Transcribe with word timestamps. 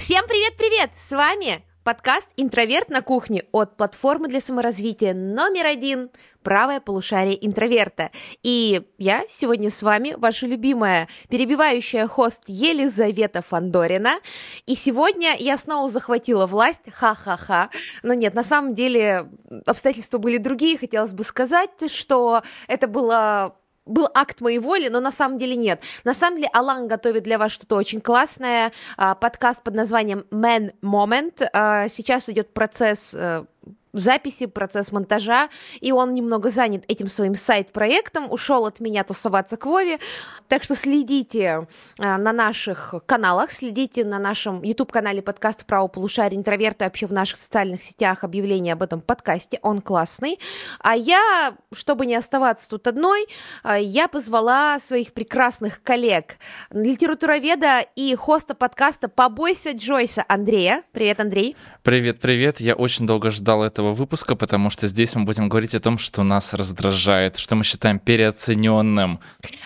Всем 0.00 0.26
привет-привет! 0.26 0.92
С 0.98 1.10
вами 1.10 1.62
подкаст 1.84 2.30
«Интроверт 2.38 2.88
на 2.88 3.02
кухне» 3.02 3.44
от 3.52 3.76
платформы 3.76 4.28
для 4.28 4.40
саморазвития 4.40 5.12
номер 5.12 5.66
один 5.66 6.08
«Правое 6.42 6.80
полушарие 6.80 7.46
интроверта». 7.46 8.10
И 8.42 8.80
я 8.96 9.24
сегодня 9.28 9.68
с 9.68 9.82
вами, 9.82 10.14
ваша 10.16 10.46
любимая 10.46 11.06
перебивающая 11.28 12.08
хост 12.08 12.42
Елизавета 12.46 13.42
Фандорина. 13.42 14.20
И 14.64 14.74
сегодня 14.74 15.36
я 15.38 15.58
снова 15.58 15.90
захватила 15.90 16.46
власть, 16.46 16.90
ха-ха-ха. 16.90 17.68
Но 18.02 18.14
нет, 18.14 18.32
на 18.32 18.42
самом 18.42 18.74
деле 18.74 19.28
обстоятельства 19.66 20.16
были 20.16 20.38
другие. 20.38 20.78
Хотелось 20.78 21.12
бы 21.12 21.24
сказать, 21.24 21.92
что 21.92 22.42
это 22.68 22.88
было 22.88 23.54
был 23.90 24.08
акт 24.14 24.40
моей 24.40 24.58
воли, 24.58 24.88
но 24.88 25.00
на 25.00 25.12
самом 25.12 25.38
деле 25.38 25.56
нет. 25.56 25.82
На 26.04 26.14
самом 26.14 26.36
деле 26.36 26.48
Алан 26.52 26.88
готовит 26.88 27.24
для 27.24 27.38
вас 27.38 27.52
что-то 27.52 27.76
очень 27.76 28.00
классное. 28.00 28.72
А, 28.96 29.14
подкаст 29.14 29.62
под 29.62 29.74
названием 29.74 30.24
Man 30.30 30.72
Moment. 30.82 31.46
А, 31.52 31.88
сейчас 31.88 32.28
идет 32.28 32.52
процесс 32.54 33.14
э, 33.14 33.44
записи, 33.92 34.46
процесс 34.46 34.92
монтажа, 34.92 35.48
и 35.80 35.92
он 35.92 36.14
немного 36.14 36.50
занят 36.50 36.84
этим 36.88 37.08
своим 37.08 37.34
сайт-проектом, 37.34 38.30
ушел 38.30 38.66
от 38.66 38.80
меня 38.80 39.04
тусоваться 39.04 39.56
к 39.56 39.66
Вове, 39.66 39.98
так 40.48 40.62
что 40.62 40.74
следите 40.74 41.66
а, 41.98 42.18
на 42.18 42.32
наших 42.32 42.94
каналах, 43.06 43.50
следите 43.50 44.04
на 44.04 44.18
нашем 44.18 44.62
YouTube-канале 44.62 45.22
подкаст 45.22 45.66
«Право 45.66 45.88
полушария 45.88 46.38
интроверта», 46.38 46.84
вообще 46.84 47.06
в 47.06 47.12
наших 47.12 47.38
социальных 47.38 47.82
сетях 47.82 48.24
объявление 48.24 48.74
об 48.74 48.82
этом 48.82 49.00
подкасте, 49.00 49.58
он 49.62 49.80
классный. 49.80 50.38
А 50.78 50.94
я, 50.94 51.54
чтобы 51.72 52.06
не 52.06 52.14
оставаться 52.14 52.68
тут 52.68 52.86
одной, 52.86 53.26
а, 53.62 53.78
я 53.78 54.08
позвала 54.08 54.78
своих 54.80 55.12
прекрасных 55.12 55.82
коллег, 55.82 56.36
литературоведа 56.70 57.86
и 57.96 58.14
хоста 58.14 58.54
подкаста 58.54 59.08
«Побойся 59.08 59.72
Джойса» 59.72 60.24
Андрея. 60.28 60.84
Привет, 60.92 61.20
Андрей. 61.20 61.56
Привет, 61.82 62.20
привет. 62.20 62.60
Я 62.60 62.74
очень 62.74 63.06
долго 63.06 63.30
ждал 63.30 63.62
этого 63.62 63.79
этого 63.80 63.94
выпуска, 63.94 64.36
потому 64.36 64.68
что 64.68 64.86
здесь 64.88 65.14
мы 65.14 65.24
будем 65.24 65.48
говорить 65.48 65.74
о 65.74 65.80
том, 65.80 65.96
что 65.96 66.22
нас 66.22 66.52
раздражает, 66.52 67.38
что 67.38 67.56
мы 67.56 67.64
считаем 67.64 67.98
переоцененным. 67.98 69.20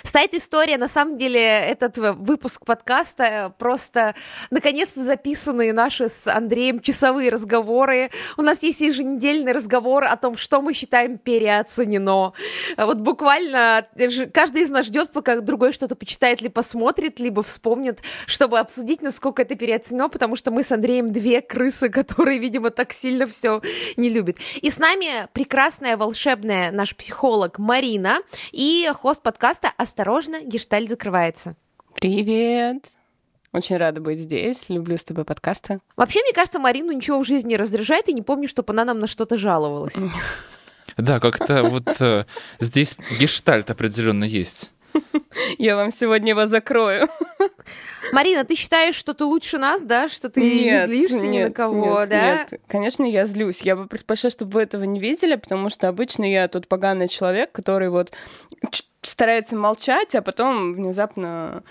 Стоит 0.04 0.34
история, 0.34 0.78
на 0.78 0.86
самом 0.86 1.18
деле, 1.18 1.40
этот 1.40 1.98
выпуск 1.98 2.64
подкаста 2.64 3.24
э, 3.24 3.50
просто 3.58 4.14
наконец-то 4.50 5.02
записанные 5.04 5.72
наши 5.72 6.08
с 6.08 6.28
Андреем 6.28 6.78
часовые 6.80 7.30
разговоры. 7.30 8.10
У 8.36 8.42
нас 8.42 8.62
есть 8.62 8.80
еженедельный 8.80 9.50
разговор 9.50 10.04
о 10.04 10.16
том, 10.16 10.36
что 10.36 10.62
мы 10.62 10.74
считаем 10.74 11.18
переоценено. 11.18 12.34
Вот 12.76 12.98
буквально 12.98 13.88
каждый 14.32 14.62
из 14.62 14.70
нас 14.70 14.86
ждет, 14.86 15.10
пока 15.10 15.40
другой 15.40 15.72
что-то 15.72 15.96
почитает, 15.96 16.40
либо 16.40 16.54
посмотрит, 16.54 17.18
либо 17.18 17.42
вспомнит, 17.42 17.98
чтобы 18.26 18.60
обсудить, 18.60 19.02
насколько 19.02 19.42
это 19.42 19.56
переоценено, 19.56 20.08
потому 20.08 20.36
что 20.36 20.52
мы 20.52 20.62
с 20.62 20.70
Андреем 20.70 21.12
две 21.12 21.40
крысы, 21.40 21.88
которые, 22.04 22.38
видимо, 22.38 22.70
так 22.70 22.92
сильно 22.92 23.26
все 23.26 23.60
не 24.04 24.10
любит. 24.10 24.38
И 24.60 24.70
с 24.70 24.78
нами 24.78 25.28
прекрасная, 25.32 25.96
волшебная 25.96 26.70
наш 26.70 26.94
психолог 26.94 27.58
Марина 27.58 28.18
и 28.52 28.88
хост 28.94 29.22
подкаста 29.22 29.72
«Осторожно, 29.78 30.42
гештальт 30.44 30.90
закрывается». 30.90 31.56
Привет! 31.94 32.84
Очень 33.52 33.76
рада 33.76 34.00
быть 34.00 34.18
здесь. 34.18 34.68
Люблю 34.68 34.98
с 34.98 35.04
тобой 35.04 35.24
подкасты. 35.24 35.80
Вообще, 35.96 36.20
мне 36.22 36.32
кажется, 36.32 36.58
Марину 36.58 36.92
ничего 36.92 37.20
в 37.20 37.26
жизни 37.26 37.50
не 37.50 37.56
раздражает, 37.56 38.08
и 38.08 38.12
не 38.12 38.20
помню, 38.20 38.48
чтобы 38.48 38.72
она 38.72 38.84
нам 38.84 38.98
на 38.98 39.06
что-то 39.06 39.36
жаловалась. 39.36 39.96
Да, 40.96 41.18
как-то 41.18 41.62
вот 41.64 42.00
э, 42.00 42.24
здесь 42.60 42.96
гештальт 43.18 43.70
определенно 43.70 44.24
есть. 44.24 44.70
Я 45.58 45.76
вам 45.76 45.90
сегодня 45.90 46.30
его 46.30 46.46
закрою. 46.46 47.08
Марина, 48.12 48.44
ты 48.44 48.54
считаешь, 48.54 48.94
что 48.94 49.14
ты 49.14 49.24
лучше 49.24 49.58
нас, 49.58 49.84
да? 49.84 50.08
Что 50.08 50.28
ты 50.28 50.40
нет, 50.40 50.88
не 50.88 50.94
злишься 50.94 51.26
нет, 51.26 51.30
ни 51.30 51.48
на 51.48 51.50
кого, 51.50 52.00
нет, 52.00 52.08
да? 52.08 52.36
Нет, 52.50 52.60
конечно, 52.66 53.04
я 53.04 53.26
злюсь. 53.26 53.62
Я 53.62 53.76
бы 53.76 53.86
предпочла, 53.86 54.30
чтобы 54.30 54.52
вы 54.52 54.62
этого 54.62 54.84
не 54.84 55.00
видели, 55.00 55.36
потому 55.36 55.70
что 55.70 55.88
обычно 55.88 56.30
я 56.30 56.48
тот 56.48 56.68
поганый 56.68 57.08
человек, 57.08 57.52
который 57.52 57.88
вот 57.88 58.12
старается 59.02 59.56
молчать, 59.56 60.14
а 60.14 60.22
потом 60.22 60.74
внезапно 60.74 61.62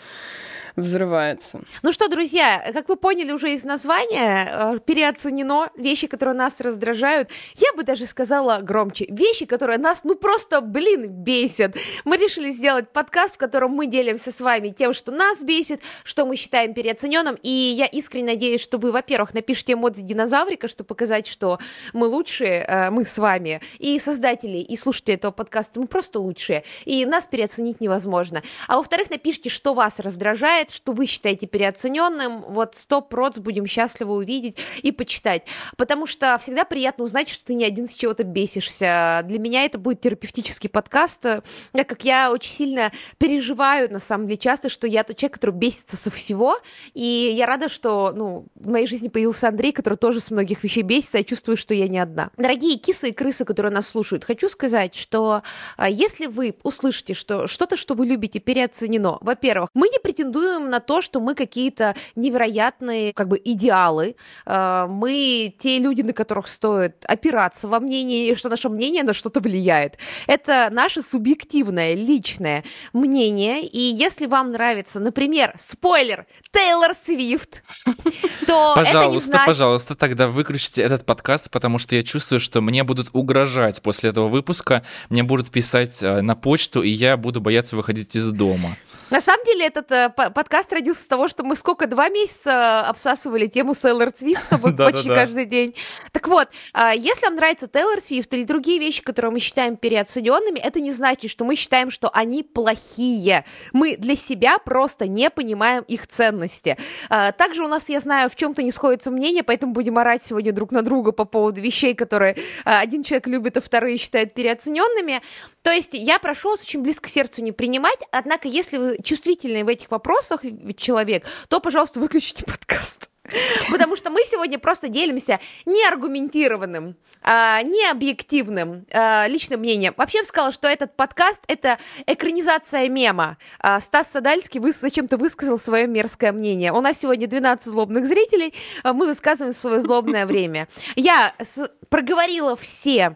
взрывается. 0.76 1.62
Ну 1.82 1.92
что, 1.92 2.08
друзья, 2.08 2.72
как 2.74 2.90
вы 2.90 2.96
поняли 2.96 3.32
уже 3.32 3.54
из 3.54 3.64
названия, 3.64 4.76
э, 4.76 4.80
переоценено 4.80 5.70
вещи, 5.78 6.08
которые 6.08 6.36
нас 6.36 6.60
раздражают. 6.62 7.30
Я 7.56 7.74
бы 7.74 7.84
даже 7.84 8.06
сказала 8.06 8.60
громче. 8.60 9.06
Вещи, 9.10 9.46
которые 9.46 9.78
нас, 9.78 10.04
ну 10.04 10.16
просто, 10.16 10.62
блин, 10.62 11.08
бесят. 11.08 11.76
Мы 12.06 12.18
решили 12.18 12.50
сделать 12.50 12.90
подкаст, 12.90 13.36
в 13.36 13.38
котором 13.38 13.72
мы 13.72 13.88
делимся 13.88 14.32
с 14.32 14.42
вами 14.42 14.70
тем, 14.70 14.94
что 14.94 15.12
нас 15.12 15.44
бесит, 15.44 15.82
что 16.04 16.26
мы 16.26 16.36
считаем 16.36 16.74
переоцененным. 16.74 17.38
И 17.44 17.50
я 17.50 17.86
искренне 17.86 18.34
надеюсь, 18.34 18.62
что 18.62 18.78
вы, 18.78 18.92
во-первых, 18.92 19.34
напишите 19.34 19.74
эмодзи 19.74 20.02
динозаврика, 20.02 20.68
чтобы 20.68 20.88
показать, 20.88 21.28
что 21.28 21.60
мы 21.94 22.08
лучшие, 22.08 22.66
э, 22.68 22.90
мы 22.90 23.06
с 23.06 23.18
вами, 23.18 23.62
и 23.80 24.00
создатели, 24.00 24.58
и 24.58 24.76
слушатели 24.76 25.16
этого 25.16 25.32
подкаста, 25.32 25.80
мы 25.80 25.88
просто 25.88 26.20
лучшие. 26.20 26.64
И 26.86 27.06
нас 27.06 27.26
переоценить 27.26 27.82
невозможно. 27.82 28.42
А 28.68 28.78
во-вторых, 28.78 29.10
напишите, 29.10 29.50
что 29.50 29.74
вас 29.74 30.00
раздражает, 30.00 30.63
читает, 30.64 30.72
что 30.72 30.92
вы 30.94 31.06
считаете 31.06 31.48
переоцененным, 31.48 32.42
вот 32.42 32.76
стоп 32.76 33.10
проц 33.10 33.38
будем 33.38 33.66
счастливы 33.66 34.14
увидеть 34.14 34.58
и 34.82 34.92
почитать. 34.92 35.44
Потому 35.78 36.06
что 36.06 36.38
всегда 36.40 36.64
приятно 36.64 37.04
узнать, 37.04 37.30
что 37.30 37.46
ты 37.46 37.54
не 37.54 37.66
один 37.66 37.88
с 37.88 37.94
чего-то 37.94 38.24
бесишься. 38.24 39.22
Для 39.26 39.40
меня 39.40 39.66
это 39.66 39.78
будет 39.78 40.02
терапевтический 40.02 40.70
подкаст, 40.70 41.22
так 41.22 41.44
как 41.88 42.04
я 42.06 42.32
очень 42.32 42.52
сильно 42.52 42.92
переживаю, 43.18 43.92
на 43.92 44.00
самом 44.00 44.28
деле, 44.28 44.38
часто, 44.38 44.70
что 44.70 44.88
я 44.88 45.04
тот 45.04 45.18
человек, 45.18 45.36
который 45.36 45.56
бесится 45.56 45.98
со 45.98 46.10
всего, 46.10 46.58
и 46.94 47.34
я 47.36 47.46
рада, 47.46 47.70
что 47.70 48.14
ну, 48.16 48.46
в 48.56 48.70
моей 48.70 48.88
жизни 48.88 49.10
появился 49.10 49.48
Андрей, 49.48 49.72
который 49.72 49.96
тоже 49.96 50.22
с 50.22 50.32
многих 50.32 50.64
вещей 50.64 50.84
бесится, 50.84 51.18
я 51.18 51.24
чувствую, 51.24 51.58
что 51.58 51.74
я 51.74 51.88
не 51.88 52.00
одна. 52.00 52.30
Дорогие 52.38 52.78
кисы 52.78 53.10
и 53.10 53.12
крысы, 53.12 53.46
которые 53.46 53.72
нас 53.72 53.88
слушают, 53.88 54.24
хочу 54.24 54.50
сказать, 54.50 54.96
что 54.96 55.44
а, 55.78 55.90
если 55.90 56.28
вы 56.28 56.56
услышите, 56.64 57.14
что 57.14 57.48
что-то, 57.48 57.76
что 57.76 57.96
вы 57.96 58.06
любите, 58.06 58.40
переоценено, 58.40 59.18
во-первых, 59.22 59.70
мы 59.74 59.90
не 59.90 60.00
претендуем 60.00 60.53
претендуем 60.54 60.70
на 60.70 60.80
то, 60.80 61.02
что 61.02 61.20
мы 61.20 61.36
какие-то 61.36 61.96
невероятные 62.16 63.14
как 63.14 63.28
бы 63.28 63.42
идеалы, 63.44 64.16
э, 64.46 64.86
мы 64.90 65.54
те 65.60 65.80
люди, 65.80 66.02
на 66.02 66.14
которых 66.14 66.48
стоит 66.48 67.06
опираться 67.06 67.68
во 67.68 67.80
мнении, 67.80 68.30
и 68.30 68.36
что 68.36 68.50
наше 68.50 68.70
мнение 68.70 69.04
на 69.04 69.14
что-то 69.14 69.40
влияет. 69.40 69.98
Это 70.28 70.70
наше 70.72 71.02
субъективное, 71.02 71.94
личное 71.94 72.64
мнение, 72.94 73.64
и 73.66 73.80
если 73.80 74.26
вам 74.26 74.52
нравится, 74.52 75.00
например, 75.00 75.54
спойлер, 75.58 76.26
Тейлор 76.52 76.92
Свифт, 77.06 77.64
то 78.48 78.74
пожалуйста, 78.76 78.90
это 78.90 79.08
не 79.08 79.20
значит... 79.20 79.46
Пожалуйста, 79.46 79.96
тогда 79.96 80.28
выключите 80.28 80.82
этот 80.82 81.06
подкаст, 81.06 81.50
потому 81.50 81.80
что 81.80 81.96
я 81.96 82.04
чувствую, 82.04 82.40
что 82.40 82.62
мне 82.62 82.84
будут 82.84 83.10
угрожать 83.14 83.82
после 83.82 84.12
этого 84.12 84.28
выпуска, 84.28 84.84
мне 85.10 85.24
будут 85.24 85.50
писать 85.50 86.02
э, 86.04 86.22
на 86.22 86.36
почту, 86.36 86.84
и 86.84 86.90
я 86.90 87.18
буду 87.18 87.42
бояться 87.42 87.76
выходить 87.76 88.16
из 88.16 88.32
дома. 88.32 88.78
На 89.14 89.22
самом 89.22 89.46
деле 89.46 89.68
этот 89.68 89.92
э, 89.92 90.10
подкаст 90.10 90.74
родился 90.74 91.04
с 91.04 91.08
того, 91.08 91.28
что 91.28 91.44
мы 91.44 91.56
сколько, 91.56 91.86
два 91.86 92.10
месяца 92.10 92.80
обсасывали 92.80 93.46
тему 93.46 93.76
Тейлор 93.76 94.10
Свифт 94.16 94.42
с 94.42 94.48
тобой 94.48 94.76
почти 94.76 95.08
каждый 95.08 95.46
день. 95.46 95.76
Так 96.12 96.28
вот, 96.28 96.50
э, 96.74 96.94
если 96.96 97.28
вам 97.28 97.36
нравится 97.36 97.68
Тейлор 97.68 98.02
Свифт 98.02 98.34
или 98.34 98.44
другие 98.44 98.80
вещи, 98.80 99.04
которые 99.04 99.30
мы 99.30 99.40
считаем 99.40 99.78
переоцененными, 99.78 100.58
это 100.58 100.80
не 100.80 100.92
значит, 100.92 101.30
что 101.30 101.46
мы 101.46 101.56
считаем, 101.56 101.92
что 101.92 102.10
они 102.12 102.42
плохие. 102.42 103.46
Мы 103.72 103.98
для 103.98 104.16
себя 104.16 104.58
просто 104.58 105.06
не 105.06 105.30
понимаем 105.30 105.84
их 105.84 106.08
ценности. 106.08 106.76
Э, 107.12 107.34
также 107.34 107.64
у 107.64 107.68
нас, 107.68 107.90
я 107.90 108.00
знаю, 108.00 108.32
в 108.32 108.36
чем-то 108.36 108.64
не 108.64 108.72
сходится 108.72 109.12
мнение, 109.12 109.44
поэтому 109.44 109.74
будем 109.74 110.00
орать 110.00 110.26
сегодня 110.26 110.52
друг 110.54 110.72
на 110.72 110.82
друга 110.82 111.12
по 111.12 111.26
поводу 111.26 111.62
вещей, 111.62 111.94
которые 111.94 112.34
э, 112.34 112.40
один 112.66 113.04
человек 113.04 113.28
любит, 113.28 113.58
а 113.58 113.62
второй 113.62 113.98
считает 113.98 114.34
переоцененными. 114.34 115.22
То 115.62 115.70
есть 115.70 115.94
я 115.94 116.18
прошу 116.18 116.50
вас 116.50 116.64
очень 116.64 116.82
близко 116.82 117.06
к 117.06 117.12
сердцу 117.12 117.44
не 117.44 117.52
принимать, 117.52 118.00
однако 118.10 118.48
если 118.48 118.78
вы 118.78 118.98
чувствительный 119.04 119.64
в 119.64 119.68
этих 119.68 119.92
вопросах 119.92 120.42
человек, 120.78 121.26
то, 121.50 121.60
пожалуйста, 121.60 122.00
выключите 122.00 122.44
подкаст. 122.46 123.10
Потому 123.72 123.96
что 123.96 124.10
мы 124.10 124.22
сегодня 124.26 124.60
просто 124.60 124.90
делимся 124.90 125.40
неаргументированным, 125.66 126.98
а, 127.22 127.62
необъективным 127.62 128.86
а, 128.92 129.28
личным 129.28 129.62
мнением. 129.62 129.94
Вообще 129.96 130.18
я 130.18 130.24
бы 130.24 130.28
сказала, 130.28 130.52
что 130.52 130.68
этот 130.68 130.96
подкаст— 130.98 131.42
это 131.48 131.80
экранизация 132.06 132.90
мема. 132.90 133.38
А, 133.60 133.80
Стас 133.80 134.12
Садальский 134.12 134.60
вы, 134.60 134.74
зачем-то 134.74 135.18
высказал 135.18 135.58
свое 135.58 135.88
мерзкое 135.88 136.34
мнение. 136.34 136.74
У 136.74 136.82
нас 136.82 137.00
сегодня 137.00 137.28
12 137.28 137.66
злобных 137.66 138.08
зрителей, 138.08 138.54
а 138.84 138.92
мы 138.92 139.08
высказываем 139.08 139.54
свое 139.54 139.80
злобное 139.80 140.26
время. 140.28 140.68
Я 140.96 141.34
с- 141.40 141.72
проговорила 141.90 142.56
все 142.58 143.16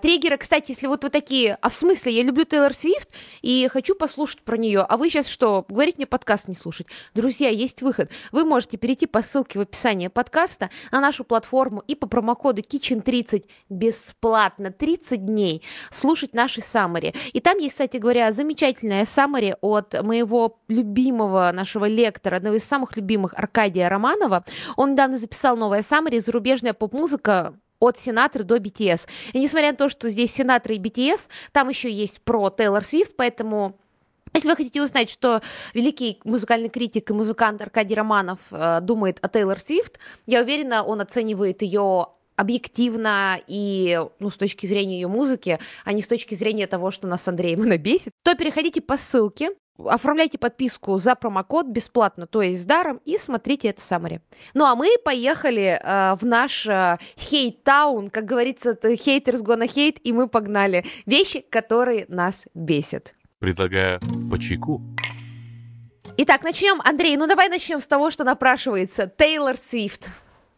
триггеры, 0.00 0.36
кстати, 0.36 0.72
если 0.72 0.86
вот 0.86 1.04
вы 1.04 1.10
такие, 1.10 1.56
а 1.60 1.70
в 1.70 1.72
смысле, 1.72 2.12
я 2.12 2.22
люблю 2.22 2.44
Тейлор 2.44 2.74
Свифт 2.74 3.08
и 3.40 3.68
хочу 3.72 3.94
послушать 3.94 4.42
про 4.42 4.56
нее, 4.56 4.80
а 4.80 4.96
вы 4.96 5.08
сейчас 5.08 5.26
что, 5.26 5.64
говорите 5.68 5.96
мне 5.98 6.06
подкаст 6.06 6.48
не 6.48 6.54
слушать? 6.54 6.86
Друзья, 7.14 7.48
есть 7.48 7.80
выход. 7.80 8.10
Вы 8.30 8.44
можете 8.44 8.76
перейти 8.76 9.06
по 9.06 9.22
ссылке 9.22 9.58
в 9.58 9.62
описании 9.62 10.08
подкаста 10.08 10.70
на 10.92 11.00
нашу 11.00 11.24
платформу 11.24 11.82
и 11.86 11.94
по 11.94 12.06
промокоду 12.06 12.60
Kitchen30 12.60 13.44
бесплатно 13.70 14.70
30 14.70 15.24
дней 15.24 15.62
слушать 15.90 16.34
наши 16.34 16.60
саммари. 16.60 17.14
И 17.32 17.40
там 17.40 17.58
есть, 17.58 17.72
кстати 17.72 17.96
говоря, 17.96 18.32
замечательная 18.32 19.06
саммари 19.06 19.56
от 19.60 19.94
моего 20.02 20.60
любимого 20.68 21.50
нашего 21.54 21.86
лектора, 21.86 22.36
одного 22.36 22.56
из 22.56 22.64
самых 22.64 22.96
любимых 22.96 23.32
Аркадия 23.34 23.88
Романова. 23.88 24.44
Он 24.76 24.92
недавно 24.92 25.16
записал 25.16 25.56
новое 25.56 25.82
саммари 25.82 26.18
«Зарубежная 26.18 26.74
поп-музыка 26.74 27.54
от 27.80 27.98
Сенаторы 27.98 28.44
до 28.44 28.58
BTS. 28.58 29.08
И 29.32 29.40
несмотря 29.40 29.72
на 29.72 29.76
то, 29.76 29.88
что 29.88 30.08
здесь 30.08 30.32
Сенаторы 30.32 30.76
и 30.76 30.78
BTS, 30.78 31.28
там 31.52 31.68
еще 31.68 31.90
есть 31.90 32.20
про 32.20 32.50
Тейлор 32.50 32.84
Свифт, 32.84 33.14
поэтому 33.16 33.76
если 34.32 34.48
вы 34.48 34.56
хотите 34.56 34.80
узнать, 34.80 35.10
что 35.10 35.42
великий 35.74 36.20
музыкальный 36.22 36.68
критик 36.68 37.10
и 37.10 37.14
музыкант 37.14 37.60
Аркадий 37.62 37.96
Романов 37.96 38.40
э, 38.52 38.80
думает 38.80 39.18
о 39.22 39.28
Тейлор 39.28 39.58
Свифт, 39.58 39.98
я 40.26 40.42
уверена, 40.42 40.84
он 40.84 41.00
оценивает 41.00 41.62
ее 41.62 42.06
объективно 42.36 43.38
и 43.46 44.00
ну, 44.18 44.30
с 44.30 44.36
точки 44.36 44.66
зрения 44.66 45.00
ее 45.00 45.08
музыки, 45.08 45.58
а 45.84 45.92
не 45.92 46.00
с 46.00 46.08
точки 46.08 46.34
зрения 46.34 46.66
того, 46.66 46.90
что 46.90 47.06
нас 47.06 47.22
с 47.22 47.28
Андреем 47.28 47.60
набесит, 47.68 48.12
то 48.22 48.34
переходите 48.34 48.80
по 48.80 48.96
ссылке, 48.96 49.50
оформляйте 49.78 50.38
подписку 50.38 50.98
за 50.98 51.14
промокод 51.14 51.66
бесплатно, 51.66 52.26
то 52.26 52.42
есть 52.42 52.62
с 52.62 52.64
даром, 52.64 53.00
и 53.04 53.18
смотрите 53.18 53.68
это 53.68 53.80
саммари. 53.80 54.20
Ну 54.54 54.64
а 54.64 54.74
мы 54.74 54.96
поехали 55.04 55.80
э, 55.82 56.14
в 56.16 56.26
наш 56.26 56.66
хейт-таун, 56.66 58.06
э, 58.06 58.10
как 58.10 58.24
говорится, 58.24 58.72
haters 58.72 59.42
gonna 59.42 59.66
hate, 59.66 59.98
и 60.02 60.12
мы 60.12 60.28
погнали. 60.28 60.84
Вещи, 61.06 61.40
которые 61.40 62.06
нас 62.08 62.46
бесят. 62.54 63.14
Предлагаю 63.38 64.00
по 64.30 64.38
чайку. 64.38 64.82
Итак, 66.18 66.42
начнем. 66.42 66.80
Андрей, 66.84 67.16
ну 67.16 67.26
давай 67.26 67.48
начнем 67.48 67.80
с 67.80 67.86
того, 67.86 68.10
что 68.10 68.24
напрашивается. 68.24 69.06
Тейлор 69.06 69.56
Свифт. 69.56 70.10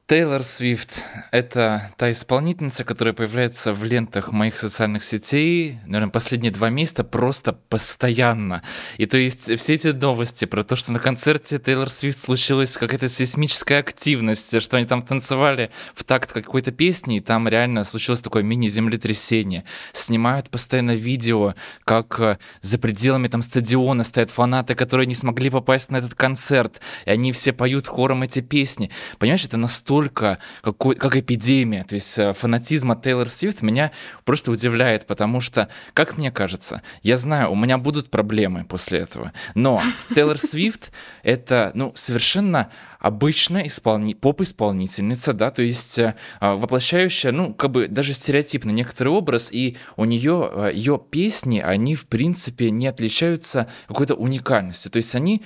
Тейлор 0.09 0.43
Свифт— 0.43 1.05
это 1.31 1.93
та 1.97 2.11
исполнительница, 2.11 2.83
которая 2.83 3.15
появляется 3.15 3.73
в 3.73 3.85
лентах 3.85 4.33
моих 4.33 4.59
социальных 4.59 5.05
сетей, 5.05 5.79
наверное, 5.87 6.11
последние 6.11 6.51
два 6.51 6.71
месяца 6.71 7.05
просто 7.05 7.53
постоянно. 7.53 8.63
И 8.99 9.07
то 9.07 9.17
есть 9.17 9.57
все 9.59 9.75
эти 9.75 9.89
новости 9.89 10.45
про 10.45 10.65
то, 10.65 10.75
что 10.75 10.91
на 10.91 10.99
концерте 10.99 11.59
Тейлор 11.59 11.89
Свифт 11.89 12.19
случилась 12.19 12.77
какая-то 12.77 13.09
сейсмическая 13.09 13.79
активность, 13.79 14.61
что 14.61 14.77
они 14.77 14.87
там 14.87 15.03
танцевали 15.03 15.71
в 15.95 16.03
такт 16.03 16.33
какой-то 16.33 16.73
песни, 16.73 17.19
и 17.19 17.21
там 17.21 17.47
реально 17.47 17.85
случилось 17.85 18.21
такое 18.21 18.43
мини-землетрясение. 18.43 19.65
Снимают 19.93 20.51
постоянно 20.51 20.95
видео, 20.97 21.55
как 21.85 22.19
э, 22.19 22.39
за 22.61 22.77
пределами 22.79 23.29
там 23.29 23.41
стадиона 23.41 24.03
стоят 24.03 24.31
фанаты, 24.31 24.75
которые 24.75 25.07
не 25.07 25.15
смогли 25.15 25.49
попасть 25.49 25.91
на 25.91 25.99
этот 25.99 26.17
концерт, 26.17 26.81
и 27.07 27.11
они 27.11 27.31
все 27.33 27.53
поют 27.53 27.87
хором 27.87 28.25
эти 28.25 28.41
песни. 28.41 28.91
Понимаешь, 29.19 29.45
это 29.45 29.57
настолько 29.57 29.92
настолько, 29.93 30.39
как, 30.63 30.79
как 30.79 31.17
эпидемия. 31.17 31.85
То 31.85 31.95
есть 31.95 32.19
э, 32.19 32.33
фанатизм 32.33 32.93
от 32.93 33.03
Тейлор 33.03 33.29
Свифт 33.29 33.63
меня 33.63 33.93
просто 34.25 34.51
удивляет, 34.51 35.07
потому 35.07 35.41
что, 35.41 35.69
как 35.93 36.17
мне 36.17 36.31
кажется, 36.31 36.83
я 37.03 37.17
знаю, 37.17 37.51
у 37.51 37.55
меня 37.55 37.77
будут 37.79 38.11
проблемы 38.11 38.65
после 38.65 39.01
этого, 39.01 39.33
но 39.55 39.83
Тейлор 40.15 40.39
Свифт— 40.39 40.93
это, 41.23 41.73
ну, 41.75 41.93
совершенно 41.95 42.71
обычная 43.01 43.67
исполни... 43.67 44.15
поп-исполнительница, 44.15 45.35
да, 45.35 45.51
то 45.51 45.63
есть 45.63 45.99
э, 45.99 46.15
воплощающая, 46.41 47.33
ну, 47.33 47.53
как 47.53 47.71
бы 47.71 47.89
даже 47.89 48.15
стереотипно 48.15 48.71
некоторый 48.71 49.09
образ, 49.09 49.51
и 49.53 49.77
у 49.97 50.07
нее, 50.07 50.51
э, 50.51 50.71
ее 50.73 50.99
песни, 51.11 51.59
они, 51.59 51.97
в 51.97 52.07
принципе, 52.07 52.71
не 52.71 52.87
отличаются 52.87 53.69
какой-то 53.89 54.15
уникальностью, 54.15 54.91
то 54.91 54.97
есть 54.97 55.15
они 55.15 55.43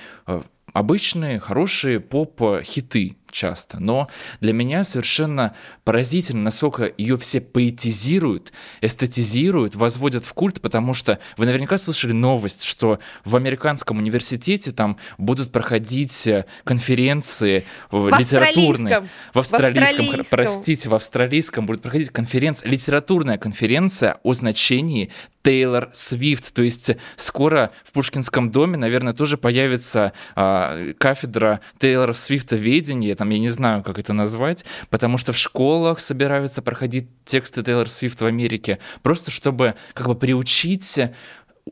обычные, 0.76 1.40
хорошие 1.40 2.00
поп-хиты, 2.00 3.16
часто. 3.36 3.78
Но 3.78 4.08
для 4.40 4.52
меня 4.52 4.82
совершенно 4.82 5.54
поразительно, 5.84 6.42
насколько 6.42 6.90
ее 6.96 7.18
все 7.18 7.40
поэтизируют, 7.40 8.52
эстетизируют, 8.80 9.76
возводят 9.76 10.24
в 10.24 10.32
культ, 10.32 10.60
потому 10.60 10.94
что 10.94 11.18
вы 11.36 11.44
наверняка 11.44 11.76
слышали 11.76 12.12
новость, 12.12 12.62
что 12.62 12.98
в 13.24 13.36
американском 13.36 13.98
университете 13.98 14.72
там 14.72 14.96
будут 15.18 15.52
проходить 15.52 16.26
э, 16.26 16.46
конференции 16.64 17.58
э, 17.58 17.62
в 17.90 18.18
литературные. 18.18 19.06
В 19.34 19.38
австралийском. 19.38 19.38
В 19.38 19.38
австралийском, 19.38 20.26
простите, 20.30 20.88
в 20.88 20.94
австралийском 20.94 21.66
будет 21.66 21.82
проходить 21.82 22.08
конференция, 22.10 22.70
литературная 22.70 23.36
конференция 23.36 24.18
о 24.22 24.32
значении 24.32 25.10
Тейлор 25.46 25.90
Свифт. 25.92 26.52
То 26.54 26.62
есть 26.62 26.90
скоро 27.14 27.70
в 27.84 27.92
Пушкинском 27.92 28.50
доме, 28.50 28.76
наверное, 28.76 29.12
тоже 29.12 29.38
появится 29.38 30.12
а, 30.34 30.92
кафедра 30.98 31.60
Тейлора 31.78 32.14
Свифта 32.14 32.56
ведения, 32.56 33.14
там, 33.14 33.25
я 33.30 33.38
не 33.38 33.48
знаю, 33.48 33.82
как 33.82 33.98
это 33.98 34.12
назвать, 34.12 34.64
потому 34.90 35.18
что 35.18 35.32
в 35.32 35.38
школах 35.38 36.00
собираются 36.00 36.62
проходить 36.62 37.08
тексты 37.24 37.62
Тейлор 37.62 37.88
Свифт 37.88 38.20
в 38.20 38.26
Америке, 38.26 38.78
просто 39.02 39.30
чтобы 39.30 39.74
как 39.94 40.06
бы 40.06 40.14
приучить 40.14 40.98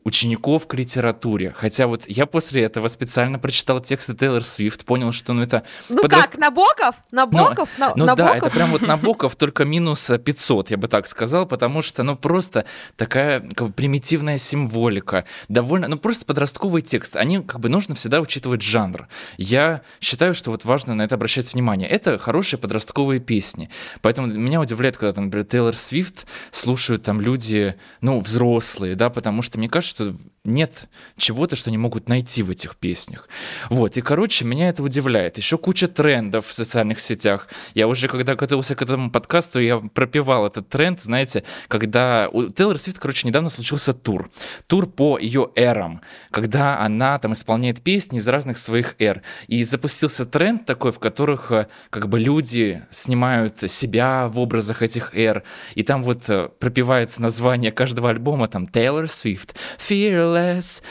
учеников 0.03 0.67
к 0.67 0.75
литературе. 0.75 1.55
Хотя 1.57 1.87
вот 1.87 2.03
я 2.09 2.27
после 2.27 2.63
этого 2.63 2.89
специально 2.89 3.39
прочитал 3.39 3.81
тексты 3.81 4.15
Тейлор 4.15 4.43
Свифт, 4.43 4.85
понял, 4.85 5.13
что 5.13 5.33
ну 5.33 5.43
это... 5.43 5.63
Ну 5.89 6.03
подраст... 6.03 6.33
как, 6.33 6.39
Набоков? 6.39 6.97
Набоков? 7.13 7.69
Ну, 7.79 7.93
ну 7.95 8.05
Набоков? 8.05 8.33
да, 8.33 8.37
это 8.37 8.51
прям 8.51 8.73
вот 8.73 8.83
Набоков, 8.83 9.37
только 9.37 9.65
минус 9.65 10.11
500, 10.11 10.73
я 10.73 10.77
бы 10.77 10.89
так 10.89 11.07
сказал, 11.07 11.47
потому 11.47 11.81
что, 11.81 12.03
ну 12.03 12.17
просто 12.17 12.65
такая 12.97 13.41
как 13.41 13.69
бы, 13.69 13.73
примитивная 13.73 14.37
символика, 14.37 15.25
довольно, 15.49 15.87
ну 15.87 15.97
просто 15.97 16.27
подростковый 16.27 16.83
текст. 16.83 17.15
Они 17.15 17.41
как 17.41 17.61
бы 17.61 17.69
нужно 17.69 17.95
всегда 17.95 18.21
учитывать 18.21 18.63
жанр. 18.63 19.07
Я 19.39 19.83
считаю, 20.01 20.35
что 20.35 20.51
вот 20.51 20.65
важно 20.65 20.95
на 20.95 21.03
это 21.03 21.15
обращать 21.15 21.53
внимание. 21.55 21.89
Это 21.89 22.19
хорошие 22.19 22.59
подростковые 22.59 23.21
песни. 23.21 23.71
Поэтому 24.03 24.27
меня 24.27 24.61
удивляет, 24.61 24.97
когда, 24.97 25.13
там, 25.13 25.27
например, 25.27 25.47
Тейлор 25.47 25.77
Свифт 25.77 26.27
слушают 26.51 27.05
там 27.05 27.21
люди, 27.21 27.77
ну, 28.01 28.21
взрослые, 28.21 28.97
да, 28.97 29.09
потому 29.09 29.43
что 29.43 29.59
мне 29.59 29.69
кажется, 29.69 29.84
что 29.85 30.15
нет 30.45 30.89
чего-то, 31.17 31.57
что 31.57 31.71
они 31.71 31.79
могут 31.79 32.09
найти 32.09 32.43
в 32.43 32.51
этих 32.51 32.77
песнях. 32.77 33.29
Вот, 33.71 33.97
и, 33.97 34.03
короче, 34.03 34.45
меня 34.45 34.69
это 34.69 34.83
удивляет. 34.83 35.39
Еще 35.39 35.57
куча 35.57 35.89
трендов 35.89 36.47
в 36.49 36.53
социальных 36.53 37.01
сетях. 37.01 37.49
Я 37.75 37.89
уже, 37.89 38.09
когда 38.09 38.35
готовился 38.35 38.75
к 38.75 38.83
этому 38.83 39.11
подкасту, 39.11 39.59
я 39.61 39.79
пропивал 39.79 40.47
этот 40.47 40.69
тренд, 40.69 41.01
знаете, 41.01 41.45
когда 41.69 42.29
у 42.31 42.49
Тейлор 42.49 42.79
Свифт, 42.79 42.99
короче, 42.99 43.27
недавно 43.27 43.49
случился 43.49 43.95
тур. 43.95 44.31
Тур 44.67 44.87
по 44.87 45.19
ее 45.19 45.51
эрам, 45.55 46.03
когда 46.31 46.79
она 46.79 47.19
там 47.19 47.33
исполняет 47.33 47.83
песни 47.83 48.19
из 48.19 48.29
разных 48.29 48.59
своих 48.59 48.97
эр. 48.99 49.23
И 49.47 49.65
запустился 49.65 50.27
тренд 50.27 50.67
такой, 50.67 50.93
в 50.93 50.99
которых 50.99 51.53
э, 51.53 51.69
как 51.89 52.09
бы 52.09 52.21
люди 52.21 52.83
снимают 52.91 53.71
себя 53.71 54.29
в 54.29 54.39
образах 54.39 54.83
этих 54.83 55.15
эр. 55.15 55.43
И 55.75 55.83
там 55.83 56.03
вот 56.03 56.29
э, 56.29 56.51
пропивается 56.59 57.23
название 57.23 57.73
каждого 57.73 58.11
альбома, 58.11 58.47
там, 58.47 58.65
Taylor 58.65 59.05
Swift, 59.05 59.55
fearless, 59.79 60.34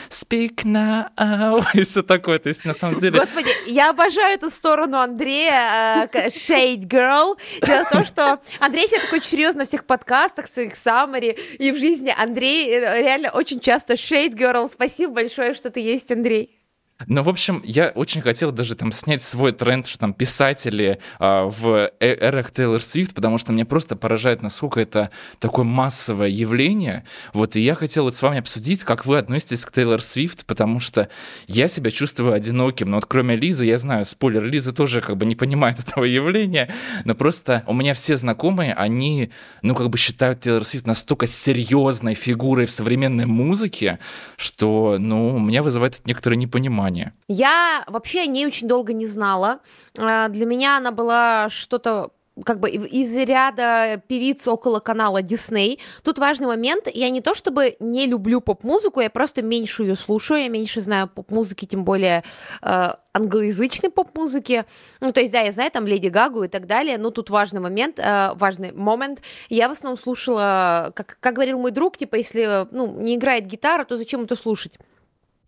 speak 0.08 0.64
now, 0.64 1.64
и 1.74 1.82
все 1.82 2.02
такое. 2.02 2.38
То 2.38 2.48
есть, 2.48 2.64
на 2.64 2.74
самом 2.74 2.98
деле... 2.98 3.20
Господи, 3.20 3.50
я 3.66 3.90
обожаю 3.90 4.34
эту 4.34 4.50
сторону 4.50 4.98
Андрея, 4.98 6.08
э, 6.12 6.28
shade 6.28 6.86
girl. 6.86 7.36
Дело 7.62 7.84
в 7.84 7.90
том, 7.90 8.04
что 8.04 8.40
Андрей 8.60 8.86
все 8.86 9.00
такой 9.00 9.22
серьезно 9.22 9.64
в 9.64 9.68
всех 9.68 9.84
подкастах, 9.84 10.46
в 10.46 10.50
своих 10.50 10.74
саммари, 10.74 11.36
и 11.58 11.72
в 11.72 11.76
жизни 11.76 12.14
Андрей 12.16 12.70
э, 12.70 13.02
реально 13.02 13.30
очень 13.30 13.60
часто 13.60 13.94
shade 13.94 14.34
girl. 14.34 14.70
Спасибо 14.72 15.14
большое, 15.14 15.54
что 15.54 15.70
ты 15.70 15.80
есть, 15.80 16.10
Андрей. 16.10 16.63
Ну, 17.06 17.22
в 17.22 17.28
общем, 17.28 17.62
я 17.64 17.88
очень 17.94 18.20
хотел 18.22 18.52
даже 18.52 18.74
там 18.74 18.92
снять 18.92 19.22
свой 19.22 19.52
тренд, 19.52 19.86
что 19.86 19.98
там 19.98 20.14
писатели 20.14 20.98
а, 21.18 21.46
в 21.46 21.90
э, 22.00 22.16
эрах 22.20 22.50
Тейлор 22.50 22.82
Свифт, 22.82 23.14
потому 23.14 23.38
что 23.38 23.52
мне 23.52 23.64
просто 23.64 23.96
поражает, 23.96 24.42
насколько 24.42 24.80
это 24.80 25.10
такое 25.38 25.64
массовое 25.64 26.28
явление. 26.28 27.04
Вот, 27.32 27.56
и 27.56 27.60
я 27.60 27.74
хотел 27.74 28.04
вот 28.04 28.14
с 28.14 28.22
вами 28.22 28.38
обсудить, 28.38 28.84
как 28.84 29.06
вы 29.06 29.18
относитесь 29.18 29.64
к 29.64 29.72
Тейлор 29.72 30.00
Свифт, 30.00 30.46
потому 30.46 30.80
что 30.80 31.08
я 31.46 31.68
себя 31.68 31.90
чувствую 31.90 32.32
одиноким. 32.32 32.90
Но 32.90 32.96
вот 32.96 33.06
кроме 33.06 33.36
Лизы, 33.36 33.64
я 33.66 33.78
знаю, 33.78 34.04
спойлер, 34.04 34.42
Лиза 34.44 34.72
тоже 34.72 35.00
как 35.00 35.16
бы 35.16 35.26
не 35.26 35.36
понимает 35.36 35.78
этого 35.86 36.04
явления, 36.04 36.72
но 37.04 37.14
просто 37.14 37.64
у 37.66 37.74
меня 37.74 37.94
все 37.94 38.16
знакомые, 38.16 38.72
они, 38.74 39.30
ну, 39.62 39.74
как 39.74 39.90
бы 39.90 39.98
считают 39.98 40.40
Тейлор 40.40 40.64
Свифт 40.64 40.86
настолько 40.86 41.26
серьезной 41.26 42.14
фигурой 42.14 42.66
в 42.66 42.70
современной 42.70 43.26
музыке, 43.26 43.98
что, 44.36 44.96
ну, 44.98 45.38
меня 45.38 45.62
вызывает 45.62 45.94
это 45.94 46.02
некоторое 46.06 46.36
непонимание 46.36 46.93
Я 47.28 47.84
вообще 47.86 48.20
о 48.20 48.26
ней 48.26 48.46
очень 48.46 48.68
долго 48.68 48.92
не 48.92 49.06
знала. 49.06 49.60
А, 49.98 50.28
для 50.28 50.46
меня 50.46 50.76
она 50.76 50.90
была 50.90 51.48
что-то 51.50 52.10
как 52.44 52.58
бы 52.58 52.68
из 52.68 53.14
ряда 53.16 54.02
певиц 54.08 54.48
около 54.48 54.80
канала 54.80 55.22
Disney. 55.22 55.78
Тут 56.02 56.18
важный 56.18 56.46
момент. 56.46 56.88
Я 56.92 57.10
не 57.10 57.20
то 57.20 57.34
чтобы 57.34 57.76
не 57.78 58.06
люблю 58.06 58.40
поп-музыку, 58.40 59.00
я 59.00 59.10
просто 59.10 59.42
меньше 59.42 59.84
ее 59.84 59.94
слушаю, 59.94 60.42
я 60.42 60.48
меньше 60.48 60.80
знаю 60.80 61.08
поп-музыки, 61.08 61.64
тем 61.64 61.84
более 61.84 62.24
э, 62.62 62.94
англоязычной 63.12 63.90
поп-музыки. 63.90 64.64
Ну, 65.00 65.12
то 65.12 65.20
есть, 65.20 65.32
да, 65.32 65.40
я 65.40 65.52
знаю 65.52 65.70
там 65.70 65.86
Леди 65.86 66.08
Гагу 66.08 66.42
и 66.42 66.48
так 66.48 66.66
далее, 66.66 66.98
но 66.98 67.10
тут 67.10 67.30
важный 67.30 67.60
момент, 67.60 68.00
э, 68.00 68.32
важный 68.34 68.72
момент. 68.72 69.20
Я 69.48 69.68
в 69.68 69.72
основном 69.72 69.98
слушала, 69.98 70.92
как, 70.96 71.18
как 71.20 71.34
говорил 71.34 71.60
мой 71.60 71.70
друг, 71.70 71.96
типа, 71.96 72.16
если, 72.16 72.66
ну, 72.72 73.00
не 73.00 73.14
играет 73.14 73.46
гитара, 73.46 73.84
то 73.84 73.96
зачем 73.96 74.22
это 74.22 74.34
слушать? 74.34 74.78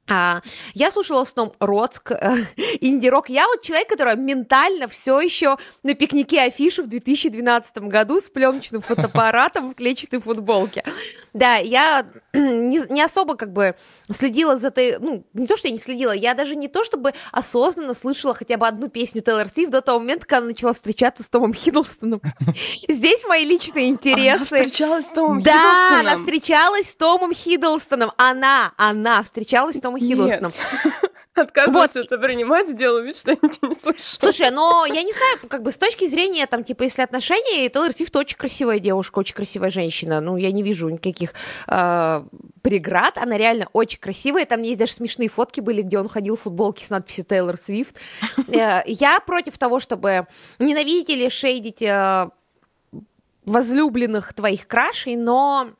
А, 0.08 0.42
я 0.74 0.90
слушала 0.90 1.24
в 1.24 1.28
основном 1.28 1.56
Роцк, 1.58 2.12
э, 2.12 2.44
инди-рок. 2.80 3.28
Я 3.28 3.46
вот 3.48 3.62
человек, 3.62 3.88
который 3.88 4.16
ментально 4.16 4.86
все 4.88 5.20
еще 5.20 5.56
на 5.82 5.94
пикнике 5.94 6.42
афиши 6.42 6.82
в 6.82 6.88
2012 6.88 7.78
году 7.78 8.20
с 8.20 8.28
пленочным 8.28 8.82
фотоаппаратом 8.82 9.70
в 9.70 9.74
клетчатой 9.74 10.20
футболке. 10.20 10.84
Да, 11.32 11.56
я 11.56 12.06
не, 12.32 12.92
не 12.92 13.02
особо 13.02 13.36
как 13.36 13.52
бы 13.52 13.74
следила 14.12 14.56
за 14.56 14.70
той, 14.70 14.98
ну, 14.98 15.24
не 15.32 15.46
то, 15.46 15.56
что 15.56 15.68
я 15.68 15.72
не 15.72 15.78
следила, 15.78 16.12
я 16.12 16.34
даже 16.34 16.56
не 16.56 16.68
то, 16.68 16.84
чтобы 16.84 17.12
осознанно 17.32 17.94
слышала 17.94 18.34
хотя 18.34 18.56
бы 18.56 18.66
одну 18.66 18.88
песню 18.88 19.22
Тейлор 19.22 19.48
Свифт 19.48 19.72
до 19.72 19.80
того 19.80 19.98
момента, 19.98 20.26
когда 20.26 20.38
она 20.38 20.46
начала 20.48 20.72
встречаться 20.72 21.22
с 21.22 21.28
Томом 21.28 21.52
Хиддлстоном. 21.52 22.20
Здесь 22.88 23.24
мои 23.26 23.44
личные 23.44 23.88
интересы. 23.88 24.36
Она 24.36 24.44
встречалась 24.44 25.06
с 25.06 25.10
Томом 25.10 25.40
Да, 25.40 26.00
она 26.00 26.16
встречалась 26.16 26.90
с 26.90 26.94
Томом 26.94 27.34
Хиддлстоном. 27.34 28.12
Она, 28.16 28.72
она 28.76 29.22
встречалась 29.22 29.76
с 29.76 29.80
Томом 29.80 30.00
Хиддлстоном. 30.00 30.52
Отказываюсь 31.36 31.94
вот. 31.94 32.06
это 32.06 32.18
принимать, 32.18 32.68
сделаю 32.68 33.04
вид, 33.04 33.16
что 33.16 33.32
я 33.32 33.38
ничего 33.40 33.68
не 33.68 33.74
слышу. 33.74 34.00
Слушай, 34.18 34.50
но 34.50 34.86
я 34.86 35.02
не 35.02 35.12
знаю, 35.12 35.38
как 35.48 35.62
бы 35.62 35.70
с 35.70 35.78
точки 35.78 36.06
зрения, 36.06 36.46
там, 36.46 36.64
типа, 36.64 36.84
если 36.84 37.02
отношения, 37.02 37.68
Тейлор 37.68 37.92
Свифт 37.92 38.16
очень 38.16 38.36
красивая 38.36 38.78
девушка, 38.78 39.18
очень 39.18 39.34
красивая 39.34 39.70
женщина. 39.70 40.20
Ну, 40.20 40.36
я 40.36 40.50
не 40.50 40.62
вижу 40.62 40.88
никаких 40.88 41.34
э, 41.68 42.24
преград. 42.62 43.18
Она 43.18 43.36
реально 43.36 43.68
очень 43.72 44.00
красивая. 44.00 44.46
Там 44.46 44.62
есть 44.62 44.78
даже 44.78 44.92
смешные 44.92 45.28
фотки 45.28 45.60
были, 45.60 45.82
где 45.82 45.98
он 45.98 46.08
ходил 46.08 46.36
в 46.36 46.42
футболке 46.42 46.84
с 46.86 46.90
надписью 46.90 47.24
Тейлор 47.24 47.58
Свифт. 47.58 48.00
Э, 48.48 48.82
я 48.86 49.20
против 49.20 49.58
того, 49.58 49.78
чтобы 49.78 50.26
ненавидеть 50.58 51.10
или 51.10 51.28
шейдить 51.28 51.82
э, 51.82 52.30
возлюбленных 53.44 54.34
твоих 54.34 54.66
крашей, 54.66 55.16
но 55.16 55.70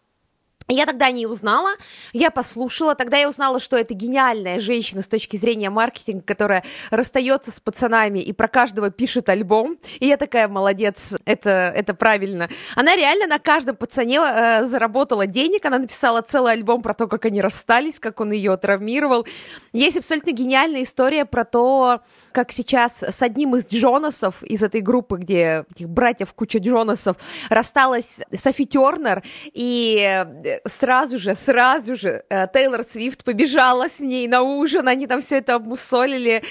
я 0.68 0.87
тогда 0.87 1.11
не 1.11 1.26
узнала, 1.26 1.70
я 2.12 2.30
послушала, 2.30 2.94
тогда 2.94 3.16
я 3.16 3.28
узнала, 3.28 3.61
что 3.61 3.76
это 3.76 3.94
гениальная 3.94 4.61
женщина 4.61 5.02
с 5.02 5.08
точки 5.08 5.37
зрения 5.37 5.70
маркетинга, 5.70 6.23
которая 6.23 6.64
расстается 6.90 7.52
с 7.52 7.61
пацанами 7.61 8.18
и 8.18 8.32
про 8.32 8.49
каждого 8.49 8.90
пишет 8.90 9.28
альбом, 9.28 9.78
и 10.00 10.08
я 10.08 10.16
такая, 10.16 10.49
молодец, 10.49 11.14
это, 11.25 11.50
это 11.50 11.94
правильно. 11.94 12.49
Она 12.75 12.96
реально 12.96 13.26
на 13.26 13.38
каждом 13.38 13.76
пацане 13.76 14.18
э, 14.18 14.64
заработала 14.64 15.26
денег, 15.26 15.64
она 15.64 15.78
написала 15.78 16.20
целый 16.23 16.52
альбом 16.52 16.82
про 16.82 16.94
то, 16.94 17.06
как 17.06 17.26
они 17.26 17.40
расстались, 17.40 18.00
как 18.00 18.20
он 18.20 18.32
ее 18.32 18.56
травмировал. 18.56 19.26
Есть 19.73 19.99
абсолютно 19.99 20.32
гениальная 20.32 20.82
история 20.82 21.25
про 21.25 21.44
то, 21.44 22.00
как 22.32 22.52
сейчас 22.52 23.02
с 23.02 23.23
одним 23.23 23.56
из 23.56 23.66
Джонасов 23.66 24.42
из 24.42 24.62
этой 24.62 24.82
группы, 24.82 25.16
где 25.16 25.64
этих 25.75 25.88
братьев 25.88 26.35
куча 26.35 26.58
Джонасов, 26.58 27.16
рассталась 27.49 28.18
Софи 28.35 28.66
Тернер, 28.66 29.23
и 29.54 30.25
э, 30.44 30.55
сразу 30.66 31.18
же, 31.18 31.34
сразу 31.34 31.94
же 31.96 32.25
э, 32.28 32.46
Тейлор 32.52 32.84
Свифт 32.84 33.25
побежала 33.25 33.88
с 33.88 34.00
ней 34.00 34.28
на 34.28 34.42
ужин, 34.42 34.88
они 34.88 35.06
там 35.06 35.20
все 35.20 35.38
это 35.38 35.54
обмусолили. 35.54 36.42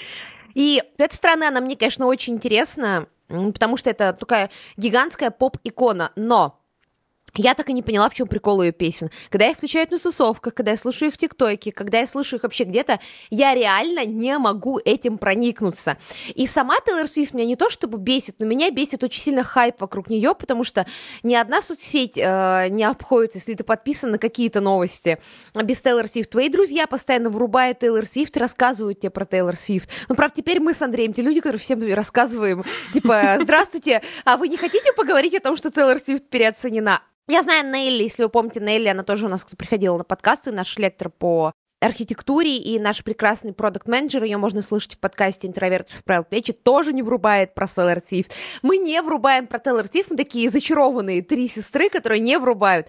И 0.54 0.82
с 0.98 1.02
этой 1.02 1.14
стороны 1.14 1.44
она 1.46 1.62
мне, 1.62 1.76
конечно, 1.76 2.06
очень 2.06 2.34
интересна, 2.34 3.08
потому 3.28 3.78
что 3.78 3.90
это 3.90 4.14
такая 4.14 4.50
гигантская 4.78 5.32
поп-икона, 5.32 6.12
но 6.16 6.62
я 7.38 7.54
так 7.54 7.70
и 7.70 7.74
не 7.74 7.82
поняла, 7.82 8.10
в 8.10 8.14
чем 8.14 8.28
прикол 8.28 8.62
ее 8.62 8.72
песен. 8.72 9.10
Когда 9.30 9.46
я 9.46 9.52
их 9.52 9.58
включаю 9.58 9.88
на 9.90 10.00
тусовках, 10.00 10.54
когда 10.54 10.72
я 10.72 10.78
слушаю 10.78 11.10
их 11.10 11.16
в 11.16 11.18
ТикТоке, 11.18 11.72
когда 11.72 12.00
я 12.00 12.08
слышу 12.08 12.38
их 12.38 12.44
вообще 12.44 12.64
где-то, 12.64 13.00
я 13.30 13.54
реально 13.54 14.06
не 14.06 14.38
могу 14.38 14.80
этим 14.84 15.18
проникнуться. 15.18 15.98
И 16.34 16.48
сама 16.48 16.76
Тейлор 16.86 17.08
Свифт 17.08 17.34
меня 17.34 17.46
не 17.46 17.56
то 17.56 17.70
чтобы 17.70 17.98
бесит, 17.98 18.36
но 18.40 18.46
меня 18.46 18.72
бесит 18.72 19.04
очень 19.04 19.22
сильно 19.22 19.44
хайп 19.44 19.82
вокруг 19.82 20.10
нее, 20.10 20.34
потому 20.36 20.64
что 20.64 20.86
ни 21.24 21.36
одна 21.36 21.62
соцсеть 21.62 22.18
э, 22.18 22.68
не 22.70 22.84
обходится, 22.84 23.38
если 23.38 23.54
ты 23.54 23.64
подписан 23.64 24.12
на 24.12 24.18
какие-то 24.18 24.62
новости 24.62 25.20
без 25.54 25.82
Тейлор 25.82 26.08
Свифт. 26.08 26.32
Твои 26.32 26.50
друзья 26.50 26.88
постоянно 26.88 27.30
врубают 27.30 27.80
Тейлор 27.80 28.06
Свифт 28.06 28.38
и 28.38 28.40
рассказывают 28.40 29.00
тебе 29.00 29.10
про 29.10 29.26
Тейлор 29.26 29.56
Свифт. 29.56 29.90
Ну, 30.10 30.16
правда, 30.16 30.36
теперь 30.38 30.60
мы 30.60 30.74
с 30.74 30.82
Андреем, 30.82 31.14
те 31.14 31.22
люди, 31.22 31.40
которые 31.40 31.60
всем 31.60 31.82
рассказываем, 31.94 32.64
типа, 32.94 33.38
здравствуйте, 33.42 34.02
а 34.24 34.38
вы 34.38 34.48
не 34.48 34.58
хотите 34.58 34.94
поговорить 34.94 35.36
о 35.36 35.40
том, 35.40 35.58
что 35.58 35.72
Тейлор 35.72 36.00
Свифт 36.00 36.30
переоценена? 36.30 37.02
Я 37.28 37.42
знаю 37.42 37.66
Нелли, 37.72 38.04
если 38.04 38.22
вы 38.22 38.30
помните 38.30 38.60
Нелли, 38.60 38.88
она 38.88 39.04
тоже 39.04 39.26
у 39.26 39.30
нас 39.30 39.44
приходила 39.46 39.98
на 39.98 40.04
подкасты, 40.04 40.52
наш 40.52 40.78
лектор 40.78 41.10
по 41.10 41.54
архитектуре, 41.82 42.58
и 42.58 42.78
наш 42.78 43.04
прекрасный 43.04 43.52
продукт 43.52 43.88
менеджер 43.88 44.24
ее 44.24 44.38
можно 44.38 44.62
слышать 44.62 44.94
в 44.94 45.00
подкасте 45.00 45.48
«Интроверт 45.48 45.90
расправил 45.92 46.24
плечи», 46.24 46.54
тоже 46.54 46.94
не 46.94 47.02
врубает 47.02 47.56
про 47.56 47.68
Тейлор 47.68 48.02
Свифт. 48.06 48.32
Мы 48.62 48.78
не 48.78 49.02
врубаем 49.02 49.48
про 49.48 49.58
Тейлор 49.58 49.88
Свифт, 49.88 50.12
мы 50.12 50.18
такие 50.18 50.52
зачарованные 50.52 51.24
три 51.24 51.48
сестры, 51.48 51.90
которые 51.90 52.20
не 52.20 52.38
врубают. 52.38 52.88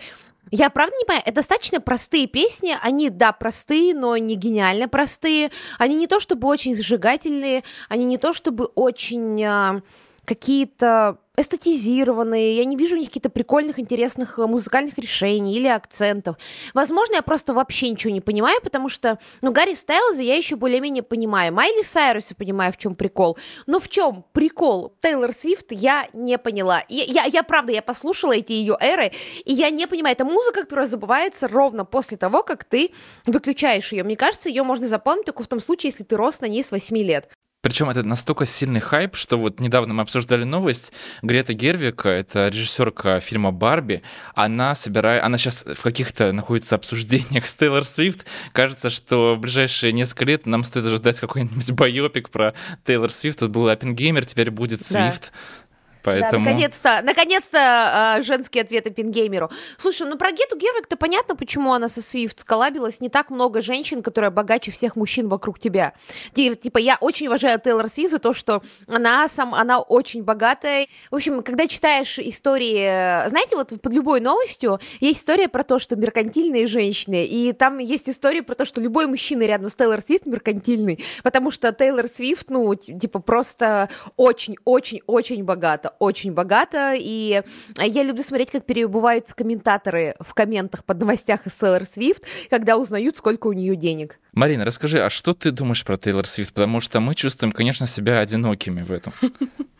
Я 0.50 0.68
правда 0.68 0.94
не 0.98 1.06
понимаю, 1.06 1.22
это 1.24 1.36
достаточно 1.36 1.80
простые 1.80 2.26
песни, 2.26 2.76
они, 2.82 3.08
да, 3.08 3.32
простые, 3.32 3.94
но 3.94 4.18
не 4.18 4.36
гениально 4.36 4.86
простые, 4.86 5.50
они 5.78 5.96
не 5.96 6.06
то 6.06 6.20
чтобы 6.20 6.46
очень 6.46 6.76
зажигательные, 6.76 7.64
они 7.88 8.04
не 8.04 8.18
то 8.18 8.34
чтобы 8.34 8.66
очень 8.66 9.42
а, 9.44 9.80
какие-то 10.26 11.18
эстетизированные, 11.36 12.56
я 12.56 12.64
не 12.64 12.76
вижу 12.76 12.96
у 12.96 12.98
них 12.98 13.08
каких-то 13.08 13.30
прикольных, 13.30 13.78
интересных 13.78 14.38
э, 14.38 14.46
музыкальных 14.46 14.98
решений 14.98 15.56
или 15.56 15.66
акцентов. 15.66 16.36
Возможно, 16.74 17.14
я 17.14 17.22
просто 17.22 17.54
вообще 17.54 17.90
ничего 17.90 18.12
не 18.12 18.20
понимаю, 18.20 18.60
потому 18.62 18.88
что, 18.88 19.18
ну, 19.42 19.52
Гарри 19.52 19.74
Стайлза 19.74 20.22
я 20.22 20.36
еще 20.36 20.56
более-менее 20.56 21.02
понимаю. 21.02 21.52
Майли 21.52 21.82
Сайруса 21.82 22.34
понимаю, 22.34 22.72
в 22.72 22.78
чем 22.78 22.94
прикол. 22.94 23.36
Но 23.66 23.80
в 23.80 23.88
чем 23.88 24.24
прикол 24.32 24.94
Тейлор 25.02 25.32
Свифт, 25.32 25.72
я 25.72 26.08
не 26.12 26.38
поняла. 26.38 26.82
Я, 26.88 27.04
я, 27.04 27.24
я, 27.24 27.42
правда, 27.42 27.72
я 27.72 27.82
послушала 27.82 28.32
эти 28.32 28.52
ее 28.52 28.76
эры, 28.80 29.12
и 29.44 29.52
я 29.52 29.70
не 29.70 29.86
понимаю. 29.86 30.14
Это 30.14 30.24
музыка, 30.24 30.62
которая 30.62 30.86
забывается 30.86 31.48
ровно 31.48 31.84
после 31.84 32.16
того, 32.16 32.42
как 32.42 32.64
ты 32.64 32.92
выключаешь 33.26 33.92
ее. 33.92 34.04
Мне 34.04 34.16
кажется, 34.16 34.48
ее 34.48 34.62
можно 34.62 34.88
запомнить 34.88 35.26
только 35.26 35.42
в 35.42 35.48
том 35.48 35.60
случае, 35.60 35.90
если 35.90 36.04
ты 36.04 36.16
рос 36.16 36.40
на 36.40 36.46
ней 36.46 36.64
с 36.64 36.70
8 36.70 36.96
лет. 36.98 37.28
Причем 37.66 37.90
это 37.90 38.04
настолько 38.04 38.46
сильный 38.46 38.78
хайп, 38.78 39.16
что 39.16 39.36
вот 39.36 39.58
недавно 39.58 39.92
мы 39.92 40.02
обсуждали 40.02 40.44
новость. 40.44 40.92
Грета 41.22 41.52
Гервик, 41.52 42.06
это 42.06 42.46
режиссерка 42.46 43.18
фильма 43.18 43.50
«Барби», 43.50 44.02
она 44.36 44.76
собирает... 44.76 45.24
Она 45.24 45.36
сейчас 45.36 45.64
в 45.64 45.82
каких-то 45.82 46.30
находится 46.30 46.76
обсуждениях 46.76 47.48
с 47.48 47.56
Тейлор 47.56 47.82
Свифт. 47.82 48.24
Кажется, 48.52 48.88
что 48.88 49.34
в 49.34 49.40
ближайшие 49.40 49.90
несколько 49.90 50.26
лет 50.26 50.46
нам 50.46 50.62
стоит 50.62 50.86
ожидать 50.86 51.18
какой-нибудь 51.18 51.68
байопик 51.72 52.30
про 52.30 52.54
Тейлор 52.84 53.10
Свифт. 53.10 53.40
Тут 53.40 53.50
был 53.50 53.68
Оппенгеймер, 53.68 54.24
теперь 54.26 54.52
будет 54.52 54.82
Свифт. 54.82 55.32
Да. 55.32 55.65
Поэтому... 56.06 56.44
Да, 56.44 56.50
наконец-то, 56.50 57.00
наконец-то 57.02 58.16
э, 58.18 58.22
женский 58.22 58.62
ответ 58.62 58.90
Оппенгеймеру. 58.90 59.50
Слушай, 59.76 60.06
ну 60.06 60.16
про 60.16 60.30
Грету 60.30 60.56
Гервиг-то 60.56 60.96
понятно, 60.96 61.34
почему 61.34 61.72
она 61.72 61.88
со 61.88 62.00
Свифт 62.00 62.40
сколабилась. 62.40 63.00
Не 63.00 63.08
так 63.08 63.28
много 63.28 63.60
женщин, 63.60 64.02
которые 64.02 64.30
богаче 64.30 64.70
всех 64.70 64.94
мужчин 64.94 65.28
вокруг 65.28 65.58
тебя. 65.58 65.94
Типа, 66.34 66.78
я 66.78 66.96
очень 67.00 67.26
уважаю 67.26 67.60
Тейлор 67.60 67.88
Свифт 67.88 68.12
за 68.12 68.18
то, 68.20 68.34
что 68.34 68.62
она, 68.86 69.28
сам, 69.28 69.52
она 69.52 69.80
очень 69.80 70.22
богатая. 70.22 70.86
В 71.10 71.16
общем, 71.16 71.42
когда 71.42 71.66
читаешь 71.66 72.20
истории... 72.20 73.28
Знаете, 73.28 73.56
вот 73.56 73.72
под 73.80 73.92
любой 73.92 74.20
новостью 74.20 74.78
есть 75.00 75.20
история 75.20 75.48
про 75.48 75.64
то, 75.64 75.80
что 75.80 75.96
меркантильные 75.96 76.68
женщины, 76.68 77.26
и 77.26 77.52
там 77.52 77.78
есть 77.78 78.08
история 78.08 78.44
про 78.44 78.54
то, 78.54 78.64
что 78.64 78.80
любой 78.80 79.06
мужчина 79.06 79.42
рядом 79.42 79.70
с 79.70 79.74
Тейлор 79.74 80.00
Свифт 80.00 80.26
меркантильный, 80.26 81.04
потому 81.24 81.50
что 81.50 81.72
Тейлор 81.72 82.06
Свифт, 82.06 82.48
ну, 82.48 82.72
типа, 82.76 83.18
просто 83.18 83.88
очень-очень-очень 84.16 85.42
богата 85.42 85.95
очень 85.98 86.32
богато, 86.32 86.94
и 86.96 87.42
я 87.78 88.02
люблю 88.02 88.22
смотреть, 88.22 88.50
как 88.50 88.64
переубываются 88.64 89.34
комментаторы 89.34 90.16
в 90.20 90.34
комментах 90.34 90.84
под 90.84 91.00
новостях 91.00 91.46
из 91.46 91.54
Тейлор 91.54 91.86
Свифт, 91.86 92.24
когда 92.50 92.76
узнают, 92.76 93.16
сколько 93.16 93.46
у 93.46 93.52
нее 93.52 93.76
денег. 93.76 94.18
Марина, 94.32 94.64
расскажи, 94.64 95.00
а 95.00 95.10
что 95.10 95.34
ты 95.34 95.50
думаешь 95.50 95.84
про 95.84 95.96
Тейлор 95.96 96.26
Свифт? 96.26 96.52
Потому 96.54 96.80
что 96.80 97.00
мы 97.00 97.14
чувствуем, 97.14 97.52
конечно, 97.52 97.86
себя 97.86 98.18
одинокими 98.20 98.82
в 98.82 98.92
этом. 98.92 99.12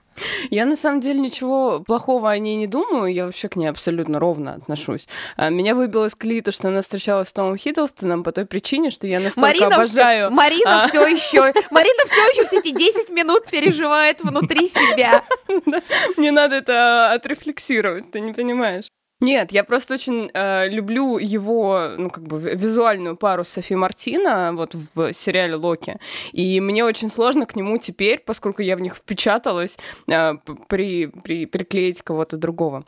Я 0.51 0.67
на 0.67 0.77
самом 0.77 1.01
деле 1.01 1.21
ничего 1.21 1.81
плохого 1.81 2.31
о 2.31 2.39
ней 2.39 2.57
не 2.57 2.67
думаю, 2.67 3.13
я 3.13 3.27
вообще 3.27 3.49
к 3.49 3.57
ней 3.57 3.67
абсолютно 3.67 4.19
ровно 4.19 4.55
отношусь. 4.55 5.07
А, 5.37 5.51
меня 5.51 5.75
выбило 5.75 6.07
из 6.07 6.15
колеи 6.15 6.41
то, 6.41 6.53
что 6.53 6.69
она 6.69 6.83
встречалась 6.83 7.29
с 7.29 7.33
Томом 7.33 7.57
Хиддлстоном 7.57 8.23
по 8.23 8.33
той 8.33 8.47
причине, 8.47 8.91
что 8.91 9.07
я 9.07 9.21
настолько 9.21 9.49
Марина 9.49 9.67
обожаю... 9.67 10.27
Все, 10.27 10.35
Марина 10.35 10.85
а... 10.85 10.89
все 10.89 11.07
еще, 11.07 11.53
Марина 11.71 12.05
все 12.07 12.21
еще 12.33 12.45
все 12.47 12.59
эти 12.59 12.71
10 12.71 13.11
минут 13.11 13.47
переживает 13.51 14.23
внутри 14.23 14.69
себя. 14.69 15.23
Мне 16.17 16.33
надо 16.33 16.57
это 16.57 17.13
отрефлексировать, 17.13 18.11
ты 18.11 18.21
не 18.21 18.33
понимаешь. 18.33 18.87
Нет, 19.21 19.51
я 19.51 19.65
просто 19.65 19.95
очень 19.95 20.31
э, 20.35 20.69
люблю 20.69 21.17
его, 21.17 21.93
ну, 21.97 22.11
как 22.11 22.25
бы, 22.25 22.39
визуальную 22.39 23.17
пару 23.17 23.45
Софи 23.45 23.75
Мартина 23.75 24.53
вот 24.53 24.75
в 24.75 25.15
сериале 25.15 25.55
Локи. 25.55 25.99
И 26.33 26.61
мне 26.61 26.85
очень 26.85 27.09
сложно 27.09 27.47
к 27.47 27.57
нему 27.57 27.79
теперь, 27.79 28.19
поскольку 28.19 28.61
я 28.61 28.77
в 28.77 28.81
них 28.81 28.95
впечаталась, 28.95 29.79
э, 30.07 30.35
при, 30.69 31.07
при, 31.07 31.47
приклеить 31.47 32.03
кого-то 32.03 32.37
другого. 32.37 32.85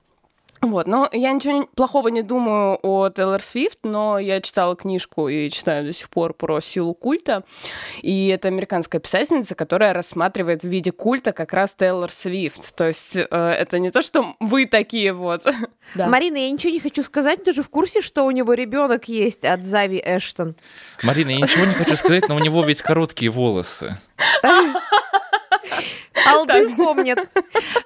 Вот, 0.60 0.86
но 0.86 1.08
я 1.12 1.32
ничего 1.32 1.66
плохого 1.74 2.08
не 2.08 2.22
думаю 2.22 2.78
о 2.82 3.10
Тейлор 3.10 3.40
Свифт, 3.40 3.78
но 3.84 4.18
я 4.18 4.40
читала 4.40 4.74
книжку 4.74 5.28
и 5.28 5.50
читаю 5.50 5.86
до 5.86 5.92
сих 5.92 6.10
пор 6.10 6.34
про 6.34 6.60
силу 6.60 6.94
культа. 6.94 7.44
И 8.02 8.28
это 8.28 8.48
американская 8.48 9.00
писательница, 9.00 9.54
которая 9.54 9.92
рассматривает 9.92 10.62
в 10.62 10.68
виде 10.68 10.90
культа 10.90 11.32
как 11.32 11.52
раз 11.52 11.74
Тейлор 11.78 12.10
Свифт. 12.10 12.74
То 12.74 12.88
есть 12.88 13.16
э, 13.16 13.26
это 13.30 13.78
не 13.78 13.90
то, 13.90 14.02
что 14.02 14.34
вы 14.40 14.66
такие 14.66 15.12
вот. 15.12 15.46
да. 15.94 16.08
Марина, 16.08 16.36
я 16.36 16.50
ничего 16.50 16.72
не 16.72 16.80
хочу 16.80 17.02
сказать, 17.02 17.44
ты 17.44 17.52
же 17.52 17.62
в 17.62 17.68
курсе, 17.68 18.00
что 18.02 18.24
у 18.24 18.30
него 18.30 18.54
ребенок 18.54 19.08
есть 19.08 19.44
от 19.44 19.64
Зави 19.64 20.02
Эштон? 20.04 20.56
Марина, 21.02 21.30
я 21.30 21.40
ничего 21.40 21.66
не 21.66 21.74
хочу 21.74 21.94
сказать, 21.96 22.28
но 22.28 22.34
у 22.34 22.40
него 22.40 22.64
ведь 22.64 22.82
короткие 22.82 23.30
волосы. 23.30 23.98
Алды 26.26 26.68
помнят. 26.76 27.18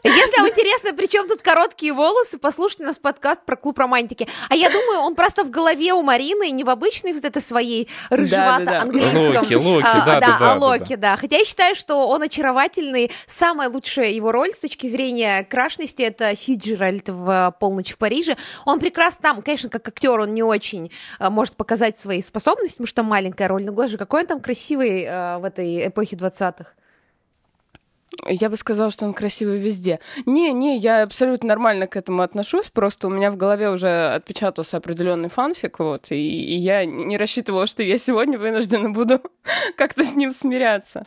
Если 0.03 0.41
вам 0.41 0.49
интересно, 0.49 0.95
при 0.95 1.07
чем 1.07 1.29
тут 1.29 1.43
короткие 1.43 1.93
волосы, 1.93 2.39
послушайте 2.39 2.85
нас 2.85 2.97
подкаст 2.99 3.45
про 3.45 3.57
клуб 3.57 3.79
романтики. 3.79 4.29
А 4.49 4.55
я 4.55 4.71
думаю, 4.71 5.01
он 5.01 5.15
просто 5.15 5.45
в 5.45 5.51
голове 5.51 5.93
у 5.93 6.03
Марины, 6.03 6.51
не 6.51 6.65
в 6.65 6.71
обычной 6.71 7.13
вот 7.13 7.25
этой 7.25 7.43
своей 7.43 7.89
рыжевато-английском. 8.11 9.43
Локи, 9.43 9.55
Локи, 9.55 9.87
а, 9.87 10.05
да, 10.05 10.21
да, 10.21 10.39
да, 10.39 10.55
Локи, 10.55 10.97
да. 10.97 11.17
Хотя 11.17 11.39
я 11.39 11.45
считаю, 11.45 11.75
что 11.75 12.09
он 12.09 12.23
очаровательный. 12.23 13.11
Самая 13.27 13.69
лучшая 13.69 14.11
его 14.11 14.33
роль 14.33 14.53
с 14.53 14.59
точки 14.59 14.87
зрения 14.87 15.45
крашности 15.45 16.03
это 16.03 16.35
Фиджеральд 16.35 17.09
в 17.09 17.55
«Полночь 17.61 17.93
в 17.93 17.99
Париже». 17.99 18.37
Он 18.65 18.81
прекрасно 18.81 19.23
там, 19.23 19.43
конечно, 19.43 19.69
как 19.69 19.87
актер 19.89 20.19
он 20.19 20.35
не 20.35 20.43
очень 20.43 20.91
а, 21.19 21.31
может 21.31 21.55
показать 21.57 21.99
свои 21.99 22.23
способности, 22.23 22.75
потому 22.75 22.87
что 22.87 23.03
маленькая 23.03 23.49
роль, 23.49 23.65
но, 23.65 23.73
боже, 23.73 23.99
какой 23.99 24.23
он 24.23 24.27
там 24.27 24.41
красивый 24.41 25.07
а, 25.09 25.39
в 25.39 25.45
этой 25.45 25.89
эпохе 25.89 26.17
20-х. 26.17 26.67
Я 28.27 28.51
бы 28.51 28.57
сказала, 28.57 28.91
что 28.91 29.05
он 29.05 29.15
красивый 29.15 29.59
везде. 29.59 30.01
Не, 30.27 30.53
не, 30.53 30.77
я 30.79 31.03
абсолютно 31.03 31.49
нормально 31.49 31.87
к 31.87 31.97
этому 31.97 32.23
отношусь. 32.23 32.69
Просто 32.69 33.09
у 33.09 33.11
меня 33.11 33.31
в 33.31 33.37
голове 33.37 33.71
уже 33.71 34.15
отпечатался 34.15 34.77
определенный 34.77 35.29
фанфик, 35.29 35.79
вот, 35.79 36.11
и, 36.11 36.17
и 36.17 36.59
я 36.59 36.85
не 36.85 37.17
рассчитывала, 37.17 37.67
что 37.67 37.83
я 37.83 37.99
сегодня 37.99 38.39
вынуждена 38.39 38.91
буду 38.91 39.21
как-то 39.77 40.05
с 40.05 40.15
ним 40.15 40.31
смиряться. 40.33 41.07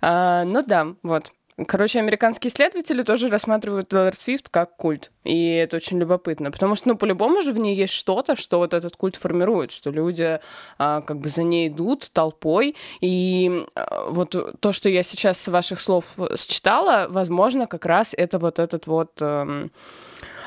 А, 0.00 0.44
ну 0.44 0.62
да, 0.62 0.94
вот. 1.02 1.32
Короче, 1.66 1.98
американские 1.98 2.52
исследователи 2.52 3.02
тоже 3.02 3.28
рассматривают 3.28 3.88
Тейлор 3.88 4.14
Свифт 4.14 4.48
как 4.48 4.76
культ. 4.76 5.10
И 5.24 5.54
это 5.54 5.78
очень 5.78 5.98
любопытно, 5.98 6.52
потому 6.52 6.76
что, 6.76 6.88
ну, 6.88 6.96
по-любому 6.96 7.42
же 7.42 7.52
в 7.52 7.58
ней 7.58 7.74
есть 7.74 7.94
что-то, 7.94 8.36
что 8.36 8.58
вот 8.58 8.74
этот 8.74 8.96
культ 8.96 9.16
формирует, 9.16 9.72
что 9.72 9.90
люди 9.90 10.38
а, 10.78 11.00
как 11.00 11.18
бы 11.18 11.28
за 11.28 11.42
ней 11.42 11.68
идут 11.68 12.10
толпой. 12.12 12.76
И 13.00 13.66
а, 13.74 14.08
вот 14.08 14.60
то, 14.60 14.72
что 14.72 14.88
я 14.88 15.02
сейчас 15.02 15.40
с 15.40 15.48
ваших 15.48 15.80
слов 15.80 16.04
считала, 16.36 17.08
возможно, 17.10 17.66
как 17.66 17.86
раз 17.86 18.14
это 18.16 18.38
вот 18.38 18.60
этот 18.60 18.86
вот 18.86 19.20
а, 19.20 19.68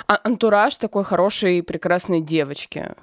антураж 0.08 0.78
такой 0.78 1.04
хорошей, 1.04 1.62
прекрасной 1.62 2.22
девочки. 2.22 2.96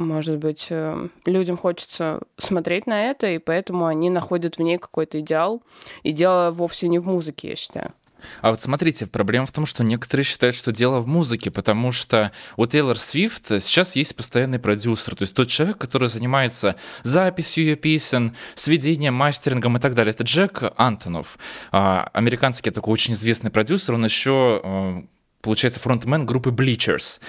Может 0.00 0.38
быть, 0.38 0.68
э, 0.70 1.08
людям 1.26 1.58
хочется 1.58 2.20
смотреть 2.38 2.86
на 2.86 3.10
это, 3.10 3.26
и 3.26 3.36
поэтому 3.36 3.84
они 3.84 4.08
находят 4.08 4.56
в 4.56 4.62
ней 4.62 4.78
какой-то 4.78 5.20
идеал. 5.20 5.62
И 6.02 6.12
дело 6.12 6.52
вовсе 6.52 6.88
не 6.88 6.98
в 6.98 7.06
музыке, 7.06 7.50
я 7.50 7.56
считаю. 7.56 7.92
А 8.40 8.50
вот 8.50 8.62
смотрите, 8.62 9.06
проблема 9.06 9.44
в 9.44 9.52
том, 9.52 9.66
что 9.66 9.84
некоторые 9.84 10.24
считают, 10.24 10.56
что 10.56 10.72
дело 10.72 11.00
в 11.00 11.06
музыке, 11.06 11.50
потому 11.50 11.92
что 11.92 12.32
у 12.56 12.64
Тейлор 12.64 12.98
Свифт 12.98 13.48
сейчас 13.60 13.94
есть 13.94 14.16
постоянный 14.16 14.58
продюсер, 14.58 15.14
то 15.14 15.22
есть 15.22 15.34
тот 15.34 15.48
человек, 15.48 15.76
который 15.76 16.08
занимается 16.08 16.76
записью 17.02 17.64
ее 17.64 17.76
песен, 17.76 18.34
сведением, 18.54 19.12
мастерингом 19.12 19.76
и 19.76 19.80
так 19.80 19.94
далее. 19.94 20.14
Это 20.14 20.24
Джек 20.24 20.62
Антонов, 20.76 21.36
а, 21.72 22.08
американский 22.14 22.70
такой 22.70 22.94
очень 22.94 23.12
известный 23.12 23.50
продюсер, 23.50 23.94
он 23.94 24.04
еще 24.06 24.62
э, 24.64 25.02
получается, 25.40 25.80
фронтмен 25.80 26.26
группы 26.26 26.50
Bleachers. 26.50 27.20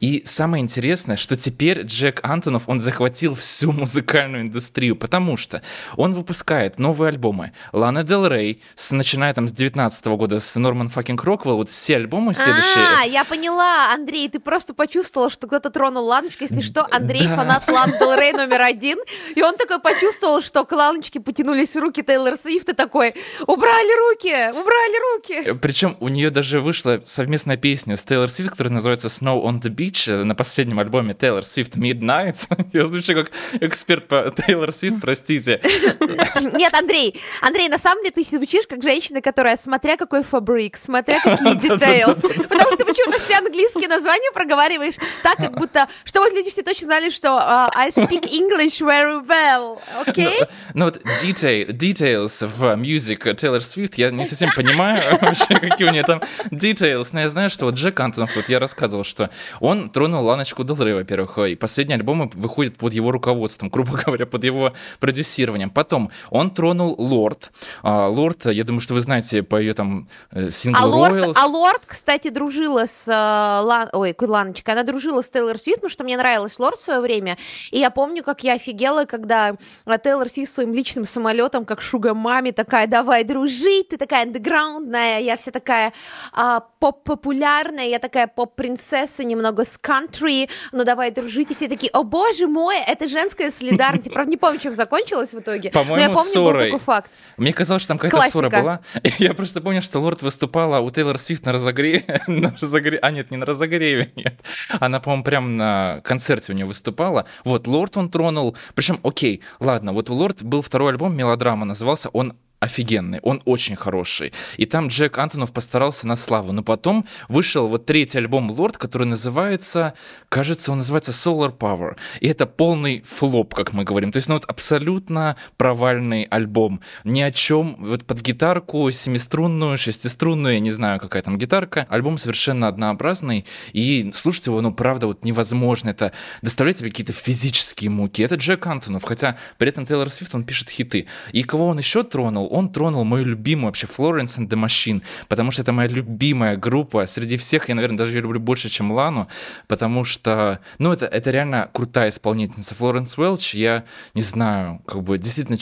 И 0.00 0.22
самое 0.24 0.62
интересное, 0.62 1.16
что 1.16 1.36
теперь 1.36 1.82
Джек 1.82 2.20
Антонов, 2.22 2.64
он 2.66 2.80
захватил 2.80 3.34
всю 3.34 3.72
музыкальную 3.78 4.42
индустрию, 4.42 4.96
потому 4.96 5.36
что 5.36 5.62
он 5.96 6.14
выпускает 6.14 6.78
новые 6.78 7.10
альбомы. 7.10 7.52
Лана 7.72 8.04
Дел 8.04 8.26
Рей, 8.26 8.62
с, 8.74 8.90
начиная 8.90 9.34
там 9.34 9.48
с 9.48 9.52
19 9.52 10.06
-го 10.06 10.16
года, 10.16 10.40
с 10.40 10.56
Норман 10.56 10.88
Факинг 10.88 11.22
Роквелл, 11.24 11.56
вот 11.56 11.68
все 11.68 11.96
альбомы 11.96 12.34
следующие. 12.34 12.86
А, 13.00 13.04
я 13.04 13.24
поняла, 13.24 13.92
Андрей, 13.92 14.28
ты 14.28 14.40
просто 14.40 14.74
почувствовал, 14.74 15.30
что 15.30 15.46
кто-то 15.46 15.70
тронул 15.70 16.06
Ланочку, 16.06 16.44
если 16.44 16.62
что, 16.62 16.86
Андрей 16.90 17.26
да. 17.26 17.36
фанат 17.36 17.68
Лан 17.68 17.92
Дел 17.98 18.14
Рей 18.14 18.32
номер 18.32 18.62
один, 18.62 18.98
и 19.34 19.42
он 19.42 19.56
такой 19.56 19.78
почувствовал, 19.78 20.40
что 20.40 20.64
к 20.64 20.72
Ланочке 20.72 21.20
потянулись 21.20 21.76
руки 21.76 22.02
Тейлор 22.02 22.36
Свифт, 22.36 22.68
и 22.70 22.72
такой, 22.72 23.14
убрали 23.46 24.10
руки, 24.10 24.50
убрали 24.50 25.16
руки. 25.16 25.58
Причем 25.60 25.96
у 26.00 26.08
нее 26.08 26.30
даже 26.30 26.60
вышла 26.60 27.00
совместная 27.04 27.57
песня 27.58 27.96
с 27.96 28.04
Тейлор 28.04 28.28
Свифт, 28.30 28.50
которая 28.50 28.72
называется 28.72 29.08
Snow 29.08 29.42
on 29.42 29.60
the 29.60 29.70
Beach 29.70 30.10
э, 30.10 30.24
на 30.24 30.34
последнем 30.34 30.78
альбоме 30.78 31.14
Тейлор 31.14 31.44
Свифт 31.44 31.76
Midnight. 31.76 32.36
Я 32.72 32.84
звучу 32.84 33.14
как 33.14 33.30
эксперт 33.60 34.06
по 34.06 34.32
Тейлор 34.46 34.72
Свифт, 34.72 35.00
простите. 35.00 35.60
Нет, 36.54 36.74
Андрей, 36.74 37.20
Андрей, 37.40 37.68
на 37.68 37.78
самом 37.78 38.02
деле 38.02 38.12
ты 38.12 38.24
звучишь 38.24 38.66
как 38.68 38.82
женщина, 38.82 39.20
которая, 39.20 39.56
смотря 39.56 39.96
какой 39.96 40.22
фабрик, 40.22 40.76
смотря 40.76 41.20
какие 41.20 41.54
details, 41.56 42.20
потому 42.20 42.60
что 42.60 42.76
ты 42.76 42.84
почему-то 42.84 43.18
все 43.18 43.38
английские 43.38 43.88
названия 43.88 44.30
проговариваешь 44.32 44.94
так, 45.22 45.36
как 45.36 45.58
будто, 45.58 45.88
что 46.04 46.20
вот 46.20 46.32
люди 46.32 46.50
все 46.50 46.62
точно 46.62 46.86
знали, 46.86 47.10
что 47.10 47.28
uh, 47.28 47.70
I 47.74 47.90
speak 47.90 48.24
English 48.24 48.80
very 48.80 49.24
well, 49.26 49.80
окей? 50.06 50.26
Okay? 50.26 50.48
Ну, 50.74 50.78
ну 50.78 50.84
вот 50.86 51.02
detail, 51.22 51.68
details 51.68 52.46
в 52.46 52.62
music 52.80 53.34
Тейлор 53.34 53.62
Свифт, 53.62 53.94
я 53.96 54.10
не 54.10 54.24
совсем 54.24 54.50
понимаю 54.54 55.02
вообще, 55.20 55.54
какие 55.58 55.88
у 55.88 55.92
нее 55.92 56.04
там 56.04 56.22
details, 56.50 57.08
но 57.12 57.20
я 57.20 57.28
знаю, 57.28 57.47
что 57.48 57.66
вот 57.66 57.74
Джек 57.74 57.98
Антонов, 58.00 58.34
вот 58.36 58.48
я 58.48 58.58
рассказывал, 58.58 59.04
что 59.04 59.30
он 59.60 59.90
тронул 59.90 60.24
Ланочку 60.24 60.64
Делрей, 60.64 60.94
во-первых, 60.94 61.38
и 61.38 61.54
последние 61.54 61.96
альбомы 61.96 62.30
выходят 62.34 62.76
под 62.76 62.92
его 62.92 63.10
руководством, 63.10 63.68
грубо 63.72 63.98
говоря, 64.04 64.26
под 64.26 64.44
его 64.44 64.72
продюсированием. 65.00 65.70
Потом 65.70 66.10
он 66.30 66.50
тронул 66.50 66.94
Лорд. 66.98 67.50
А, 67.82 68.08
Лорд, 68.08 68.46
я 68.46 68.64
думаю, 68.64 68.80
что 68.80 68.94
вы 68.94 69.00
знаете 69.00 69.42
по 69.42 69.56
ее 69.56 69.74
там 69.74 70.08
э, 70.30 70.50
синглу 70.50 70.82
а 70.82 70.86
Лорд, 70.86 71.14
Royals. 71.14 71.34
А 71.36 71.46
Лорд, 71.46 71.82
кстати, 71.86 72.30
дружила 72.30 72.86
с 72.86 73.06
э, 73.08 73.12
Лан... 73.12 73.88
Ой, 73.92 74.14
Ланочкой, 74.18 74.74
она 74.74 74.82
дружила 74.82 75.22
с 75.22 75.30
Тейлор 75.30 75.58
Свифт, 75.58 75.78
потому 75.78 75.90
что 75.90 76.04
мне 76.04 76.16
нравилась 76.16 76.58
Лорд 76.58 76.78
в 76.78 76.84
свое 76.84 77.00
время. 77.00 77.38
И 77.70 77.78
я 77.78 77.90
помню, 77.90 78.22
как 78.22 78.44
я 78.44 78.54
офигела, 78.54 79.04
когда 79.04 79.56
Тейлор 80.02 80.28
Свифт 80.30 80.52
своим 80.52 80.74
личным 80.74 81.04
самолетом, 81.04 81.64
как 81.64 81.80
шуга 81.80 82.14
маме, 82.14 82.52
такая, 82.52 82.86
давай 82.86 83.24
дружить, 83.24 83.88
ты 83.88 83.96
такая 83.96 84.22
андеграундная, 84.22 85.20
я 85.20 85.36
вся 85.36 85.50
такая 85.50 85.92
а, 86.32 86.60
поп-популярная, 86.80 87.37
я 87.38 87.98
такая 87.98 88.26
поп-принцесса, 88.26 89.24
немного 89.24 89.64
с 89.64 89.78
кантри, 89.78 90.48
ну 90.72 90.84
давай 90.84 91.10
дружить, 91.10 91.50
и 91.50 91.54
все 91.54 91.68
такие, 91.68 91.90
о 91.92 92.02
боже 92.02 92.46
мой, 92.46 92.76
это 92.78 93.08
женская 93.08 93.50
солидарность. 93.50 94.12
Правда, 94.12 94.30
не 94.30 94.36
помню, 94.36 94.58
чем 94.58 94.74
закончилось 94.74 95.32
в 95.32 95.38
итоге, 95.38 95.70
По-моему, 95.70 95.96
но 95.96 96.02
я 96.02 96.08
помню, 96.08 96.30
ссорой. 96.30 96.52
был 96.52 96.78
такой 96.78 96.78
факт. 96.78 97.10
Мне 97.36 97.52
казалось, 97.52 97.82
что 97.82 97.88
там 97.88 97.98
какая-то 97.98 98.30
ссора 98.30 98.50
была. 98.50 98.80
Я 99.18 99.34
просто 99.34 99.60
помню, 99.60 99.82
что 99.82 100.00
Лорд 100.00 100.22
выступала 100.22 100.80
у 100.80 100.90
Тейлор 100.90 101.18
Свифт 101.18 101.44
на 101.44 101.52
разогреве, 101.52 102.22
на 102.26 102.54
разогреве, 102.60 102.98
а 102.98 103.10
нет, 103.10 103.30
не 103.30 103.36
на 103.36 103.46
разогреве, 103.46 104.12
нет. 104.16 104.40
Она, 104.80 105.00
по-моему, 105.00 105.24
прям 105.24 105.56
на 105.56 106.00
концерте 106.04 106.52
у 106.52 106.54
нее 106.54 106.66
выступала. 106.66 107.26
Вот, 107.44 107.66
Лорд 107.66 107.96
он 107.96 108.10
тронул, 108.10 108.56
причем, 108.74 109.00
окей, 109.02 109.42
ладно, 109.60 109.92
вот 109.92 110.10
у 110.10 110.14
Лорд 110.14 110.42
был 110.42 110.62
второй 110.62 110.92
альбом, 110.92 111.16
мелодрама 111.16 111.64
назывался, 111.64 112.08
он 112.10 112.34
офигенный, 112.60 113.20
он 113.22 113.40
очень 113.44 113.76
хороший. 113.76 114.32
И 114.56 114.66
там 114.66 114.88
Джек 114.88 115.18
Антонов 115.18 115.52
постарался 115.52 116.06
на 116.06 116.16
славу. 116.16 116.52
Но 116.52 116.62
потом 116.62 117.04
вышел 117.28 117.68
вот 117.68 117.86
третий 117.86 118.18
альбом 118.18 118.50
Лорд, 118.50 118.76
который 118.78 119.06
называется, 119.06 119.94
кажется, 120.28 120.72
он 120.72 120.78
называется 120.78 121.12
Solar 121.12 121.56
Power. 121.56 121.96
И 122.20 122.28
это 122.28 122.46
полный 122.46 123.02
флоп, 123.06 123.54
как 123.54 123.72
мы 123.72 123.84
говорим. 123.84 124.12
То 124.12 124.16
есть, 124.16 124.28
ну 124.28 124.34
вот 124.34 124.44
абсолютно 124.44 125.36
провальный 125.56 126.24
альбом. 126.24 126.80
Ни 127.04 127.20
о 127.20 127.30
чем. 127.30 127.76
Вот 127.78 128.04
под 128.04 128.20
гитарку 128.22 128.90
семиструнную, 128.90 129.78
шестиструнную, 129.78 130.54
я 130.54 130.60
не 130.60 130.70
знаю, 130.70 130.98
какая 130.98 131.22
там 131.22 131.38
гитарка. 131.38 131.86
Альбом 131.88 132.18
совершенно 132.18 132.68
однообразный. 132.68 133.44
И 133.72 134.10
слушать 134.14 134.46
его, 134.46 134.60
ну 134.60 134.72
правда, 134.72 135.06
вот 135.06 135.24
невозможно. 135.24 135.90
Это 135.90 136.12
доставляет 136.42 136.78
тебе 136.78 136.90
какие-то 136.90 137.12
физические 137.12 137.90
муки. 137.90 138.22
Это 138.22 138.34
Джек 138.34 138.66
Антонов. 138.66 139.04
Хотя 139.04 139.36
при 139.58 139.68
этом 139.68 139.86
Тейлор 139.86 140.10
Свифт, 140.10 140.34
он 140.34 140.44
пишет 140.44 140.70
хиты. 140.70 141.06
И 141.32 141.44
кого 141.44 141.66
он 141.66 141.78
еще 141.78 142.02
тронул? 142.02 142.47
Он 142.48 142.70
тронул 142.70 143.04
мою 143.04 143.24
любимую 143.24 143.66
вообще 143.66 143.86
Florence 143.86 144.38
and 144.38 144.48
the 144.48 144.62
Machine, 144.62 145.02
потому 145.28 145.50
что 145.50 145.62
это 145.62 145.72
моя 145.72 145.88
любимая 145.88 146.56
группа. 146.56 147.06
Среди 147.06 147.36
всех 147.36 147.68
я, 147.68 147.74
наверное, 147.74 147.98
даже 147.98 148.12
ее 148.12 148.22
люблю 148.22 148.40
больше, 148.40 148.68
чем 148.68 148.92
Лану, 148.92 149.28
потому 149.66 150.04
что, 150.04 150.60
ну, 150.78 150.92
это, 150.92 151.06
это 151.06 151.30
реально 151.30 151.68
крутая 151.72 152.10
исполнительница. 152.10 152.74
Флоренс 152.74 153.16
Уэлч, 153.18 153.54
я 153.54 153.84
не 154.14 154.22
знаю, 154.22 154.82
как 154.86 155.02
бы 155.02 155.18
действительно 155.18 155.58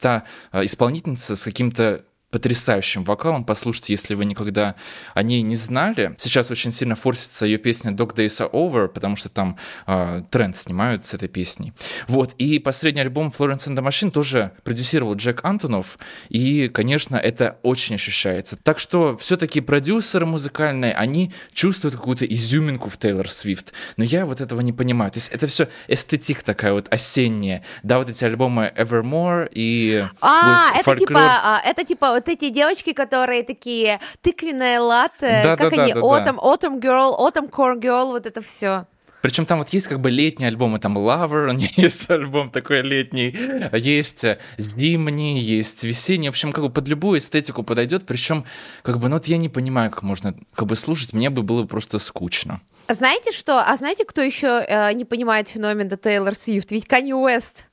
та 0.00 0.24
э, 0.52 0.64
исполнительница 0.64 1.36
с 1.36 1.44
каким-то 1.44 2.04
потрясающим 2.30 3.04
вокалом. 3.04 3.44
Послушайте, 3.44 3.92
если 3.92 4.14
вы 4.14 4.24
никогда 4.24 4.76
о 5.14 5.22
ней 5.22 5.42
не 5.42 5.56
знали. 5.56 6.14
Сейчас 6.18 6.50
очень 6.50 6.72
сильно 6.72 6.94
форсится 6.94 7.44
ее 7.44 7.58
песня 7.58 7.90
Dog 7.90 8.14
Days 8.14 8.40
Are 8.40 8.50
Over, 8.50 8.88
потому 8.88 9.16
что 9.16 9.28
там 9.28 9.56
э, 9.86 10.22
тренд 10.30 10.56
снимают 10.56 11.06
с 11.06 11.14
этой 11.14 11.28
песней. 11.28 11.72
Вот, 12.06 12.34
и 12.34 12.58
последний 12.58 13.00
альбом 13.00 13.32
Florence 13.36 13.66
and 13.68 13.76
the 13.76 13.86
Machine 13.86 14.10
тоже 14.10 14.52
продюсировал 14.62 15.14
Джек 15.14 15.44
Антонов, 15.44 15.98
и, 16.28 16.68
конечно, 16.68 17.16
это 17.16 17.58
очень 17.62 17.96
ощущается. 17.96 18.56
Так 18.56 18.78
что 18.78 19.16
все-таки 19.16 19.60
продюсеры 19.60 20.26
музыкальные, 20.26 20.94
они 20.94 21.32
чувствуют 21.52 21.96
какую-то 21.96 22.24
изюминку 22.24 22.90
в 22.90 22.96
Тейлор 22.96 23.28
Свифт, 23.28 23.72
но 23.96 24.04
я 24.04 24.24
вот 24.24 24.40
этого 24.40 24.60
не 24.60 24.72
понимаю. 24.72 25.10
То 25.10 25.18
есть 25.18 25.28
это 25.28 25.46
все 25.46 25.68
эстетик 25.88 26.42
такая 26.42 26.72
вот 26.72 26.86
осенняя. 26.90 27.64
Да, 27.82 27.98
вот 27.98 28.08
эти 28.08 28.24
альбомы 28.24 28.72
Evermore 28.76 29.48
и... 29.52 30.04
А, 30.20 30.78
это 30.78 30.96
типа, 30.96 31.20
а, 31.20 31.60
это 31.64 31.84
типа 31.84 32.19
вот 32.20 32.28
эти 32.28 32.50
девочки, 32.50 32.92
которые 32.92 33.42
такие 33.42 34.00
тыквенная 34.20 34.80
латте, 34.80 35.40
Да, 35.42 35.56
как 35.56 35.70
да, 35.70 35.76
да, 35.76 35.82
они, 35.82 35.94
да, 35.94 36.00
да. 36.00 36.06
Autumn, 36.06 36.36
Autumn 36.36 36.80
Girl, 36.80 37.18
Autumn 37.18 37.50
Core 37.50 37.80
Girl, 37.80 38.06
вот 38.06 38.26
это 38.26 38.42
все. 38.42 38.86
Причем 39.22 39.44
там 39.44 39.58
вот 39.58 39.68
есть 39.70 39.86
как 39.86 40.00
бы 40.00 40.10
летние 40.10 40.48
альбомы, 40.48 40.78
там 40.78 40.96
Lover, 40.96 41.48
у 41.50 41.52
нее 41.52 41.70
есть 41.76 42.10
альбом 42.10 42.50
такой 42.50 42.82
летний, 42.82 43.36
есть 43.72 44.24
зимний, 44.58 45.40
есть 45.40 45.84
весенний, 45.84 46.28
в 46.28 46.30
общем, 46.30 46.52
как 46.52 46.64
бы 46.64 46.70
под 46.70 46.88
любую 46.88 47.18
эстетику 47.18 47.62
подойдет, 47.62 48.06
причем 48.06 48.44
как 48.82 48.98
бы, 48.98 49.08
ну 49.08 49.16
вот 49.16 49.26
я 49.26 49.36
не 49.36 49.48
понимаю, 49.48 49.90
как 49.90 50.02
можно 50.02 50.34
как 50.54 50.66
бы 50.66 50.76
слушать, 50.76 51.12
мне 51.12 51.30
бы 51.30 51.42
было 51.42 51.64
просто 51.64 51.98
скучно. 51.98 52.60
Знаете 52.88 53.32
что? 53.32 53.60
А 53.60 53.76
знаете, 53.76 54.04
кто 54.04 54.20
еще 54.20 54.64
э, 54.66 54.92
не 54.94 55.04
понимает 55.04 55.48
феномен 55.48 55.96
Тейлор 55.96 56.34
Свифт? 56.34 56.72
Ведь 56.72 56.88
Канни 56.88 57.12
Уэст. 57.12 57.66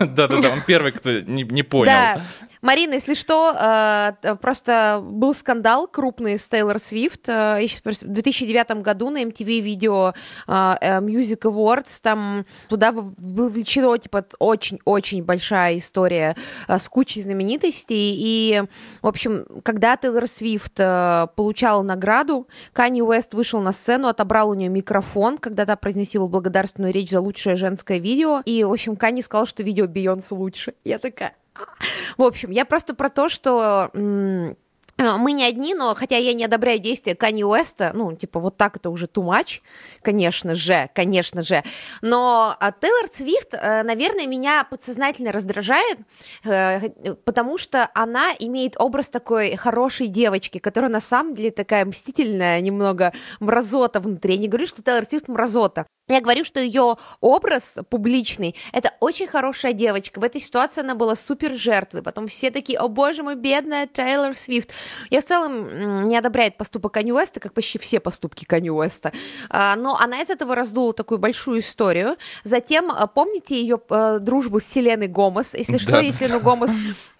Да-да-да, 0.00 0.50
он 0.50 0.62
первый, 0.64 0.92
кто 0.92 1.10
не, 1.20 1.42
не 1.42 1.62
понял. 1.62 1.90
Да. 1.90 2.22
Марина, 2.62 2.94
если 2.94 3.14
что, 3.14 3.52
э, 3.58 4.12
т- 4.22 4.36
просто 4.36 5.00
был 5.04 5.34
скандал 5.34 5.88
крупный 5.88 6.38
с 6.38 6.48
Тейлор 6.48 6.78
Свифт. 6.78 7.28
э, 7.28 7.58
В 7.84 8.04
2009 8.06 8.82
году 8.82 9.10
на 9.10 9.20
MTV 9.24 9.60
Video 9.60 10.14
э, 10.46 10.76
э, 10.80 11.00
Music 11.00 11.40
Awards 11.40 11.98
там 12.00 12.46
туда 12.68 12.92
вовлечено 12.92 13.98
типа 13.98 14.24
очень-очень 14.38 15.24
большая 15.24 15.76
история 15.78 16.36
э, 16.68 16.78
с 16.78 16.88
кучей 16.88 17.20
знаменитостей. 17.20 18.14
И, 18.16 18.62
в 19.02 19.08
общем, 19.08 19.44
когда 19.64 19.96
Тейлор 19.96 20.28
Свифт 20.28 20.78
э, 20.78 21.26
получала 21.34 21.82
награду, 21.82 22.46
Канни 22.72 23.02
Уэст 23.02 23.34
вышел 23.34 23.60
на 23.60 23.72
сцену, 23.72 24.06
отобрал 24.06 24.50
у 24.50 24.54
нее 24.54 24.68
микрофон, 24.68 25.38
когда 25.38 25.66
та 25.66 25.74
произносила 25.74 26.28
благодарственную 26.28 26.92
речь 26.92 27.10
за 27.10 27.20
лучшее 27.20 27.56
женское 27.56 27.98
видео. 27.98 28.40
И, 28.44 28.62
в 28.62 28.70
общем, 28.72 28.94
Канни 28.94 29.20
сказал, 29.20 29.46
что 29.48 29.64
видео 29.64 29.88
Бейонсе 29.88 30.36
лучше. 30.36 30.74
Я 30.84 31.00
такая... 31.00 31.34
В 32.16 32.22
общем, 32.22 32.50
я 32.50 32.64
просто 32.64 32.94
про 32.94 33.08
то, 33.08 33.28
что 33.28 33.90
э, 33.92 34.54
мы 34.98 35.32
не 35.32 35.44
одни, 35.44 35.74
но 35.74 35.94
хотя 35.94 36.16
я 36.16 36.32
не 36.32 36.44
одобряю 36.44 36.78
действия 36.78 37.14
Канни 37.14 37.42
Уэста, 37.42 37.92
ну, 37.94 38.14
типа, 38.14 38.40
вот 38.40 38.56
так 38.56 38.76
это 38.76 38.90
уже 38.90 39.06
too 39.06 39.24
much, 39.24 39.60
конечно 40.02 40.54
же, 40.54 40.90
конечно 40.94 41.42
же. 41.42 41.62
Но 42.02 42.56
а, 42.58 42.72
Тейлор 42.72 43.08
Свифт, 43.10 43.54
э, 43.54 43.82
наверное, 43.82 44.26
меня 44.26 44.64
подсознательно 44.64 45.32
раздражает, 45.32 45.98
э, 46.44 46.90
потому 47.24 47.58
что 47.58 47.90
она 47.94 48.32
имеет 48.38 48.74
образ 48.78 49.08
такой 49.08 49.56
хорошей 49.56 50.08
девочки, 50.08 50.58
которая 50.58 50.90
на 50.90 51.00
самом 51.00 51.34
деле 51.34 51.50
такая 51.50 51.84
мстительная, 51.84 52.60
немного 52.60 53.12
мразота 53.40 54.00
внутри. 54.00 54.34
Я 54.34 54.40
не 54.40 54.48
говорю, 54.48 54.66
что 54.66 54.82
Тейлор 54.82 55.04
Свифт 55.04 55.28
мразота. 55.28 55.86
Я 56.12 56.20
говорю, 56.20 56.44
что 56.44 56.60
ее 56.60 56.98
образ 57.22 57.76
публичный– 57.88 58.54
это 58.72 58.92
очень 59.00 59.26
хорошая 59.26 59.72
девочка. 59.72 60.20
В 60.20 60.24
этой 60.24 60.42
ситуации 60.42 60.82
она 60.82 60.94
была 60.94 61.14
супер 61.14 61.54
жертвой. 61.54 62.02
Потом 62.02 62.28
все 62.28 62.50
такие, 62.50 62.78
о 62.78 62.88
боже 62.88 63.22
мой, 63.22 63.34
бедная 63.34 63.86
Тейлор 63.86 64.36
Свифт. 64.36 64.72
Я 65.08 65.22
в 65.22 65.24
целом 65.24 66.06
не 66.08 66.14
одобряю 66.14 66.52
поступок 66.52 66.92
Канни 66.92 67.12
Уэста, 67.12 67.40
как 67.40 67.54
почти 67.54 67.78
все 67.78 67.98
поступки 67.98 68.44
Канни 68.44 68.68
Уэста. 68.68 69.12
А, 69.48 69.74
Но 69.76 69.96
она 69.98 70.20
из 70.20 70.28
этого 70.28 70.54
раздула 70.54 70.92
такую 70.92 71.16
большую 71.16 71.60
историю. 71.60 72.18
Затем, 72.44 72.90
а, 72.90 73.06
помните 73.06 73.58
ее 73.58 73.80
э, 73.88 74.18
дружбу 74.20 74.60
с 74.60 74.64
Селеной 74.64 75.06
Гомес? 75.06 75.54
Если 75.54 75.78
что, 75.78 75.92
Да. 75.92 76.00
я 76.00 76.12
Селену 76.12 76.40
Гомес 76.40 76.72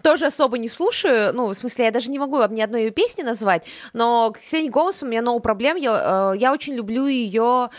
тоже 0.03 0.27
особо 0.27 0.59
не 0.59 0.69
слушаю. 0.69 1.33
Ну, 1.33 1.47
в 1.47 1.55
смысле, 1.55 1.85
я 1.85 1.91
даже 1.91 2.11
не 2.11 2.19
могу 2.19 2.37
вам 2.37 2.53
ни 2.53 2.61
одной 2.61 2.83
ее 2.83 2.91
песни 2.91 3.23
назвать. 3.23 3.65
Но 3.93 4.31
к 4.33 4.37
Селене 4.43 4.69
Гомес 4.69 5.01
у 5.01 5.07
меня 5.07 5.21
no 5.21 5.39
проблем. 5.39 5.77
Я, 5.77 6.33
я 6.37 6.53
очень 6.53 6.75
люблю 6.75 7.07
ее... 7.07 7.71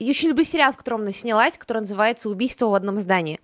Я 0.00 0.08
очень 0.08 0.29
люблю 0.30 0.44
сериал, 0.44 0.72
в 0.72 0.76
котором 0.76 1.02
она 1.02 1.12
снялась, 1.12 1.58
который 1.58 1.80
называется 1.80 2.30
«Убийство 2.30 2.66
в 2.66 2.74
одном 2.74 2.98
здании». 2.98 3.40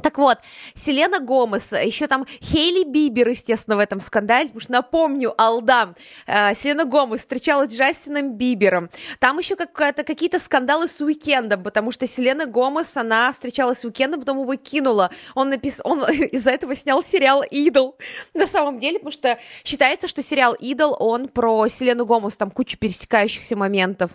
Так 0.00 0.18
вот, 0.18 0.38
Селена 0.74 1.20
Гомес, 1.20 1.72
еще 1.72 2.06
там 2.06 2.26
Хейли 2.40 2.84
Бибер, 2.84 3.28
естественно, 3.28 3.76
в 3.76 3.78
этом 3.78 4.00
скандале, 4.00 4.46
потому 4.46 4.60
что, 4.62 4.72
напомню, 4.72 5.34
Алдам, 5.36 5.94
э, 6.26 6.54
Селена 6.54 6.86
Гомес 6.86 7.20
встречалась 7.20 7.70
с 7.70 7.76
Джастином 7.76 8.32
Бибером, 8.32 8.88
там 9.20 9.38
еще 9.38 9.54
какие-то 9.54 10.38
скандалы 10.38 10.88
с 10.88 11.00
Уикендом, 11.00 11.62
потому 11.62 11.92
что 11.92 12.06
Селена 12.06 12.46
Гомес, 12.46 12.96
она 12.96 13.32
встречалась 13.32 13.80
с 13.80 13.84
Уикендом, 13.84 14.20
потом 14.20 14.40
его 14.40 14.56
кинула, 14.56 15.10
он, 15.34 15.50
напис... 15.50 15.80
он 15.84 16.02
из-за 16.32 16.52
этого 16.52 16.74
снял 16.74 17.04
сериал 17.04 17.42
«Идол», 17.42 17.96
на 18.34 18.46
самом 18.46 18.80
деле, 18.80 18.98
потому 18.98 19.12
что 19.12 19.38
считается, 19.62 20.08
что 20.08 20.22
сериал 20.22 20.54
«Идол», 20.54 20.96
он 20.98 21.28
про 21.28 21.68
Селену 21.68 22.06
Гомес, 22.06 22.36
там 22.36 22.50
куча 22.50 22.78
пересекающихся 22.78 23.56
моментов, 23.56 24.12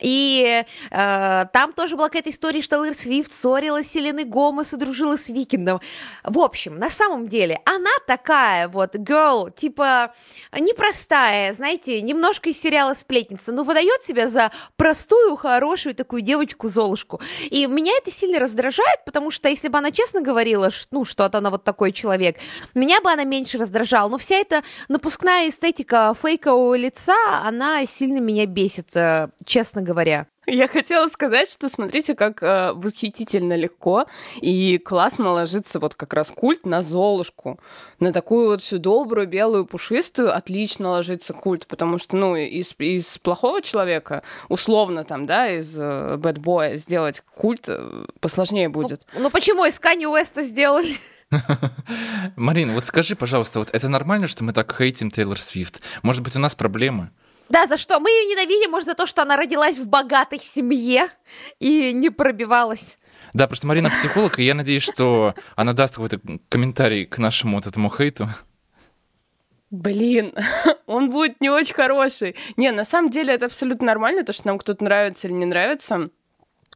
и 0.00 0.64
э, 0.90 1.44
там 1.52 1.72
тоже 1.74 1.96
была 1.96 2.08
какая-то 2.08 2.30
история, 2.30 2.62
что 2.62 2.78
Тейлор 2.78 2.94
Свифт 2.94 3.32
ссорилась 3.32 3.88
с 3.88 3.90
Селеной 3.90 4.24
Гомес 4.24 4.72
и 4.72 4.76
дружила 4.76 5.17
с 5.18 5.28
Уикендом. 5.28 5.80
В 6.24 6.38
общем, 6.38 6.78
на 6.78 6.90
самом 6.90 7.28
деле, 7.28 7.60
она 7.64 7.90
такая 8.06 8.68
вот 8.68 8.94
girl, 8.94 9.52
типа 9.54 10.14
непростая, 10.58 11.54
знаете, 11.54 12.00
немножко 12.02 12.50
из 12.50 12.60
сериала 12.60 12.94
«Сплетница», 12.94 13.52
но 13.52 13.62
выдает 13.64 14.02
себя 14.02 14.28
за 14.28 14.52
простую, 14.76 15.36
хорошую 15.36 15.94
такую 15.94 16.22
девочку-золушку. 16.22 17.20
И 17.50 17.66
меня 17.66 17.92
это 17.98 18.10
сильно 18.10 18.38
раздражает, 18.38 19.04
потому 19.04 19.30
что 19.30 19.48
если 19.48 19.68
бы 19.68 19.78
она 19.78 19.90
честно 19.90 20.20
говорила, 20.20 20.70
ну, 20.90 21.04
что 21.04 21.28
она 21.32 21.50
вот 21.50 21.64
такой 21.64 21.92
человек, 21.92 22.36
меня 22.74 23.00
бы 23.00 23.10
она 23.10 23.24
меньше 23.24 23.58
раздражала. 23.58 24.08
Но 24.08 24.18
вся 24.18 24.36
эта 24.36 24.62
напускная 24.88 25.48
эстетика 25.48 26.14
фейкового 26.20 26.74
лица, 26.74 27.16
она 27.44 27.84
сильно 27.86 28.18
меня 28.18 28.46
бесит, 28.46 28.94
э, 28.96 29.28
честно 29.44 29.82
говоря. 29.82 30.26
Я 30.50 30.66
хотела 30.66 31.08
сказать, 31.08 31.50
что 31.50 31.68
смотрите, 31.68 32.14
как 32.14 32.42
э, 32.42 32.72
восхитительно 32.72 33.54
легко 33.54 34.06
и 34.40 34.78
классно 34.78 35.32
ложится 35.32 35.78
вот 35.78 35.94
как 35.94 36.14
раз 36.14 36.30
культ 36.30 36.64
на 36.64 36.80
Золушку. 36.80 37.60
На 38.00 38.12
такую 38.14 38.48
вот 38.48 38.62
всю 38.62 38.78
добрую, 38.78 39.28
белую, 39.28 39.66
пушистую 39.66 40.34
отлично 40.34 40.90
ложится 40.90 41.34
культ, 41.34 41.66
потому 41.66 41.98
что, 41.98 42.16
ну, 42.16 42.34
из, 42.34 42.74
из 42.78 43.18
плохого 43.18 43.60
человека, 43.60 44.22
условно 44.48 45.04
там, 45.04 45.26
да, 45.26 45.50
из 45.50 45.78
э, 45.78 46.16
бэтбоя 46.16 46.78
сделать 46.78 47.22
культ 47.34 47.66
э, 47.68 48.06
посложнее 48.20 48.70
будет. 48.70 49.06
Ну 49.14 49.30
почему 49.30 49.66
из 49.66 49.78
Канни 49.78 50.06
Уэста 50.06 50.42
сделали? 50.44 50.96
Марин, 52.36 52.72
вот 52.72 52.86
скажи, 52.86 53.16
пожалуйста, 53.16 53.58
вот 53.58 53.68
это 53.72 53.88
нормально, 53.90 54.28
что 54.28 54.44
мы 54.44 54.54
так 54.54 54.74
хейтим 54.74 55.10
Тейлор 55.10 55.38
Свифт? 55.38 55.82
Может 56.02 56.22
быть, 56.22 56.36
у 56.36 56.38
нас 56.38 56.54
проблемы? 56.54 57.10
Да, 57.48 57.66
за 57.66 57.78
что? 57.78 57.98
Мы 58.00 58.10
ее 58.10 58.30
ненавидим, 58.30 58.70
может, 58.70 58.88
за 58.88 58.94
то, 58.94 59.06
что 59.06 59.22
она 59.22 59.36
родилась 59.36 59.78
в 59.78 59.86
богатой 59.88 60.40
семье 60.40 61.08
и 61.58 61.92
не 61.92 62.10
пробивалась. 62.10 62.98
Да, 63.32 63.46
просто 63.46 63.66
Марина 63.66 63.90
психолог, 63.90 64.38
и 64.38 64.44
я 64.44 64.54
надеюсь, 64.54 64.82
что 64.82 65.34
она 65.56 65.72
даст 65.72 65.94
какой-то 65.94 66.20
комментарий 66.48 67.04
к 67.04 67.18
нашему 67.18 67.56
вот 67.56 67.66
этому 67.66 67.90
хейту. 67.90 68.28
Блин, 69.70 70.32
он 70.86 71.10
будет 71.10 71.40
не 71.40 71.50
очень 71.50 71.74
хороший. 71.74 72.36
Не, 72.56 72.70
на 72.70 72.84
самом 72.84 73.10
деле 73.10 73.34
это 73.34 73.46
абсолютно 73.46 73.86
нормально, 73.86 74.24
то, 74.24 74.32
что 74.32 74.46
нам 74.46 74.58
кто-то 74.58 74.82
нравится 74.82 75.26
или 75.26 75.34
не 75.34 75.46
нравится. 75.46 76.10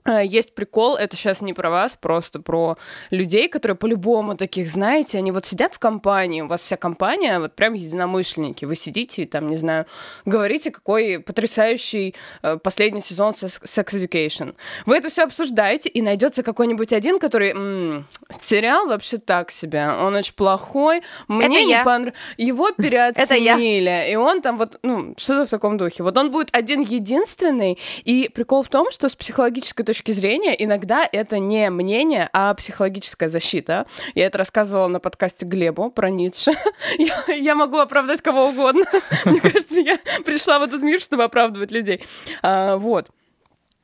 Э, 0.05 0.25
Есть 0.25 0.55
прикол, 0.55 0.97
это 0.97 1.17
сейчас 1.17 1.41
не 1.41 1.53
про 1.53 1.71
вас, 1.71 1.97
просто 2.01 2.41
про 2.41 2.77
людей, 3.11 3.49
которые 3.49 3.77
по-любому 3.77 4.37
таких, 4.37 4.69
знаете, 4.69 5.19
они 5.19 5.31
вот 5.33 5.47
сидят 5.47 5.75
в 5.75 5.79
компании, 5.79 6.41
у 6.43 6.47
вас 6.49 6.63
вся 6.63 6.77
компания, 6.77 7.39
вот 7.39 7.55
прям 7.55 7.75
единомышленники, 7.75 8.65
вы 8.65 8.75
сидите 8.77 9.23
и 9.23 9.27
там, 9.27 9.49
не 9.49 9.57
знаю, 9.57 9.87
говорите, 10.25 10.71
какой 10.71 11.21
потрясающий 11.21 12.15
э, 12.43 12.57
последний 12.57 13.01
сезон 13.01 13.33
Sex 13.33 13.61
Education. 13.95 14.55
Вы 14.87 14.97
это 14.97 15.09
все 15.09 15.23
обсуждаете, 15.25 15.89
и 15.89 16.03
найдется 16.03 16.43
какой-нибудь 16.43 16.93
один, 16.93 17.19
который, 17.19 17.51
«М, 17.51 18.07
сериал 18.41 18.87
вообще 18.89 19.19
так 19.19 19.51
себе, 19.51 19.89
он 19.89 20.15
очень 20.17 20.35
плохой, 20.35 21.03
мне 21.29 21.45
Это 21.47 21.55
не 21.65 21.85
понравилось, 21.85 22.15
его 22.39 22.71
переоценили, 22.77 24.11
и 24.11 24.17
он 24.17 24.43
там 24.43 24.59
вот, 24.59 24.79
ну, 24.83 25.15
что-то 25.17 25.47
в 25.47 25.51
таком 25.51 25.77
духе. 25.77 26.03
Вот 26.03 26.19
он 26.19 26.31
будет 26.33 26.49
один 26.53 26.81
единственный, 26.81 27.79
и 28.05 28.29
прикол 28.35 28.63
в 28.63 28.69
том, 28.69 28.91
что 28.91 29.09
с 29.09 29.15
психологической 29.15 29.85
точки 29.85 29.92
зрения 29.93 30.55
иногда 30.59 31.09
это 31.11 31.39
не 31.39 31.71
мнение, 31.71 32.29
а 32.33 32.55
психологическая 32.55 33.29
защита. 33.29 33.87
Я 34.15 34.27
это 34.27 34.39
рассказывала 34.39 34.89
на 34.89 35.01
подкасте 35.01 35.47
Глебу 35.47 35.91
про 35.91 36.11
Ницше. 36.11 36.53
Я, 36.99 37.35
я 37.35 37.55
могу 37.55 37.79
оправдать 37.79 38.23
кого 38.23 38.49
угодно. 38.49 38.85
Мне 39.25 39.41
кажется, 39.41 39.81
я 39.81 39.99
пришла 40.25 40.59
в 40.59 40.63
этот 40.63 40.83
мир, 40.83 41.01
чтобы 41.01 41.25
оправдывать 41.25 41.71
людей. 41.71 42.05
А, 42.43 42.77
вот. 42.77 43.09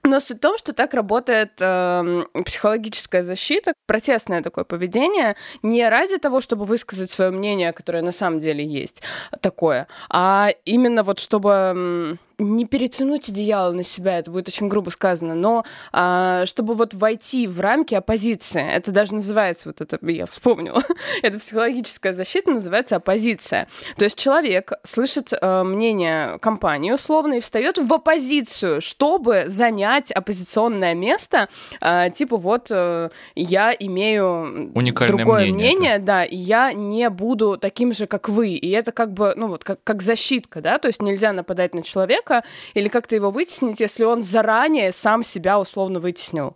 Но 0.04 0.20
суть 0.20 0.38
в 0.38 0.40
том, 0.40 0.56
что 0.56 0.72
так 0.72 0.94
работает 0.94 1.52
э, 1.60 2.24
психологическая 2.44 3.24
защита, 3.24 3.74
протестное 3.86 4.42
такое 4.42 4.64
поведение, 4.64 5.36
не 5.62 5.86
ради 5.88 6.18
того, 6.18 6.40
чтобы 6.40 6.64
высказать 6.64 7.10
свое 7.10 7.30
мнение, 7.30 7.72
которое 7.72 8.02
на 8.02 8.12
самом 8.12 8.40
деле 8.40 8.64
есть 8.64 9.02
такое, 9.40 9.86
а 10.08 10.50
именно 10.64 11.02
вот 11.02 11.18
чтобы 11.18 12.18
не 12.38 12.66
перетянуть 12.66 13.28
одеяло 13.28 13.72
на 13.72 13.82
себя, 13.82 14.18
это 14.18 14.30
будет 14.30 14.48
очень 14.48 14.68
грубо 14.68 14.90
сказано, 14.90 15.34
но 15.34 15.64
а, 15.92 16.46
чтобы 16.46 16.74
вот 16.74 16.94
войти 16.94 17.46
в 17.46 17.58
рамки 17.60 17.94
оппозиции, 17.94 18.64
это 18.64 18.92
даже 18.92 19.14
называется, 19.14 19.68
вот 19.68 19.80
это 19.80 19.98
я 20.10 20.26
вспомнила, 20.26 20.82
это 21.22 21.38
психологическая 21.38 22.12
защита 22.12 22.50
называется 22.50 22.96
оппозиция. 22.96 23.68
То 23.96 24.04
есть 24.04 24.16
человек 24.16 24.72
слышит 24.84 25.32
а, 25.32 25.64
мнение 25.64 26.38
компании 26.38 26.92
условно 26.92 27.34
и 27.34 27.40
встает 27.40 27.78
в 27.78 27.92
оппозицию, 27.92 28.80
чтобы 28.80 29.44
занять 29.46 30.12
оппозиционное 30.12 30.94
место, 30.94 31.48
а, 31.80 32.10
типа 32.10 32.36
вот 32.36 32.68
а, 32.70 33.10
я 33.34 33.74
имею 33.78 34.70
Уникальное 34.74 35.16
другое 35.16 35.46
мнение, 35.46 35.78
мнение, 35.78 35.98
да, 35.98 36.24
и 36.24 36.36
я 36.36 36.72
не 36.72 37.10
буду 37.10 37.58
таким 37.58 37.92
же, 37.92 38.06
как 38.06 38.28
вы. 38.28 38.50
И 38.50 38.70
это 38.70 38.92
как 38.92 39.12
бы, 39.12 39.34
ну 39.36 39.48
вот, 39.48 39.64
как, 39.64 39.82
как 39.82 40.02
защитка, 40.02 40.60
да, 40.60 40.78
то 40.78 40.86
есть 40.88 41.02
нельзя 41.02 41.32
нападать 41.32 41.74
на 41.74 41.82
человека, 41.82 42.27
или 42.74 42.88
как-то 42.88 43.14
его 43.14 43.30
вытеснить, 43.30 43.80
если 43.80 44.04
он 44.04 44.22
заранее 44.22 44.92
сам 44.92 45.22
себя 45.22 45.58
условно 45.58 46.00
вытеснил. 46.00 46.54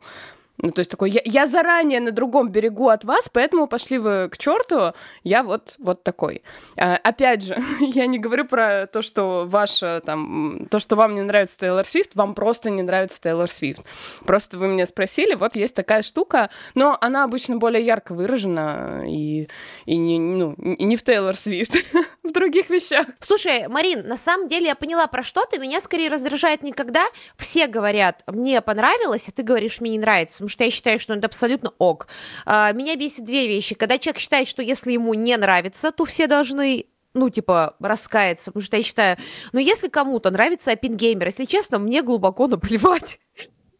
Ну, 0.62 0.70
то 0.70 0.78
есть 0.78 0.90
такой, 0.90 1.10
я, 1.10 1.20
я 1.24 1.46
заранее 1.46 1.98
на 1.98 2.12
другом 2.12 2.50
берегу 2.50 2.88
от 2.88 3.02
вас, 3.04 3.28
поэтому 3.32 3.66
пошли 3.66 3.98
вы 3.98 4.28
к 4.30 4.38
черту, 4.38 4.94
я 5.24 5.42
вот, 5.42 5.74
вот 5.78 6.04
такой. 6.04 6.42
А, 6.76 6.96
опять 7.02 7.42
же, 7.42 7.60
я 7.80 8.06
не 8.06 8.20
говорю 8.20 8.44
про 8.44 8.86
то, 8.86 9.02
что 9.02 9.44
ваше, 9.44 10.00
там, 10.06 10.68
то, 10.70 10.78
что 10.78 10.94
вам 10.94 11.16
не 11.16 11.22
нравится 11.22 11.58
Тейлор 11.58 11.84
Свифт, 11.84 12.14
вам 12.14 12.34
просто 12.34 12.70
не 12.70 12.82
нравится 12.82 13.20
Тейлор 13.20 13.50
Свифт. 13.50 13.80
Просто 14.24 14.56
вы 14.56 14.68
меня 14.68 14.86
спросили, 14.86 15.34
вот 15.34 15.56
есть 15.56 15.74
такая 15.74 16.02
штука, 16.02 16.48
но 16.76 16.96
она 17.00 17.24
обычно 17.24 17.56
более 17.56 17.84
ярко 17.84 18.14
выражена 18.14 19.04
и, 19.04 19.48
и 19.86 19.96
не, 19.96 20.20
ну, 20.20 20.54
не 20.58 20.96
в 20.96 21.02
Тейлор 21.02 21.34
Свифт, 21.34 21.74
в 22.22 22.30
других 22.30 22.70
вещах. 22.70 23.06
Слушай, 23.18 23.66
Марин, 23.66 24.06
на 24.06 24.16
самом 24.16 24.46
деле 24.46 24.66
я 24.66 24.76
поняла, 24.76 25.08
про 25.08 25.24
что 25.24 25.44
ты. 25.44 25.58
Меня 25.58 25.80
скорее 25.80 26.08
раздражает 26.08 26.62
никогда. 26.62 27.04
Все 27.36 27.66
говорят, 27.66 28.22
мне 28.28 28.60
понравилось, 28.60 29.28
а 29.28 29.32
ты 29.32 29.42
говоришь, 29.42 29.80
мне 29.80 29.92
не 29.92 29.98
нравится 29.98 30.44
что 30.52 30.64
я 30.64 30.70
считаю, 30.70 31.00
что 31.00 31.14
это 31.14 31.26
абсолютно 31.26 31.72
ок. 31.78 32.06
А, 32.44 32.72
меня 32.72 32.94
бесит 32.96 33.24
две 33.24 33.48
вещи. 33.48 33.74
Когда 33.74 33.98
человек 33.98 34.20
считает, 34.20 34.46
что 34.46 34.62
если 34.62 34.92
ему 34.92 35.14
не 35.14 35.36
нравится, 35.36 35.90
то 35.90 36.04
все 36.04 36.26
должны 36.26 36.86
ну, 37.14 37.28
типа, 37.28 37.76
раскаяться, 37.78 38.52
потому 38.52 38.64
что 38.64 38.76
я 38.76 38.82
считаю, 38.82 39.18
ну, 39.52 39.60
если 39.60 39.88
кому-то 39.88 40.30
нравится 40.30 40.72
Оппенгеймер, 40.72 41.26
если 41.26 41.44
честно, 41.44 41.78
мне 41.78 42.02
глубоко 42.02 42.46
наплевать. 42.48 43.18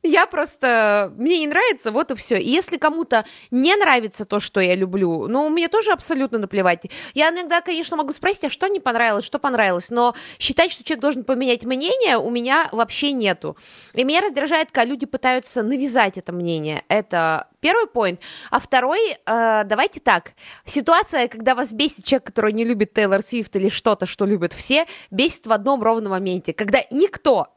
Я 0.03 0.27
просто... 0.27 1.13
Мне 1.17 1.39
не 1.39 1.47
нравится, 1.47 1.93
вот 1.93 2.11
и 2.11 2.17
все. 2.17 2.37
И 2.37 2.51
если 2.51 2.77
кому-то 2.77 3.25
не 3.53 3.77
нравится 3.77 4.25
то, 4.25 4.41
что 4.41 4.61
я 4.61 4.75
люблю, 4.75 5.29
ну, 5.29 5.49
мне 5.49 5.69
тоже 5.69 5.93
абсолютно 5.93 6.39
наплевать. 6.39 6.87
Я 7.15 7.31
иногда, 7.31 7.61
конечно, 7.61 7.97
могу 7.97 8.13
спросить, 8.13 8.45
а 8.45 8.51
что 8.51 8.67
не 8.67 8.81
понравилось, 8.81 9.25
что 9.25 9.39
понравилось, 9.39 9.91
но 9.91 10.15
считать, 10.41 10.73
что 10.73 10.83
человек 10.83 11.03
должен 11.03 11.25
поменять 11.25 11.65
мнение, 11.65 12.19
у 12.19 12.31
меня 12.31 12.69
вообще 12.73 13.13
нету. 13.13 13.57
И 13.95 14.03
меня 14.03 14.21
раздражает, 14.23 14.73
когда 14.73 14.87
люди 14.87 15.07
пытаются 15.07 15.63
навязать 15.63 16.19
это 16.19 16.33
мнение. 16.33 16.83
Это 16.89 17.47
первый 17.61 17.87
поинт. 17.87 18.21
А 18.51 18.59
второй, 18.59 19.13
э, 19.13 19.65
давайте 19.65 20.01
так. 20.01 20.33
Ситуация, 20.65 21.29
когда 21.29 21.55
вас 21.55 21.73
бесит 21.73 22.05
человек, 22.05 22.27
который 22.27 22.53
не 22.53 22.65
любит 22.65 22.93
Тейлор 22.93 23.23
Свифт 23.23 23.55
или 23.55 23.69
что-то, 23.69 24.07
что 24.07 24.27
любят 24.27 24.53
все, 24.53 24.87
бесит 25.13 25.47
в 25.47 25.53
одном 25.53 25.81
ровном 25.81 26.11
моменте. 26.11 26.53
Когда 26.53 26.81
никто 26.91 27.49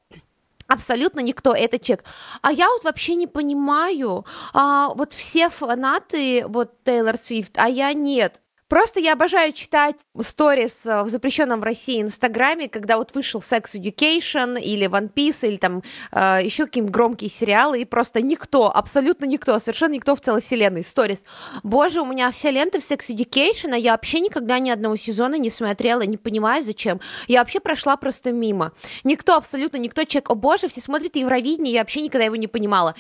Абсолютно 0.68 1.20
никто, 1.20 1.54
это 1.54 1.78
чек. 1.78 2.04
А 2.42 2.52
я 2.52 2.68
вот 2.70 2.84
вообще 2.84 3.16
не 3.16 3.28
понимаю, 3.28 4.26
а, 4.54 4.90
вот 4.96 5.14
все 5.14 5.50
фанаты 5.50 6.46
вот 6.48 6.84
Тейлор 6.84 7.18
Свифт, 7.18 7.58
а 7.58 7.70
я 7.70 7.94
нет. 7.94 8.42
Просто 8.68 9.00
я 9.00 9.14
обожаю 9.14 9.54
читать 9.54 9.96
сторис 10.24 10.88
э, 10.88 11.04
в 11.04 11.10
запрещенном 11.10 11.60
в 11.60 11.64
России 11.64 12.02
Инстаграме, 12.02 12.68
когда 12.68 12.98
вот 12.98 13.14
вышел 13.14 13.40
Sex 13.40 13.76
Education 13.76 14.60
или 14.60 14.88
One 14.88 15.14
Piece 15.14 15.48
или 15.48 15.58
там 15.58 15.84
э, 16.12 16.40
еще 16.44 16.66
какие-нибудь 16.66 16.92
громкие 16.94 17.30
сериалы, 17.30 17.82
и 17.82 17.86
просто 17.86 18.24
никто, 18.24 18.76
абсолютно 18.76 19.26
никто, 19.26 19.60
совершенно 19.60 19.94
никто 19.94 20.16
в 20.16 20.22
целой 20.22 20.42
вселенной. 20.42 20.84
Сторис. 20.84 21.24
Боже, 21.62 22.02
у 22.02 22.06
меня 22.06 22.32
вся 22.32 22.50
лента 22.50 22.80
в 22.80 22.84
Sex 22.84 23.12
Education, 23.12 23.72
а 23.72 23.78
я 23.78 23.92
вообще 23.92 24.20
никогда 24.20 24.58
ни 24.58 24.72
одного 24.72 24.96
сезона 24.96 25.36
не 25.36 25.52
смотрела, 25.52 26.02
не 26.02 26.18
понимаю 26.18 26.64
зачем. 26.64 27.00
Я 27.28 27.42
вообще 27.42 27.60
прошла 27.60 27.98
просто 27.98 28.32
мимо. 28.32 28.72
Никто, 29.04 29.36
абсолютно 29.36 29.78
никто, 29.78 30.06
человек, 30.06 30.32
о 30.32 30.36
боже, 30.36 30.70
все 30.70 30.82
смотрят 30.82 31.16
Евровидение, 31.16 31.74
я 31.76 31.82
вообще 31.82 32.02
никогда 32.02 32.26
его 32.26 32.36
не 32.36 32.48
понимала 32.48 32.96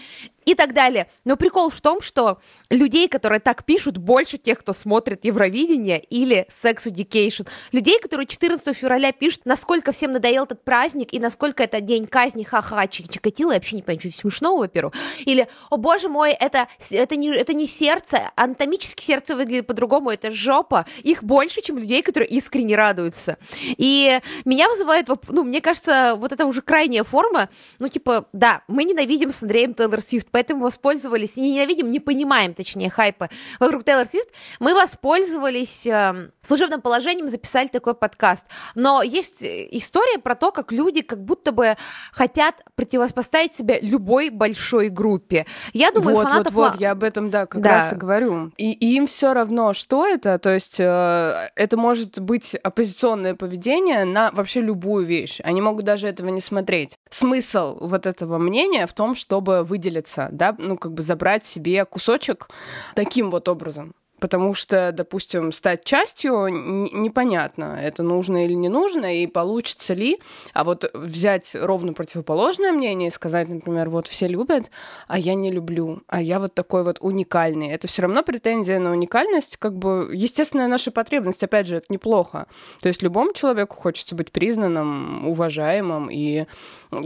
и 0.46 0.54
так 0.54 0.74
далее. 0.74 1.08
Но 1.26 1.36
прикол 1.36 1.70
в 1.70 1.82
том, 1.82 2.02
что 2.02 2.40
людей, 2.70 3.08
которые 3.08 3.40
так 3.40 3.66
пишут, 3.66 3.98
больше 3.98 4.38
тех, 4.38 4.60
кто 4.60 4.74
смотрит 4.74 5.26
Евровидение 5.26 6.00
или 6.00 6.48
Sex 6.50 6.86
Education. 6.86 7.48
Людей, 7.72 8.00
которые 8.00 8.28
14 8.28 8.76
февраля 8.76 9.12
пишут, 9.12 9.42
насколько 9.46 9.92
всем 9.92 10.14
надоел 10.14 10.44
этот 10.44 10.64
праздник 10.64 11.14
и 11.14 11.20
насколько 11.20 11.64
это 11.64 11.82
день 11.82 12.06
казни, 12.06 12.44
ха-ха, 12.44 12.88
Чикатило, 12.88 13.52
я 13.52 13.58
вообще 13.58 13.76
не 13.76 13.82
понимаю, 13.82 14.12
что 14.12 14.22
смешного, 14.22 14.60
во-первых. 14.60 14.94
Или, 15.26 15.48
о 15.70 15.78
боже 15.78 16.10
мой, 16.10 16.32
это, 16.32 16.68
это, 16.92 17.16
не, 17.16 17.36
это 17.36 17.54
не 17.54 17.66
сердце, 17.66 18.32
анатомически 18.36 19.04
сердце 19.04 19.36
выглядит 19.36 19.68
по-другому, 19.68 20.12
это 20.12 20.32
жопа. 20.32 20.86
Их 21.04 21.24
больше, 21.24 21.62
чем 21.62 21.78
людей, 21.78 22.02
которые 22.02 22.30
искренне 22.30 22.76
радуются. 22.76 23.38
И 23.62 24.20
меня 24.46 24.70
вызывает, 24.70 25.08
ну, 25.30 25.44
мне 25.44 25.62
кажется, 25.62 26.16
вот 26.16 26.32
это 26.32 26.46
уже 26.46 26.62
крайняя 26.62 27.04
форма, 27.04 27.50
ну, 27.80 27.88
типа, 27.88 28.28
да, 28.34 28.62
мы 28.68 28.84
ненавидим 28.84 29.32
с 29.32 29.42
Андреем 29.42 29.74
Тейлор 29.74 30.02
Свифт, 30.02 30.30
поэтому 30.36 30.66
воспользовались, 30.66 31.38
не 31.38 31.52
ненавидим, 31.52 31.90
не 31.90 32.02
понимаем, 32.02 32.54
точнее, 32.54 32.90
хайпа 32.90 33.30
вокруг 33.62 33.86
Тейлор 33.86 34.06
Свифт, 34.06 34.28
мы 34.60 34.74
воспользовались 34.74 35.88
э, 35.88 36.30
служебным 36.42 36.82
положением, 36.82 37.30
записали 37.30 37.68
такой 37.68 37.96
подкаст. 37.96 38.46
Но 38.76 39.02
есть 39.02 39.38
история 39.42 40.20
про 40.20 40.36
то, 40.36 40.52
как 40.52 40.74
люди 40.74 41.04
как 41.04 41.24
будто 41.24 41.54
бы 41.54 41.78
хотят 42.12 42.56
противопоставить 42.76 43.54
себя 43.54 43.80
любой 43.80 44.30
большой 44.30 44.90
группе. 44.90 45.46
Я 45.72 45.92
думаю, 45.92 46.18
вот, 46.18 46.28
фанатов... 46.28 46.52
Вот, 46.52 46.72
вот, 46.74 46.82
я 46.82 46.92
об 46.92 47.04
этом, 47.04 47.30
да, 47.30 47.46
как 47.46 47.62
да. 47.62 47.70
раз 47.70 47.94
и 47.94 47.96
говорю. 47.96 48.52
И, 48.58 48.74
и 48.74 48.98
им 48.98 49.08
все 49.08 49.34
равно, 49.34 49.72
что 49.72 50.06
это, 50.06 50.38
то 50.38 50.54
есть 50.54 50.82
э, 50.82 51.48
это 51.56 51.78
может 51.78 52.20
быть 52.20 52.56
оппозиционное 52.56 53.36
поведение 53.36 54.04
на 54.04 54.32
вообще 54.34 54.60
любую 54.60 55.06
вещь. 55.06 55.40
Они 55.46 55.62
могут 55.62 55.86
даже 55.86 56.10
этого 56.10 56.28
не 56.28 56.42
смотреть. 56.42 56.98
Смысл 57.10 57.78
вот 57.80 58.06
этого 58.06 58.38
мнения 58.38 58.86
в 58.86 58.92
том, 58.92 59.16
чтобы 59.16 59.64
выделиться 59.64 60.25
да, 60.32 60.56
ну, 60.58 60.78
как 60.78 60.94
бы 60.94 61.04
забрать 61.04 61.46
себе 61.46 61.86
кусочек 61.86 62.50
таким 62.96 63.32
вот 63.32 63.48
образом. 63.50 63.96
Потому 64.20 64.54
что, 64.54 64.94
допустим, 64.94 65.52
стать 65.52 65.84
частью 65.84 66.48
непонятно, 66.48 67.78
это 67.82 68.02
нужно 68.02 68.46
или 68.46 68.54
не 68.54 68.70
нужно, 68.70 69.22
и 69.22 69.28
получится 69.28 69.94
ли. 69.94 70.22
А 70.54 70.64
вот 70.64 70.90
взять 70.94 71.54
ровно 71.54 71.92
противоположное 71.92 72.72
мнение 72.72 73.10
и 73.10 73.12
сказать, 73.12 73.50
например, 73.50 73.90
вот 73.90 74.08
все 74.08 74.28
любят, 74.28 74.72
а 75.08 75.20
я 75.20 75.36
не 75.36 75.52
люблю, 75.52 76.02
а 76.08 76.22
я 76.22 76.40
вот 76.40 76.54
такой 76.54 76.84
вот 76.84 76.98
уникальный. 77.02 77.72
Это 77.72 77.88
все 77.90 78.04
равно 78.04 78.24
претензия 78.24 78.80
на 78.80 78.92
уникальность, 78.92 79.58
как 79.58 79.78
бы 79.78 80.10
естественная 80.14 80.68
наша 80.68 80.92
потребность. 80.92 81.44
Опять 81.44 81.68
же, 81.68 81.76
это 81.76 81.88
неплохо. 81.90 82.48
То 82.82 82.88
есть 82.88 83.02
любому 83.02 83.34
человеку 83.34 83.76
хочется 83.76 84.16
быть 84.16 84.32
признанным, 84.32 85.28
уважаемым 85.28 86.10
и 86.10 86.46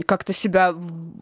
как-то 0.06 0.32
себя, 0.32 0.76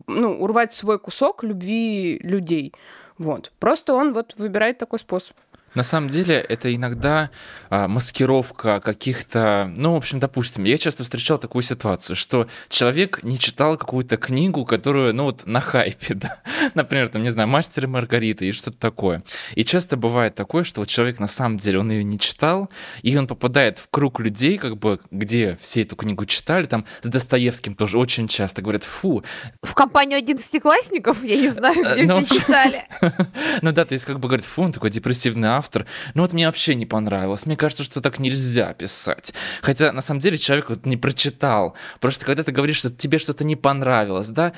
ну, 0.06 0.38
урвать 0.38 0.74
свой 0.74 0.98
кусок 0.98 1.42
любви 1.44 2.18
людей. 2.22 2.74
Вот. 3.16 3.52
Просто 3.58 3.94
он 3.94 4.12
вот 4.12 4.34
выбирает 4.36 4.78
такой 4.78 4.98
способ. 4.98 5.34
На 5.78 5.84
самом 5.84 6.08
деле 6.08 6.34
это 6.34 6.74
иногда 6.74 7.30
а, 7.70 7.86
маскировка 7.86 8.80
каких-то, 8.80 9.72
ну, 9.76 9.92
в 9.92 9.96
общем, 9.96 10.18
допустим, 10.18 10.64
я 10.64 10.76
часто 10.76 11.04
встречал 11.04 11.38
такую 11.38 11.62
ситуацию, 11.62 12.16
что 12.16 12.48
человек 12.68 13.22
не 13.22 13.38
читал 13.38 13.76
какую-то 13.76 14.16
книгу, 14.16 14.64
которую, 14.64 15.14
ну, 15.14 15.24
вот 15.26 15.46
на 15.46 15.60
хайпе, 15.60 16.14
да, 16.16 16.40
например, 16.74 17.10
там, 17.10 17.22
не 17.22 17.30
знаю, 17.30 17.48
«Мастер 17.48 17.84
и 17.84 17.86
Маргарита» 17.86 18.44
и 18.44 18.50
что-то 18.50 18.76
такое. 18.76 19.22
И 19.54 19.64
часто 19.64 19.96
бывает 19.96 20.34
такое, 20.34 20.64
что 20.64 20.80
вот 20.80 20.88
человек 20.88 21.20
на 21.20 21.28
самом 21.28 21.58
деле, 21.58 21.78
он 21.78 21.92
ее 21.92 22.02
не 22.02 22.18
читал, 22.18 22.70
и 23.02 23.16
он 23.16 23.28
попадает 23.28 23.78
в 23.78 23.88
круг 23.88 24.18
людей, 24.18 24.58
как 24.58 24.78
бы, 24.78 24.98
где 25.12 25.56
все 25.60 25.82
эту 25.82 25.94
книгу 25.94 26.26
читали, 26.26 26.64
там, 26.64 26.86
с 27.02 27.08
Достоевским 27.08 27.76
тоже 27.76 27.98
очень 27.98 28.26
часто 28.26 28.62
говорят, 28.62 28.82
фу. 28.82 29.22
В 29.62 29.74
компанию 29.74 30.18
одиннадцатиклассников, 30.18 31.22
я 31.22 31.36
не 31.36 31.50
знаю, 31.50 31.84
где 31.94 32.02
ну, 32.02 32.24
все 32.24 32.40
читали. 32.40 32.84
Ну 33.62 33.72
да, 33.72 33.84
то 33.84 33.92
есть 33.92 34.04
как 34.04 34.18
бы 34.18 34.26
говорят, 34.26 34.44
фу, 34.44 34.62
он 34.62 34.72
такой 34.72 34.90
депрессивный 34.90 35.48
автор. 35.48 35.67
Ну 36.14 36.22
вот 36.22 36.32
мне 36.32 36.46
вообще 36.46 36.74
не 36.74 36.86
понравилось. 36.86 37.46
Мне 37.46 37.56
кажется, 37.56 37.84
что 37.84 38.00
так 38.00 38.18
нельзя 38.18 38.72
писать. 38.74 39.32
Хотя 39.62 39.92
на 39.92 40.02
самом 40.02 40.20
деле 40.20 40.38
человек 40.38 40.70
вот 40.70 40.86
не 40.86 40.96
прочитал. 40.96 41.74
Просто 42.00 42.24
когда 42.24 42.42
ты 42.42 42.52
говоришь, 42.52 42.76
что 42.76 42.90
тебе 42.90 43.18
что-то 43.18 43.44
не 43.44 43.56
понравилось, 43.56 44.28
да, 44.28 44.52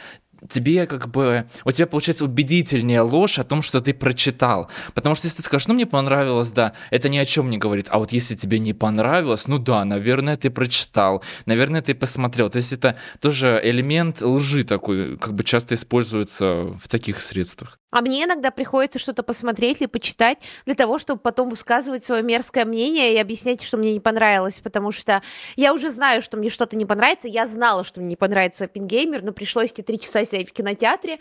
тебе 0.48 0.86
как 0.86 1.08
бы, 1.08 1.46
у 1.64 1.72
тебя 1.72 1.86
получается 1.86 2.24
убедительнее 2.24 3.02
ложь 3.02 3.38
о 3.38 3.44
том, 3.44 3.62
что 3.62 3.80
ты 3.80 3.92
прочитал. 3.92 4.70
Потому 4.94 5.14
что 5.14 5.26
если 5.26 5.38
ты 5.38 5.42
скажешь, 5.42 5.68
ну 5.68 5.74
мне 5.74 5.86
понравилось, 5.86 6.50
да, 6.50 6.72
это 6.90 7.08
ни 7.08 7.18
о 7.18 7.24
чем 7.24 7.50
не 7.50 7.58
говорит. 7.58 7.86
А 7.90 7.98
вот 7.98 8.12
если 8.12 8.34
тебе 8.34 8.58
не 8.58 8.72
понравилось, 8.72 9.46
ну 9.46 9.58
да, 9.58 9.84
наверное, 9.84 10.36
ты 10.36 10.50
прочитал, 10.50 11.22
наверное, 11.46 11.82
ты 11.82 11.94
посмотрел. 11.94 12.50
То 12.50 12.56
есть 12.56 12.72
это 12.72 12.96
тоже 13.20 13.60
элемент 13.62 14.22
лжи 14.22 14.64
такой, 14.64 15.16
как 15.18 15.34
бы 15.34 15.44
часто 15.44 15.74
используется 15.74 16.74
в 16.82 16.88
таких 16.88 17.22
средствах. 17.22 17.78
А 17.90 18.00
мне 18.00 18.24
иногда 18.24 18.50
приходится 18.50 18.98
что-то 18.98 19.22
посмотреть 19.22 19.80
или 19.80 19.86
почитать 19.86 20.38
для 20.64 20.74
того, 20.74 20.98
чтобы 20.98 21.20
потом 21.20 21.48
высказывать 21.50 22.04
свое 22.04 22.22
мерзкое 22.22 22.64
мнение 22.64 23.14
и 23.14 23.18
объяснять, 23.18 23.62
что 23.62 23.76
мне 23.76 23.92
не 23.92 24.00
понравилось, 24.00 24.60
потому 24.60 24.92
что 24.92 25.22
я 25.56 25.74
уже 25.74 25.90
знаю, 25.90 26.22
что 26.22 26.36
мне 26.36 26.50
что-то 26.50 26.76
не 26.76 26.86
понравится. 26.86 27.28
Я 27.28 27.46
знала, 27.46 27.84
что 27.84 28.00
мне 28.00 28.10
не 28.10 28.16
понравится 28.16 28.66
Пингеймер, 28.68 29.22
но 29.22 29.32
пришлось 29.32 29.72
эти 29.72 29.82
три 29.82 29.98
часа 29.98 30.24
сидеть 30.24 30.50
в 30.50 30.52
кинотеатре. 30.52 31.18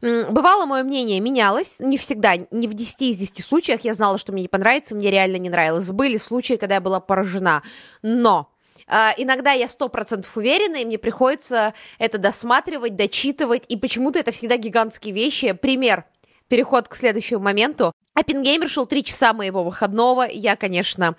Бывало, 0.00 0.66
мое 0.66 0.82
мнение 0.82 1.20
менялось, 1.20 1.76
не 1.78 1.98
всегда, 1.98 2.36
не 2.50 2.68
в 2.68 2.74
10 2.74 3.02
из 3.02 3.16
10 3.16 3.44
случаях 3.44 3.80
я 3.82 3.94
знала, 3.94 4.18
что 4.18 4.32
мне 4.32 4.42
не 4.42 4.48
понравится, 4.48 4.94
мне 4.94 5.10
реально 5.10 5.36
не 5.36 5.50
нравилось. 5.50 5.88
Были 5.88 6.16
случаи, 6.18 6.54
когда 6.54 6.76
я 6.76 6.80
была 6.80 7.00
поражена. 7.00 7.62
Но 8.02 8.51
иногда 8.88 9.52
я 9.52 9.68
сто 9.68 9.88
процентов 9.88 10.36
уверена, 10.36 10.76
и 10.76 10.84
мне 10.84 10.98
приходится 10.98 11.74
это 11.98 12.18
досматривать, 12.18 12.96
дочитывать, 12.96 13.64
и 13.68 13.76
почему-то 13.76 14.18
это 14.18 14.30
всегда 14.32 14.56
гигантские 14.56 15.14
вещи. 15.14 15.52
Пример 15.52 16.04
переход 16.48 16.88
к 16.88 16.94
следующему 16.94 17.40
моменту. 17.40 17.92
Оппенгеймер 18.14 18.68
шел 18.68 18.86
три 18.86 19.02
часа 19.02 19.32
моего 19.32 19.64
выходного. 19.64 20.28
Я, 20.28 20.54
конечно, 20.56 21.16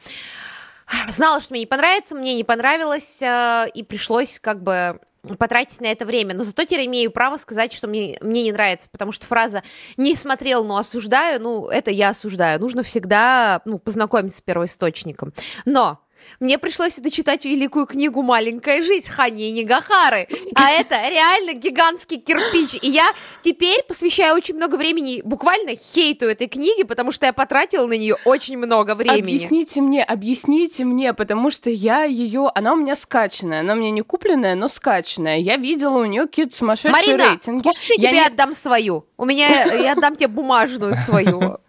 знала, 1.09 1.41
что 1.41 1.53
мне 1.53 1.61
не 1.61 1.65
понравится, 1.65 2.15
мне 2.15 2.35
не 2.35 2.43
понравилось, 2.43 3.19
э, 3.21 3.65
и 3.73 3.81
пришлось 3.81 4.39
как 4.39 4.61
бы 4.61 4.99
потратить 5.39 5.81
на 5.81 5.87
это 5.87 6.05
время. 6.05 6.35
Но 6.35 6.43
зато 6.43 6.65
теперь 6.65 6.85
имею 6.85 7.09
право 7.09 7.37
сказать, 7.37 7.73
что 7.73 7.87
мне, 7.87 8.17
мне 8.21 8.43
не 8.43 8.51
нравится, 8.51 8.89
потому 8.91 9.11
что 9.11 9.25
фраза 9.25 9.63
«не 9.95 10.15
смотрел, 10.15 10.65
но 10.65 10.77
осуждаю», 10.77 11.41
ну, 11.41 11.67
это 11.67 11.91
я 11.91 12.09
осуждаю. 12.09 12.59
Нужно 12.59 12.83
всегда 12.83 13.61
ну, 13.65 13.79
познакомиться 13.79 14.39
с 14.39 14.41
первоисточником. 14.41 15.33
Но 15.65 15.99
мне 16.39 16.57
пришлось 16.57 16.97
это 16.97 17.09
читать 17.11 17.45
великую 17.45 17.85
книгу 17.85 18.21
«Маленькая 18.21 18.81
жизнь» 18.81 19.09
Хани 19.09 19.51
Нигахары. 19.51 20.27
А 20.55 20.71
это 20.79 20.95
реально 21.09 21.53
гигантский 21.53 22.17
кирпич. 22.17 22.79
И 22.81 22.89
я 22.89 23.05
теперь 23.41 23.83
посвящаю 23.83 24.35
очень 24.35 24.55
много 24.55 24.75
времени 24.75 25.21
буквально 25.23 25.75
хейту 25.75 26.25
этой 26.25 26.47
книги, 26.47 26.83
потому 26.83 27.11
что 27.11 27.25
я 27.25 27.33
потратила 27.33 27.85
на 27.87 27.97
нее 27.97 28.17
очень 28.25 28.57
много 28.57 28.95
времени. 28.95 29.21
Объясните 29.21 29.81
мне, 29.81 30.03
объясните 30.03 30.83
мне, 30.83 31.13
потому 31.13 31.51
что 31.51 31.69
я 31.69 32.03
ее, 32.03 32.51
она 32.55 32.73
у 32.73 32.75
меня 32.75 32.95
скачанная, 32.95 33.61
она 33.61 33.73
у 33.73 33.75
меня 33.77 33.91
не 33.91 34.01
купленная, 34.01 34.55
но 34.55 34.67
скачанная. 34.67 35.37
Я 35.37 35.57
видела 35.57 35.99
у 35.99 36.05
нее 36.05 36.23
какие-то 36.23 36.55
сумасшедшие 36.55 36.91
Марина, 36.91 37.29
рейтинги. 37.31 37.67
я, 37.67 37.73
я 37.97 38.09
тебе 38.09 38.19
не... 38.19 38.25
отдам 38.25 38.53
свою? 38.53 39.05
У 39.17 39.25
меня, 39.25 39.65
я 39.73 39.93
отдам 39.93 40.15
тебе 40.15 40.27
бумажную 40.27 40.95
свою. 40.95 41.57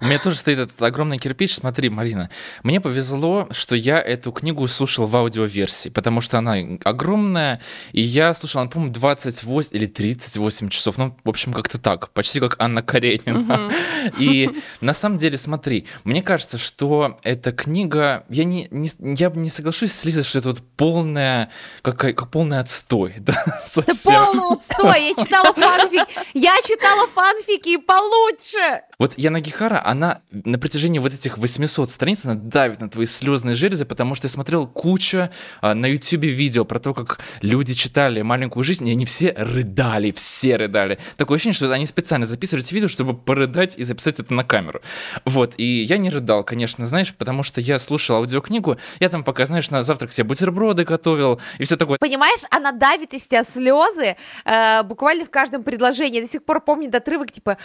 У 0.00 0.04
меня 0.04 0.18
тоже 0.18 0.36
стоит 0.36 0.58
этот 0.58 0.80
огромный 0.82 1.18
кирпич. 1.18 1.54
Смотри, 1.54 1.88
Марина, 1.88 2.30
мне 2.62 2.80
повезло, 2.80 3.48
что 3.50 3.74
я 3.74 4.00
эту 4.00 4.32
книгу 4.32 4.66
слушал 4.68 5.06
в 5.06 5.16
аудиоверсии, 5.16 5.88
потому 5.88 6.20
что 6.20 6.38
она 6.38 6.56
огромная, 6.84 7.60
и 7.92 8.00
я 8.00 8.34
слушал, 8.34 8.60
она, 8.60 8.70
по-моему, 8.70 8.92
28 8.92 9.70
или 9.76 9.86
38 9.86 10.68
часов, 10.68 10.98
ну, 10.98 11.16
в 11.24 11.28
общем, 11.28 11.52
как-то 11.52 11.78
так, 11.78 12.10
почти 12.10 12.40
как 12.40 12.56
Анна 12.58 12.82
Каренина. 12.82 13.70
И 14.18 14.50
на 14.80 14.94
самом 14.94 15.18
деле, 15.18 15.38
смотри, 15.38 15.86
мне 16.04 16.22
кажется, 16.22 16.58
что 16.58 17.18
эта 17.22 17.52
книга, 17.52 18.24
я 18.28 18.44
не, 18.44 18.68
не, 18.70 18.88
я 18.98 19.30
не 19.30 19.50
соглашусь 19.50 19.92
с 19.92 20.04
Лизой, 20.04 20.24
что 20.24 20.38
это 20.38 20.48
вот 20.48 20.62
полная, 20.76 21.50
как, 21.82 21.98
как 21.98 22.30
полный 22.30 22.58
отстой, 22.58 23.14
да, 23.18 23.44
Это 23.76 23.92
полный 24.04 24.54
отстой, 24.54 25.08
я 25.08 25.24
читала 25.24 25.52
фанфик, 25.52 26.08
я 26.34 26.56
читала 26.64 27.06
фанфики 27.08 27.76
получше. 27.76 28.82
Вот 28.98 29.14
я 29.16 29.30
на 29.30 29.40
Она 29.84 30.20
на 30.30 30.58
протяжении 30.58 30.98
вот 30.98 31.12
этих 31.12 31.38
800 31.38 31.90
страниц, 31.90 32.24
она 32.24 32.34
давит 32.34 32.80
на 32.80 32.88
твои 32.88 33.06
слезные 33.06 33.54
железы, 33.54 33.84
потому 33.84 34.14
что 34.14 34.26
я 34.26 34.30
смотрел 34.30 34.66
кучу 34.66 35.30
а, 35.60 35.74
на 35.74 35.86
ютюбе 35.86 36.28
видео 36.28 36.64
про 36.64 36.78
то, 36.78 36.94
как 36.94 37.20
люди 37.40 37.74
читали 37.74 38.22
«Маленькую 38.22 38.62
жизнь», 38.62 38.86
и 38.88 38.92
они 38.92 39.04
все 39.04 39.34
рыдали, 39.36 40.12
все 40.12 40.56
рыдали. 40.56 40.98
Такое 41.16 41.36
ощущение, 41.36 41.54
что 41.54 41.72
они 41.72 41.86
специально 41.86 42.26
записывали 42.26 42.64
эти 42.64 42.74
видео, 42.74 42.88
чтобы 42.88 43.16
порыдать 43.16 43.76
и 43.78 43.84
записать 43.84 44.20
это 44.20 44.32
на 44.34 44.44
камеру. 44.44 44.80
Вот, 45.24 45.54
и 45.56 45.64
я 45.64 45.98
не 45.98 46.10
рыдал, 46.10 46.44
конечно, 46.44 46.86
знаешь, 46.86 47.14
потому 47.14 47.42
что 47.42 47.60
я 47.60 47.78
слушал 47.78 48.16
аудиокнигу, 48.16 48.76
я 49.00 49.08
там 49.08 49.24
пока, 49.24 49.46
знаешь, 49.46 49.70
на 49.70 49.82
завтрак 49.82 50.12
себе 50.12 50.24
бутерброды 50.24 50.84
готовил, 50.84 51.40
и 51.58 51.64
все 51.64 51.76
такое. 51.76 51.98
Понимаешь, 51.98 52.40
она 52.50 52.72
давит 52.72 53.14
из 53.14 53.26
тебя 53.26 53.44
слезы 53.44 54.16
э, 54.44 54.82
буквально 54.84 55.24
в 55.24 55.30
каждом 55.30 55.62
предложении. 55.62 56.16
Я 56.16 56.22
до 56.22 56.30
сих 56.30 56.44
пор 56.44 56.60
помню 56.60 56.90
отрывок, 57.00 57.32
типа, 57.32 57.56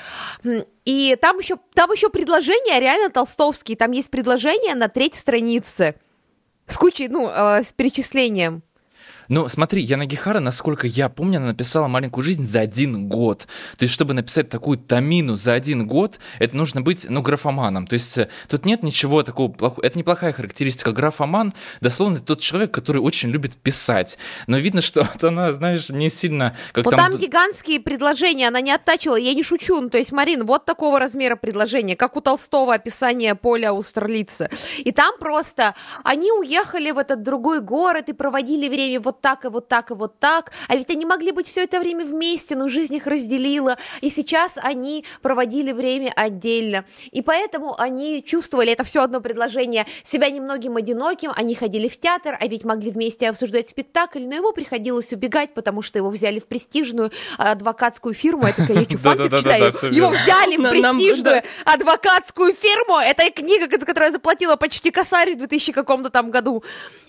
и 0.86 1.18
там 1.20 1.40
еще, 1.40 1.58
там 1.74 1.92
еще 1.92 2.10
предложения 2.10 2.80
реально 2.80 3.10
толстовские. 3.10 3.76
Там 3.76 3.92
есть 3.92 4.10
предложения 4.10 4.76
на 4.76 4.88
третьей 4.88 5.20
странице 5.20 5.96
с 6.68 6.78
кучей, 6.78 7.08
ну, 7.08 7.28
э, 7.28 7.64
с 7.64 7.74
перечислением. 7.74 8.62
Ну, 9.30 9.50
смотри, 9.50 9.82
Яна 9.82 10.06
Гихара, 10.06 10.40
насколько 10.40 10.88
я 10.88 11.10
помню, 11.10 11.38
она 11.38 11.48
написала 11.48 11.88
«Маленькую 11.88 12.24
жизнь» 12.24 12.44
за 12.46 12.62
один 12.62 13.08
год. 13.08 13.48
То 13.78 13.84
есть, 13.84 13.94
чтобы 13.94 14.14
написать 14.14 14.50
такую 14.50 14.78
тамину 14.78 15.36
за 15.36 15.54
один 15.54 15.88
год, 15.88 16.20
это 16.40 16.56
нужно 16.56 16.82
быть, 16.82 17.06
ну, 17.10 17.22
графоманом. 17.22 17.88
То 17.88 17.94
есть, 17.94 18.18
э, 18.18 18.30
тут 18.48 18.66
нет 18.66 18.84
ничего 18.84 19.24
такого 19.24 19.52
плохого. 19.52 19.86
Это 19.86 19.98
неплохая 19.98 20.34
характеристика. 20.34 20.92
Графоман, 20.92 21.54
дословно, 21.82 22.20
тот 22.20 22.40
человек, 22.40 22.72
который 22.72 23.00
очень 23.00 23.30
любит 23.30 23.54
писать. 23.56 24.18
Но 24.48 24.58
видно, 24.58 24.82
что 24.82 25.04
вот 25.14 25.24
она, 25.24 25.52
знаешь, 25.52 25.90
не 25.90 26.10
сильно... 26.10 26.56
Как 26.72 26.86
Вот 26.86 26.96
там... 26.96 27.12
там 27.12 27.20
гигантские 27.20 27.80
предложения, 27.80 28.48
она 28.48 28.62
не 28.62 28.72
оттачивала, 28.72 29.18
я 29.18 29.34
не 29.34 29.44
шучу. 29.44 29.82
Ну, 29.82 29.90
то 29.90 29.98
есть, 29.98 30.12
Марин, 30.12 30.46
вот 30.46 30.66
такого 30.66 31.00
размера 31.00 31.36
предложения, 31.36 31.96
как 31.96 32.16
у 32.16 32.22
Толстого 32.22 32.74
описание 32.74 33.36
поля 33.36 33.70
Аустерлица. 33.70 34.50
И 34.78 34.92
там 34.92 35.18
просто 35.20 35.76
они 36.04 36.32
уехали 36.32 36.92
в 36.92 36.98
этот 36.98 37.24
другой 37.24 37.62
город 37.62 38.10
и 38.10 38.14
проводили 38.14 38.70
время 38.70 39.00
вот 39.00 39.15
так 39.22 39.46
и 39.46 39.48
вот 39.48 39.68
так 39.68 39.92
и 39.92 39.94
вот 39.94 40.20
так, 40.20 40.52
а 40.68 40.76
ведь 40.76 40.90
они 40.90 41.06
могли 41.06 41.32
быть 41.32 41.48
все 41.48 41.64
это 41.64 41.80
время 41.80 42.06
вместе, 42.06 42.56
но 42.56 42.70
жизнь 42.70 42.96
их 42.96 43.08
разделила, 43.08 43.78
и 44.02 44.10
сейчас 44.10 44.58
они 44.62 45.06
проводили 45.22 45.72
время 45.72 46.12
отдельно. 46.16 46.86
И 47.12 47.22
поэтому 47.22 47.80
они 47.80 48.24
чувствовали, 48.24 48.72
это 48.72 48.84
все 48.84 49.02
одно 49.02 49.22
предложение, 49.22 49.86
себя 50.04 50.30
немногим 50.30 50.78
одиноким, 50.78 51.32
они 51.36 51.56
ходили 51.56 51.88
в 51.88 52.00
театр, 52.00 52.38
а 52.40 52.48
ведь 52.48 52.66
могли 52.66 52.92
вместе 52.92 53.30
обсуждать 53.30 53.70
спектакль, 53.70 54.26
но 54.26 54.36
ему 54.36 54.52
приходилось 54.52 55.12
убегать, 55.14 55.54
потому 55.54 55.82
что 55.82 56.00
его 56.00 56.10
взяли 56.10 56.40
в 56.40 56.48
престижную 56.48 57.12
адвокатскую 57.38 58.14
фирму, 58.14 58.48
я 58.48 58.54
такая, 58.54 58.80
я 58.80 58.84
что, 58.86 58.98
фанфик 58.98 59.38
читаю? 59.38 59.74
Его 59.94 60.10
взяли 60.10 60.58
в 60.58 60.70
престижную 60.70 61.44
адвокатскую 61.66 62.54
фирму, 62.54 62.98
это 62.98 63.30
книга, 63.32 63.68
за 63.78 63.86
которую 63.86 64.08
я 64.08 64.12
заплатила 64.14 64.56
почти 64.56 64.92
косарь 64.92 65.36
в 65.36 65.38
2000 65.38 65.72
каком-то 65.72 66.10
там 66.10 66.32
году. 66.32 66.64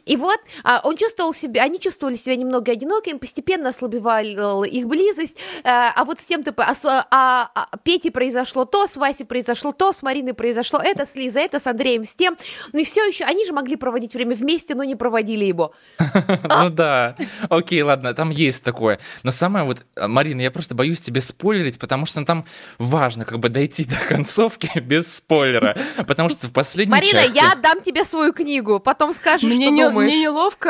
И 0.04 0.16
вот 0.16 0.38
а, 0.62 0.80
он 0.84 0.96
чувствовал 0.96 1.34
себя, 1.34 1.64
они 1.64 1.80
чувствовали 1.80 1.95
себя 2.16 2.36
немного 2.36 2.72
одинокими, 2.72 3.18
постепенно 3.18 3.68
ослабевала 3.70 4.64
их 4.64 4.86
близость, 4.86 5.36
а, 5.64 5.92
а 5.94 6.04
вот 6.04 6.20
с 6.20 6.24
тем-то, 6.24 6.54
а, 6.56 6.74
с- 6.74 6.84
а, 6.84 7.50
а 7.54 7.76
Пете 7.82 8.10
произошло 8.10 8.64
то, 8.64 8.86
с 8.86 8.96
Васей 8.96 9.26
произошло 9.26 9.72
то, 9.72 9.92
с 9.92 10.02
Мариной 10.02 10.34
произошло 10.34 10.78
это, 10.82 11.04
с 11.04 11.14
Лизой 11.16 11.44
это, 11.44 11.58
с 11.60 11.66
Андреем 11.66 12.04
с 12.04 12.14
тем, 12.14 12.36
ну 12.72 12.80
и 12.80 12.84
все 12.84 13.02
еще, 13.04 13.24
они 13.24 13.44
же 13.46 13.52
могли 13.52 13.76
проводить 13.76 14.14
время 14.14 14.34
вместе, 14.36 14.74
но 14.74 14.84
не 14.84 14.94
проводили 14.96 15.44
его. 15.44 15.72
Ну 16.48 16.70
да. 16.70 17.16
Окей, 17.50 17.82
ладно, 17.82 18.14
там 18.14 18.30
есть 18.30 18.62
такое. 18.64 18.98
Но 19.22 19.30
самое 19.30 19.64
вот, 19.64 19.84
э, 19.96 20.06
Марина, 20.06 20.40
я 20.40 20.50
просто 20.50 20.74
боюсь 20.74 21.00
тебе 21.00 21.20
спойлерить, 21.20 21.78
потому 21.78 22.06
что 22.06 22.24
там 22.24 22.44
важно 22.78 23.24
как 23.24 23.38
бы 23.38 23.48
дойти 23.48 23.84
до 23.84 23.96
концовки 24.08 24.70
без 24.80 25.14
спойлера. 25.14 25.76
Потому 26.06 26.28
что 26.28 26.48
в 26.48 26.52
последней 26.52 26.92
Марина, 26.92 27.22
части... 27.22 27.36
я 27.36 27.52
отдам 27.52 27.82
тебе 27.82 28.04
свою 28.04 28.32
книгу, 28.32 28.80
потом 28.80 29.12
скажешь, 29.14 29.42
Мне, 29.42 29.66
что 29.66 29.70
не, 29.74 29.84
думаешь. 29.84 30.08
мне 30.10 30.22
неловко 30.22 30.68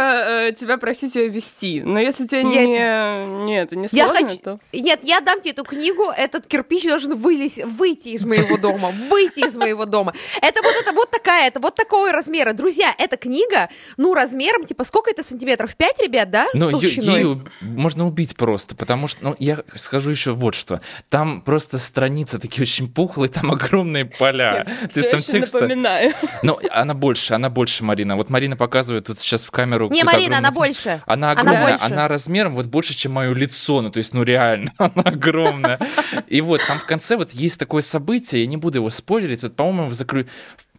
э, 0.48 0.52
тебя 0.58 0.76
просить 0.76 1.15
ее 1.16 1.28
вести, 1.28 1.82
но 1.82 1.98
если 1.98 2.26
тебе 2.26 2.42
Я- 2.42 2.64
не, 2.64 3.44
не, 3.44 3.60
это 3.60 3.76
не 3.76 3.88
Я 3.92 4.06
сложно, 4.06 4.28
хочу... 4.28 4.40
то... 4.40 4.60
Нет, 4.72 5.00
я 5.02 5.20
дам 5.20 5.40
тебе 5.40 5.52
эту 5.52 5.64
книгу, 5.64 6.04
этот 6.16 6.46
кирпич 6.46 6.84
должен 6.84 7.16
вылезть, 7.16 7.62
выйти 7.64 8.08
из 8.08 8.24
моего 8.24 8.56
дома, 8.56 8.92
выйти 9.10 9.46
из 9.46 9.54
моего 9.54 9.84
дома. 9.84 10.14
Это 10.40 10.62
вот, 10.62 10.74
это 10.80 10.92
вот 10.92 11.10
такая, 11.10 11.48
это 11.48 11.60
вот 11.60 11.74
такого 11.74 12.12
размера. 12.12 12.52
Друзья, 12.52 12.94
эта 12.98 13.16
книга, 13.16 13.68
ну, 13.96 14.14
размером, 14.14 14.64
типа, 14.64 14.84
сколько 14.84 15.10
это 15.10 15.22
сантиметров? 15.22 15.74
5, 15.76 16.02
ребят, 16.02 16.30
да? 16.30 16.46
Ну, 16.54 16.70
ею 16.80 17.48
можно 17.60 18.06
убить 18.06 18.36
просто, 18.36 18.74
потому 18.74 19.08
что, 19.08 19.24
ну, 19.24 19.36
я 19.38 19.60
скажу 19.74 20.10
еще 20.10 20.32
вот 20.32 20.54
что. 20.54 20.80
Там 21.08 21.42
просто 21.42 21.78
страницы 21.78 22.38
такие 22.38 22.62
очень 22.62 22.92
пухлые, 22.92 23.28
там 23.30 23.50
огромные 23.50 24.04
поля. 24.04 24.66
То 24.92 24.98
есть 25.00 25.10
там 25.10 25.20
текста... 25.20 25.60
напоминаю. 25.60 26.14
Ну, 26.42 26.58
она 26.70 26.94
больше, 26.94 27.34
она 27.34 27.50
больше, 27.50 27.84
Марина. 27.84 28.16
Вот 28.16 28.30
Марина 28.30 28.56
показывает 28.56 29.06
тут 29.06 29.18
сейчас 29.18 29.44
в 29.44 29.50
камеру. 29.50 29.88
Не, 29.90 30.04
Марина, 30.04 30.38
она 30.38 30.50
больше. 30.50 31.02
Она 31.06 31.30
Она 31.30 31.40
огромная, 31.40 31.78
больше. 31.78 31.84
она, 31.84 32.08
размером 32.08 32.54
вот 32.54 32.66
больше, 32.66 32.94
чем 32.94 33.12
мое 33.12 33.32
лицо, 33.32 33.80
ну 33.80 33.90
то 33.90 33.98
есть, 33.98 34.12
ну 34.12 34.22
реально, 34.24 34.72
она 34.78 35.02
огромная. 35.04 35.78
И 36.26 36.40
вот 36.40 36.60
там 36.66 36.78
в 36.80 36.84
конце 36.84 37.16
вот 37.16 37.32
есть 37.32 37.58
такое 37.58 37.82
событие, 37.82 38.42
я 38.42 38.46
не 38.46 38.56
буду 38.56 38.78
его 38.78 38.90
спойлерить, 38.90 39.42
вот, 39.42 39.54
по-моему, 39.56 39.88
в 39.88 39.94
закрою 39.94 40.26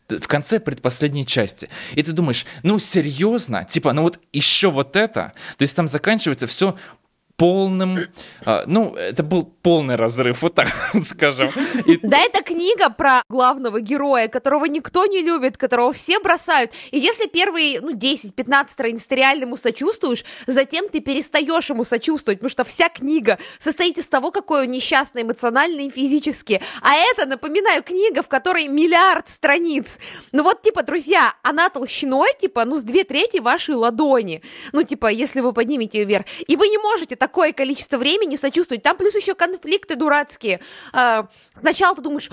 в 0.09 0.27
конце 0.27 0.59
предпоследней 0.61 1.25
части. 1.25 1.69
И 1.93 2.01
ты 2.01 2.13
думаешь, 2.13 2.45
ну 2.63 2.79
серьезно? 2.79 3.65
Типа, 3.65 3.91
ну 3.91 4.03
вот 4.03 4.19
еще 4.31 4.71
вот 4.71 4.95
это? 4.95 5.33
То 5.57 5.63
есть 5.63 5.75
там 5.75 5.87
заканчивается 5.87 6.47
все 6.47 6.77
полным, 7.37 7.99
а, 8.45 8.63
ну, 8.65 8.95
это 8.95 9.21
был 9.21 9.43
полный 9.45 9.95
разрыв, 9.95 10.41
вот 10.41 10.55
так 10.55 10.69
скажем. 11.03 11.51
И... 11.85 11.97
Да, 12.01 12.17
это 12.17 12.41
книга 12.41 12.89
про 12.89 13.21
главного 13.29 13.79
героя, 13.79 14.27
которого 14.27 14.65
никто 14.65 15.05
не 15.05 15.21
любит, 15.21 15.55
которого 15.55 15.93
все 15.93 16.19
бросают. 16.19 16.71
И 16.89 16.97
если 16.97 17.27
первые, 17.27 17.79
ну, 17.79 17.93
10-15 17.93 18.69
страниц 18.69 19.05
ты 19.05 19.15
реально 19.15 19.43
ему 19.43 19.55
сочувствуешь, 19.55 20.25
затем 20.47 20.89
ты 20.89 20.99
перестаешь 20.99 21.69
ему 21.69 21.83
сочувствовать, 21.83 22.39
потому 22.39 22.49
что 22.49 22.63
вся 22.63 22.89
книга 22.89 23.37
состоит 23.59 23.99
из 23.99 24.07
того, 24.07 24.31
какой 24.31 24.63
он 24.63 24.71
несчастный 24.71 25.21
эмоционально 25.21 25.81
и 25.81 25.89
физически. 25.91 26.59
А 26.81 26.95
это, 26.95 27.27
напоминаю, 27.27 27.83
книга, 27.83 28.23
в 28.23 28.27
которой 28.27 28.67
миллиард 28.67 29.29
страниц. 29.29 29.99
Ну 30.31 30.41
вот, 30.41 30.63
типа, 30.63 30.81
друзья, 30.81 31.35
она 31.43 31.69
толщиной, 31.69 32.31
типа, 32.41 32.65
ну, 32.65 32.77
с 32.77 32.81
две 32.81 33.03
трети 33.03 33.37
вашей 33.37 33.75
ладони. 33.75 34.41
Ну, 34.71 34.81
типа, 34.81 35.11
если 35.11 35.41
вы 35.41 35.53
поднимете 35.53 35.99
ее 35.99 36.05
вверх. 36.05 36.25
И 36.47 36.55
вы 36.55 36.67
не 36.67 36.79
можете 36.79 37.15
так 37.15 37.26
такое 37.27 37.51
количество 37.51 37.97
времени 37.97 38.37
сочувствовать. 38.37 38.83
Там 38.83 38.95
плюс 38.95 39.13
еще 39.13 39.35
конфликты 39.35 39.97
дурацкие. 39.97 40.61
А, 40.93 41.27
сначала 41.55 41.93
ты 41.93 42.01
думаешь, 42.01 42.29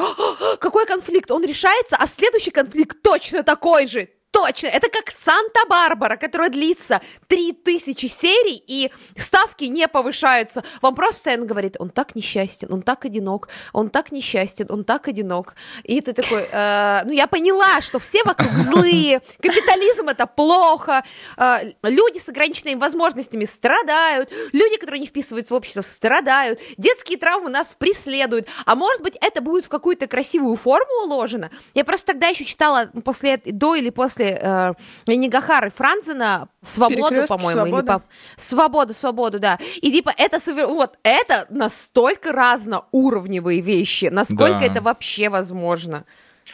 какой 0.61 0.87
конфликт? 0.87 1.33
Он 1.33 1.45
решается, 1.45 1.97
а 1.99 2.07
следующий 2.07 2.53
конфликт 2.53 3.03
точно 3.03 3.43
такой 3.43 3.89
же 3.89 4.09
Точно, 4.35 4.67
это 4.67 4.89
как 4.89 5.13
Санта-Барбара, 5.13 6.17
которая 6.17 6.51
длится 6.51 7.01
3000 7.29 8.07
серий, 8.09 8.61
и 8.67 8.91
ставки 9.17 9.63
не 9.67 9.87
повышаются. 9.87 10.65
Вам 10.83 10.97
просто 10.97 11.15
постоянно 11.15 11.47
говорит, 11.47 11.77
он 11.79 11.91
так 11.91 12.17
несчастен, 12.17 12.67
он 12.73 12.83
так 12.83 13.05
одинок, 13.05 13.49
он 13.73 13.91
так 13.91 14.11
несчастен, 14.11 14.67
он 14.71 14.83
так 14.83 15.07
одинок. 15.07 15.55
И 15.85 16.01
ты 16.01 16.13
такой, 16.13 16.49
э, 16.51 17.03
ну 17.05 17.13
я 17.13 17.29
поняла, 17.29 17.81
что 17.81 18.01
все 18.01 18.25
вокруг 18.25 18.51
злые, 18.51 19.23
капитализм 19.41 20.09
это 20.09 20.27
плохо, 20.27 21.05
э, 21.37 21.73
люди 21.85 22.19
с 22.19 22.29
ограниченными 22.29 22.75
возможностями 22.75 23.45
страдают, 23.45 24.33
люди, 24.53 24.79
которые 24.79 24.99
не 25.01 25.07
вписываются 25.07 25.55
в 25.55 25.57
общество, 25.57 25.83
страдают, 25.83 26.59
детские 26.77 27.19
травмы 27.19 27.51
нас 27.51 27.73
преследуют. 27.79 28.49
А 28.67 28.75
может 28.75 29.01
быть, 29.01 29.17
это 29.21 29.41
будет 29.41 29.67
в 29.67 29.69
какую-то 29.69 30.09
красивую 30.09 30.57
форму 30.57 31.05
уложено? 31.05 31.53
Я 31.73 31.85
просто 31.85 32.09
тогда 32.09 32.27
еще 32.27 32.45
читала 32.45 32.91
после, 33.05 33.41
до 33.45 33.77
или 33.77 33.91
после 33.91 34.24
после 34.25 34.75
э, 35.07 35.15
Нигахары 35.15 35.71
Франзена 35.71 36.49
«Свободу», 36.63 37.27
по-моему, 37.27 37.67
или 37.67 37.87
по... 37.87 38.03
«Свободу», 38.37 38.95
«Свободу», 38.95 39.39
да. 39.39 39.59
И 39.77 39.93
типа 39.93 40.13
это, 40.17 40.39
вот, 40.67 40.99
это 41.03 41.47
настолько 41.51 42.33
разноуровневые 42.33 43.61
вещи, 43.61 44.07
насколько 44.07 44.61
да. 44.61 44.67
это 44.67 44.83
вообще 44.83 45.29
возможно. 45.29 46.05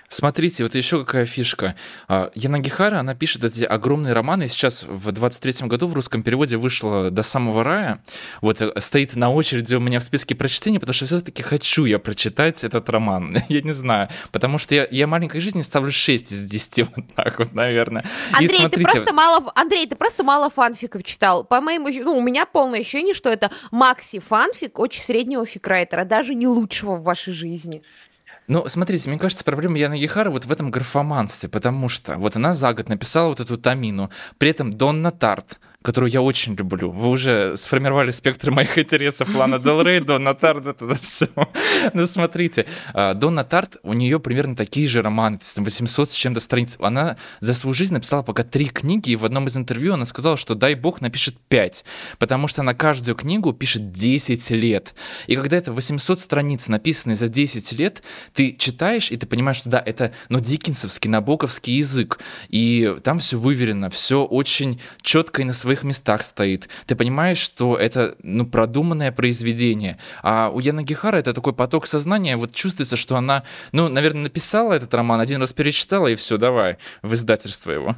Смотрите, 0.09 0.65
вот 0.65 0.75
еще 0.75 1.05
какая 1.05 1.27
фишка. 1.27 1.77
А, 2.09 2.31
Янагихара, 2.35 2.99
она 2.99 3.15
пишет 3.15 3.45
эти 3.45 3.65
огромные 3.65 4.13
романы, 4.13 4.49
сейчас 4.49 4.83
в 4.83 5.09
23-м 5.09 5.69
году 5.69 5.87
в 5.87 5.95
русском 5.95 6.23
переводе 6.23 6.57
вышла 6.57 7.11
«До 7.11 7.23
самого 7.23 7.65
рая». 7.65 8.03
Вот 8.41 8.61
э, 8.61 8.73
стоит 8.81 9.15
на 9.17 9.31
очереди 9.31 9.75
у 9.75 9.81
меня 9.81 10.01
в 10.01 10.05
списке 10.05 10.35
прочтения, 10.35 10.81
потому 10.81 10.95
что 10.95 11.07
все-таки 11.07 11.43
хочу 11.43 11.85
я 11.85 11.99
прочитать 11.99 12.65
этот 12.65 12.89
роман. 12.91 13.39
я 13.49 13.63
не 13.63 13.73
знаю, 13.73 14.09
потому 14.33 14.59
что 14.59 14.75
я, 14.75 14.87
я 14.91 15.07
маленькой 15.07 15.41
жизни 15.41 15.63
ставлю 15.63 15.91
6 15.91 16.33
из 16.33 16.43
10, 16.43 16.89
вот 16.97 17.15
так 17.15 17.39
вот, 17.39 17.53
наверное. 17.53 18.05
Андрей, 18.33 18.57
и 18.57 18.61
смотрите... 18.61 18.91
ты 18.91 18.97
просто 18.97 19.13
мало, 19.13 19.53
Андрей, 19.55 19.87
ты 19.87 19.97
просто 19.97 20.25
мало 20.25 20.51
фанфиков 20.51 21.05
читал. 21.05 21.45
По 21.45 21.61
моему, 21.61 21.89
ну, 21.89 22.17
у 22.17 22.23
меня 22.23 22.47
полное 22.47 22.81
ощущение, 22.81 23.15
что 23.15 23.29
это 23.29 23.51
макси-фанфик 23.71 24.79
очень 24.79 25.03
среднего 25.03 25.47
фикрайтера, 25.47 26.05
даже 26.05 26.35
не 26.35 26.47
лучшего 26.47 26.97
в 26.97 27.03
вашей 27.03 27.33
жизни. 27.33 27.83
Ну, 28.51 28.65
смотрите, 28.67 29.09
мне 29.09 29.17
кажется, 29.17 29.45
проблема 29.45 29.79
Яны 29.79 29.97
Гихара 29.97 30.29
вот 30.29 30.45
в 30.45 30.51
этом 30.51 30.73
графоманстве, 30.73 31.49
потому 31.49 31.89
что 31.89 32.17
вот 32.17 32.35
она 32.35 32.53
за 32.53 32.75
год 32.75 32.89
написала 32.89 33.29
вот 33.29 33.39
эту 33.39 33.57
Тамину, 33.57 34.11
при 34.39 34.51
этом 34.51 34.73
Донна 34.73 35.13
Тарт, 35.13 35.61
которую 35.83 36.11
я 36.11 36.21
очень 36.21 36.55
люблю. 36.55 36.91
Вы 36.91 37.09
уже 37.09 37.57
сформировали 37.57 38.11
спектр 38.11 38.51
моих 38.51 38.77
интересов. 38.79 39.35
Лана 39.35 39.59
Дел 39.59 39.81
Рей, 39.83 40.01
Донна 40.01 40.35
Тарт, 40.35 40.67
это 40.67 40.95
все. 40.97 41.29
Ну, 41.95 42.07
смотрите, 42.07 42.67
а, 42.93 43.15
Донна 43.15 43.45
Тарт, 43.45 43.79
у 43.83 43.95
нее 43.95 44.21
примерно 44.21 44.55
такие 44.55 44.87
же 44.87 45.03
романы, 45.03 45.39
то 45.39 45.45
есть 45.45 45.59
800 45.59 46.11
с 46.11 46.15
чем-то 46.15 46.41
страниц. 46.41 46.77
Она 46.81 47.17
за 47.41 47.55
свою 47.55 47.73
жизнь 47.75 47.95
написала 47.95 48.23
пока 48.23 48.43
три 48.43 48.67
книги, 48.67 49.11
и 49.11 49.17
в 49.17 49.25
одном 49.25 49.47
из 49.47 49.57
интервью 49.57 49.95
она 49.95 50.05
сказала, 50.05 50.37
что 50.37 50.55
дай 50.55 50.75
бог 50.75 51.01
напишет 51.01 51.37
пять, 51.49 51.85
потому 52.19 52.49
что 52.49 52.61
она 52.61 52.75
каждую 52.75 53.15
книгу 53.15 53.53
пишет 53.53 53.93
10 53.93 54.51
лет. 54.51 54.95
И 55.27 55.37
когда 55.37 55.57
это 55.57 55.73
800 55.73 56.21
страниц, 56.21 56.69
написанные 56.69 57.17
за 57.17 57.29
10 57.29 57.73
лет, 57.73 58.03
ты 58.35 58.55
читаешь, 58.59 59.11
и 59.11 59.17
ты 59.17 59.27
понимаешь, 59.27 59.59
что 59.59 59.71
да, 59.71 59.83
это, 59.85 60.13
ну, 60.29 60.41
диккенсовский, 60.41 61.09
набоковский 61.09 61.77
язык, 61.77 62.19
и 62.49 62.97
там 63.03 63.19
все 63.19 63.39
выверено, 63.39 63.89
все 63.91 64.25
очень 64.25 64.81
четко 65.03 65.43
и 65.43 65.45
на 65.45 65.53
своей 65.53 65.70
своих 65.71 65.85
местах 65.85 66.25
стоит. 66.25 66.69
Ты 66.87 66.97
понимаешь, 66.97 67.39
что 67.39 67.77
это 67.77 68.17
ну, 68.25 68.45
продуманное 68.45 69.13
произведение. 69.13 69.99
А 70.23 70.51
у 70.53 70.59
Яна 70.59 70.83
Гихара 70.83 71.19
это 71.19 71.33
такой 71.33 71.53
поток 71.53 71.87
сознания. 71.87 72.37
Вот 72.37 72.53
чувствуется, 72.53 72.97
что 72.97 73.17
она, 73.17 73.45
ну, 73.71 73.89
наверное, 73.89 74.23
написала 74.23 74.73
этот 74.73 74.93
роман, 74.95 75.21
один 75.21 75.41
раз 75.41 75.53
перечитала, 75.53 76.09
и 76.09 76.17
все, 76.17 76.39
давай, 76.39 76.77
в 77.03 77.15
издательство 77.15 77.71
его. 77.71 77.97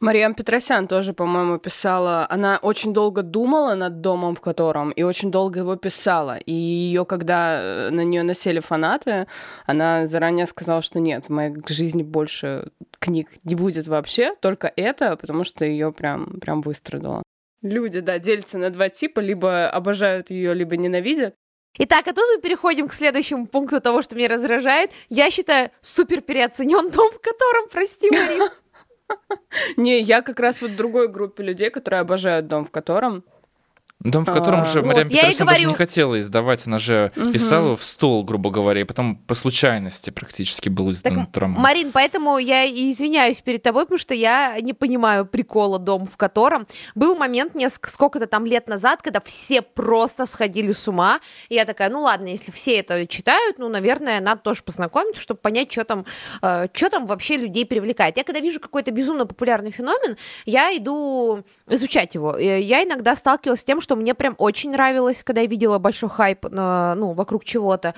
Мариам 0.00 0.34
Петросян 0.34 0.88
тоже, 0.88 1.12
по-моему, 1.12 1.58
писала. 1.58 2.26
Она 2.28 2.58
очень 2.60 2.92
долго 2.92 3.22
думала 3.22 3.74
над 3.74 4.00
домом, 4.00 4.34
в 4.34 4.40
котором, 4.40 4.90
и 4.90 5.02
очень 5.02 5.30
долго 5.30 5.60
его 5.60 5.76
писала. 5.76 6.36
И 6.38 6.52
ее, 6.52 7.04
когда 7.04 7.60
э, 7.60 7.90
на 7.90 8.02
нее 8.02 8.22
насели 8.22 8.60
фанаты, 8.60 9.26
она 9.64 10.06
заранее 10.06 10.46
сказала, 10.46 10.82
что 10.82 11.00
нет, 11.00 11.26
в 11.26 11.30
моей 11.30 11.54
жизни 11.68 12.02
больше 12.02 12.70
книг 12.98 13.28
не 13.44 13.54
будет 13.54 13.86
вообще, 13.86 14.34
только 14.40 14.72
это, 14.76 15.16
потому 15.16 15.44
что 15.44 15.64
ее 15.64 15.92
прям, 15.92 16.40
прям 16.40 16.60
выстрадало. 16.60 17.22
Люди, 17.62 18.00
да, 18.00 18.18
делятся 18.18 18.58
на 18.58 18.70
два 18.70 18.90
типа, 18.90 19.20
либо 19.20 19.68
обожают 19.70 20.30
ее, 20.30 20.54
либо 20.54 20.76
ненавидят. 20.76 21.34
Итак, 21.78 22.06
а 22.06 22.12
тут 22.12 22.24
мы 22.34 22.40
переходим 22.40 22.88
к 22.88 22.94
следующему 22.94 23.46
пункту 23.46 23.80
того, 23.80 24.02
что 24.02 24.16
меня 24.16 24.28
раздражает. 24.28 24.90
Я 25.10 25.30
считаю, 25.30 25.70
супер 25.82 26.22
переоценен 26.22 26.90
дом, 26.90 27.10
в 27.12 27.20
котором, 27.20 27.68
прости, 27.70 28.10
Марина. 28.10 28.50
Не, 29.76 30.00
я 30.00 30.22
как 30.22 30.40
раз 30.40 30.60
вот 30.60 30.76
другой 30.76 31.08
группе 31.08 31.42
людей, 31.42 31.70
которые 31.70 32.00
обожают 32.00 32.46
дом, 32.46 32.64
в 32.64 32.70
котором 32.70 33.24
Дом, 34.10 34.24
в 34.24 34.32
котором 34.32 34.64
же 34.64 34.82
Мария 34.82 35.04
вот, 35.04 35.12
Петросян 35.12 35.46
даже 35.46 35.66
не 35.66 35.74
хотела 35.74 36.18
издавать, 36.18 36.66
она 36.66 36.78
же 36.78 37.12
угу. 37.16 37.32
писала 37.32 37.76
в 37.76 37.82
стол, 37.82 38.24
грубо 38.24 38.50
говоря, 38.50 38.80
и 38.80 38.84
потом 38.84 39.16
по 39.16 39.34
случайности 39.34 40.10
практически 40.10 40.68
был 40.68 40.90
издан 40.90 41.20
этот 41.20 41.36
роман. 41.36 41.62
Марин, 41.62 41.92
поэтому 41.92 42.38
я 42.38 42.64
и 42.64 42.90
извиняюсь 42.90 43.38
перед 43.38 43.62
тобой, 43.62 43.84
потому 43.84 43.98
что 43.98 44.14
я 44.14 44.58
не 44.60 44.72
понимаю 44.72 45.26
прикола 45.26 45.78
«Дом, 45.78 46.06
в 46.06 46.16
котором». 46.16 46.66
Был 46.94 47.16
момент 47.16 47.54
несколько, 47.54 47.90
сколько-то 47.90 48.26
там 48.26 48.46
лет 48.46 48.68
назад, 48.68 49.02
когда 49.02 49.20
все 49.20 49.62
просто 49.62 50.26
сходили 50.26 50.72
с 50.72 50.86
ума, 50.88 51.20
и 51.48 51.54
я 51.54 51.64
такая, 51.64 51.90
ну 51.90 52.02
ладно, 52.02 52.28
если 52.28 52.52
все 52.52 52.76
это 52.76 53.06
читают, 53.06 53.58
ну, 53.58 53.68
наверное, 53.68 54.20
надо 54.20 54.40
тоже 54.42 54.62
познакомиться, 54.62 55.20
чтобы 55.20 55.40
понять, 55.40 55.72
что 55.72 55.84
там, 55.84 56.04
э, 56.42 56.68
что 56.72 56.90
там 56.90 57.06
вообще 57.06 57.36
людей 57.36 57.66
привлекает. 57.66 58.16
Я 58.16 58.24
когда 58.24 58.40
вижу 58.40 58.60
какой-то 58.60 58.90
безумно 58.90 59.26
популярный 59.26 59.70
феномен, 59.70 60.16
я 60.44 60.76
иду 60.76 61.44
изучать 61.68 62.14
его. 62.14 62.36
Я 62.36 62.84
иногда 62.84 63.16
сталкивалась 63.16 63.60
с 63.60 63.64
тем, 63.64 63.80
что 63.80 63.95
мне 63.96 64.14
прям 64.14 64.34
очень 64.38 64.70
нравилось, 64.70 65.22
когда 65.24 65.40
я 65.40 65.46
видела 65.46 65.78
большой 65.78 66.08
хайп, 66.08 66.46
ну, 66.50 67.12
вокруг 67.12 67.44
чего-то. 67.44 67.94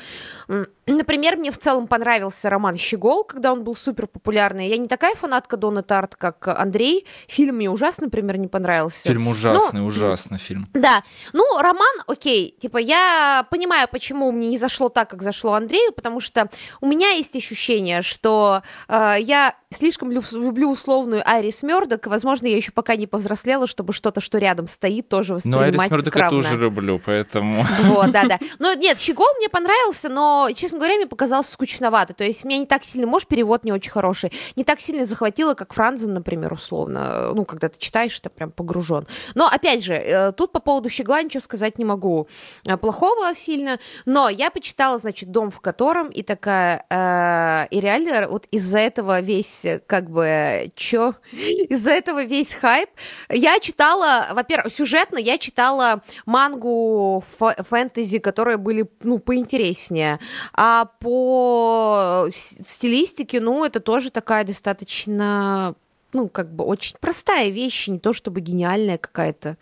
Например, 0.87 1.37
мне 1.37 1.53
в 1.53 1.59
целом 1.59 1.87
понравился 1.87 2.49
роман 2.49 2.77
«Щегол», 2.77 3.25
когда 3.25 3.53
он 3.53 3.63
был 3.63 3.77
супер 3.77 4.07
популярный. 4.07 4.69
Я 4.69 4.79
не 4.79 4.89
такая 4.89 5.15
фанатка 5.15 5.57
Дона 5.57 5.83
Тарт, 5.83 6.17
как 6.17 6.49
Андрей. 6.49 7.07
Фильм 7.27 7.57
мне 7.57 7.71
ужасно, 7.71 8.05
например, 8.05 8.39
не 8.39 8.49
понравился. 8.49 9.03
Фильм 9.03 9.29
ужасный, 9.29 9.81
Но... 9.81 9.87
ужасный 9.87 10.39
фильм. 10.39 10.67
Да. 10.73 11.03
Ну, 11.33 11.45
роман, 11.59 12.03
окей. 12.07 12.57
Типа, 12.59 12.79
я 12.79 13.47
понимаю, 13.51 13.87
почему 13.91 14.33
мне 14.33 14.49
не 14.49 14.59
зашло 14.59 14.89
так, 14.89 15.11
как 15.11 15.23
зашло 15.23 15.53
Андрею, 15.53 15.93
потому 15.93 16.21
что 16.21 16.49
у 16.81 16.87
меня 16.87 17.11
есть 17.11 17.37
ощущение, 17.37 18.03
что 18.03 18.63
э, 18.89 19.17
я 19.21 19.55
слишком 19.71 20.11
люблю 20.11 20.71
условную 20.71 21.23
Айрис 21.29 21.63
Мёрдок, 21.63 22.07
и, 22.07 22.09
возможно, 22.09 22.47
я 22.47 22.57
еще 22.57 22.73
пока 22.73 22.97
не 22.97 23.07
повзрослела, 23.07 23.67
чтобы 23.67 23.93
что-то, 23.93 24.21
что 24.21 24.39
рядом 24.39 24.67
стоит, 24.67 25.09
тоже 25.09 25.35
воспринимать 25.35 25.61
Но 25.61 25.67
Айрис 25.67 25.78
Мёрдок 25.91 26.17
я 26.17 26.31
тоже 26.31 26.57
люблю, 26.57 27.01
поэтому... 27.05 27.67
Вот, 27.83 28.11
да-да. 28.13 28.39
Но 28.59 28.75
нет, 28.75 28.99
Щегол 28.99 29.27
мне 29.39 29.49
понравился, 29.49 30.09
но, 30.09 30.51
честно 30.55 30.79
говоря, 30.79 30.97
мне 30.97 31.07
показался 31.07 31.53
скучновато. 31.53 32.15
То 32.15 32.25
есть 32.25 32.45
меня 32.45 32.59
не 32.59 32.67
так 32.67 32.85
сильно, 32.85 33.07
может, 33.07 33.29
перевод 33.29 33.65
не 33.65 33.73
очень 33.73 33.91
хороший, 33.91 34.33
не 34.57 34.65
так 34.65 34.81
сильно 34.81 35.07
захватило, 35.07 35.55
как 35.55 35.75
Франзен, 35.75 36.15
например, 36.15 36.53
условно. 36.53 37.33
Ну, 37.35 37.45
когда 37.45 37.69
ты 37.69 37.79
читаешь, 37.79 38.19
ты 38.21 38.29
прям 38.29 38.51
погружен. 38.51 39.07
Но, 39.35 39.47
опять 39.47 39.83
же, 39.83 39.95
э, 39.95 40.33
тут 40.33 40.53
по 40.53 40.61
поводу 40.61 40.91
Щегла 40.91 41.23
ничего 41.23 41.43
сказать 41.43 41.79
не 41.79 41.85
могу 41.85 42.29
э, 42.67 42.77
плохого 42.77 43.35
сильно, 43.35 43.79
но 44.07 44.29
я 44.29 44.51
почитала, 44.51 44.99
значит, 44.99 45.31
«Дом 45.31 45.51
в 45.51 45.61
котором», 45.61 46.09
и 46.09 46.23
такая... 46.23 46.85
Э, 46.91 47.67
и 47.71 47.81
реально 47.81 48.29
вот 48.29 48.47
из-за 48.51 48.79
этого 48.79 49.21
весь 49.21 49.39
весь, 49.39 49.81
как 49.87 50.11
бы, 50.11 50.71
чё? 50.75 51.15
Из-за 51.33 51.93
этого 51.93 52.25
весь 52.25 52.53
хайп. 52.53 52.91
Я 53.29 53.59
читала, 53.61 54.29
во-первых, 54.33 54.73
сюжетно 54.73 55.19
я 55.19 55.39
читала 55.39 55.68
мангу 56.27 57.23
фэнтези, 57.23 58.19
которые 58.19 58.57
были, 58.57 58.89
ну, 59.03 59.19
поинтереснее. 59.19 60.19
А 60.53 60.87
по 61.01 62.29
стилистике, 62.31 63.41
ну, 63.41 63.65
это 63.65 63.81
тоже 63.81 64.11
такая 64.11 64.45
достаточно, 64.45 65.75
ну, 66.13 66.29
как 66.29 66.53
бы, 66.53 66.65
очень 66.65 66.97
простая 67.01 67.51
вещь, 67.51 67.89
не 67.89 67.99
то 67.99 68.13
чтобы 68.13 68.41
гениальная 68.41 68.99
какая-то 68.99 69.57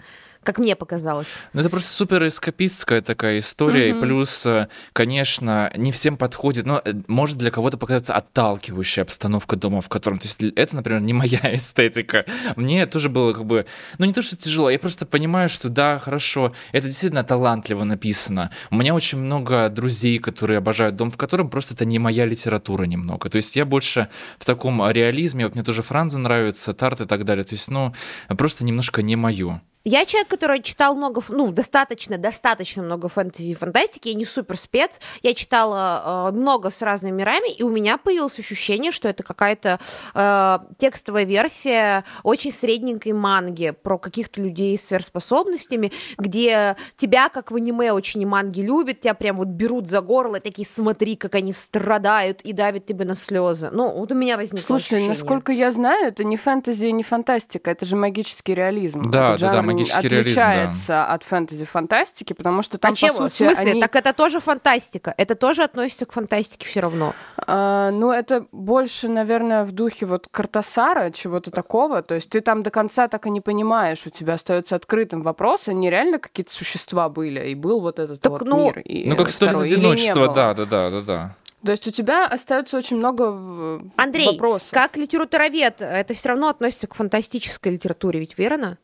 как 0.47 0.59
мне 0.59 0.77
показалось. 0.77 1.27
Ну, 1.53 1.61
это 1.61 1.69
просто 1.69 1.91
супер 1.91 2.27
эскапистская 2.27 3.03
такая 3.03 3.41
история, 3.41 3.93
Мгм. 3.93 3.99
и 3.99 4.01
плюс, 4.01 4.47
э, 4.47 4.69
конечно, 4.93 5.71
не 5.77 5.93
всем 5.93 6.17
подходит, 6.17 6.65
но 6.67 6.81
э, 6.85 6.93
может 7.09 7.37
для 7.37 7.51
кого-то 7.51 7.77
показаться 7.77 8.15
отталкивающая 8.15 9.03
обстановка 9.03 9.57
дома, 9.57 9.81
в 9.81 9.89
котором, 9.89 10.19
то 10.19 10.27
есть 10.27 10.43
это, 10.43 10.77
например, 10.77 11.01
не 11.01 11.13
моя 11.13 11.41
эстетика. 11.55 12.25
Мне 12.57 12.87
тоже 12.87 13.09
было 13.09 13.33
как 13.33 13.45
бы, 13.45 13.67
ну 13.99 14.07
не 14.07 14.13
то, 14.13 14.23
что 14.23 14.37
тяжело, 14.37 14.71
я 14.71 14.79
просто 14.79 15.05
понимаю, 15.07 15.49
что 15.49 15.69
да, 15.69 15.99
хорошо, 15.99 16.53
это 16.73 16.87
действительно 16.87 17.25
талантливо 17.25 17.85
написано. 17.85 18.51
У 18.71 18.77
меня 18.77 18.95
очень 18.95 19.19
много 19.19 19.69
друзей, 19.69 20.19
которые 20.19 20.59
обожают 20.59 20.97
дом, 20.97 21.11
в 21.11 21.17
котором 21.17 21.51
просто 21.51 21.75
это 21.75 21.85
не 21.85 21.99
моя 21.99 22.25
литература 22.25 22.85
немного. 22.85 23.29
То 23.29 23.37
есть 23.37 23.57
я 23.57 23.65
больше 23.65 24.09
в 24.39 24.45
таком 24.45 24.89
реализме, 24.91 25.45
вот 25.45 25.55
мне 25.55 25.65
тоже 25.65 25.83
Франза 25.83 26.19
нравится, 26.19 26.73
Тарт 26.73 27.01
и 27.01 27.07
так 27.07 27.25
далее, 27.25 27.45
то 27.45 27.55
есть, 27.55 27.69
ну, 27.69 27.95
просто 28.39 28.65
немножко 28.65 29.03
не 29.03 29.17
мое. 29.17 29.61
Я 29.89 30.05
человек, 30.05 30.27
который 30.27 30.63
читал 30.63 30.97
много, 30.97 31.23
ну, 31.29 31.53
достаточно, 31.53 32.19
достаточно 32.19 32.83
много 32.83 33.09
фэнтези 33.09 33.53
и 33.53 33.55
фантастики, 33.55 34.09
я 34.09 34.15
не 34.15 34.25
супер 34.25 34.59
спец, 34.59 35.01
я 35.23 35.33
читала 35.33 36.31
э, 36.33 36.37
много 36.37 36.71
с 36.71 36.83
разными 36.83 37.19
мирами, 37.19 37.55
и 37.55 37.63
у 37.63 37.71
меня 37.71 37.97
появилось 37.97 38.37
ощущение, 38.37 38.91
что 38.91 39.07
это 39.09 39.23
какая-то 39.23 39.79
э, 40.13 40.59
текстовая 40.79 41.23
версия 41.23 42.05
очень 42.25 42.51
средненькой 42.51 43.13
манги 43.13 43.71
про 43.71 43.97
каких-то 43.97 44.43
людей 44.43 44.77
с 44.77 44.89
сверхспособностями, 44.89 45.93
где 46.19 46.75
тебя, 46.97 47.29
как 47.29 47.53
в 47.53 47.55
аниме, 47.55 47.93
очень 47.93 48.21
и 48.21 48.27
манги 48.27 48.63
любят, 48.63 49.03
тебя 49.03 49.15
прям 49.15 49.37
вот 49.37 49.47
берут 49.47 49.87
за 49.87 50.01
горло, 50.01 50.37
и 50.37 50.41
такие, 50.41 50.67
смотри, 50.67 51.15
как 51.15 51.37
они 51.37 51.53
страдают 51.53 52.41
и 52.41 52.53
давят 52.53 52.87
тебе 52.87 53.05
на 53.05 53.15
слезы. 53.15 53.71
Ну, 53.71 53.93
вот 53.93 54.11
у 54.11 54.17
меня 54.17 54.37
возникло 54.37 54.67
Слушай, 54.67 54.83
ощущение. 54.83 55.11
насколько 55.11 55.53
я 55.53 55.71
знаю, 55.71 56.09
это 56.09 56.25
не 56.25 56.37
фэнтези 56.37 56.87
и 56.87 56.93
не 56.93 57.05
фантастика, 57.05 57.71
это 57.71 57.87
же 57.87 57.95
магический 57.95 58.53
реализм. 58.53 59.13
Да, 59.13 59.39
да, 59.39 59.53
да, 59.53 59.76
магический 59.79 60.09
реализм, 60.09 60.35
да. 60.37 60.47
отличается 60.51 61.05
от 61.07 61.25
фэнтези-фантастики, 61.25 62.33
потому 62.33 62.63
что 62.63 62.79
там, 62.79 62.93
а 62.93 62.97
чем, 62.97 63.15
по 63.17 63.29
в 63.29 63.33
сути, 63.33 63.49
смысле? 63.49 63.71
они- 63.73 63.81
Так 63.81 63.97
это 63.97 64.13
тоже 64.13 64.41
фантастика. 64.41 65.15
Это 65.17 65.35
тоже 65.35 65.63
относится 65.63 66.07
к 66.07 66.13
фантастике 66.13 66.67
все 66.67 66.81
равно. 66.81 67.15
А, 67.47 67.91
ну, 67.91 68.11
это 68.11 68.47
больше, 68.53 69.09
наверное, 69.09 69.65
в 69.65 69.73
духе 69.73 70.07
вот 70.07 70.29
Картасара, 70.31 71.11
чего-то 71.11 71.51
такого. 71.51 72.03
То 72.03 72.15
есть 72.15 72.31
ты 72.31 72.41
там 72.41 72.63
до 72.63 72.71
конца 72.71 73.09
так 73.09 73.27
и 73.27 73.31
не 73.31 73.41
понимаешь, 73.41 74.07
у 74.07 74.11
тебя 74.11 74.35
остается 74.35 74.77
открытым 74.77 75.23
вопрос, 75.23 75.69
а 75.69 75.73
нереально 75.73 76.19
какие-то 76.19 76.53
существа 76.53 77.09
были, 77.09 77.49
и 77.51 77.55
был 77.55 77.81
вот 77.81 77.99
этот 77.99 78.21
Так, 78.21 78.33
вот 78.33 78.43
ну- 78.43 78.65
мир. 78.65 78.79
И 78.81 79.09
Ну, 79.09 79.17
как 79.17 79.31
сто 79.31 79.47
лет 79.47 79.53
второй, 79.55 79.69
или 79.69 79.75
не 79.77 79.81
одиночества, 79.81 80.21
было. 80.27 80.35
да, 80.35 80.55
да, 80.55 80.65
да, 80.65 80.91
да, 80.91 81.01
да. 81.03 81.37
То 81.65 81.73
есть 81.73 81.89
у 81.89 81.91
тебя 81.91 82.27
остается 82.27 82.77
очень 82.77 82.97
много 82.99 83.81
Андрей, 83.97 84.27
вопросов. 84.29 84.71
как 84.71 84.97
литературовед, 84.97 85.81
это 85.81 86.15
все 86.15 86.29
равно 86.29 86.49
относится 86.49 86.87
к 86.87 86.95
фантастической 86.95 87.73
литературе, 87.73 88.21
ведь 88.21 88.39
верно? 88.39 88.79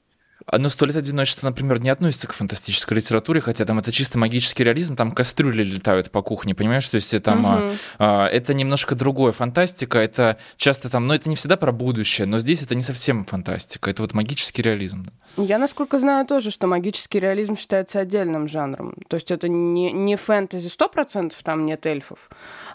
А, 0.46 0.58
Но 0.58 0.68
«Сто 0.68 0.86
лет 0.86 0.96
одиночества», 0.96 1.48
например, 1.48 1.80
не 1.80 1.90
относится 1.90 2.26
к 2.26 2.32
фантастической 2.32 2.96
литературе, 2.96 3.40
хотя 3.40 3.64
там 3.64 3.78
это 3.78 3.92
чисто 3.92 4.18
магический 4.18 4.64
реализм, 4.64 4.96
там 4.96 5.12
кастрюли 5.12 5.62
летают 5.62 6.10
по 6.10 6.22
кухне, 6.22 6.54
понимаешь? 6.54 6.88
То 6.88 6.96
есть 6.96 7.22
там 7.22 7.46
а, 7.46 7.56
Мгм. 7.58 7.72
а, 7.98 8.26
это 8.26 8.54
немножко 8.54 8.94
другое. 8.94 9.32
Фантастика, 9.32 9.98
это 9.98 10.38
часто 10.56 10.88
там, 10.90 11.06
но 11.06 11.14
это 11.14 11.28
не 11.28 11.36
всегда 11.36 11.56
про 11.56 11.72
будущее, 11.72 12.26
но 12.26 12.38
здесь 12.38 12.62
это 12.62 12.74
не 12.74 12.82
совсем 12.82 13.24
фантастика, 13.24 13.90
это 13.90 14.02
вот 14.02 14.14
магический 14.14 14.62
реализм. 14.62 15.06
Я, 15.36 15.58
насколько 15.58 15.98
знаю, 15.98 16.26
тоже, 16.26 16.50
что 16.50 16.66
магический 16.66 17.20
реализм 17.20 17.56
считается 17.56 18.00
отдельным 18.00 18.48
жанром. 18.48 18.94
То 19.08 19.16
есть 19.16 19.30
это 19.30 19.48
не, 19.48 19.92
не 19.92 20.16
фэнтези 20.16 20.68
100%, 20.68 21.32
там 21.42 21.64
нет 21.66 21.86
эльфов, 21.86 22.28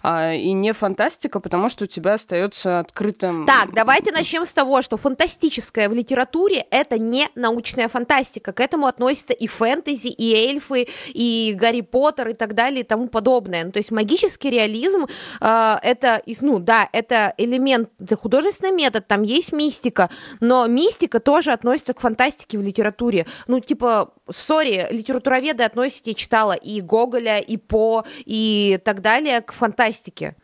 а, 0.04 0.34
и 0.34 0.52
не 0.54 0.74
фантастика, 0.74 1.40
потому 1.40 1.70
что 1.70 1.84
у 1.86 1.88
тебя 1.88 2.14
остается 2.16 2.80
открытым... 2.80 3.46
Так, 3.46 3.74
давайте 3.74 4.12
начнем 4.12 4.46
с 4.46 4.52
того, 4.52 4.82
что 4.82 4.98
фантастическое 4.98 5.90
в 5.90 5.94
литературе 5.94 6.66
это 6.72 6.98
не 6.98 7.30
научная 7.68 7.88
фантастика. 7.88 8.54
К 8.54 8.62
этому 8.62 8.88
относятся 8.88 9.34
и 9.34 9.48
фэнтези, 9.48 10.08
и 10.08 10.34
эльфы, 10.34 10.88
и 11.08 11.54
Гарри 11.54 11.82
Поттер 11.82 12.30
и 12.30 12.34
так 12.34 12.54
далее 12.54 12.82
и 12.82 12.84
тому 12.84 13.08
подобное. 13.08 13.66
Ну, 13.66 13.72
то 13.72 13.80
есть 13.80 13.92
магический 13.92 14.50
реализм 14.50 15.06
э, 15.42 15.76
это, 15.84 16.22
ну 16.42 16.60
да, 16.60 16.88
это 16.94 17.34
элемент, 17.38 17.90
это 18.00 18.16
художественный 18.16 18.72
метод, 18.72 19.08
там 19.08 19.24
есть 19.24 19.54
мистика, 19.54 20.10
но 20.40 20.68
мистика 20.68 21.20
тоже 21.20 21.52
относится 21.52 21.94
к 21.94 22.00
фантастике 22.00 22.58
в 22.58 22.62
литературе. 22.62 23.26
Ну, 23.48 23.60
типа, 23.60 24.14
сори, 24.30 24.88
литературоведы 24.92 25.64
относят, 25.64 26.08
я 26.08 26.14
читала 26.14 26.54
и 26.54 26.82
Гоголя, 26.82 27.40
и 27.40 27.58
По, 27.58 28.06
и 28.26 28.80
так 28.84 29.02
далее 29.02 29.42
к 29.42 29.52
фантастике. 29.52 30.36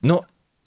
Ну, 0.00 0.24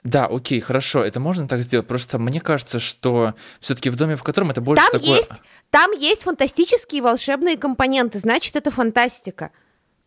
да, 0.07 0.25
окей, 0.25 0.61
хорошо, 0.61 1.03
это 1.03 1.19
можно 1.19 1.49
так 1.49 1.61
сделать. 1.61 1.85
Просто 1.85 2.17
мне 2.17 2.39
кажется, 2.39 2.79
что 2.79 3.33
все-таки 3.59 3.89
в 3.89 3.97
доме, 3.97 4.15
в 4.15 4.23
котором 4.23 4.51
это 4.51 4.61
больше 4.61 4.81
Там 4.89 5.01
такое. 5.01 5.17
есть, 5.17 5.31
там 5.69 5.91
есть 5.91 6.23
фантастические 6.23 7.01
волшебные 7.01 7.57
компоненты, 7.57 8.17
значит, 8.17 8.55
это 8.55 8.71
фантастика. 8.71 9.51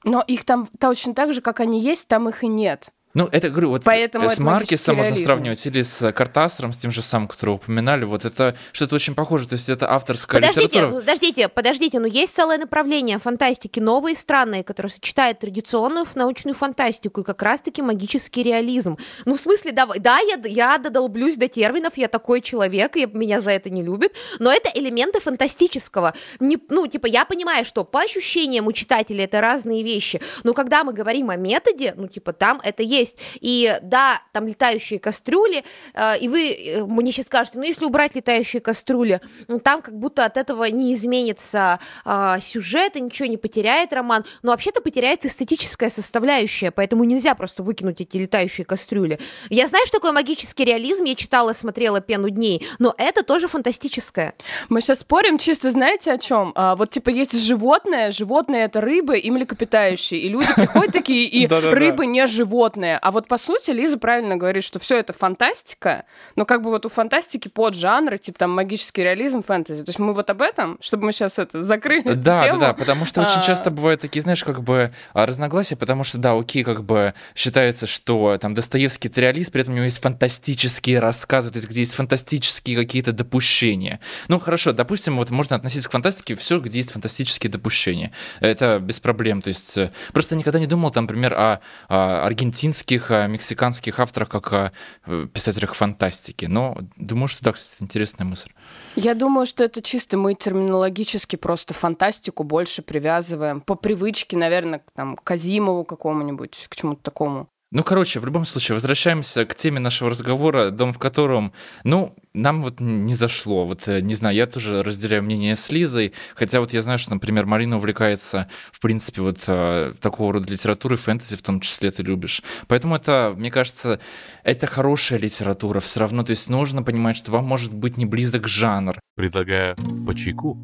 Но 0.03 0.25
их 0.27 0.47
там 0.47 0.71
точно 0.79 1.15
так 1.15 1.35
же, 1.35 1.43
как 1.43 1.61
они 1.61 1.83
есть, 1.83 2.09
там 2.09 2.31
их 2.31 2.43
и 2.43 2.47
нет. 2.47 2.89
Ну, 3.13 3.29
это, 3.33 3.51
говорю, 3.51 3.71
вот 3.71 3.83
Поэтому 3.83 4.29
с 4.29 4.35
это 4.35 4.43
Маркесом 4.43 4.97
можно 4.97 5.11
реализм. 5.11 5.25
сравнивать, 5.25 5.67
или 5.67 5.83
с 5.83 6.13
Картасером, 6.13 6.73
с 6.73 6.79
тем 6.79 6.93
же 6.93 7.03
самым, 7.03 7.27
которого 7.27 7.57
упоминали. 7.57 8.05
Вот 8.05 8.25
это 8.25 8.57
что-то 8.73 8.95
очень 8.95 9.17
похоже. 9.17 9.49
То 9.49 9.55
есть 9.55 9.69
это 9.69 9.91
авторская 9.91 10.41
Подождите, 10.41 10.67
литература. 10.69 11.01
подождите, 11.01 11.49
подождите, 11.49 11.99
но 11.99 12.07
есть 12.07 12.35
целое 12.35 12.59
направление 12.59 13.19
фантастики, 13.19 13.81
новые 13.81 14.15
странные, 14.15 14.63
которое 14.63 14.91
сочетает 14.91 15.41
традиционную 15.41 16.07
научную 16.15 16.55
фантастику 16.55 17.23
и 17.23 17.25
как 17.25 17.43
раз-таки 17.43 17.83
магический 17.83 18.45
реализм. 18.45 18.97
Ну, 19.25 19.37
в 19.37 19.41
смысле, 19.41 19.73
да, 19.73 19.87
да 19.87 20.21
я, 20.21 20.41
я 20.45 20.79
додолблюсь 20.79 21.37
до 21.37 21.49
терминов, 21.49 21.97
я 21.97 22.07
такой 22.07 22.41
человек, 22.41 22.97
и 22.97 23.07
меня 23.07 23.41
за 23.41 23.51
это 23.51 23.71
не 23.71 23.83
любят, 23.83 24.13
но 24.39 24.53
это 24.53 24.71
элементы 24.73 25.21
фантастического. 25.21 26.15
Не, 26.39 26.59
ну, 26.69 26.87
типа, 26.87 27.07
я 27.07 27.25
понимаю, 27.25 27.65
что 27.65 27.85
по 27.85 28.03
ощущениям 28.03 28.69
у 28.69 28.73
читателя 28.73 29.25
это 29.25 29.41
разные 29.41 29.83
вещи, 29.83 30.21
но 30.45 30.55
когда 30.55 30.85
мы 30.85 30.93
говорим 30.93 31.31
о 31.31 31.37
методе, 31.37 31.95
ну, 31.97 32.07
типа, 32.07 32.33
там 32.33 32.61
это 32.63 32.85
есть. 32.85 33.00
И 33.41 33.79
да, 33.83 34.23
там 34.33 34.47
летающие 34.47 34.99
кастрюли, 34.99 35.65
э, 35.95 36.19
и 36.19 36.29
вы 36.29 36.51
э, 36.51 36.85
мне 36.85 37.13
сейчас 37.13 37.27
скажете, 37.27 37.59
ну, 37.59 37.65
если 37.65 37.85
убрать 37.85 38.15
летающие 38.15 38.61
кастрюли, 38.61 39.21
ну, 39.49 39.59
там 39.59 39.83
как 39.83 39.97
будто 39.99 40.25
от 40.25 40.37
этого 40.37 40.65
не 40.65 40.95
изменится 40.95 41.81
а, 42.05 42.41
сюжет, 42.41 42.97
и 42.97 43.01
ничего 43.01 43.29
не 43.29 43.37
потеряет 43.37 43.93
роман, 43.93 44.25
но 44.43 44.51
вообще-то 44.51 44.81
потеряется 44.81 45.29
эстетическая 45.29 45.91
составляющая, 45.91 46.71
поэтому 46.71 47.05
нельзя 47.05 47.35
просто 47.35 47.63
выкинуть 47.63 48.01
эти 48.01 48.17
летающие 48.17 48.65
кастрюли. 48.65 49.19
Я 49.49 49.67
знаю, 49.67 49.87
что 49.87 49.99
такое 49.99 50.13
магический 50.13 50.65
реализм, 50.65 51.05
я 51.05 51.15
читала, 51.15 51.53
смотрела 51.53 52.01
«Пену 52.01 52.31
дней», 52.31 52.67
но 52.79 52.95
это 52.99 53.23
тоже 53.23 53.49
фантастическое. 53.49 54.35
Мы 54.69 54.81
сейчас 54.81 55.01
спорим 55.01 55.39
чисто, 55.39 55.71
знаете, 55.71 56.13
о 56.13 56.19
чем? 56.19 56.53
А, 56.55 56.77
вот, 56.77 56.91
типа, 56.91 57.11
есть 57.11 57.33
животное, 57.33 58.13
животное— 58.13 58.65
это 58.67 58.81
рыбы 58.81 59.19
и 59.19 59.31
млекопитающие, 59.31 60.21
и 60.21 60.29
люди 60.29 60.49
приходят 60.55 60.93
такие, 60.93 61.27
и 61.27 61.47
рыбы 61.49 62.07
не 62.07 62.27
животные. 62.27 62.90
А 62.99 63.11
вот, 63.11 63.29
по 63.29 63.39
сути, 63.39 63.71
Лиза 63.71 63.99
правильно 63.99 64.37
говорит, 64.37 64.65
что 64.65 64.79
все 64.79 64.99
это 64.99 65.13
фантастика, 65.13 66.05
но 66.37 66.45
как 66.45 66.63
бы 66.63 66.71
вот 66.71 66.87
у 66.87 66.89
фантастики 66.89 67.49
поджанры, 67.49 68.19
типа 68.19 68.39
там 68.39 68.51
магический 68.51 69.03
реализм, 69.03 69.43
фэнтези. 69.43 69.85
То 69.85 69.91
есть 69.91 69.99
мы 69.99 70.13
вот 70.15 70.31
об 70.31 70.43
этом, 70.43 70.79
чтобы 70.81 71.07
мы 71.07 71.13
сейчас 71.13 71.39
это 71.39 71.63
закрыли 71.65 72.13
Да, 72.15 72.15
да, 72.15 72.45
тему. 72.47 72.61
да, 72.61 72.75
потому 72.75 73.07
что 73.07 73.23
очень 73.23 73.41
А, 73.41 73.43
часто 73.43 73.71
бывают 73.71 74.01
такие, 74.01 74.23
знаешь, 74.23 74.45
как 74.45 74.63
бы 74.63 74.93
а, 75.15 75.27
разногласия, 75.27 75.77
потому 75.77 76.05
что, 76.05 76.19
да, 76.19 76.33
окей, 76.39 76.63
как 76.65 76.85
бы 76.85 77.15
считается, 77.35 77.87
что 77.87 78.39
там 78.41 78.55
Достоевский 78.55 79.09
это 79.09 79.21
реалист, 79.21 79.53
при 79.53 79.63
этом 79.63 79.75
у 79.75 79.77
него 79.77 79.85
есть 79.85 80.01
фантастические 80.01 80.99
рассказы, 81.01 81.51
то 81.51 81.57
есть 81.57 81.69
где 81.69 81.81
есть 81.81 81.95
фантастические 81.95 82.77
какие-то 82.77 83.13
допущения. 83.13 84.01
Ну, 84.29 84.39
хорошо, 84.41 84.73
допустим, 84.73 85.17
вот 85.17 85.31
можно 85.31 85.57
относиться 85.57 85.89
к 85.89 85.93
фантастике 85.93 86.35
все, 86.35 86.59
где 86.61 86.79
есть 86.79 86.93
фантастические 86.93 87.51
допущения. 87.51 88.13
Это 88.41 88.79
без 88.79 89.01
проблем, 89.01 89.43
то 89.43 89.49
есть 89.49 89.77
э, 89.79 89.91
просто 90.13 90.37
никогда 90.37 90.59
не 90.59 90.67
думал, 90.67 90.91
там, 90.91 91.05
например, 91.05 91.35
о, 91.35 91.61
о 91.89 92.27
аргентинских, 92.27 92.80
о 93.11 93.27
мексиканских 93.27 94.01
авторах, 94.01 94.29
как 94.29 94.73
э, 95.07 95.27
писателях 95.33 95.75
фантастики, 95.75 96.47
но 96.47 96.77
думаю, 96.97 97.29
что 97.29 97.45
да, 97.45 97.53
кстати, 97.53 97.83
интересная 97.83 98.27
мысль. 98.27 98.51
Я 98.97 99.15
думаю, 99.15 99.47
что 99.47 99.63
это 99.63 99.83
чисто 99.83 100.17
мы 100.17 100.35
терминологически 100.35 101.37
просто 101.37 101.75
фантастику 101.75 102.43
больше 102.43 102.83
привязываем 102.83 103.61
по 103.61 103.75
привычке, 103.75 104.37
наверное, 104.37 104.79
к, 104.79 104.91
там, 104.93 105.17
к 105.17 105.31
Азимову 105.31 105.85
какому-нибудь, 105.85 106.67
к 106.69 106.75
чему-то 106.75 107.03
такому. 107.03 107.50
Ну, 107.73 107.85
короче, 107.85 108.19
в 108.19 108.25
любом 108.25 108.45
случае, 108.47 108.75
возвращаемся 108.75 109.45
к 109.45 109.55
теме 109.55 109.79
нашего 109.79 110.11
разговора, 110.11 110.71
дом 110.71 110.93
в 110.93 110.99
котором, 110.99 111.53
ну, 111.85 112.17
нам 112.35 112.63
вот 112.63 112.81
не 112.81 113.15
зашло. 113.15 113.65
Вот, 113.65 113.87
э, 113.87 114.01
не 114.01 114.17
знаю, 114.17 114.35
я 114.35 114.49
тоже 114.49 114.83
разделяю 114.83 115.23
мнение 115.23 115.55
с 115.55 115.71
Лизой, 115.71 116.13
хотя 116.35 116.59
вот 116.59 116.73
я 116.73 116.83
знаю, 116.83 116.99
что, 116.99 117.15
например, 117.15 117.47
Марина 117.47 117.77
увлекается, 117.77 118.49
в 118.73 118.81
принципе, 118.81 119.23
вот 119.23 119.45
э, 119.47 119.95
такого 120.01 120.33
рода 120.33 120.51
литературой, 120.51 120.99
фэнтези 120.99 121.37
в 121.37 121.43
том 121.43 121.61
числе 121.61 121.93
ты 121.93 122.03
любишь. 122.03 122.43
Поэтому 122.67 122.97
это, 122.97 123.35
мне 123.37 123.53
кажется, 123.53 124.01
это 124.43 124.67
хорошая 124.67 125.21
литература 125.21 125.79
все 125.79 126.01
равно. 126.01 126.25
То 126.25 126.31
есть 126.31 126.51
нужно 126.51 126.83
понимать, 126.83 127.17
что 127.17 127.31
вам 127.31 127.45
может 127.45 127.73
быть 127.73 127.97
не 127.97 128.05
близок 128.05 128.49
жанр. 128.49 128.99
Предлагаю 129.15 129.77
по 130.05 130.13
чайку. 130.13 130.59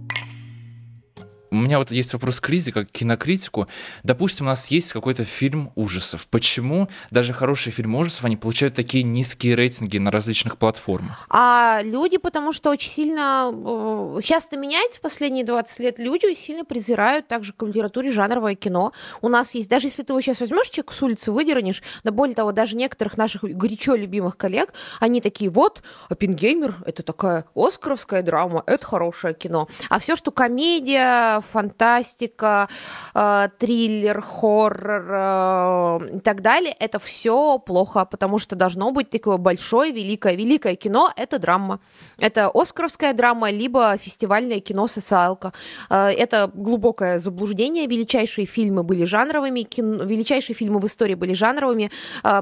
У 1.51 1.57
меня 1.57 1.78
вот 1.78 1.90
есть 1.90 2.12
вопрос 2.12 2.40
к 2.40 2.49
Лизе, 2.49 2.72
как 2.72 2.88
к 2.88 2.92
кинокритику. 2.92 3.68
Допустим, 4.03 4.47
у 4.47 4.49
нас 4.49 4.68
есть 4.68 4.92
какой-то 4.92 5.24
фильм 5.24 5.72
ужасов. 5.74 6.26
Почему 6.28 6.88
даже 7.11 7.32
хорошие 7.32 7.72
фильмы 7.72 7.99
ужасов, 8.01 8.24
они 8.24 8.36
получают 8.36 8.74
такие 8.74 9.05
низкие 9.05 9.55
рейтинги 9.55 9.99
на 9.99 10.11
различных 10.11 10.59
платформах? 10.59 11.26
А 11.30 11.80
люди, 11.82 12.16
потому 12.18 12.53
что 12.53 12.70
очень 12.70 12.90
сильно... 12.90 13.51
э, 13.53 14.20
Сейчас 14.22 14.47
это 14.47 14.57
меняется 14.57 15.01
последние 15.01 15.44
20 15.44 15.78
лет. 15.80 15.99
Люди 15.99 16.32
сильно 16.34 16.64
презирают 16.64 17.28
также 17.28 17.53
к 17.53 17.62
литературе 17.62 18.12
жанровое 18.12 18.55
кино. 18.55 18.92
У 19.22 19.28
нас 19.28 19.55
есть... 19.55 19.68
Даже 19.68 19.88
если 19.88 20.03
ты 20.03 20.12
его 20.12 20.20
сейчас 20.20 20.40
возьмешь, 20.40 20.68
человек 20.70 20.92
с 20.92 21.03
улицы 21.03 21.32
выдернешь, 21.32 21.82
да 22.05 22.11
более 22.11 22.34
того, 22.34 22.53
даже 22.53 22.76
некоторых 22.76 23.16
наших 23.16 23.42
горячо 23.42 23.94
любимых 23.94 24.36
коллег, 24.36 24.72
они 25.01 25.20
такие, 25.20 25.51
вот, 25.51 25.82
Оппенгеймер, 26.09 26.76
это 26.84 27.03
такая 27.03 27.44
оскаровская 27.55 28.22
драма, 28.22 28.62
это 28.66 28.84
хорошее 28.84 29.34
кино. 29.34 29.68
А 29.88 29.99
все, 29.99 30.16
что 30.16 30.30
комедия, 30.30 31.36
фантастика, 31.41 32.68
э, 33.14 33.49
триллер, 33.59 34.20
хоррор 34.20 35.07
э, 35.11 36.16
и 36.16 36.20
так 36.20 36.43
далее, 36.43 36.74
это 36.78 36.99
все 36.99 37.59
плохо, 37.59 38.05
потому 38.05 38.39
что 38.39 38.57
должно 38.57 38.91
быть 38.93 39.11
такое 39.11 39.37
большое, 39.37 39.93
великое, 39.93 40.34
великое 40.37 40.76
кино, 40.76 41.12
это 41.16 41.39
драма. 41.39 41.80
Это 42.18 42.51
оскаровская 42.53 43.12
драма, 43.12 43.51
либо 43.51 43.97
фестивальное 43.97 44.61
кино 44.61 44.89
«Социалка». 44.89 45.53
Э, 45.91 46.11
Это 46.11 46.51
глубокое 46.55 47.18
заблуждение. 47.18 47.87
Величайшие 47.87 48.47
фильмы 48.47 48.82
были 48.82 49.05
жанровыми, 49.05 49.62
кино, 49.62 50.05
величайшие 50.05 50.55
фильмы 50.57 50.80
в 50.80 50.87
истории 50.87 51.14
были 51.14 51.34
жанровыми. 51.34 51.91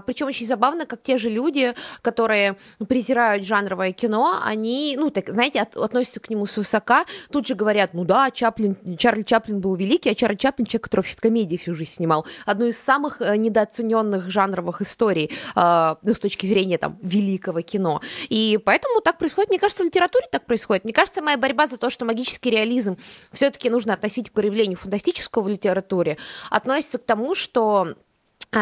Причем 0.06 0.26
очень 0.26 0.46
забавно, 0.46 0.86
как 0.86 1.02
те 1.02 1.18
же 1.18 1.30
люди, 1.30 1.74
которые 2.02 2.56
презирают 2.88 3.44
жанровое 3.44 3.92
кино, 3.92 4.40
они, 4.44 4.96
ну, 4.98 5.10
так, 5.10 5.28
знаете, 5.30 5.60
от- 5.60 5.76
относятся 5.76 6.20
к 6.20 6.30
нему 6.30 6.46
свысока, 6.46 7.04
тут 7.30 7.46
же 7.46 7.54
говорят, 7.54 7.94
ну 7.94 8.04
да, 8.04 8.30
Чаплин, 8.30 8.76
Чарли 8.98 9.22
Чаплин 9.22 9.60
был 9.60 9.74
великий, 9.74 10.10
а 10.10 10.14
Чарли 10.14 10.36
Чаплин 10.36 10.66
человек, 10.66 10.84
который 10.84 11.00
вообще 11.00 11.16
комедии 11.16 11.56
всю 11.56 11.74
жизнь 11.74 11.92
снимал. 11.92 12.26
Одну 12.44 12.66
из 12.66 12.78
самых 12.78 13.20
э, 13.20 13.36
недооцененных 13.36 14.30
жанровых 14.30 14.82
историй, 14.82 15.30
э, 15.54 15.94
ну, 16.02 16.14
с 16.14 16.18
точки 16.18 16.46
зрения 16.46 16.78
там 16.78 16.98
великого 17.02 17.62
кино. 17.62 18.00
И 18.28 18.58
поэтому 18.64 19.00
так 19.00 19.18
происходит, 19.18 19.50
мне 19.50 19.58
кажется, 19.58 19.82
в 19.82 19.86
литературе 19.86 20.26
так 20.30 20.46
происходит. 20.46 20.84
Мне 20.84 20.92
кажется, 20.92 21.22
моя 21.22 21.38
борьба 21.38 21.66
за 21.66 21.78
то, 21.78 21.90
что 21.90 22.04
магический 22.04 22.50
реализм 22.50 22.98
все-таки 23.32 23.70
нужно 23.70 23.94
относить 23.94 24.30
к 24.30 24.32
проявлению 24.32 24.76
фантастического 24.76 25.42
в 25.42 25.48
литературе, 25.48 26.18
относится 26.50 26.98
к 26.98 27.04
тому, 27.04 27.34
что 27.34 27.94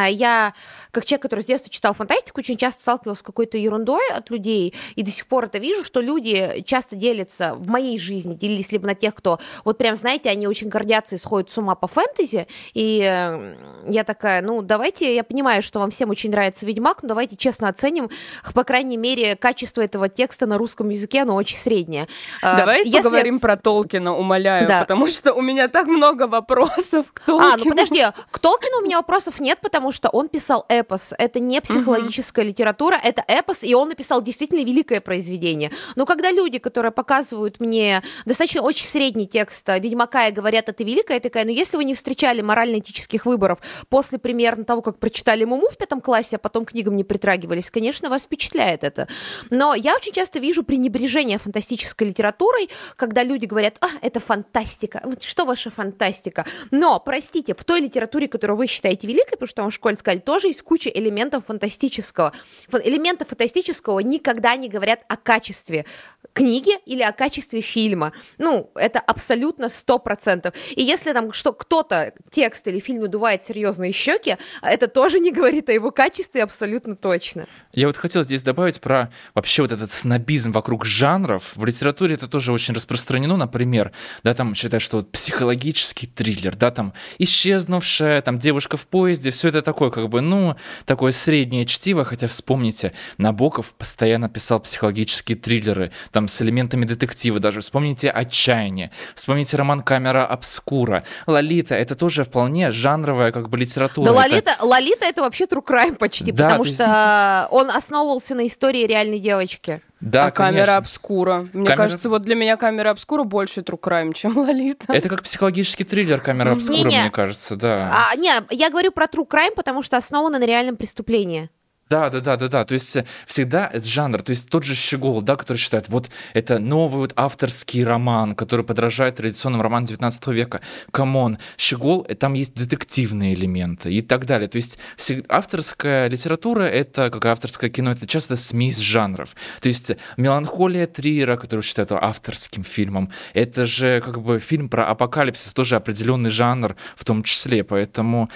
Я, 0.09 0.55
как 0.91 1.05
человек, 1.05 1.23
который 1.23 1.41
с 1.41 1.47
детства 1.47 1.71
читал 1.71 1.95
фантастику, 1.95 2.41
очень 2.41 2.57
часто 2.57 2.81
сталкивался 2.83 3.21
с 3.21 3.23
какой-то 3.23 3.57
ерундой 3.59 4.03
от 4.13 4.31
людей, 4.31 4.75
и 4.95 5.03
до 5.03 5.11
сих 5.11 5.27
пор 5.27 5.45
это 5.45 5.59
вижу, 5.59 5.85
что 5.85 6.01
люди 6.01 6.63
часто 6.67 6.97
делятся 6.97 7.55
в 7.55 7.69
моей 7.69 7.99
жизни, 7.99 8.35
делились 8.35 8.73
либо 8.73 8.87
на 8.87 8.95
тех, 8.95 9.15
кто, 9.15 9.39
вот 9.65 9.79
прям, 9.79 9.97
знаете, 9.97 10.31
они 10.31 10.47
очень 10.47 10.69
гордятся 10.69 11.17
и 11.17 11.19
сходят 11.19 11.51
с 11.51 11.59
ума 11.59 11.75
по 11.75 11.87
фэнтези, 11.89 12.47
и 12.75 13.01
э, 13.03 13.55
я 13.89 14.05
такая, 14.05 14.43
ну, 14.43 14.63
давайте, 14.63 15.15
я 15.15 15.25
понимаю, 15.25 15.63
что 15.63 15.79
вам 15.81 15.91
всем 15.91 16.11
очень 16.11 16.31
нравится 16.31 16.67
Ведьмак, 16.67 17.03
но 17.03 17.09
давайте 17.09 17.37
честно 17.37 17.69
оценим, 17.69 18.11
по 18.55 18.65
крайней 18.65 18.97
мере, 18.97 19.37
качество 19.37 19.81
этого 19.81 20.09
текста 20.09 20.47
на 20.47 20.59
русском 20.59 20.89
языке, 20.91 21.23
оно 21.23 21.35
очень 21.35 21.57
среднее. 21.59 22.07
А, 22.43 22.59
Давай 22.59 22.85
если- 22.85 22.99
поговорим 22.99 23.41
про 23.41 23.57
Толкина, 23.57 24.15
умоляю, 24.17 24.69
Да. 24.69 24.81
потому 24.81 25.11
что 25.11 25.33
у 25.33 25.41
меня 25.41 25.69
так 25.69 25.87
много 25.87 26.27
вопросов 26.27 27.07
к 27.13 27.21
Толкину. 27.21 27.53
А, 27.55 27.57
ну 27.57 27.65
подожди, 27.65 28.05
к 28.31 28.39
Толкину 28.39 28.79
у 28.81 28.85
меня 28.85 28.99
вопросов 28.99 29.41
нет, 29.41 29.59
потому 29.63 29.82
что 29.91 30.09
он 30.11 30.29
писал 30.29 30.65
эпос. 30.69 31.15
Это 31.19 31.41
не 31.41 31.61
психологическая 31.61 32.45
литература, 32.45 33.01
это 33.03 33.25
эпос, 33.27 33.63
и 33.63 33.75
он 33.75 33.89
написал 33.89 34.23
действительно 34.23 34.65
великое 34.65 35.01
произведение. 35.01 35.73
Но 35.97 36.07
когда 36.07 36.31
люди, 36.31 36.59
которые 36.59 36.93
показывают 36.93 37.59
мне 37.59 38.03
достаточно 38.27 38.63
очень 38.63 38.87
средний 38.87 39.27
текст 39.27 39.67
Ведьмака 39.69 40.29
и 40.29 40.33
говорят, 40.33 40.69
это 40.69 40.85
великое, 40.85 41.15
я 41.15 41.21
такая, 41.21 41.45
ну 41.45 41.51
если 41.51 41.77
вы 41.77 41.85
не 41.85 41.95
встречали 41.95 42.43
морально-этических 42.43 43.27
выборов 43.27 43.59
после 43.89 44.19
примерно 44.19 44.65
того, 44.65 44.83
как 44.83 44.99
прочитали 44.99 45.45
Муму 45.45 45.69
в 45.69 45.77
пятом 45.77 46.01
классе, 46.01 46.37
а 46.37 46.39
потом 46.39 46.65
книгам 46.65 46.95
не 46.95 47.05
притрагивались, 47.05 47.71
конечно, 47.71 48.09
вас 48.09 48.23
впечатляет 48.23 48.85
это. 48.85 49.09
Но 49.51 49.75
я 49.75 49.97
очень 49.97 50.13
часто 50.13 50.39
вижу 50.39 50.63
пренебрежение 50.63 51.39
фантастической 51.39 52.09
литературой, 52.09 52.71
когда 52.97 53.23
люди 53.23 53.47
говорят, 53.47 53.77
а, 53.81 53.89
это 54.03 54.21
фантастика. 54.21 55.01
Вот 55.05 55.23
что 55.23 55.45
ваша 55.45 55.71
фантастика? 55.71 56.45
Но, 56.71 57.01
простите, 57.01 57.55
в 57.55 57.65
той 57.65 57.81
литературе, 57.81 58.29
которую 58.29 58.57
вы 58.57 58.67
считаете 58.67 59.07
великой, 59.07 59.33
потому 59.33 59.49
что 59.49 59.62
вам 59.63 59.71
в 59.71 59.75
школе 59.75 59.97
сказали, 59.97 60.21
тоже 60.21 60.49
есть 60.49 60.63
куча 60.63 60.91
элементов 60.91 61.47
фантастического. 61.47 62.33
Фан- 62.69 62.83
Элементы 62.85 63.25
фантастического 63.25 63.99
никогда 64.01 64.57
не 64.57 64.69
говорят 64.69 65.01
о 65.09 65.17
качестве 65.17 65.85
книги 66.33 66.79
или 66.87 67.03
о 67.03 67.13
качестве 67.13 67.61
фильма. 67.61 68.13
Ну, 68.39 68.71
это 68.75 69.01
абсолютно 69.01 69.69
сто 69.69 69.99
процентов. 69.99 70.55
И 70.71 70.83
если 70.83 71.13
там 71.13 71.33
что 71.33 71.53
кто-то 71.53 72.15
текст 72.31 72.67
или 72.69 72.79
фильм 72.79 73.03
надувает 73.03 73.45
серьезные 73.45 73.93
щеки, 73.93 74.37
это 74.63 74.89
тоже 74.89 75.21
не 75.21 75.33
говорит 75.33 75.69
о 75.69 75.73
его 75.73 75.91
качестве 75.91 76.43
абсолютно 76.43 76.97
точно. 76.97 77.47
Я 77.75 77.87
вот 77.87 77.97
хотел 77.97 78.23
здесь 78.23 78.43
добавить 78.43 78.81
про 78.83 79.11
вообще 79.35 79.63
вот 79.63 79.73
этот 79.73 79.91
снобизм 79.93 80.53
вокруг 80.53 80.85
жанров. 80.85 81.53
В 81.55 81.65
литературе 81.65 82.15
это 82.17 82.29
тоже 82.29 82.53
очень 82.53 82.75
распространено, 82.75 83.37
например, 83.39 83.93
да, 84.23 84.35
там 84.35 84.55
считают, 84.55 84.83
что 84.83 84.99
вот 84.99 85.11
психологический 85.11 86.07
триллер, 86.07 86.55
да, 86.55 86.71
там 86.71 86.93
исчезнувшая, 87.19 88.21
там 88.21 88.39
девушка 88.39 88.77
в 88.77 88.87
поезде, 88.87 89.31
все 89.31 89.49
это 89.49 89.63
такое, 89.63 89.91
как 89.91 90.11
бы, 90.11 90.21
ну, 90.21 90.57
такое 90.85 91.13
среднее 91.13 91.65
чтиво, 91.65 92.05
хотя 92.05 92.27
вспомните, 92.27 92.93
Набоков 93.17 93.73
постоянно 93.73 94.29
писал 94.29 94.61
психологические 94.61 95.39
триллеры, 95.39 95.93
там 96.11 96.29
с 96.29 96.43
элементами 96.43 96.85
детектива 96.85 97.41
даже. 97.41 97.63
Вспомните 97.63 98.11
«Отчаяние», 98.11 98.91
вспомните 99.15 99.57
роман 99.57 99.81
«Камера 99.81 100.27
обскура», 100.27 101.05
«Лолита», 101.27 101.75
это 101.75 101.95
тоже 101.95 102.25
вполне 102.25 102.71
жанровая 102.71 103.33
как 103.33 103.49
бы 103.49 103.57
литература. 103.57 104.13
Да, 104.13 104.27
Это- 104.27 104.35
Лолита, 104.35 104.57
Лолита 104.61 105.05
это 105.07 105.23
вообще 105.23 105.45
true 105.45 105.65
crime 105.67 105.97
почти, 105.97 106.33
Да, 106.33 106.51
потому 106.51 106.65
что 106.65 107.49
он 107.51 107.62
основывался 107.71 108.35
на 108.35 108.47
истории 108.47 108.87
реальной 108.87 109.19
девочки. 109.19 109.81
Да, 110.01 110.27
а 110.27 110.31
камера 110.33 110.53
конечно. 110.55 110.77
обскура. 110.79 111.49
Мне 111.53 111.67
Камера- 111.67 111.77
кажется, 111.77 112.09
вот 112.09 112.23
для 112.23 112.35
меня 112.35 112.57
камера 112.57 112.91
обскура 112.91 113.23
больше 113.23 113.61
true 113.61 113.79
crime, 113.81 114.13
чем 114.15 114.37
Лолита. 114.37 114.93
Это 114.93 115.09
как 115.09 115.23
психологический 115.23 115.85
триллер 115.85 116.21
«Камера 116.21 116.53
обскура», 116.53 116.87
мне 116.89 117.11
кажется, 117.11 117.55
да. 117.57 118.09
А, 118.11 118.17
не, 118.17 118.33
я 118.51 118.71
говорю 118.71 118.91
про 118.91 119.07
true 119.07 119.27
crime, 119.29 119.55
потому 119.55 119.83
что 119.83 119.97
основано 119.97 120.39
на 120.39 120.45
реальном 120.45 120.77
преступлении. 120.77 121.51
Да, 121.93 122.09
да, 122.09 122.21
да, 122.21 122.39
да, 122.39 122.49
да. 122.49 122.65
То 122.65 122.73
есть 122.73 122.97
э, 122.97 123.05
всегда 123.27 123.69
это 123.71 123.87
жанр, 123.87 124.23
то 124.23 124.31
есть 124.31 124.49
тот 124.49 124.65
же 124.65 124.75
Щегол, 124.75 125.21
да, 125.21 125.37
который 125.37 125.59
считает, 125.59 125.91
вот 125.91 126.09
это 126.33 126.59
новый 126.59 127.01
вот 127.01 127.13
авторский 127.17 127.85
роман, 127.85 128.35
который 128.35 128.65
подражает 128.65 129.17
традиционным 129.17 129.61
романам 129.61 129.85
19 129.85 130.27
века. 130.29 130.63
Come 130.91 131.17
on, 131.17 131.37
Щегол, 131.59 132.07
э, 132.09 132.15
там 132.15 132.33
есть 132.33 132.55
детективные 132.55 133.35
элементы 133.35 133.93
и 133.93 134.01
так 134.01 134.25
далее. 134.25 134.49
То 134.49 134.57
есть 134.57 134.79
всег- 134.97 135.27
авторская 135.29 136.09
литература, 136.09 136.63
это, 136.63 137.11
как 137.11 137.27
авторское 137.27 137.69
кино, 137.69 137.91
это 137.91 138.07
часто 138.07 138.37
смесь 138.37 138.79
жанров. 138.79 139.37
То 139.61 139.69
есть 139.69 139.93
«Меланхолия 140.17 140.87
Триера», 140.87 141.37
который 141.37 141.61
считают 141.61 141.93
авторским 141.93 142.65
фильмом, 142.65 143.11
это 143.35 143.67
же 143.67 144.01
как 144.01 144.23
бы 144.23 144.39
фильм 144.39 144.71
про 144.71 144.87
апокалипсис, 144.87 145.53
тоже 145.53 145.77
определенный 145.77 146.31
жанр 146.31 146.75
в 146.97 147.05
том 147.05 147.23
числе, 147.23 147.65
поэтому 147.65 148.31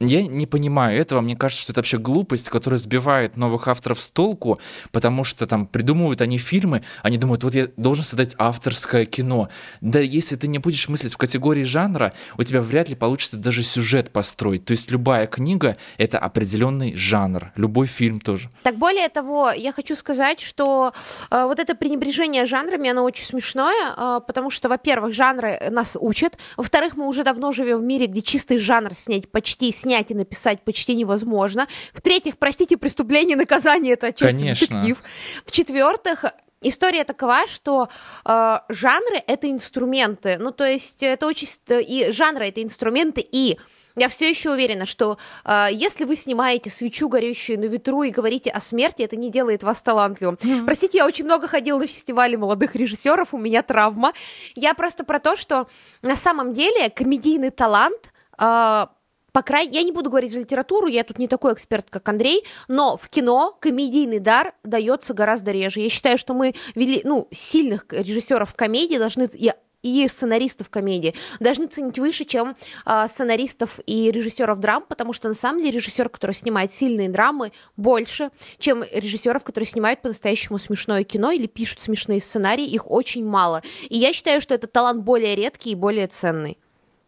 я 0.00 0.26
не 0.26 0.46
понимаю 0.46 0.98
этого. 0.98 1.20
Мне 1.20 1.36
кажется, 1.36 1.62
что 1.62 1.72
это 1.72 1.80
вообще 1.80 1.98
глупость, 1.98 2.48
которая 2.48 2.78
сбивает 2.78 3.36
новых 3.36 3.68
авторов 3.68 4.00
с 4.00 4.08
толку, 4.08 4.58
потому 4.90 5.24
что 5.24 5.46
там 5.46 5.66
придумывают 5.66 6.20
они 6.20 6.38
фильмы, 6.38 6.82
они 7.02 7.18
думают, 7.18 7.44
вот 7.44 7.54
я 7.54 7.68
должен 7.76 8.04
создать 8.04 8.34
авторское 8.38 9.04
кино. 9.06 9.48
Да 9.80 10.00
если 10.00 10.36
ты 10.36 10.48
не 10.48 10.58
будешь 10.58 10.88
мыслить 10.88 11.14
в 11.14 11.16
категории 11.16 11.62
жанра, 11.62 12.12
у 12.36 12.42
тебя 12.42 12.60
вряд 12.60 12.88
ли 12.88 12.94
получится 12.94 13.36
даже 13.36 13.62
сюжет 13.62 14.10
построить. 14.10 14.64
То 14.64 14.72
есть 14.72 14.90
любая 14.90 15.26
книга— 15.26 15.76
это 15.98 16.18
определенный 16.18 16.94
жанр, 16.96 17.52
любой 17.56 17.86
фильм 17.86 18.20
тоже. 18.20 18.50
Так 18.62 18.76
более 18.76 19.08
того, 19.08 19.50
я 19.50 19.72
хочу 19.72 19.96
сказать, 19.96 20.40
что 20.40 20.92
э, 21.30 21.44
вот 21.44 21.58
это 21.58 21.74
пренебрежение 21.74 22.46
жанрами, 22.46 22.90
оно 22.90 23.04
очень 23.04 23.24
смешное, 23.24 23.94
э, 23.96 24.20
потому 24.26 24.50
что, 24.50 24.68
во-первых, 24.68 25.14
жанры 25.14 25.68
нас 25.70 25.96
учат, 25.98 26.38
во-вторых, 26.56 26.96
мы 26.96 27.06
уже 27.06 27.24
давно 27.24 27.52
живем 27.52 27.80
в 27.80 27.84
мире, 27.84 28.06
где 28.06 28.22
чистый 28.22 28.58
жанр 28.58 28.94
снять 28.94 29.30
почти, 29.30 29.72
снять 29.72 29.91
и 30.00 30.14
написать 30.14 30.62
почти 30.62 30.94
невозможно, 30.94 31.68
в-третьих, 31.92 32.38
простите, 32.38 32.76
преступление 32.76 33.34
и 33.34 33.38
наказание— 33.38 33.92
это 33.94 34.08
отчасти 34.08 34.40
Конечно. 34.40 34.66
детектив, 34.66 35.02
в-четвертых, 35.46 36.24
История 36.64 37.02
такова, 37.02 37.48
что 37.48 37.88
э, 38.24 38.58
жанры 38.68 39.20
это 39.26 39.50
инструменты, 39.50 40.38
ну 40.38 40.52
то 40.52 40.64
есть 40.64 41.02
это 41.02 41.26
очень 41.26 41.48
ст- 41.48 41.72
и 41.72 42.12
жанры 42.12 42.46
это 42.46 42.62
инструменты 42.62 43.20
и 43.20 43.58
я 43.94 44.08
все 44.08 44.30
еще 44.30 44.50
уверена, 44.52 44.86
что 44.86 45.18
э, 45.44 45.66
если 45.72 46.04
вы 46.04 46.16
снимаете 46.16 46.70
свечу, 46.70 47.08
горящую 47.08 47.58
на 47.58 47.64
ветру, 47.64 48.04
и 48.04 48.10
говорите 48.10 48.50
о 48.50 48.60
смерти, 48.60 49.02
это 49.02 49.16
не 49.16 49.30
делает 49.30 49.62
вас 49.62 49.82
талантливым. 49.82 50.38
Простите, 50.64 50.98
я 50.98 51.06
очень 51.06 51.24
много 51.24 51.46
ходила 51.46 51.78
на 51.78 51.86
фестивале 51.86 52.38
молодых 52.38 52.74
режиссеров, 52.74 53.34
у 53.34 53.38
меня 53.38 53.62
травма. 53.62 54.12
Я 54.54 54.74
просто 54.74 55.04
про 55.04 55.18
то, 55.18 55.36
что 55.36 55.68
на 56.00 56.16
самом 56.16 56.54
деле 56.54 56.88
комедийный 56.90 57.50
талант 57.50 58.12
э, 58.38 58.86
по 59.32 59.42
крайней, 59.42 59.76
я 59.76 59.82
не 59.82 59.92
буду 59.92 60.10
говорить 60.10 60.30
за 60.30 60.40
литературу, 60.40 60.86
я 60.86 61.04
тут 61.04 61.18
не 61.18 61.28
такой 61.28 61.54
эксперт, 61.54 61.86
как 61.90 62.08
Андрей, 62.08 62.44
но 62.68 62.96
в 62.96 63.08
кино 63.08 63.56
комедийный 63.60 64.18
дар 64.18 64.54
дается 64.62 65.14
гораздо 65.14 65.52
реже. 65.52 65.80
Я 65.80 65.88
считаю, 65.88 66.18
что 66.18 66.34
мы 66.34 66.54
вели, 66.74 67.00
ну, 67.04 67.28
сильных 67.32 67.86
режиссеров 67.90 68.54
комедии 68.54 68.98
должны 68.98 69.28
и 69.32 69.52
и 69.82 70.06
сценаристов 70.06 70.70
комедии 70.70 71.14
должны 71.40 71.66
ценить 71.66 71.98
выше, 71.98 72.24
чем 72.24 72.56
э, 72.86 73.06
сценаристов 73.08 73.80
и 73.84 74.10
режиссеров 74.12 74.60
драм, 74.60 74.84
потому 74.88 75.12
что 75.12 75.26
на 75.28 75.34
самом 75.34 75.60
деле 75.60 75.72
режиссер, 75.72 76.08
который 76.08 76.32
снимает 76.32 76.72
сильные 76.72 77.08
драмы, 77.08 77.52
больше, 77.76 78.30
чем 78.58 78.84
режиссеров, 78.84 79.42
которые 79.42 79.66
снимают 79.66 80.00
по-настоящему 80.00 80.58
смешное 80.58 81.02
кино 81.02 81.32
или 81.32 81.48
пишут 81.48 81.80
смешные 81.80 82.20
сценарии, 82.20 82.64
их 82.64 82.88
очень 82.88 83.26
мало. 83.26 83.62
И 83.88 83.98
я 83.98 84.12
считаю, 84.12 84.40
что 84.40 84.54
этот 84.54 84.72
талант 84.72 85.02
более 85.02 85.34
редкий 85.34 85.72
и 85.72 85.74
более 85.74 86.06
ценный. 86.06 86.58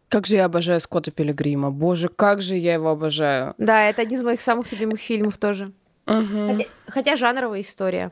Как 0.09 0.27
же 0.27 0.35
я 0.35 0.45
обожаю 0.45 0.79
Скотта 0.79 1.11
Пилигрима. 1.11 1.71
Боже, 1.71 2.09
как 2.09 2.41
же 2.41 2.55
я 2.55 2.73
его 2.73 2.89
обожаю. 2.89 3.55
Да, 3.57 3.89
это 3.89 4.01
один 4.01 4.19
из 4.19 4.23
моих 4.23 4.41
самых 4.41 4.71
любимых 4.71 4.99
фильмов 4.99 5.37
тоже. 5.37 5.71
Угу. 6.07 6.47
Хотя, 6.47 6.69
хотя 6.87 7.15
жанровая 7.15 7.61
история. 7.61 8.11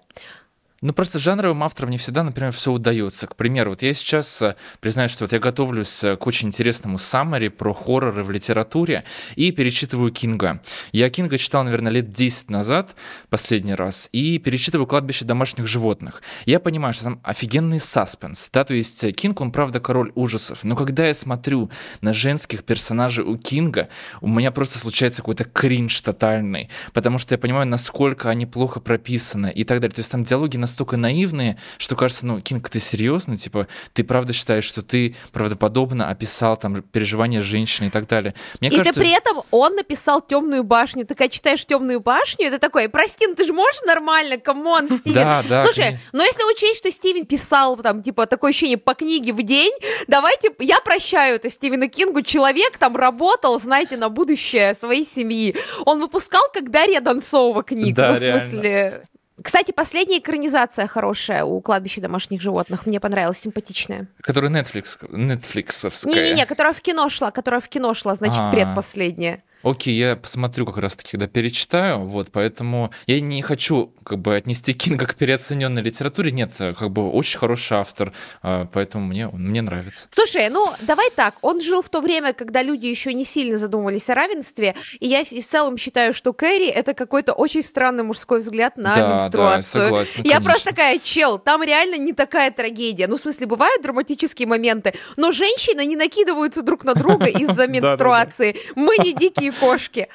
Ну, 0.84 0.92
просто 0.92 1.18
жанровым 1.18 1.64
авторам 1.64 1.92
не 1.92 1.98
всегда, 1.98 2.24
например, 2.24 2.52
все 2.52 2.70
удается. 2.70 3.26
К 3.26 3.38
примеру, 3.38 3.70
вот 3.70 3.82
я 3.84 3.94
сейчас 3.94 4.42
э, 4.42 4.58
признаю, 4.82 5.08
что 5.08 5.24
вот 5.24 5.32
я 5.32 5.40
готовлюсь 5.40 6.04
э, 6.04 6.18
к 6.18 6.28
очень 6.28 6.50
интересному 6.50 6.98
summary 6.98 7.48
про 7.48 7.74
хорроры 7.74 8.22
в 8.22 8.30
литературе 8.30 9.06
и 9.38 9.54
перечитываю 9.54 10.12
Кинга. 10.12 10.62
Я 10.92 11.10
Кинга 11.10 11.38
читал, 11.38 11.64
наверное, 11.64 11.90
лет 11.90 12.12
10 12.12 12.50
назад, 12.50 12.98
последний 13.30 13.76
раз, 13.76 14.10
и 14.12 14.38
перечитываю 14.40 14.86
«Кладбище 14.86 15.24
домашних 15.24 15.68
животных». 15.68 16.22
Я 16.46 16.60
понимаю, 16.60 16.94
что 16.94 17.06
там 17.06 17.22
офигенный 17.24 17.80
саспенс, 17.80 18.50
да, 18.52 18.66
то 18.66 18.74
есть 18.74 19.06
э, 19.06 19.14
Кинг, 19.14 19.40
он, 19.40 19.54
правда, 19.54 19.80
король 19.80 20.12
ужасов, 20.16 20.66
но 20.66 20.76
когда 20.76 21.08
я 21.08 21.14
смотрю 21.14 21.70
на 22.02 22.14
женских 22.14 22.66
персонажей 22.66 23.24
у 23.24 23.38
Кинга, 23.38 23.88
у 24.20 24.28
меня 24.28 24.52
просто 24.52 24.80
случается 24.80 25.22
какой-то 25.22 25.46
кринж 25.46 26.02
тотальный, 26.02 26.70
потому 26.92 27.20
что 27.20 27.36
я 27.36 27.38
понимаю, 27.38 27.68
насколько 27.68 28.30
они 28.30 28.46
плохо 28.46 28.82
прописаны 28.82 29.50
и 29.50 29.64
так 29.64 29.80
далее. 29.80 29.96
То 29.96 30.00
есть 30.02 30.12
там 30.12 30.26
диалоги 30.26 30.58
на 30.58 30.68
настолько 30.74 30.98
наивные, 30.98 31.58
что 31.78 31.96
кажется, 31.96 32.26
ну, 32.26 32.42
Кинг, 32.42 32.68
ты 32.70 32.80
серьезно? 32.80 33.38
Типа, 33.38 33.68
ты 33.94 34.04
правда 34.04 34.34
считаешь, 34.34 34.64
что 34.64 34.82
ты 34.82 35.16
правдоподобно 35.32 36.10
описал 36.10 36.58
там 36.58 36.82
переживания 36.82 37.42
женщины 37.42 37.88
и 37.88 37.90
так 37.92 38.08
далее? 38.08 38.34
Мне 38.60 38.70
и 38.70 38.78
кажется... 38.78 38.94
ты 38.94 39.00
при 39.00 39.16
этом 39.16 39.44
он 39.52 39.76
написал 39.76 40.22
темную 40.22 40.64
башню. 40.64 41.06
Ты 41.06 41.14
когда 41.14 41.30
читаешь 41.30 41.64
темную 41.66 42.00
башню, 42.00 42.48
это 42.48 42.58
такой, 42.58 42.90
прости, 42.90 43.28
ну 43.28 43.36
ты 43.36 43.46
же 43.46 43.54
можешь 43.54 43.82
нормально, 43.86 44.38
come 44.38 44.65
on, 44.65 44.86
Стивен. 45.00 45.14
Да, 45.14 45.44
да. 45.48 45.64
Слушай, 45.64 46.00
но 46.12 46.24
если 46.24 46.52
учесть, 46.52 46.80
что 46.80 46.92
Стивен 46.92 47.26
писал 47.26 47.78
там, 47.78 48.02
типа, 48.02 48.26
такое 48.26 48.50
ощущение 48.50 48.78
по 48.78 48.96
книге 48.96 49.32
в 49.32 49.44
день, 49.44 49.74
давайте, 50.08 50.50
я 50.60 50.80
прощаю 50.80 51.36
это 51.36 51.52
Стивена 51.52 51.88
Кингу, 51.88 52.24
человек 52.24 52.78
там 52.80 52.96
работал, 52.96 53.60
знаете, 53.60 53.96
на 53.98 54.10
будущее 54.10 54.74
своей 54.74 55.06
семьи. 55.06 55.56
Он 55.86 56.00
выпускал, 56.00 56.44
как 56.52 56.72
Дарья 56.72 57.00
Донцова 57.00 57.62
книг, 57.64 57.96
да, 57.96 58.10
ну, 58.10 58.16
в 58.16 58.20
смысле... 58.20 58.62
Реально. 58.62 59.08
Кстати, 59.42 59.72
последняя 59.72 60.20
экранизация 60.20 60.88
хорошая 60.88 61.44
у 61.44 61.60
кладбища 61.60 62.02
домашних 62.02 62.42
животных. 62.42 62.86
Мне 62.86 63.00
понравилась, 63.00 63.40
симпатичная. 63.40 64.08
Которая 64.22 64.52
Netflix, 64.52 65.00
Netflixовская. 65.10 66.14
Не-не-не, 66.14 66.46
которая 66.46 66.74
в 66.74 66.82
кино 66.82 67.10
шла, 67.10 67.32
которая 67.32 67.60
в 67.60 67.68
кино 67.68 67.94
шла, 67.94 68.14
значит, 68.16 68.38
А-а-а. 68.38 68.52
предпоследняя. 68.52 69.44
Окей, 69.64 69.96
я 69.96 70.18
посмотрю 70.18 70.66
как 70.66 70.78
раз-таки, 70.78 71.12
когда 71.12 71.28
перечитаю, 71.28 72.00
вот, 72.00 72.28
поэтому 72.32 72.92
я 73.08 73.22
не 73.22 73.42
хочу 73.42 73.94
как 74.04 74.20
бы 74.20 74.36
отнести 74.36 74.74
Кинга 74.74 75.06
к 75.08 75.16
переоцененной 75.16 75.82
литературе, 75.82 76.32
нет, 76.32 76.52
как 76.58 76.92
бы 76.92 77.10
очень 77.10 77.40
хороший 77.40 77.78
автор, 77.78 78.12
а, 78.42 78.68
поэтому 78.72 79.06
мне, 79.08 79.30
мне 79.30 79.62
нравится. 79.62 80.10
Слушай, 80.12 80.50
ну, 80.50 80.74
давай 80.82 81.10
так, 81.12 81.36
он 81.42 81.62
жил 81.62 81.82
в 81.82 81.88
то 81.88 82.02
время, 82.02 82.34
когда 82.34 82.62
люди 82.62 82.88
еще 82.88 83.14
не 83.14 83.24
сильно 83.24 83.58
задумывались 83.58 84.10
о 84.10 84.16
равенстве, 84.16 84.76
и 85.00 85.08
я 85.08 85.24
в 85.24 85.30
целом 85.30 85.78
считаю, 85.78 86.14
что 86.14 86.34
Кэрри— 86.34 86.68
это 86.68 86.94
какой-то 86.94 87.32
очень 87.32 87.64
странный 87.64 88.04
мужской 88.04 88.42
взгляд 88.42 88.76
на 88.76 88.94
да, 88.94 89.14
менструацию. 89.14 89.82
Да, 89.82 89.86
согласен, 89.86 90.24
я 90.24 90.32
конечно. 90.32 90.50
просто 90.50 90.70
такая, 90.72 91.00
чел, 91.00 91.40
там 91.40 91.64
реально 91.64 91.96
не 91.96 92.12
такая 92.12 92.52
трагедия. 92.52 93.08
Ну, 93.08 93.16
в 93.16 93.22
смысле, 93.22 93.48
бывают 93.48 93.82
драматические 93.82 94.48
моменты, 94.48 94.94
но 95.16 95.32
женщины 95.32 95.86
не 95.86 95.96
накидываются 95.96 96.62
друг 96.62 96.84
на 96.84 96.96
друга 96.96 97.26
из-за 97.28 97.68
менструации. 97.68 98.58
Мы 98.76 98.98
не 98.98 99.14
дикие 99.14 99.53
кошки. 99.54 100.10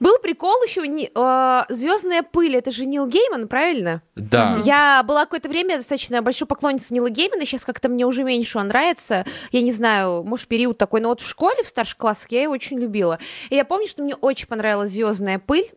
Был 0.00 0.18
прикол 0.18 0.62
еще 0.64 0.86
не, 0.86 1.10
э, 1.14 1.62
Звездная 1.68 2.22
пыль. 2.22 2.56
Это 2.56 2.70
же 2.70 2.86
Нил 2.86 3.06
Гейман, 3.06 3.48
правильно? 3.48 4.02
Да. 4.16 4.60
Я 4.64 5.02
была 5.04 5.24
какое-то 5.24 5.48
время 5.48 5.76
достаточно 5.76 6.22
большой 6.22 6.46
поклонницей 6.46 6.94
Нила 6.94 7.10
Геймана. 7.10 7.46
Сейчас 7.46 7.64
как-то 7.64 7.88
мне 7.88 8.06
уже 8.06 8.22
меньше 8.24 8.58
он 8.58 8.68
нравится. 8.68 9.24
Я 9.50 9.62
не 9.62 9.72
знаю, 9.72 10.22
может, 10.24 10.48
период 10.48 10.78
такой. 10.78 11.00
Но 11.00 11.08
вот 11.08 11.20
в 11.20 11.28
школе, 11.28 11.62
в 11.64 11.68
старших 11.68 11.96
классах, 11.96 12.30
я 12.30 12.42
его 12.42 12.52
очень 12.52 12.78
любила. 12.78 13.18
И 13.50 13.56
я 13.56 13.64
помню, 13.64 13.86
что 13.86 14.02
мне 14.02 14.14
очень 14.14 14.46
понравилась 14.46 14.90
Звездная 14.90 15.38
пыль 15.38 15.70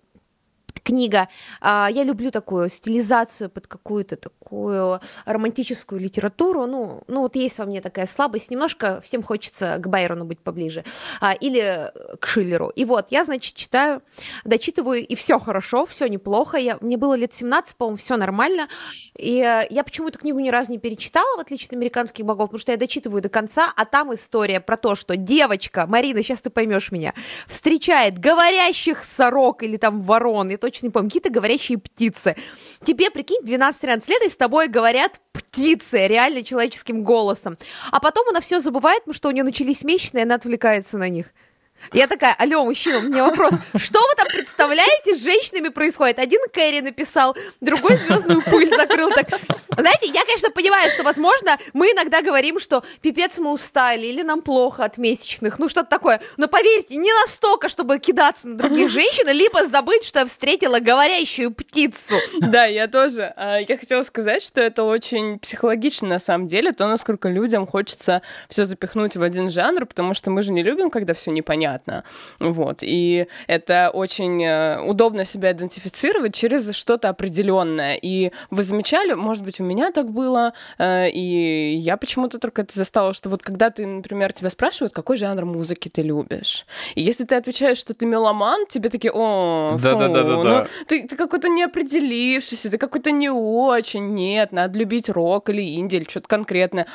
книга. 0.80 1.30
А, 1.62 1.90
я 1.92 2.04
люблю 2.04 2.32
такую 2.32 2.70
стилизацию 2.70 3.50
под 3.50 3.68
какую-то 3.68 4.16
такую 4.16 5.00
романтическую 5.26 6.00
литературу. 6.00 6.66
Ну, 6.66 7.04
ну 7.08 7.22
вот 7.22 7.36
есть 7.36 7.60
во 7.60 7.66
мне 7.66 7.82
такая 7.82 8.06
слабость. 8.06 8.52
Немножко 8.52 9.02
всем 9.02 9.24
хочется 9.24 9.78
к 9.80 9.88
Байрону 9.88 10.26
быть 10.26 10.40
поближе. 10.40 10.84
А, 11.22 11.34
или 11.34 11.92
к 12.20 12.28
Шиллеру. 12.28 12.70
И 12.70 12.86
вот, 12.86 13.08
я, 13.10 13.24
значит, 13.24 13.56
читаю, 13.56 14.02
дочитываю, 14.44 15.06
и 15.06 15.16
все 15.16 15.40
хорошо, 15.40 15.86
все 15.86 16.08
неплохо. 16.08 16.58
Я, 16.58 16.78
мне 16.82 16.98
было 16.98 17.14
лет 17.14 17.34
17, 17.34 17.76
по-моему, 17.76 17.98
все 17.98 18.18
нормально. 18.18 18.68
И 19.18 19.40
э, 19.42 19.68
я 19.70 19.84
почему 19.84 20.10
эту 20.10 20.20
книгу 20.20 20.40
ни 20.40 20.50
разу 20.50 20.72
не 20.72 20.78
перечитала, 20.78 21.38
в 21.38 21.40
отличие 21.40 21.68
от 21.68 21.74
американских 21.74 22.26
богов, 22.26 22.50
потому 22.50 22.60
что 22.60 22.72
я 22.72 22.78
дочитываю 22.78 23.22
до 23.22 23.30
конца, 23.30 23.72
а 23.76 23.86
там 23.86 24.14
история 24.14 24.60
про 24.60 24.78
то, 24.78 24.96
что 24.96 25.16
девочка, 25.16 25.86
Марина, 25.88 26.24
сейчас 26.24 26.42
ты 26.42 26.50
поймешь 26.50 26.92
меня, 26.92 27.14
встречает 27.48 28.20
говорящих 28.20 29.04
сорок 29.04 29.64
или 29.64 29.78
там 29.78 30.02
ворон, 30.02 30.58
точно 30.58 30.67
точно 30.70 30.88
не 30.88 30.92
помню, 30.92 31.10
какие-то 31.10 31.30
говорящие 31.30 31.78
птицы. 31.78 32.36
Тебе, 32.84 33.10
прикинь, 33.10 33.42
12-13 33.44 34.10
лет, 34.10 34.24
и 34.24 34.30
с 34.30 34.36
тобой 34.36 34.68
говорят 34.68 35.20
птицы, 35.32 36.08
реально 36.08 36.44
человеческим 36.44 37.04
голосом. 37.04 37.58
А 37.92 38.00
потом 38.00 38.28
она 38.30 38.42
все 38.42 38.60
забывает, 38.60 39.04
потому 39.04 39.14
что 39.16 39.30
у 39.30 39.32
нее 39.32 39.44
начались 39.44 39.84
месячные, 39.84 40.22
и 40.22 40.26
она 40.26 40.36
отвлекается 40.36 40.98
на 40.98 41.10
них. 41.10 41.28
Я 41.94 42.08
такая, 42.08 42.36
алло, 42.38 42.64
мужчина, 42.66 43.00
у 43.00 43.02
меня 43.02 43.26
вопрос. 43.26 43.54
Что 43.76 44.00
вы 44.00 44.16
там 44.16 44.28
представляете, 44.28 45.16
с 45.16 45.24
женщинами 45.24 45.70
происходит? 45.70 46.20
Один 46.20 46.42
Кэрри 46.52 46.82
написал, 46.82 47.36
другой 47.62 47.98
звездную 47.98 48.42
пыль 48.42 48.76
закрыл. 48.76 49.10
Так. 49.12 49.28
Знаете, 49.78 50.08
я, 50.08 50.26
конечно, 50.26 50.50
понимаю, 50.50 50.92
что, 50.92 51.04
возможно, 51.04 51.58
мы 51.74 51.88
иногда 51.88 52.22
говорим, 52.22 52.60
что 52.60 52.84
пипец 53.02 53.38
мы 53.38 53.52
устали, 53.52 54.08
или 54.08 54.22
нам 54.22 54.42
плохо 54.42 54.84
от 54.84 54.98
месячных, 54.98 55.60
ну 55.60 55.70
что-то 55.70 55.90
такое. 55.90 56.22
Но 56.36 56.48
поверьте, 56.48 56.96
не 56.96 57.12
настолько, 57.22 57.70
чтобы 57.70 58.00
кидаться 58.00 58.48
на 58.48 58.58
других 58.58 58.90
женщин, 58.90 59.30
либо 59.30 59.66
забыть, 59.68 60.04
что 60.04 60.20
я 60.20 60.26
встретила 60.26 60.80
говорящую 60.80 61.54
птицу. 61.54 62.16
Да, 62.42 62.66
я 62.66 62.88
тоже. 62.88 63.34
А, 63.36 63.60
я 63.60 63.78
хотела 63.78 64.04
сказать, 64.04 64.42
что 64.44 64.62
это 64.62 64.84
очень 64.84 65.40
психологично 65.40 66.08
на 66.08 66.20
самом 66.20 66.48
деле, 66.48 66.72
то, 66.72 66.88
насколько 66.88 67.30
людям 67.30 67.68
хочется 67.68 68.22
все 68.50 68.66
запихнуть 68.66 69.16
в 69.16 69.22
один 69.22 69.50
жанр, 69.50 69.86
потому 69.86 70.14
что 70.14 70.32
мы 70.32 70.42
же 70.42 70.52
не 70.52 70.64
любим, 70.64 70.90
когда 70.90 71.14
все 71.14 71.32
непонятно 71.32 71.67
понятно. 71.68 72.04
Вот. 72.40 72.80
И 72.82 73.28
это 73.48 73.92
очень 73.94 74.44
э, 74.44 74.82
удобно 74.82 75.26
себя 75.26 75.52
идентифицировать 75.52 76.34
через 76.34 76.74
что-то 76.76 77.10
определенное. 77.10 77.96
И 78.02 78.32
вы 78.52 78.64
замечали, 78.64 79.14
может 79.14 79.44
быть, 79.44 79.60
у 79.60 79.64
меня 79.64 79.92
так 79.92 80.10
было, 80.10 80.54
э, 80.78 81.10
и 81.10 81.76
я 81.76 81.98
почему-то 81.98 82.40
только 82.40 82.62
это 82.62 82.74
застала, 82.74 83.14
что 83.14 83.30
вот 83.30 83.42
когда 83.42 83.70
ты, 83.70 83.86
например, 83.86 84.34
тебя 84.34 84.50
спрашивают, 84.50 84.94
какой 84.94 85.18
жанр 85.18 85.46
музыки 85.46 85.90
ты 85.90 86.02
любишь, 86.02 86.66
и 86.96 87.02
если 87.02 87.26
ты 87.26 87.36
отвечаешь, 87.36 87.78
что 87.78 87.94
ты 87.94 88.06
меломан, 88.06 88.66
тебе 88.68 88.90
такие, 88.90 89.12
о, 89.14 89.78
да, 89.82 89.96
да, 89.96 90.08
да, 90.08 90.24
да, 90.24 90.44
ну, 90.44 90.68
ты, 90.88 91.08
ты 91.08 91.16
какой-то 91.16 91.50
неопределившийся, 91.50 92.70
ты 92.70 92.78
какой-то 92.78 93.12
не 93.12 93.30
очень, 93.30 94.14
нет, 94.14 94.52
надо 94.52 94.80
любить 94.80 95.10
рок 95.10 95.50
или 95.50 95.76
инди 95.76 95.98
или 95.98 96.10
что-то 96.10 96.28
конкретное 96.28 96.88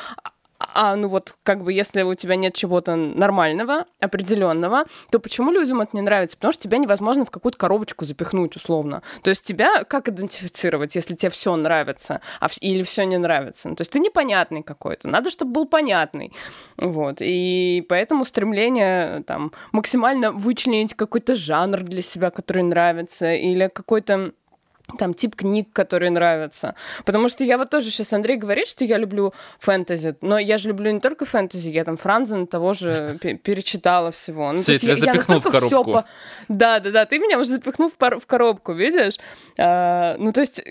а 0.74 0.96
ну 0.96 1.08
вот 1.08 1.36
как 1.42 1.62
бы 1.64 1.72
если 1.72 2.02
у 2.02 2.14
тебя 2.14 2.36
нет 2.36 2.54
чего-то 2.54 2.96
нормального, 2.96 3.86
определенного, 4.00 4.84
то 5.10 5.18
почему 5.18 5.52
людям 5.52 5.80
это 5.80 5.96
не 5.96 6.02
нравится? 6.02 6.36
Потому 6.36 6.52
что 6.52 6.62
тебя 6.62 6.78
невозможно 6.78 7.24
в 7.24 7.30
какую-то 7.30 7.58
коробочку 7.58 8.04
запихнуть 8.04 8.56
условно. 8.56 9.02
То 9.22 9.30
есть 9.30 9.44
тебя 9.44 9.84
как 9.84 10.08
идентифицировать, 10.08 10.94
если 10.94 11.14
тебе 11.14 11.30
все 11.30 11.54
нравится, 11.56 12.20
а 12.40 12.48
или 12.60 12.82
все 12.82 13.04
не 13.04 13.18
нравится? 13.18 13.68
Ну, 13.68 13.76
то 13.76 13.82
есть 13.82 13.92
ты 13.92 13.98
непонятный 13.98 14.62
какой-то. 14.62 15.08
Надо, 15.08 15.30
чтобы 15.30 15.52
был 15.52 15.66
понятный. 15.66 16.32
Вот. 16.76 17.16
И 17.20 17.84
поэтому 17.88 18.24
стремление 18.24 19.22
там 19.24 19.52
максимально 19.72 20.32
вычленить 20.32 20.94
какой-то 20.94 21.34
жанр 21.34 21.82
для 21.82 22.02
себя, 22.02 22.30
который 22.30 22.62
нравится, 22.62 23.32
или 23.32 23.68
какой-то 23.68 24.32
там 24.98 25.14
тип 25.14 25.36
книг, 25.36 25.68
которые 25.72 26.10
нравятся. 26.10 26.74
Потому 27.04 27.28
что 27.28 27.44
я 27.44 27.58
вот 27.58 27.70
тоже 27.70 27.90
сейчас 27.90 28.12
Андрей 28.12 28.36
говорит, 28.36 28.68
что 28.68 28.84
я 28.84 28.98
люблю 28.98 29.32
фэнтези, 29.58 30.16
но 30.20 30.38
я 30.38 30.58
же 30.58 30.68
люблю 30.68 30.90
не 30.90 31.00
только 31.00 31.24
фэнтези, 31.24 31.70
я 31.70 31.84
там 31.84 31.96
Франзен 31.96 32.46
того 32.46 32.72
же 32.72 33.18
перечитала 33.42 34.10
всего. 34.10 34.50
Ну, 34.50 34.56
Все, 34.56 34.78
тебя 34.78 34.94
я, 34.94 34.98
запихнул 34.98 35.40
я 35.44 35.50
в 35.50 35.52
коробку. 35.52 35.92
По... 35.92 36.04
Да, 36.48 36.80
да, 36.80 36.90
да, 36.90 37.06
ты 37.06 37.18
меня 37.18 37.38
уже 37.38 37.50
запихнул 37.50 37.88
в, 37.88 37.94
пар... 37.94 38.18
в 38.18 38.26
коробку, 38.26 38.72
видишь? 38.72 39.18
А, 39.58 40.16
ну, 40.18 40.32
то 40.32 40.40
есть, 40.40 40.62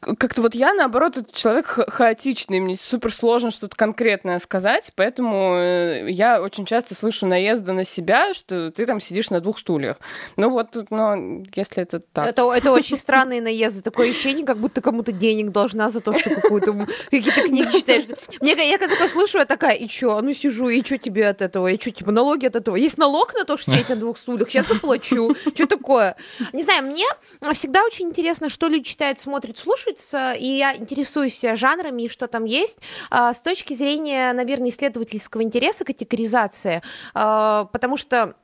как-то 0.00 0.42
вот 0.42 0.54
я, 0.54 0.74
наоборот, 0.74 1.16
этот 1.16 1.32
человек 1.32 1.66
ха 1.66 1.84
хаотичный, 1.86 2.60
мне 2.60 2.76
супер 2.76 3.12
сложно 3.12 3.50
что-то 3.50 3.76
конкретное 3.76 4.38
сказать, 4.38 4.92
поэтому 4.94 5.56
э, 5.56 6.10
я 6.10 6.40
очень 6.40 6.66
часто 6.66 6.94
слышу 6.94 7.26
наезды 7.26 7.72
на 7.72 7.84
себя, 7.84 8.34
что 8.34 8.70
ты 8.70 8.86
там 8.86 9.00
сидишь 9.00 9.30
на 9.30 9.40
двух 9.40 9.58
стульях. 9.58 9.98
Ну 10.36 10.50
вот, 10.50 10.76
ну, 10.90 11.44
если 11.54 11.82
это 11.82 12.00
так. 12.00 12.26
Это, 12.26 12.50
это 12.52 12.72
очень 12.72 12.96
странный 12.98 13.40
наезды. 13.44 13.82
Такое 13.82 14.10
ощущение, 14.10 14.44
как 14.44 14.58
будто 14.58 14.80
кому-то 14.80 15.12
денег 15.12 15.50
должна 15.50 15.88
за 15.88 16.00
то, 16.00 16.12
что 16.18 16.30
какую-то 16.30 16.86
какие-то 17.10 17.42
книги 17.42 17.78
читаешь. 17.78 18.04
Мне, 18.40 18.52
я 18.68 18.78
когда 18.78 18.94
такое 18.94 19.08
слышу, 19.08 19.38
я 19.38 19.44
такая, 19.44 19.74
и 19.74 19.88
чё? 19.88 20.20
Ну 20.20 20.34
сижу, 20.34 20.68
и 20.68 20.82
чё 20.82 20.96
тебе 20.96 21.28
от 21.28 21.42
этого? 21.42 21.68
И 21.68 21.78
чё, 21.78 21.90
типа, 21.90 22.10
налоги 22.10 22.46
от 22.46 22.56
этого? 22.56 22.76
Есть 22.76 22.98
налог 22.98 23.34
на 23.34 23.44
то, 23.44 23.56
что 23.56 23.70
сидеть 23.70 23.88
на 23.88 23.96
двух 23.96 24.18
стульях? 24.18 24.50
Сейчас 24.50 24.68
заплачу. 24.68 25.34
Что 25.54 25.66
такое? 25.66 26.16
Не 26.52 26.62
знаю, 26.62 26.84
мне 26.84 27.06
всегда 27.52 27.84
очень 27.84 28.08
интересно, 28.08 28.48
что 28.48 28.66
люди 28.68 28.84
читают, 28.84 29.20
смотрят, 29.20 29.58
слушают, 29.58 29.98
и 30.38 30.46
я 30.46 30.74
интересуюсь 30.76 31.40
жанрами 31.54 32.02
и 32.02 32.08
что 32.08 32.26
там 32.26 32.44
есть. 32.44 32.78
А, 33.10 33.34
с 33.34 33.40
точки 33.42 33.74
зрения, 33.74 34.32
наверное, 34.32 34.70
исследовательского 34.70 35.42
интереса, 35.42 35.84
категоризации, 35.84 36.82
а, 37.14 37.64
потому 37.66 37.96
что 37.96 38.34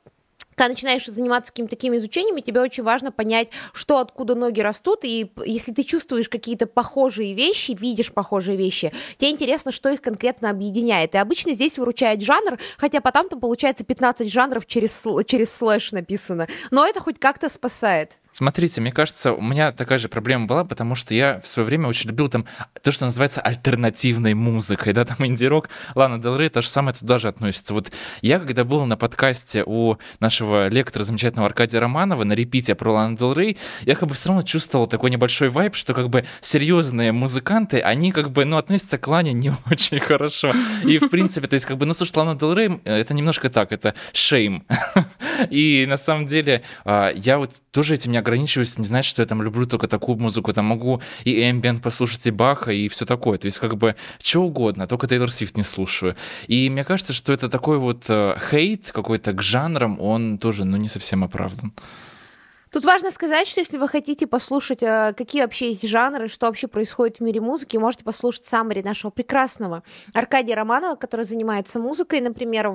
когда 0.55 0.69
начинаешь 0.69 1.05
заниматься 1.05 1.51
какими-то 1.51 1.75
такими 1.75 1.97
изучениями, 1.97 2.41
тебе 2.41 2.61
очень 2.61 2.83
важно 2.83 3.11
понять, 3.11 3.49
что 3.73 3.99
откуда 3.99 4.35
ноги 4.35 4.61
растут, 4.61 4.99
и 5.03 5.31
если 5.45 5.71
ты 5.71 5.83
чувствуешь 5.83 6.29
какие-то 6.29 6.67
похожие 6.67 7.33
вещи, 7.33 7.71
видишь 7.71 8.11
похожие 8.11 8.57
вещи, 8.57 8.91
тебе 9.17 9.31
интересно, 9.31 9.71
что 9.71 9.89
их 9.89 10.01
конкретно 10.01 10.49
объединяет. 10.49 11.15
И 11.15 11.17
обычно 11.17 11.53
здесь 11.53 11.77
выручает 11.77 12.21
жанр, 12.21 12.59
хотя 12.77 13.01
потом 13.01 13.29
там 13.29 13.39
получается 13.39 13.83
15 13.83 14.31
жанров 14.31 14.65
через, 14.65 15.03
через 15.25 15.53
слэш 15.53 15.91
написано, 15.91 16.47
но 16.69 16.85
это 16.85 16.99
хоть 16.99 17.19
как-то 17.19 17.49
спасает. 17.49 18.17
Смотрите, 18.33 18.79
мне 18.81 18.91
кажется, 18.91 19.33
у 19.33 19.41
меня 19.41 19.71
такая 19.71 19.97
же 19.97 20.07
проблема 20.07 20.45
была, 20.45 20.63
потому 20.63 20.95
что 20.95 21.13
я 21.13 21.41
в 21.41 21.47
свое 21.47 21.65
время 21.65 21.87
очень 21.87 22.09
любил 22.09 22.29
там 22.29 22.45
то, 22.81 22.91
что 22.91 23.05
называется 23.05 23.41
альтернативной 23.41 24.33
музыкой, 24.33 24.93
да, 24.93 25.03
там 25.03 25.25
инди-рок, 25.25 25.69
Лана 25.95 26.17
Дел 26.17 26.37
Рей, 26.37 26.49
то 26.49 26.61
же 26.61 26.69
самое 26.69 26.95
туда 26.95 27.19
же 27.19 27.27
относится. 27.27 27.73
Вот 27.73 27.91
я, 28.21 28.39
когда 28.39 28.63
был 28.63 28.85
на 28.85 28.95
подкасте 28.95 29.63
у 29.65 29.97
нашего 30.19 30.69
лектора 30.69 31.03
замечательного 31.03 31.47
Аркадия 31.47 31.79
Романова 31.79 32.23
на 32.23 32.33
репите 32.33 32.73
про 32.73 32.93
Лану 32.93 33.17
Дел 33.17 33.33
Рей, 33.33 33.57
я 33.81 33.95
как 33.95 34.07
бы 34.07 34.15
все 34.15 34.29
равно 34.29 34.43
чувствовал 34.43 34.87
такой 34.87 35.11
небольшой 35.11 35.49
вайб, 35.49 35.75
что 35.75 35.93
как 35.93 36.09
бы 36.09 36.25
серьезные 36.39 37.11
музыканты, 37.11 37.81
они 37.81 38.11
как 38.11 38.31
бы, 38.31 38.45
ну, 38.45 38.57
относятся 38.57 38.97
к 38.97 39.07
Лане 39.07 39.33
не 39.33 39.53
очень 39.69 39.99
хорошо. 39.99 40.53
И, 40.83 40.99
в 40.99 41.09
принципе, 41.09 41.47
то 41.47 41.55
есть, 41.55 41.65
как 41.65 41.77
бы, 41.77 41.85
ну, 41.85 41.93
слушать 41.93 42.15
Лану 42.15 42.35
Дел 42.35 42.53
Рей, 42.53 42.79
это 42.85 43.13
немножко 43.13 43.49
так, 43.49 43.73
это 43.73 43.93
шейм. 44.13 44.65
И 45.49 45.85
на 45.87 45.97
самом 45.97 46.27
деле 46.27 46.63
а, 46.85 47.11
я 47.15 47.37
вот 47.37 47.51
тоже 47.71 47.95
этим 47.95 48.11
не 48.11 48.17
ограничиваюсь, 48.21 48.77
не 48.77 48.85
знать, 48.85 49.05
что 49.05 49.21
я 49.21 49.25
там 49.25 49.41
люблю 49.41 49.65
только 49.65 49.87
такую 49.87 50.17
музыку, 50.17 50.53
там 50.53 50.65
могу 50.65 51.01
и 51.25 51.49
эмбиент 51.49 51.81
послушать, 51.81 52.25
и 52.27 52.31
Баха, 52.31 52.71
и 52.71 52.87
все 52.87 53.05
такое. 53.05 53.37
То 53.37 53.45
есть 53.45 53.59
как 53.59 53.77
бы 53.77 53.95
что 54.21 54.43
угодно, 54.43 54.87
только 54.87 55.07
Тейлор 55.07 55.31
Свифт 55.31 55.57
не 55.57 55.63
слушаю. 55.63 56.15
И 56.47 56.69
мне 56.69 56.83
кажется, 56.83 57.13
что 57.13 57.33
это 57.33 57.49
такой 57.49 57.77
вот 57.77 58.05
э, 58.07 58.37
хейт 58.49 58.91
какой-то 58.91 59.33
к 59.33 59.41
жанрам, 59.41 59.99
он 59.99 60.37
тоже, 60.37 60.65
ну, 60.65 60.77
не 60.77 60.87
совсем 60.87 61.23
оправдан. 61.23 61.73
Тут 62.71 62.85
важно 62.85 63.11
сказать, 63.11 63.49
что 63.49 63.59
если 63.59 63.77
вы 63.77 63.89
хотите 63.89 64.27
послушать, 64.27 64.81
э, 64.81 65.13
какие 65.17 65.41
вообще 65.41 65.69
есть 65.69 65.85
жанры, 65.85 66.29
что 66.29 66.45
вообще 66.45 66.67
происходит 66.67 67.17
в 67.17 67.19
мире 67.19 67.41
музыки, 67.41 67.75
можете 67.75 68.05
послушать 68.05 68.45
саммари 68.45 68.81
нашего 68.81 69.11
прекрасного 69.11 69.83
Аркадия 70.13 70.55
Романова, 70.55 70.95
который 70.95 71.25
занимается 71.25 71.79
музыкой, 71.79 72.21
например, 72.21 72.71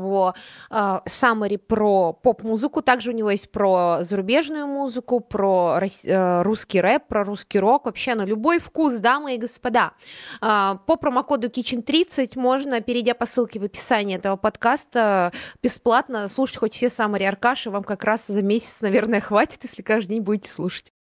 саммари 1.07 1.57
э, 1.57 1.59
про 1.59 2.13
поп-музыку, 2.13 2.83
также 2.83 3.11
у 3.11 3.15
него 3.15 3.31
есть 3.31 3.51
про 3.51 4.01
зарубежную 4.03 4.67
музыку, 4.67 5.21
про 5.21 5.81
э, 5.81 6.43
русский 6.43 6.83
рэп, 6.83 7.07
про 7.09 7.25
русский 7.25 7.59
рок, 7.59 7.87
вообще 7.87 8.15
на 8.15 8.27
любой 8.27 8.59
вкус, 8.59 8.97
дамы 8.97 9.37
и 9.37 9.39
господа. 9.39 9.93
По 10.41 10.97
промокоду 11.01 11.49
Kitchen30 11.49 12.33
можно, 12.39 12.83
перейдя 12.83 13.15
по 13.15 13.25
ссылке 13.25 13.59
в 13.59 13.65
описании 13.65 14.17
этого 14.17 14.37
подкаста, 14.37 15.33
бесплатно 15.63 16.29
слушать 16.29 16.59
хоть 16.59 16.75
все 16.75 16.91
саммари 16.91 17.25
Аркаши, 17.25 17.71
вам 17.71 17.83
как 17.83 18.05
раз 18.05 18.27
за 18.27 18.43
месяц, 18.43 18.83
наверное, 18.83 19.23
хватит, 19.23 19.61
если 19.63 19.86
каждый 19.87 20.14
день 20.14 20.22
будете 20.22 20.51
слушать. 20.51 20.93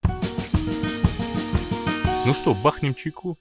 Ну 2.26 2.34
что, 2.34 2.54
бахнем 2.54 2.94
чайку? 2.94 3.38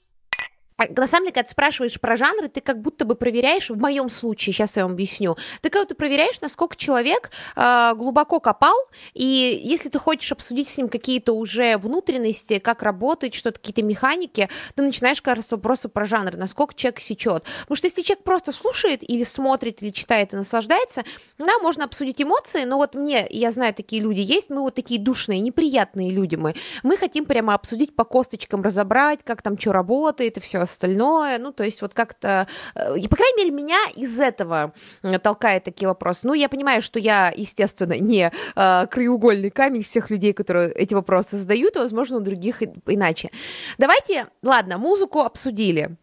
А, 0.84 1.00
на 1.00 1.06
самом 1.06 1.24
деле, 1.24 1.34
когда 1.34 1.44
ты 1.44 1.50
спрашиваешь 1.50 2.00
про 2.00 2.16
жанры, 2.16 2.48
ты 2.48 2.60
как 2.60 2.80
будто 2.80 3.04
бы 3.04 3.14
проверяешь, 3.14 3.70
в 3.70 3.78
моем 3.78 4.10
случае, 4.10 4.52
сейчас 4.52 4.76
я 4.76 4.84
вам 4.84 4.92
объясню, 4.92 5.36
ты 5.60 5.70
как 5.70 5.82
будто 5.82 5.94
проверяешь, 5.94 6.40
насколько 6.40 6.76
человек 6.76 7.30
э, 7.56 7.94
глубоко 7.94 8.40
копал, 8.40 8.76
и 9.12 9.60
если 9.62 9.88
ты 9.88 9.98
хочешь 9.98 10.32
обсудить 10.32 10.68
с 10.68 10.76
ним 10.76 10.88
какие-то 10.88 11.32
уже 11.32 11.76
внутренности, 11.78 12.58
как 12.58 12.82
работает, 12.82 13.34
что-то, 13.34 13.58
какие-то 13.58 13.82
механики, 13.82 14.48
ты 14.74 14.82
начинаешь 14.82 15.20
как 15.22 15.36
раз 15.36 15.50
вопросы 15.52 15.88
про 15.88 16.04
жанр, 16.04 16.36
насколько 16.36 16.74
человек 16.74 17.00
сечет. 17.00 17.44
Потому 17.60 17.76
что 17.76 17.86
если 17.86 18.02
человек 18.02 18.24
просто 18.24 18.52
слушает 18.52 19.08
или 19.08 19.24
смотрит, 19.24 19.82
или 19.82 19.90
читает 19.90 20.32
и 20.32 20.36
наслаждается, 20.36 21.04
да, 21.38 21.58
можно 21.58 21.84
обсудить 21.84 22.20
эмоции, 22.20 22.64
но 22.64 22.76
вот 22.76 22.94
мне, 22.94 23.26
я 23.30 23.50
знаю, 23.50 23.74
такие 23.74 24.02
люди 24.02 24.20
есть, 24.20 24.50
мы 24.50 24.62
вот 24.62 24.74
такие 24.74 25.00
душные, 25.00 25.40
неприятные 25.40 26.10
люди 26.10 26.36
мы. 26.36 26.54
Мы 26.82 26.96
хотим 26.96 27.24
прямо 27.24 27.54
обсудить 27.54 27.94
по 27.94 28.04
косточкам, 28.04 28.62
разобрать, 28.62 29.20
как 29.24 29.42
там 29.42 29.58
что 29.58 29.72
работает 29.72 30.36
и 30.36 30.40
все 30.40 30.58
остальное. 30.74 31.38
Ну, 31.38 31.52
то 31.52 31.64
есть 31.64 31.80
вот 31.82 31.94
как-то... 31.94 32.46
Э, 32.74 32.94
по 33.08 33.16
крайней 33.16 33.44
мере, 33.44 33.50
меня 33.50 33.78
из 33.96 34.20
этого 34.20 34.74
э, 35.02 35.18
толкает 35.18 35.64
такие 35.64 35.88
вопросы. 35.88 36.26
Ну, 36.26 36.34
я 36.34 36.48
понимаю, 36.48 36.82
что 36.82 36.98
я, 36.98 37.32
естественно, 37.34 37.98
не 37.98 38.30
э, 38.30 38.86
краеугольный 38.86 39.50
камень 39.50 39.82
всех 39.82 40.10
людей, 40.10 40.32
которые 40.32 40.72
эти 40.72 40.94
вопросы 40.94 41.36
задают, 41.36 41.76
возможно, 41.76 42.18
у 42.18 42.20
других 42.20 42.62
иначе. 42.86 43.30
Давайте, 43.78 44.26
ладно, 44.42 44.78
музыку 44.78 45.20
обсудили. 45.20 45.96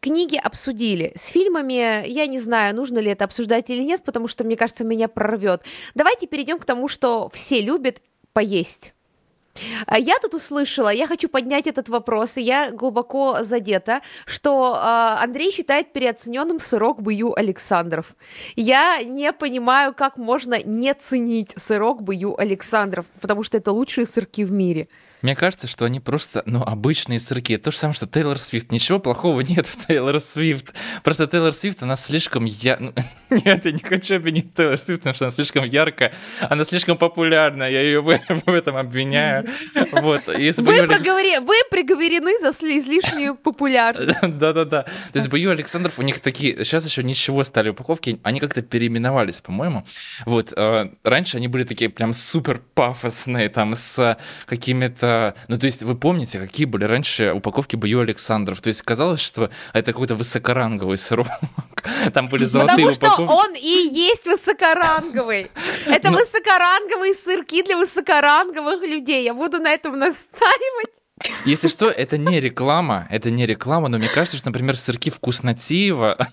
Книги 0.00 0.36
обсудили. 0.36 1.12
С 1.16 1.28
фильмами 1.28 2.06
я 2.06 2.26
не 2.26 2.38
знаю, 2.38 2.74
нужно 2.76 2.98
ли 2.98 3.10
это 3.10 3.24
обсуждать 3.24 3.68
или 3.68 3.82
нет, 3.82 4.04
потому 4.04 4.28
что, 4.28 4.44
мне 4.44 4.56
кажется, 4.56 4.84
меня 4.84 5.08
прорвет. 5.08 5.62
Давайте 5.96 6.28
перейдем 6.28 6.60
к 6.60 6.64
тому, 6.64 6.86
что 6.86 7.28
все 7.30 7.60
любят 7.60 8.00
поесть. 8.32 8.94
А 9.86 9.98
я 9.98 10.18
тут 10.18 10.34
услышала, 10.34 10.88
я 10.88 11.06
хочу 11.06 11.28
поднять 11.28 11.66
этот 11.66 11.88
вопрос, 11.88 12.36
и 12.36 12.42
я 12.42 12.70
глубоко 12.70 13.42
задета, 13.42 14.00
что 14.26 14.74
э, 14.74 15.24
Андрей 15.24 15.50
считает 15.50 15.92
переоцененным 15.92 16.60
сырок 16.60 17.02
Бою 17.02 17.34
Александров. 17.38 18.14
Я 18.56 19.02
не 19.02 19.32
понимаю, 19.32 19.94
как 19.94 20.18
можно 20.18 20.62
не 20.62 20.94
ценить 20.94 21.52
сырок 21.56 22.02
Бою 22.02 22.38
Александров, 22.38 23.06
потому 23.20 23.42
что 23.42 23.56
это 23.56 23.72
лучшие 23.72 24.06
сырки 24.06 24.44
в 24.44 24.52
мире. 24.52 24.88
Мне 25.22 25.34
кажется, 25.34 25.66
что 25.66 25.84
они 25.84 25.98
просто, 25.98 26.42
ну, 26.46 26.62
обычные 26.62 27.18
сырки. 27.18 27.56
То 27.56 27.72
же 27.72 27.78
самое, 27.78 27.94
что 27.94 28.06
Тейлор 28.06 28.38
Свифт. 28.38 28.70
Ничего 28.70 29.00
плохого 29.00 29.40
нет 29.40 29.66
в 29.66 29.86
Тейлор 29.86 30.20
Свифт. 30.20 30.72
Просто 31.02 31.26
Тейлор 31.26 31.52
Свифт, 31.52 31.82
она 31.82 31.96
слишком... 31.96 32.44
Я... 32.44 32.76
Ну, 32.78 32.92
нет, 33.30 33.64
я 33.64 33.72
не 33.72 33.82
хочу 33.82 34.16
обвинить 34.16 34.54
Тейлор 34.54 34.78
Свифт, 34.78 35.00
потому 35.00 35.14
что 35.14 35.24
она 35.26 35.32
слишком 35.32 35.64
яркая. 35.64 36.14
Она 36.40 36.64
слишком 36.64 36.96
популярна. 36.96 37.64
Я 37.64 37.82
ее 37.82 38.00
в, 38.00 38.06
в 38.46 38.52
этом 38.52 38.76
обвиняю. 38.76 39.48
Вот. 39.90 40.28
Если 40.38 40.62
вы, 40.62 40.86
проговори... 40.86 41.38
вы 41.38 41.56
приговорены 41.70 42.38
за 42.40 42.50
излишнюю 42.50 43.34
популярность. 43.34 44.20
Да-да-да. 44.22 44.82
То 44.84 44.92
есть 45.14 45.28
Бою 45.28 45.50
Александров, 45.50 45.98
у 45.98 46.02
них 46.02 46.20
такие... 46.20 46.64
Сейчас 46.64 46.86
еще 46.86 47.02
ничего 47.02 47.42
стали 47.42 47.70
упаковки. 47.70 48.20
Они 48.22 48.38
как-то 48.38 48.62
переименовались, 48.62 49.40
по-моему. 49.40 49.84
Вот. 50.26 50.52
А, 50.56 50.92
раньше 51.02 51.38
они 51.38 51.48
были 51.48 51.64
такие 51.64 51.90
прям 51.90 52.12
супер 52.12 52.62
пафосные, 52.74 53.48
там, 53.48 53.74
с 53.74 54.16
какими-то 54.46 55.07
это... 55.08 55.34
Ну, 55.48 55.58
то 55.58 55.66
есть 55.66 55.82
вы 55.82 55.94
помните, 55.94 56.38
какие 56.38 56.66
были 56.66 56.84
раньше 56.84 57.32
упаковки 57.32 57.76
Бою 57.76 58.00
Александров? 58.00 58.60
То 58.60 58.68
есть 58.68 58.82
казалось, 58.82 59.20
что 59.20 59.50
это 59.72 59.92
какой-то 59.92 60.14
высокоранговый 60.14 60.98
сырок. 60.98 61.28
Там 62.14 62.28
были 62.28 62.44
золотые 62.44 62.76
Потому 62.76 62.92
упаковки. 62.92 63.22
Потому 63.22 63.28
что 63.28 63.48
он 63.48 63.54
и 63.54 63.88
есть 63.92 64.26
высокоранговый. 64.26 65.50
Это 65.86 66.10
ну... 66.10 66.18
высокоранговые 66.18 67.14
сырки 67.14 67.62
для 67.62 67.76
высокоранговых 67.76 68.82
людей. 68.82 69.24
Я 69.24 69.34
буду 69.34 69.58
на 69.58 69.70
этом 69.70 69.98
настаивать. 69.98 70.92
Если 71.44 71.66
что, 71.66 71.90
это 71.90 72.16
не 72.16 72.40
реклама, 72.40 73.08
это 73.10 73.30
не 73.30 73.44
реклама, 73.44 73.88
но 73.88 73.98
мне 73.98 74.08
кажется, 74.08 74.36
что, 74.36 74.48
например, 74.48 74.76
сырки 74.76 75.10
Вкуснотеева 75.10 76.28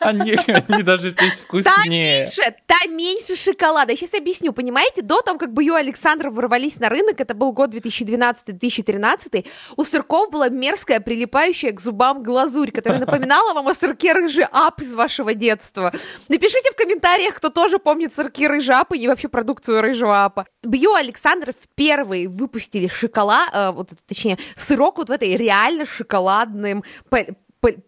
они, 0.00 0.36
они 0.68 0.82
даже 0.82 1.12
чуть 1.12 1.40
вкуснее. 1.40 1.74
Там 1.74 1.88
меньше, 1.88 2.54
там 2.66 2.96
меньше 2.96 3.36
шоколада. 3.36 3.92
Я 3.92 3.96
сейчас 3.96 4.14
объясню, 4.14 4.52
понимаете? 4.52 5.02
До 5.02 5.20
того, 5.20 5.38
как 5.38 5.52
Бою 5.52 5.74
Александров 5.74 6.34
ворвались 6.34 6.80
на 6.80 6.88
рынок, 6.88 7.20
это 7.20 7.34
был 7.34 7.52
год 7.52 7.72
2012-2013, 7.74 9.46
у 9.76 9.84
сырков 9.84 10.30
была 10.30 10.48
мерзкая, 10.48 11.00
прилипающая 11.00 11.72
к 11.72 11.80
зубам 11.80 12.22
глазурь, 12.22 12.72
которая 12.72 13.00
напоминала 13.06 13.54
вам 13.54 13.68
о 13.68 13.74
сырке 13.74 14.12
рыжий 14.12 14.46
ап 14.50 14.82
из 14.82 14.92
вашего 14.92 15.34
детства. 15.34 15.92
Напишите 16.28 16.70
в 16.72 16.76
комментариях, 16.76 17.36
кто 17.36 17.50
тоже 17.50 17.78
помнит 17.78 18.14
сырки 18.14 18.46
рыжий 18.46 18.74
ап 18.74 18.92
и 18.94 19.06
вообще 19.06 19.28
продукцию 19.28 19.80
рыжего 19.80 20.24
апа. 20.24 20.46
Бью 20.62 20.92
Александров 20.94 21.54
первые 21.76 22.28
выпустили 22.28 22.88
шоколад, 22.88 23.50
э, 23.52 23.70
вот, 23.70 23.90
точнее, 24.08 24.38
сырок 24.56 24.98
вот 24.98 25.08
в 25.08 25.12
этой 25.12 25.36
реально 25.36 25.86
шоколадным 25.86 26.82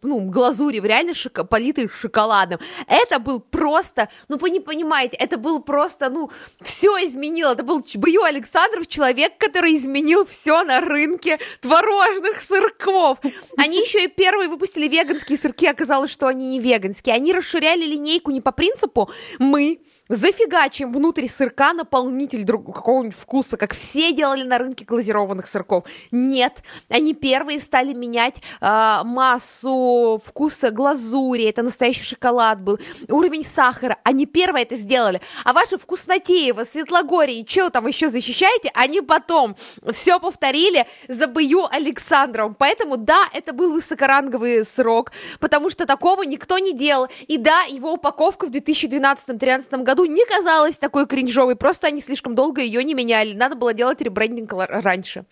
ну, 0.03 0.21
глазури, 0.31 0.81
реально 0.81 1.15
шоко, 1.15 1.45
политый 1.45 1.89
шоколадом. 1.89 2.61
Это 2.87 3.19
был 3.19 3.41
просто, 3.41 4.09
ну 4.29 4.37
вы 4.37 4.51
не 4.51 4.61
понимаете, 4.61 5.17
это 5.17 5.39
был 5.39 5.61
просто, 5.63 6.11
ну, 6.11 6.31
все 6.61 7.05
изменило. 7.05 7.53
Это 7.53 7.63
был 7.63 7.85
Бою 7.95 8.23
Александров, 8.23 8.87
человек, 8.87 9.33
который 9.39 9.77
изменил 9.77 10.27
все 10.27 10.63
на 10.63 10.81
рынке 10.81 11.39
творожных 11.61 12.43
сырков. 12.43 13.19
Они 13.57 13.79
еще 13.79 14.05
и 14.05 14.09
первые 14.09 14.49
выпустили 14.49 14.89
веганские 14.89 15.39
сырки, 15.39 15.67
оказалось, 15.67 16.11
что 16.11 16.27
они 16.27 16.47
не 16.47 16.61
веганские. 16.61 17.15
Они 17.15 17.33
расширяли 17.33 17.85
линейку 17.85 18.31
не 18.31 18.41
по 18.41 18.53
принципу 18.53 19.11
«мы 19.39 19.81
зафигачим 20.13 20.93
внутрь 20.93 21.27
сырка 21.27 21.73
наполнитель 21.73 22.45
друг, 22.45 22.67
какого-нибудь 22.67 23.17
вкуса, 23.17 23.57
как 23.57 23.75
все 23.75 24.13
делали 24.13 24.43
на 24.43 24.59
рынке 24.59 24.85
глазированных 24.85 25.47
сырков. 25.47 25.85
Нет, 26.11 26.63
они 26.89 27.15
первые 27.15 27.61
стали 27.61 27.95
менять 27.95 28.37
э, 28.61 29.01
массу 29.05 30.21
вкуса 30.25 30.71
глазури, 30.71 31.45
это 31.45 31.63
настоящий 31.63 32.05
шоколад 32.05 32.61
был, 32.61 32.79
уровень 33.09 33.45
сахара. 33.45 33.99
Они 34.05 34.27
первые 34.27 34.65
это 34.65 34.77
сделали. 34.77 35.21
А 35.45 35.53
ваши 35.53 35.79
вкуснотеево, 35.79 36.65
Светлогорье, 36.65 37.45
что 37.49 37.71
там 37.71 37.87
еще 37.87 38.09
защищаете, 38.09 38.71
они 38.75 39.01
потом 39.01 39.57
все 39.93 40.21
повторили 40.21 40.87
за 41.09 41.27
Бою 41.27 41.67
Александром. 41.71 42.55
Поэтому, 42.55 42.99
да, 42.99 43.29
это 43.33 43.53
был 43.53 43.73
высокоранговый 43.73 44.65
срок, 44.67 45.13
потому 45.41 45.71
что 45.71 45.87
такого 45.87 46.23
никто 46.23 46.59
не 46.59 46.75
делал. 46.75 47.09
И 47.27 47.39
да, 47.39 47.63
его 47.63 47.95
упаковка 47.95 48.47
в 48.47 48.51
2012-2013 48.51 49.83
году 49.83 50.02
не 50.07 50.25
казалась 50.27 50.79
такой 50.79 51.07
кринжовой, 51.07 51.57
просто 51.57 51.87
они 51.87 52.01
слишком 52.01 52.35
долго 52.35 52.61
ее 52.61 52.83
не 52.85 52.95
меняли. 52.95 53.35
Надо 53.35 53.57
было 53.57 53.75
делать 53.75 54.01
ребрендинг 54.01 54.53
раньше. 54.53 55.25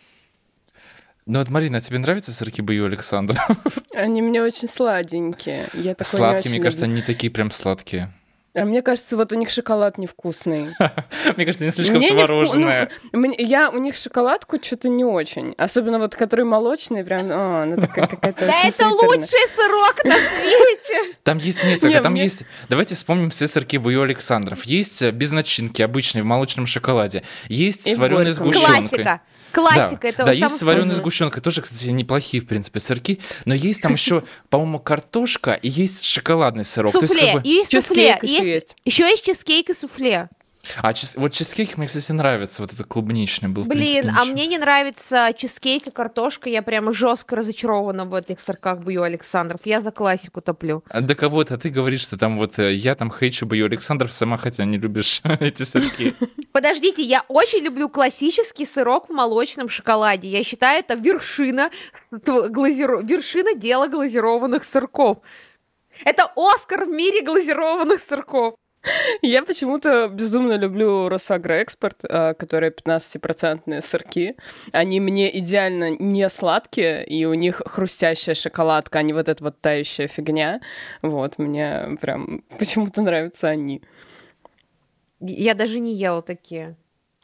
Ну 1.27 1.39
вот, 1.39 1.49
Марина, 1.49 1.79
а 1.79 1.81
тебе 1.81 1.99
нравятся 1.99 2.33
сырки 2.33 2.61
Бою 2.61 2.87
Александра? 2.87 3.47
Они 3.95 4.23
мне 4.23 4.43
очень 4.43 4.69
сладенькие. 4.69 5.69
Я 5.75 5.95
Сладкие, 6.03 6.51
мне 6.51 6.61
кажется, 6.61 6.87
они 6.87 7.03
такие 7.03 7.31
прям 7.31 7.51
сладкие. 7.51 8.13
А 8.53 8.65
мне 8.65 8.83
кажется, 8.83 9.17
вот 9.17 9.33
у 9.33 9.37
них 9.37 9.49
шоколад 9.51 9.97
невкусный. 9.97 10.75
Мне 11.37 11.45
кажется, 11.45 11.65
они 11.65 11.71
слишком 11.71 12.03
творожные. 12.03 12.91
Ну, 13.13 13.33
я 13.39 13.71
у 13.71 13.79
них 13.79 13.95
шоколадку 13.95 14.59
что-то 14.61 14.89
не 14.89 15.05
очень. 15.05 15.55
Особенно 15.57 16.01
вот, 16.01 16.17
который 16.17 16.45
молочный, 16.45 17.05
прям, 17.05 17.31
о, 17.31 17.63
она 17.63 17.77
такая 17.77 18.07
какая-то 18.09 18.47
Да 18.47 18.63
это 18.65 18.89
лучший 18.89 19.49
сырок 19.51 20.05
на 20.05 20.15
свете! 20.15 21.17
Там 21.23 21.39
есть 21.39 21.63
несколько, 21.63 22.03
там 22.03 22.15
есть... 22.15 22.43
Давайте 22.69 22.97
вспомним 22.97 23.31
все 23.31 23.47
сырки 23.47 23.77
Бою 23.77 24.03
Александров. 24.03 24.65
Есть 24.65 25.03
э, 25.03 25.13
без 25.13 25.31
начинки, 25.31 25.81
обычные, 25.83 26.23
в 26.23 26.27
молочном 26.27 26.67
шоколаде. 26.67 27.23
Есть 27.49 27.83
с 27.83 27.97
вареной 27.97 28.33
сгущенкой. 28.33 28.89
Классика. 28.89 29.21
Классика 29.53 30.03
да, 30.03 30.09
этого 30.09 30.27
Да, 30.27 30.33
есть 30.33 30.59
с 30.59 30.63
вареной 30.63 30.95
сгущенкой, 30.95 31.43
тоже, 31.43 31.63
кстати, 31.63 31.89
неплохие, 31.89 32.43
в 32.43 32.47
принципе, 32.47 32.81
сырки. 32.81 33.21
Но 33.45 33.55
есть 33.55 33.83
там 33.83 33.93
еще, 33.93 34.23
по-моему, 34.49 34.79
картошка 34.79 35.53
и 35.53 35.69
есть 35.69 36.05
шоколадный 36.05 36.65
сырок. 36.65 36.93
Суфле, 36.93 37.41
есть, 37.45 37.75
и 37.75 37.81
суфле. 37.81 38.19
Еще 38.85 39.05
есть 39.05 39.25
чизкейк 39.25 39.71
и 39.71 39.75
суфле. 39.75 40.29
А 40.83 40.93
чиз... 40.93 41.17
вот 41.17 41.33
чизкейк 41.33 41.77
мне, 41.77 41.87
кстати, 41.87 42.13
нравится, 42.13 42.63
вот 42.63 42.73
это 42.73 42.85
клубничный 42.85 43.49
был. 43.49 43.65
Блин, 43.65 44.03
принципе, 44.03 44.15
а 44.17 44.25
мне 44.25 44.47
не 44.47 44.59
нравится 44.59 45.33
чизкейк 45.37 45.87
и 45.89 45.91
картошка, 45.91 46.49
я 46.49 46.63
прямо 46.63 46.93
жестко 46.93 47.37
разочарована 47.37 48.05
в 48.05 48.15
этих 48.15 48.41
сырках 48.41 48.79
Бою 48.81 49.03
Александров. 49.03 49.61
Я 49.65 49.81
за 49.81 49.91
классику 49.91 50.41
топлю. 50.41 50.85
А 50.89 51.01
да 51.01 51.15
кого-то 51.15 51.57
ты 51.59 51.71
говоришь, 51.71 52.03
что 52.03 52.19
там 52.19 52.37
вот 52.37 52.59
э, 52.59 52.75
я 52.75 52.95
там 52.95 53.11
хейчу 53.11 53.47
Бою 53.47 53.67
Александров, 53.67 54.13
сама 54.13 54.37
хотя 54.37 54.65
не 54.65 54.79
любишь 54.79 55.23
эти 55.41 55.63
сырки. 55.63 56.15
Подождите, 56.53 57.03
я 57.03 57.25
очень 57.29 57.61
люблю 57.61 57.89
классический 57.89 58.67
сырок 58.67 59.09
в 59.09 59.13
молочном 59.13 59.69
шоколаде. 59.69 60.29
Я 60.29 60.45
считаю, 60.45 60.81
это 60.81 60.95
вершина, 60.95 61.71
глазиро... 62.27 63.01
вершина 63.03 63.55
дела 63.55 63.89
глазированных 63.89 64.65
сырков. 64.65 65.19
Это 66.05 66.31
Оскар 66.37 66.85
в 66.85 66.89
мире 66.89 67.23
глазированных 67.23 68.01
сырков. 68.07 68.55
Я 69.23 69.43
почему-то 69.43 70.09
безумно 70.09 70.55
люблю 70.55 71.09
Росагроэкспорт, 71.09 72.05
а, 72.05 72.35
которые 72.35 72.73
15-процентные 72.73 73.83
сырки. 73.83 74.37
Они 74.73 75.01
мне 75.01 75.37
идеально 75.39 75.91
не 75.91 76.29
сладкие, 76.29 77.05
и 77.05 77.25
у 77.25 77.35
них 77.35 77.63
хрустящая 77.67 78.35
шоколадка, 78.35 78.99
а 78.99 79.03
не 79.03 79.13
вот 79.13 79.29
эта 79.29 79.43
вот 79.45 79.61
тающая 79.61 80.09
фигня. 80.09 80.61
Вот, 81.03 81.39
мне 81.39 81.99
прям 82.01 82.43
почему-то 82.59 83.03
нравятся 83.03 83.49
они. 83.49 83.83
Я 85.21 85.55
даже 85.55 85.81
не 85.81 85.95
ела 85.95 86.23
такие. 86.23 86.77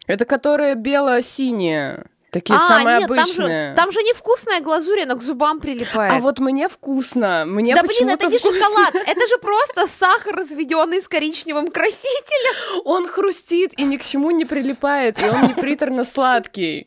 Это 0.06 0.24
которые 0.24 0.74
бело-синие. 0.74 2.06
Такие 2.36 2.56
а, 2.56 2.58
самые 2.58 2.98
нет, 2.98 3.04
обычные. 3.10 3.26
Там 3.26 3.46
же, 3.46 3.74
там 3.76 3.92
же 3.92 4.02
невкусная 4.02 4.60
глазурь, 4.60 5.00
она 5.04 5.14
к 5.14 5.22
зубам 5.22 5.58
прилипает. 5.58 6.12
А 6.12 6.18
вот 6.18 6.38
мне 6.38 6.68
вкусно. 6.68 7.46
Мне 7.46 7.74
да 7.74 7.82
блин, 7.82 8.10
это 8.10 8.26
не 8.26 8.36
вкусно. 8.36 8.60
шоколад, 8.60 8.94
это 9.06 9.26
же 9.26 9.38
просто 9.38 9.86
сахар, 9.86 10.36
разведенный 10.36 11.00
с 11.00 11.08
коричневым 11.08 11.70
красителем. 11.70 12.82
Он 12.84 13.08
хрустит 13.08 13.72
и 13.78 13.84
ни 13.84 13.96
к 13.96 14.04
чему 14.04 14.32
не 14.32 14.44
прилипает, 14.44 15.18
и 15.18 15.30
он 15.30 15.48
не 15.48 15.54
приторно 15.54 16.04
сладкий. 16.04 16.86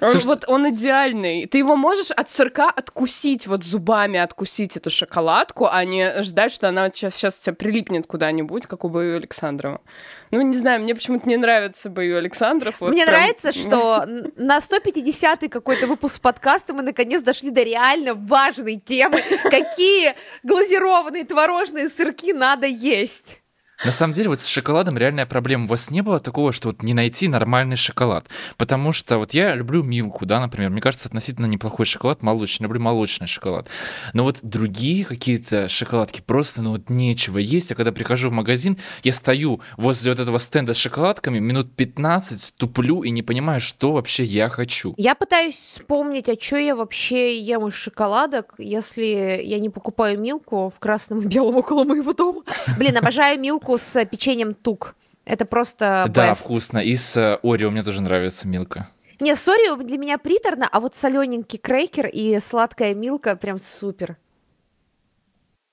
Слушай, 0.00 0.26
вот 0.26 0.44
он 0.48 0.70
идеальный. 0.70 1.46
Ты 1.46 1.58
его 1.58 1.76
можешь 1.76 2.10
от 2.10 2.30
сырка 2.30 2.70
откусить, 2.70 3.46
вот 3.46 3.64
зубами 3.64 4.18
откусить 4.18 4.76
эту 4.76 4.90
шоколадку, 4.90 5.68
а 5.70 5.84
не 5.84 6.22
ждать, 6.22 6.52
что 6.52 6.68
она 6.68 6.90
сейчас, 6.90 7.14
сейчас 7.14 7.38
у 7.38 7.42
тебя 7.42 7.54
прилипнет 7.54 8.06
куда-нибудь, 8.06 8.66
как 8.66 8.84
у 8.84 8.88
Бою 8.88 9.16
Александрова. 9.16 9.80
Ну, 10.30 10.40
не 10.42 10.56
знаю, 10.56 10.80
мне 10.80 10.94
почему-то 10.94 11.28
не 11.28 11.36
нравится 11.36 11.90
Бою 11.90 12.16
Александров. 12.18 12.76
Вот 12.80 12.92
мне 12.92 13.04
прям... 13.04 13.16
нравится, 13.16 13.52
что 13.52 14.06
на 14.36 14.58
150-й 14.58 15.48
какой-то 15.48 15.86
выпуск 15.86 16.20
подкаста 16.20 16.72
мы 16.72 16.82
наконец 16.82 17.22
дошли 17.22 17.50
до 17.50 17.62
реально 17.62 18.14
важной 18.14 18.76
темы, 18.76 19.22
какие 19.50 20.14
глазированные 20.42 21.24
творожные 21.24 21.88
сырки 21.88 22.32
надо 22.32 22.66
есть. 22.66 23.39
На 23.82 23.92
самом 23.92 24.12
деле, 24.12 24.28
вот 24.28 24.40
с 24.40 24.46
шоколадом 24.46 24.98
реальная 24.98 25.24
проблема. 25.24 25.64
У 25.64 25.68
вас 25.68 25.90
не 25.90 26.02
было 26.02 26.20
такого, 26.20 26.52
что 26.52 26.68
вот 26.68 26.82
не 26.82 26.92
найти 26.92 27.28
нормальный 27.28 27.76
шоколад? 27.76 28.26
Потому 28.58 28.92
что 28.92 29.16
вот 29.16 29.32
я 29.32 29.54
люблю 29.54 29.82
Милку, 29.82 30.26
да, 30.26 30.38
например. 30.38 30.68
Мне 30.68 30.82
кажется, 30.82 31.08
относительно 31.08 31.46
неплохой 31.46 31.86
шоколад, 31.86 32.22
молочный. 32.22 32.64
Люблю 32.64 32.80
молочный 32.80 33.26
шоколад. 33.26 33.68
Но 34.12 34.24
вот 34.24 34.40
другие 34.42 35.06
какие-то 35.06 35.68
шоколадки 35.68 36.20
просто, 36.20 36.60
ну 36.60 36.72
вот 36.72 36.90
нечего 36.90 37.38
есть. 37.38 37.70
Я 37.70 37.76
когда 37.76 37.90
прихожу 37.90 38.28
в 38.28 38.32
магазин, 38.32 38.76
я 39.02 39.14
стою 39.14 39.62
возле 39.78 40.10
вот 40.10 40.20
этого 40.20 40.36
стенда 40.38 40.74
с 40.74 40.76
шоколадками, 40.76 41.38
минут 41.38 41.74
15 41.74 42.56
туплю 42.58 43.02
и 43.02 43.08
не 43.08 43.22
понимаю, 43.22 43.60
что 43.60 43.92
вообще 43.92 44.24
я 44.24 44.50
хочу. 44.50 44.92
Я 44.98 45.14
пытаюсь 45.14 45.56
вспомнить, 45.56 46.28
а 46.28 46.34
что 46.38 46.58
я 46.58 46.76
вообще 46.76 47.40
ем 47.40 47.66
из 47.68 47.74
шоколадок, 47.74 48.54
если 48.58 49.40
я 49.42 49.58
не 49.58 49.70
покупаю 49.70 50.20
Милку 50.20 50.68
в 50.68 50.78
красном 50.78 51.20
и 51.20 51.26
белом 51.26 51.56
около 51.56 51.84
моего 51.84 52.12
дома. 52.12 52.42
Блин, 52.76 52.94
обожаю 52.98 53.40
Милку 53.40 53.69
милку 53.70 53.78
с 53.78 54.04
печеньем 54.04 54.54
тук. 54.54 54.94
Это 55.24 55.44
просто 55.44 56.06
Да, 56.08 56.32
best. 56.32 56.36
вкусно. 56.36 56.78
И 56.78 56.96
с 56.96 57.16
э, 57.16 57.38
Орео 57.42 57.70
мне 57.70 57.82
тоже 57.82 58.02
нравится 58.02 58.48
милка. 58.48 58.88
Не, 59.20 59.36
с 59.36 59.46
Орео 59.48 59.76
для 59.76 59.98
меня 59.98 60.18
приторно, 60.18 60.68
а 60.70 60.80
вот 60.80 60.96
солененький 60.96 61.58
крекер 61.58 62.06
и 62.06 62.40
сладкая 62.40 62.94
милка 62.94 63.36
прям 63.36 63.58
супер. 63.60 64.16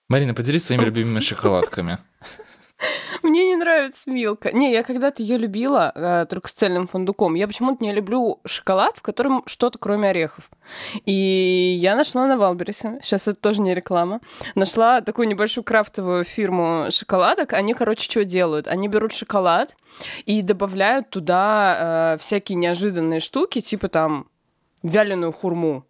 Марина, 0.10 0.34
поделись 0.34 0.66
своими 0.66 0.84
любимыми 0.86 1.20
шоколадками. 1.20 1.98
Мне 3.24 3.48
не 3.48 3.56
нравится 3.56 4.02
Милка. 4.06 4.52
Не, 4.52 4.72
я 4.72 4.84
когда-то 4.84 5.24
ее 5.24 5.38
любила, 5.38 5.92
э, 5.96 6.26
только 6.30 6.48
с 6.48 6.54
цельным 6.54 6.88
фундуком. 6.88 7.34
Я 7.34 7.48
почему-то 7.48 7.84
не 7.84 7.92
люблю 7.92 8.40
шоколад, 8.46 8.98
в 8.98 9.02
котором 9.02 9.44
что-то 9.46 9.80
кроме 9.80 10.10
орехов. 10.10 10.50
И 11.06 11.78
я 11.80 11.96
нашла 11.96 12.28
на 12.28 12.38
Валберисе, 12.38 13.00
сейчас 13.02 13.28
это 13.28 13.40
тоже 13.40 13.62
не 13.62 13.74
реклама, 13.74 14.20
нашла 14.56 15.02
такую 15.02 15.28
небольшую 15.28 15.64
крафтовую 15.64 16.24
фирму 16.24 16.88
шоколадок. 16.92 17.54
Они, 17.54 17.74
короче, 17.74 18.04
что 18.10 18.24
делают? 18.24 18.68
Они 18.68 18.88
берут 18.88 19.14
шоколад 19.14 19.76
и 20.26 20.42
добавляют 20.42 21.10
туда 21.10 22.14
э, 22.14 22.18
всякие 22.20 22.58
неожиданные 22.58 23.20
штуки, 23.20 23.62
типа 23.62 23.90
там 23.90 24.28
вяленую 24.84 25.34
хурму 25.34 25.86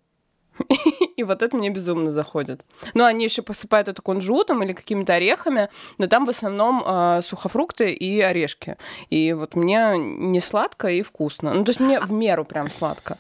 И 1.16 1.24
вот 1.24 1.42
это 1.42 1.56
мне 1.56 1.70
безумно 1.70 2.12
заходит. 2.12 2.62
Ну, 2.94 3.04
они 3.04 3.26
еще 3.26 3.42
посыпают 3.42 3.88
это 3.88 4.02
кунжутом 4.02 4.64
или 4.64 4.74
какими-то 4.74 5.14
орехами, 5.14 5.70
но 5.98 6.08
там 6.08 6.26
в 6.26 6.30
основном 6.30 6.84
э, 6.86 7.22
сухофрукты 7.24 7.92
и 7.92 8.22
орешки. 8.22 8.78
И 9.10 9.34
вот 9.34 9.56
мне 9.56 9.94
не 9.98 10.40
сладко 10.40 10.88
и 10.90 11.02
вкусно. 11.02 11.54
Ну, 11.54 11.64
то 11.64 11.70
есть 11.70 11.80
мне 11.80 12.00
в 12.00 12.12
меру 12.12 12.46
прям 12.46 12.70
сладко. 12.70 13.18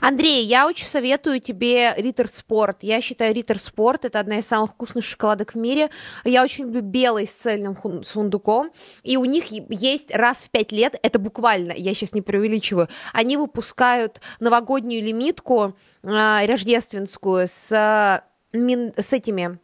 Андрей, 0.00 0.44
я 0.44 0.66
очень 0.66 0.86
советую 0.86 1.40
тебе 1.40 1.94
Риттер 1.96 2.28
Спорт. 2.28 2.78
Я 2.82 3.00
считаю, 3.00 3.34
Риттер 3.34 3.58
Спорт 3.58 4.04
это 4.04 4.20
одна 4.20 4.38
из 4.38 4.46
самых 4.46 4.72
вкусных 4.72 5.04
шоколадок 5.04 5.54
в 5.54 5.58
мире. 5.58 5.90
Я 6.24 6.42
очень 6.42 6.64
люблю 6.64 6.82
белый 6.82 7.26
с 7.26 7.32
цельным 7.32 7.76
фундуком. 7.76 8.70
И 9.02 9.16
у 9.16 9.24
них 9.24 9.46
есть 9.50 10.14
раз 10.14 10.42
в 10.42 10.50
пять 10.50 10.72
лет, 10.72 10.98
это 11.02 11.18
буквально, 11.18 11.72
я 11.72 11.94
сейчас 11.94 12.12
не 12.12 12.22
преувеличиваю, 12.22 12.88
они 13.12 13.36
выпускают 13.36 14.20
новогоднюю 14.40 15.02
лимитку 15.02 15.76
э, 16.02 16.46
рождественскую 16.46 17.46
с, 17.46 18.22
мин, 18.52 18.92
с 18.96 19.12
этими 19.12 19.58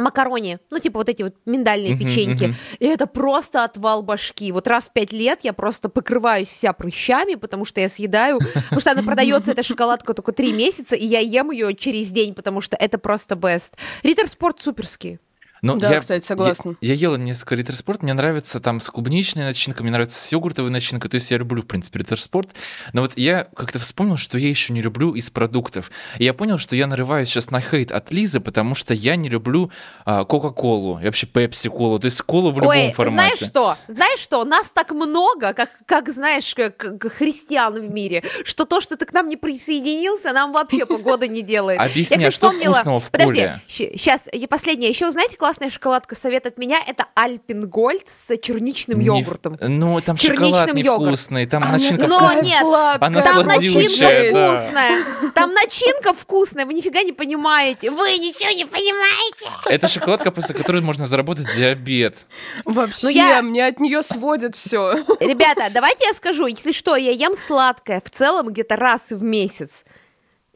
макарони, 0.00 0.58
ну, 0.70 0.78
типа 0.78 0.98
вот 0.98 1.08
эти 1.08 1.22
вот 1.22 1.34
миндальные 1.46 1.94
uh-huh, 1.94 1.98
печеньки. 1.98 2.44
Uh-huh. 2.44 2.54
И 2.78 2.86
это 2.86 3.06
просто 3.06 3.64
отвал 3.64 4.02
башки. 4.02 4.52
Вот 4.52 4.66
раз 4.66 4.88
в 4.88 4.92
пять 4.92 5.12
лет 5.12 5.40
я 5.42 5.52
просто 5.52 5.88
покрываюсь 5.88 6.48
вся 6.48 6.72
прыщами, 6.72 7.34
потому 7.34 7.64
что 7.64 7.80
я 7.80 7.88
съедаю, 7.88 8.38
потому 8.54 8.80
что 8.80 8.92
она 8.92 9.02
продается, 9.02 9.52
эта 9.52 9.62
шоколадка, 9.62 10.14
только 10.14 10.32
три 10.32 10.52
месяца, 10.52 10.96
и 10.96 11.06
я 11.06 11.20
ем 11.20 11.50
ее 11.50 11.74
через 11.74 12.08
день, 12.08 12.34
потому 12.34 12.60
что 12.60 12.76
это 12.76 12.98
просто 12.98 13.34
best. 13.34 13.72
Риттер 14.02 14.28
Спорт 14.28 14.60
суперский. 14.60 15.18
Ну, 15.62 15.76
Да, 15.76 15.90
я, 15.92 16.00
кстати, 16.00 16.24
согласна. 16.26 16.76
Я, 16.80 16.94
я 16.94 17.00
ела 17.08 17.16
несколько 17.16 17.54
ритерспорт, 17.54 18.02
мне 18.02 18.12
нравится 18.14 18.60
там 18.60 18.80
с 18.80 18.88
клубничной 18.88 19.44
начинкой, 19.44 19.82
мне 19.82 19.92
нравится 19.92 20.20
с 20.20 20.32
йогуртовой 20.32 20.70
начинкой, 20.70 21.10
то 21.10 21.16
есть 21.16 21.30
я 21.30 21.38
люблю, 21.38 21.62
в 21.62 21.66
принципе, 21.66 21.98
ритерспорт, 22.00 22.50
но 22.92 23.02
вот 23.02 23.12
я 23.16 23.44
как-то 23.54 23.78
вспомнил, 23.78 24.16
что 24.16 24.38
я 24.38 24.48
еще 24.48 24.72
не 24.72 24.80
люблю 24.82 25.14
из 25.14 25.30
продуктов, 25.30 25.90
и 26.18 26.24
я 26.24 26.32
понял, 26.34 26.58
что 26.58 26.76
я 26.76 26.86
нарываюсь 26.86 27.28
сейчас 27.28 27.50
на 27.50 27.60
хейт 27.60 27.92
от 27.92 28.10
Лизы, 28.10 28.40
потому 28.40 28.74
что 28.74 28.94
я 28.94 29.16
не 29.16 29.28
люблю 29.28 29.70
а, 30.04 30.24
Кока-Колу, 30.24 30.98
и 31.00 31.04
вообще 31.04 31.26
Пепси-Колу, 31.26 31.98
то 31.98 32.06
есть 32.06 32.20
колу 32.22 32.50
в 32.50 32.56
любом 32.56 32.70
Ой, 32.70 32.92
формате. 32.92 33.36
знаешь 33.36 33.50
что? 33.50 33.76
Знаешь 33.88 34.20
что? 34.20 34.44
Нас 34.44 34.70
так 34.70 34.92
много, 34.92 35.52
как, 35.52 35.70
как 35.86 36.08
знаешь, 36.12 36.54
как, 36.54 36.76
как 36.76 37.12
христиан 37.12 37.74
в 37.74 37.90
мире, 37.90 38.24
что 38.44 38.64
то, 38.64 38.80
что 38.80 38.96
ты 38.96 39.04
к 39.04 39.12
нам 39.12 39.28
не 39.28 39.36
присоединился, 39.36 40.32
нам 40.32 40.52
вообще 40.52 40.86
погода 40.86 41.28
не 41.28 41.42
делает. 41.42 41.80
Объясни, 41.80 42.16
Я, 42.20 42.28
а 42.28 42.30
что 42.30 42.48
вспомнила- 42.50 42.74
вкусного 42.74 43.00
в 43.00 43.10
Подожди, 43.10 43.32
коле? 43.34 43.60
сейчас, 43.68 44.22
последнее. 44.48 44.90
Еще, 44.90 45.10
знаете, 45.12 45.36
классная 45.50 45.70
шоколадка, 45.70 46.14
совет 46.14 46.46
от 46.46 46.58
меня, 46.58 46.78
это 46.86 47.06
Альпенгольд 47.16 48.08
с 48.08 48.36
черничным 48.38 49.00
Не 49.00 49.06
йогуртом. 49.06 49.56
Ну, 49.60 50.00
там 50.00 50.16
Черничным 50.16 50.46
шоколад 50.52 50.74
невкусный, 50.74 51.46
там 51.46 51.64
Она 51.64 51.72
начинка 51.72 52.06
Но 52.06 52.18
вкусная. 52.18 52.42
нет, 52.44 52.62
Она 52.62 53.20
Там 53.22 53.46
начинка 53.46 54.32
да. 54.32 54.60
вкусная. 54.60 55.04
Там 55.34 55.52
начинка 55.52 56.14
вкусная, 56.14 56.66
вы 56.66 56.74
нифига 56.74 57.02
не 57.02 57.10
понимаете. 57.10 57.90
Вы 57.90 58.16
ничего 58.18 58.50
не 58.52 58.64
понимаете. 58.64 59.46
Это 59.66 59.88
шоколадка, 59.88 60.30
после 60.30 60.54
которой 60.54 60.82
можно 60.82 61.06
заработать 61.06 61.46
диабет. 61.56 62.26
Вообще, 62.64 63.00
Ну, 63.02 63.08
я- 63.08 63.42
мне 63.42 63.66
от 63.66 63.80
нее 63.80 64.04
сводит 64.04 64.54
все. 64.54 65.04
Ребята, 65.18 65.68
давайте 65.74 66.04
я 66.04 66.12
скажу, 66.12 66.46
если 66.46 66.70
что, 66.70 66.94
я 66.94 67.10
ем 67.10 67.34
сладкое 67.36 68.00
в 68.04 68.08
целом 68.08 68.50
где-то 68.50 68.76
раз 68.76 69.10
в 69.10 69.20
месяц. 69.24 69.84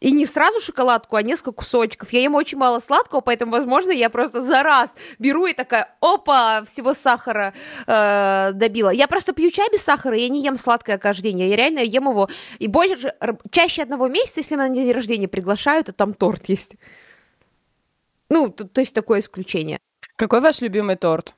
И 0.04 0.12
не 0.12 0.26
сразу 0.26 0.60
шоколадку, 0.60 1.16
а 1.16 1.22
несколько 1.22 1.52
кусочков. 1.52 2.12
Я 2.12 2.20
ем 2.20 2.34
очень 2.34 2.58
мало 2.58 2.78
сладкого, 2.78 3.22
поэтому, 3.22 3.52
возможно, 3.52 3.90
я 3.90 4.10
просто 4.10 4.42
за 4.42 4.62
раз 4.62 4.90
беру 5.18 5.46
и 5.46 5.54
такая, 5.54 5.96
опа, 6.02 6.62
всего 6.66 6.92
сахара 6.92 7.54
э, 7.86 8.52
добила. 8.52 8.90
Я 8.90 9.08
просто 9.08 9.32
пью 9.32 9.50
чай 9.50 9.66
без 9.72 9.80
сахара, 9.80 10.14
я 10.14 10.28
не 10.28 10.42
ем 10.42 10.58
сладкое 10.58 10.98
каждый 10.98 11.32
день. 11.32 11.40
Я 11.40 11.56
реально 11.56 11.78
ем 11.78 12.10
его 12.10 12.28
и 12.58 12.68
больше, 12.68 13.14
чаще 13.50 13.82
одного 13.82 14.08
месяца, 14.08 14.40
если 14.40 14.56
меня 14.56 14.68
на 14.68 14.74
день 14.74 14.92
рождения 14.92 15.26
приглашают, 15.26 15.86
то 15.86 15.94
там 15.94 16.12
торт 16.12 16.50
есть. 16.50 16.74
Ну, 18.28 18.50
то, 18.50 18.68
то 18.68 18.82
есть 18.82 18.94
такое 18.94 19.20
исключение. 19.20 19.78
Какой 20.16 20.42
ваш 20.42 20.60
любимый 20.60 20.96
торт? 20.96 21.34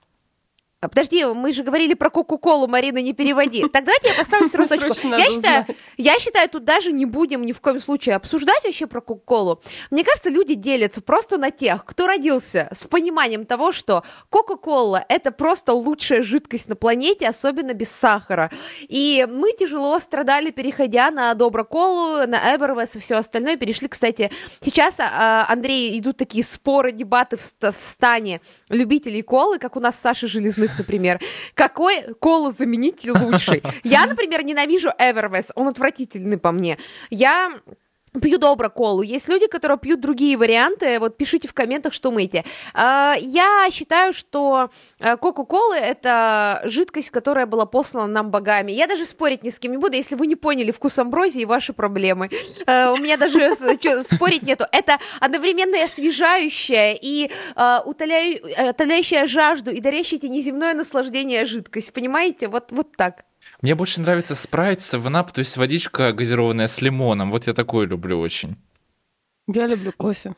А, 0.82 0.88
Подожди, 0.88 1.24
мы 1.24 1.54
же 1.54 1.62
говорили 1.62 1.94
про 1.94 2.10
Кока-Колу, 2.10 2.66
Марина, 2.68 2.98
не 2.98 3.14
переводи. 3.14 3.62
Так 3.72 3.84
давайте 3.84 4.08
я 4.08 4.14
поставлю 4.14 4.46
сразу 4.50 4.78
точку. 4.78 5.08
Я 5.08 5.24
считаю, 5.30 5.66
я 5.96 6.18
считаю, 6.18 6.50
тут 6.50 6.64
даже 6.64 6.92
не 6.92 7.06
будем 7.06 7.46
ни 7.46 7.52
в 7.52 7.62
коем 7.62 7.80
случае 7.80 8.16
обсуждать 8.16 8.62
вообще 8.62 8.86
про 8.86 9.00
Кока-Колу. 9.00 9.62
Мне 9.90 10.04
кажется, 10.04 10.28
люди 10.28 10.54
делятся 10.54 11.00
просто 11.00 11.38
на 11.38 11.50
тех, 11.50 11.82
кто 11.86 12.06
родился 12.06 12.68
с 12.72 12.84
пониманием 12.84 13.46
того, 13.46 13.72
что 13.72 14.04
Кока-Кола— 14.28 15.02
это 15.08 15.30
просто 15.30 15.72
лучшая 15.72 16.22
жидкость 16.22 16.68
на 16.68 16.76
планете, 16.76 17.26
особенно 17.26 17.72
без 17.72 17.88
сахара. 17.90 18.50
И 18.82 19.26
мы 19.30 19.52
тяжело 19.52 19.98
страдали, 19.98 20.50
переходя 20.50 21.10
на 21.10 21.32
Доброколу, 21.32 22.26
на 22.26 22.54
Эвервес 22.54 22.96
и 22.96 22.98
все 22.98 23.14
остальное. 23.16 23.56
Перешли, 23.56 23.88
кстати, 23.88 24.30
сейчас, 24.60 24.98
а, 25.00 25.46
Андрей, 25.48 25.98
идут 25.98 26.18
такие 26.18 26.44
споры, 26.44 26.92
дебаты 26.92 27.38
в, 27.38 27.42
ст- 27.42 27.62
в 27.62 27.72
стане 27.92 28.42
любителей 28.68 29.22
колы, 29.22 29.58
как 29.58 29.76
у 29.76 29.80
нас 29.80 29.98
Саша 29.98 30.26
Железных, 30.28 30.66
например. 30.78 31.20
Какой 31.54 32.14
колозаменитель 32.20 33.12
лучший? 33.12 33.62
Я, 33.84 34.06
например, 34.06 34.44
ненавижу 34.44 34.90
Эвервес, 34.98 35.46
он 35.54 35.68
отвратительный 35.68 36.38
по 36.38 36.52
мне. 36.52 36.78
Я 37.10 37.52
пью 38.20 38.38
добро 38.38 38.70
колу. 38.70 39.02
Есть 39.02 39.28
люди, 39.28 39.46
которые 39.46 39.78
пьют 39.78 40.00
другие 40.00 40.36
варианты. 40.36 40.98
Вот 40.98 41.16
пишите 41.16 41.46
в 41.46 41.54
комментах, 41.54 41.92
что 41.92 42.10
думаете. 42.10 42.44
А, 42.72 43.14
Я 43.20 43.68
считаю, 43.70 44.12
что 44.12 44.70
э, 45.00 45.16
Кока-Кола— 45.16 45.74
это 45.76 46.62
жидкость, 46.64 47.10
которая 47.10 47.44
была 47.46 47.66
послана 47.66 48.06
нам 48.06 48.30
богами. 48.30 48.72
Я 48.72 48.86
даже 48.86 49.04
спорить 49.04 49.42
ни 49.42 49.50
с 49.50 49.58
кем 49.58 49.72
не 49.72 49.78
буду. 49.78 49.96
Если 49.96 50.14
вы 50.14 50.26
не 50.26 50.36
поняли 50.36 50.70
вкус 50.70 50.98
амброзии, 50.98 51.44
ваши 51.44 51.72
проблемы. 51.72 52.30
Э, 52.66 52.90
У 52.90 52.96
меня 52.96 53.16
даже 53.16 53.54
спорить 54.04 54.42
нету. 54.44 54.64
Это 54.72 54.98
одновременно 55.20 55.82
освежающая 55.84 56.94
и 56.94 57.30
э, 57.56 57.78
утоляющая 57.84 59.26
жажду 59.26 59.70
и 59.70 59.80
дарящая 59.80 60.20
тебе 60.20 60.30
неземное 60.30 60.74
наслаждение 60.74 61.44
жидкость. 61.44 61.92
Понимаете? 61.92 62.48
Вот, 62.48 62.72
вот 62.72 62.96
так. 62.96 63.24
Мне 63.62 63.74
больше 63.74 64.00
нравится 64.00 64.34
спрайт, 64.34 64.82
севенап, 64.82 65.32
то 65.32 65.38
есть 65.40 65.57
водичка 65.57 66.12
газированная 66.12 66.68
с 66.68 66.80
лимоном. 66.80 67.30
Вот 67.30 67.46
я 67.46 67.54
такое 67.54 67.86
люблю 67.86 68.20
очень. 68.20 68.57
Я 69.46 69.66
люблю 69.66 69.92
кофе. 69.96 70.34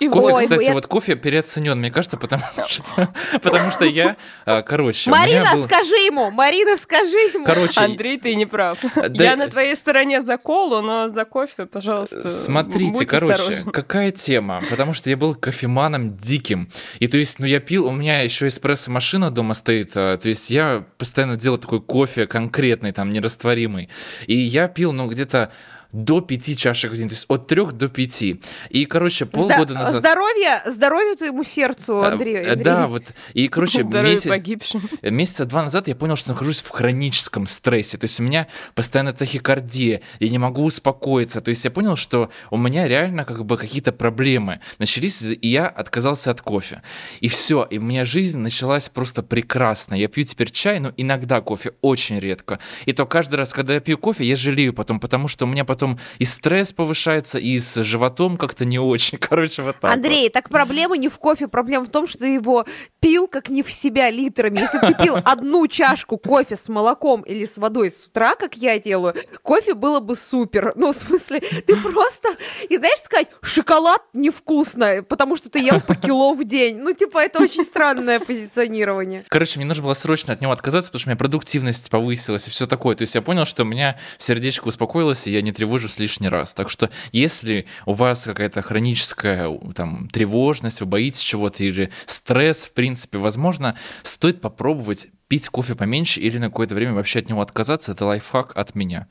И 0.00 0.08
Кофе, 0.08 0.34
Ой, 0.34 0.42
кстати, 0.42 0.64
я- 0.64 0.72
вот 0.72 0.88
кофе 0.88 1.14
переоценен, 1.14 1.78
мне 1.78 1.92
кажется, 1.92 2.16
потому 2.16 2.42
что, 2.68 3.14
потому 3.40 3.70
что 3.70 3.84
я, 3.84 4.16
а, 4.44 4.62
короче, 4.62 5.10
Марина, 5.10 5.52
был... 5.54 5.64
скажи 5.64 5.94
ему! 5.94 6.32
Марина, 6.32 6.76
скажи 6.76 7.16
ему! 7.32 7.44
Короче, 7.44 7.80
Андрей, 7.80 8.18
ты 8.18 8.34
не 8.34 8.44
прав. 8.46 8.78
Да- 8.96 9.24
Я 9.24 9.36
на 9.36 9.46
твоей 9.46 9.76
стороне 9.76 10.22
за 10.22 10.38
колу, 10.38 10.80
но 10.82 11.08
за 11.08 11.24
кофе, 11.24 11.66
пожалуйста. 11.66 12.26
Смотрите, 12.26 12.92
будь 12.92 13.06
короче, 13.06 13.34
осторожен. 13.34 13.70
какая 13.70 14.10
тема? 14.10 14.64
Потому 14.68 14.92
что 14.92 15.08
я 15.08 15.16
был 15.16 15.36
кофеманом 15.36 16.16
диким. 16.16 16.68
И 16.98 17.06
то 17.06 17.18
есть, 17.18 17.38
ну 17.38 17.46
я 17.46 17.60
пил, 17.60 17.86
у 17.86 17.92
меня 17.92 18.22
еще 18.22 18.48
эспрессо-машина 18.48 19.30
дома 19.30 19.54
стоит, 19.54 19.92
то 19.92 20.18
есть 20.24 20.50
я 20.50 20.84
постоянно 20.98 21.36
делал 21.36 21.58
такой 21.58 21.80
кофе 21.80 22.26
конкретный, 22.26 22.90
там, 22.90 23.12
нерастворимый. 23.12 23.88
И 24.26 24.34
я 24.34 24.66
пил, 24.66 24.92
ну, 24.92 25.06
где-то 25.06 25.52
до 25.92 26.20
пяти 26.20 26.56
чашек 26.56 26.92
в 26.92 26.96
день, 26.96 27.08
то 27.08 27.14
есть 27.14 27.26
от 27.28 27.46
трех 27.46 27.72
до 27.72 27.88
пяти. 27.88 28.40
И, 28.70 28.84
короче, 28.86 29.26
полгода 29.26 29.74
Зда- 29.74 29.78
назад... 29.78 29.96
Здоровье, 30.00 30.62
здоровье 30.66 31.14
твоему 31.16 31.44
сердцу, 31.44 32.02
А, 32.02 32.12
Андрей. 32.12 32.36
э, 32.36 32.50
Андрей. 32.52 32.64
Да, 32.64 32.86
вот. 32.86 33.12
И, 33.34 33.48
короче, 33.48 33.84
погибшим. 34.28 34.82
месяца 35.02 35.44
два 35.44 35.62
назад 35.62 35.88
я 35.88 35.94
понял, 35.94 36.16
что 36.16 36.30
нахожусь 36.30 36.62
в 36.62 36.68
хроническом 36.70 37.46
стрессе. 37.46 37.98
То 37.98 38.04
есть 38.04 38.18
у 38.20 38.22
меня 38.22 38.46
постоянно 38.74 39.12
тахикардия, 39.12 40.00
я 40.20 40.28
не 40.28 40.38
могу 40.38 40.64
успокоиться. 40.64 41.40
То 41.40 41.50
есть 41.50 41.64
я 41.64 41.70
понял, 41.70 41.96
что 41.96 42.30
у 42.50 42.56
меня 42.56 42.88
реально 42.88 43.24
как 43.24 43.44
бы 43.44 43.56
какие-то 43.56 43.92
проблемы 43.92 44.60
начались, 44.78 45.22
и 45.22 45.48
я 45.48 45.66
отказался 45.66 46.30
от 46.30 46.40
кофе. 46.40 46.82
И 47.20 47.28
все, 47.28 47.64
и 47.64 47.78
у 47.78 47.82
меня 47.82 48.04
жизнь 48.04 48.38
началась 48.38 48.88
просто 48.88 49.22
прекрасно. 49.22 49.94
Я 49.94 50.08
пью 50.08 50.24
теперь 50.24 50.50
чай, 50.50 50.80
но 50.80 50.92
иногда 50.96 51.40
кофе, 51.40 51.74
очень 51.82 52.18
редко. 52.18 52.58
И 52.86 52.92
то 52.92 53.04
каждый 53.06 53.34
раз, 53.36 53.52
когда 53.52 53.74
я 53.74 53.80
пью 53.80 53.98
кофе, 53.98 54.24
я 54.24 54.36
жалею 54.36 54.72
потом, 54.72 54.98
потому 55.00 55.28
что 55.28 55.44
у 55.44 55.48
меня 55.48 55.64
потом 55.64 55.81
и 56.18 56.24
стресс 56.24 56.72
повышается, 56.72 57.38
и 57.38 57.58
с 57.58 57.82
животом 57.82 58.36
как-то 58.36 58.64
не 58.64 58.78
очень. 58.78 59.18
Короче, 59.20 59.62
вот 59.62 59.76
так 59.80 59.90
вот. 59.90 59.92
Андрей, 59.92 60.28
так 60.30 60.48
проблема 60.48 60.96
не 60.96 61.08
в 61.08 61.18
кофе, 61.18 61.48
проблема 61.48 61.84
в 61.84 61.90
том, 61.90 62.06
что 62.06 62.18
ты 62.18 62.34
его 62.34 62.64
пил 63.00 63.28
как 63.28 63.48
не 63.48 63.62
в 63.62 63.70
себя 63.72 64.10
литрами. 64.10 64.60
Если 64.60 64.78
бы 64.78 64.86
ты 64.86 65.02
пил 65.02 65.16
одну 65.24 65.66
чашку 65.66 66.18
кофе 66.18 66.56
с 66.56 66.68
молоком 66.68 67.22
или 67.22 67.44
с 67.44 67.58
водой 67.58 67.90
с 67.90 68.06
утра, 68.06 68.34
как 68.36 68.56
я 68.56 68.78
делаю, 68.78 69.14
кофе 69.42 69.74
было 69.74 70.00
бы 70.00 70.16
супер. 70.16 70.72
Ну, 70.76 70.92
в 70.92 70.96
смысле, 70.96 71.40
ты 71.40 71.76
просто... 71.82 72.36
И 72.68 72.76
знаешь 72.76 73.00
сказать, 73.00 73.28
шоколад 73.42 74.02
невкусно, 74.12 75.04
потому 75.08 75.36
что 75.36 75.50
ты 75.50 75.58
ел 75.58 75.80
по 75.80 75.94
кило 75.94 76.34
в 76.34 76.44
день. 76.44 76.78
Ну, 76.78 76.92
типа, 76.92 77.18
это 77.18 77.40
очень 77.40 77.64
странное 77.64 78.20
позиционирование. 78.20 79.24
Короче, 79.28 79.58
мне 79.58 79.66
нужно 79.66 79.84
было 79.84 79.94
срочно 79.94 80.32
от 80.32 80.40
него 80.40 80.52
отказаться, 80.52 80.90
потому 80.90 81.00
что 81.00 81.08
у 81.08 81.10
меня 81.10 81.18
продуктивность 81.18 81.90
повысилась 81.90 82.46
и 82.46 82.50
все 82.50 82.66
такое. 82.66 82.94
То 82.94 83.02
есть 83.02 83.14
я 83.14 83.22
понял, 83.22 83.44
что 83.44 83.62
у 83.62 83.66
меня 83.66 83.98
сердечко 84.18 84.68
успокоилось, 84.68 85.26
и 85.26 85.32
я 85.32 85.42
не 85.42 85.52
тревожусь 85.52 85.71
лишний 85.98 86.28
раз. 86.28 86.54
Так 86.54 86.70
что 86.70 86.90
если 87.12 87.66
у 87.86 87.92
вас 87.92 88.24
какая-то 88.24 88.62
хроническая 88.62 89.50
там 89.74 90.08
тревожность, 90.08 90.80
вы 90.80 90.86
боитесь 90.86 91.20
чего-то 91.20 91.64
или 91.64 91.90
стресс, 92.06 92.64
в 92.64 92.72
принципе, 92.72 93.18
возможно, 93.18 93.76
стоит 94.02 94.40
попробовать 94.40 95.08
пить 95.28 95.48
кофе 95.48 95.74
поменьше 95.74 96.20
или 96.20 96.38
на 96.38 96.46
какое-то 96.46 96.74
время 96.74 96.92
вообще 96.92 97.20
от 97.20 97.28
него 97.28 97.40
отказаться. 97.40 97.92
Это 97.92 98.04
лайфхак 98.04 98.56
от 98.56 98.74
меня. 98.74 99.08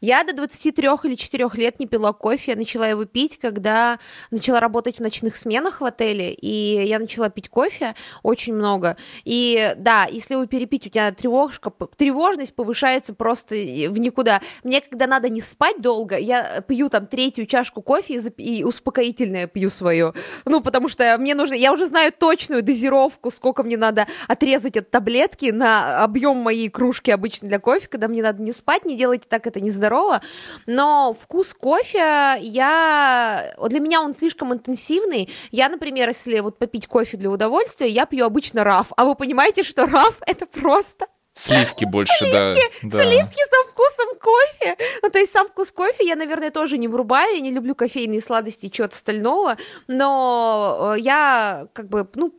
Я 0.00 0.24
до 0.24 0.32
23 0.34 0.88
или 1.04 1.14
4 1.14 1.50
лет 1.54 1.80
не 1.80 1.86
пила 1.86 2.12
кофе. 2.12 2.52
Я 2.52 2.56
начала 2.56 2.86
его 2.86 3.04
пить, 3.04 3.38
когда 3.38 3.98
начала 4.30 4.60
работать 4.60 4.96
в 4.96 5.00
ночных 5.00 5.36
сменах 5.36 5.80
в 5.80 5.84
отеле, 5.84 6.32
и 6.32 6.84
я 6.84 6.98
начала 6.98 7.28
пить 7.28 7.48
кофе 7.48 7.94
очень 8.22 8.54
много. 8.54 8.96
И 9.24 9.74
да, 9.76 10.06
если 10.10 10.34
его 10.34 10.46
перепить, 10.46 10.86
у 10.86 10.90
тебя 10.90 11.12
тревожка, 11.12 11.72
тревожность 11.96 12.54
повышается 12.54 13.14
просто 13.14 13.54
в 13.54 13.98
никуда. 13.98 14.40
Мне, 14.64 14.80
когда 14.80 15.06
надо 15.06 15.28
не 15.28 15.40
спать 15.40 15.80
долго, 15.80 16.16
я 16.16 16.60
пью 16.62 16.88
там 16.88 17.06
третью 17.06 17.46
чашку 17.46 17.82
кофе 17.82 18.14
и, 18.14 18.18
зап- 18.18 18.42
и 18.42 18.64
успокоительное 18.64 19.46
пью 19.46 19.70
свое. 19.70 20.12
Ну, 20.44 20.60
потому 20.60 20.88
что 20.88 21.16
мне 21.18 21.34
нужно... 21.34 21.54
Я 21.54 21.72
уже 21.72 21.86
знаю 21.86 22.12
точную 22.12 22.62
дозировку, 22.62 23.30
сколько 23.30 23.62
мне 23.62 23.76
надо 23.76 24.06
отрезать 24.28 24.76
от 24.76 24.90
таблетки 24.90 25.50
на 25.50 26.02
объем 26.04 26.38
моей 26.38 26.68
кружки 26.68 27.10
обычно 27.10 27.48
для 27.48 27.58
кофе, 27.58 27.88
когда 27.88 28.08
мне 28.08 28.22
надо 28.22 28.42
не 28.42 28.52
спать, 28.52 28.84
не 28.84 28.96
делайте 28.96 29.26
так, 29.28 29.46
это 29.46 29.60
нездорово. 29.86 30.22
Но 30.66 31.12
вкус 31.12 31.54
кофе, 31.54 32.38
я... 32.40 33.54
Для 33.68 33.80
меня 33.80 34.02
он 34.02 34.14
слишком 34.14 34.52
интенсивный. 34.52 35.28
Я, 35.50 35.68
например, 35.68 36.08
если 36.08 36.40
вот 36.40 36.58
попить 36.58 36.86
кофе 36.86 37.16
для 37.16 37.30
удовольствия, 37.30 37.88
я 37.88 38.06
пью 38.06 38.26
обычно 38.26 38.64
раф. 38.64 38.92
А 38.96 39.04
вы 39.04 39.14
понимаете, 39.14 39.62
что 39.62 39.86
раф— 39.86 40.18
это 40.26 40.46
просто 40.46 41.06
Сливки 41.38 41.84
больше, 41.84 42.32
да. 42.32 42.54
да. 42.82 43.02
Сливки 43.02 43.40
со 43.50 43.70
вкусом 43.70 44.18
кофе. 44.18 44.76
Ну, 45.02 45.10
то 45.10 45.18
есть 45.18 45.32
сам 45.32 45.46
вкус 45.48 45.70
кофе 45.70 46.06
я, 46.06 46.16
наверное, 46.16 46.50
тоже 46.50 46.78
не 46.78 46.88
врубаю. 46.88 47.34
Я 47.34 47.40
не 47.40 47.50
люблю 47.50 47.74
кофейные 47.74 48.22
сладости 48.22 48.66
и 48.66 48.72
чего-то 48.72 48.94
остального. 48.94 49.58
Но 49.86 50.94
э, 50.96 51.00
я 51.00 51.68
как 51.74 51.90
бы, 51.90 52.08
ну, 52.14 52.32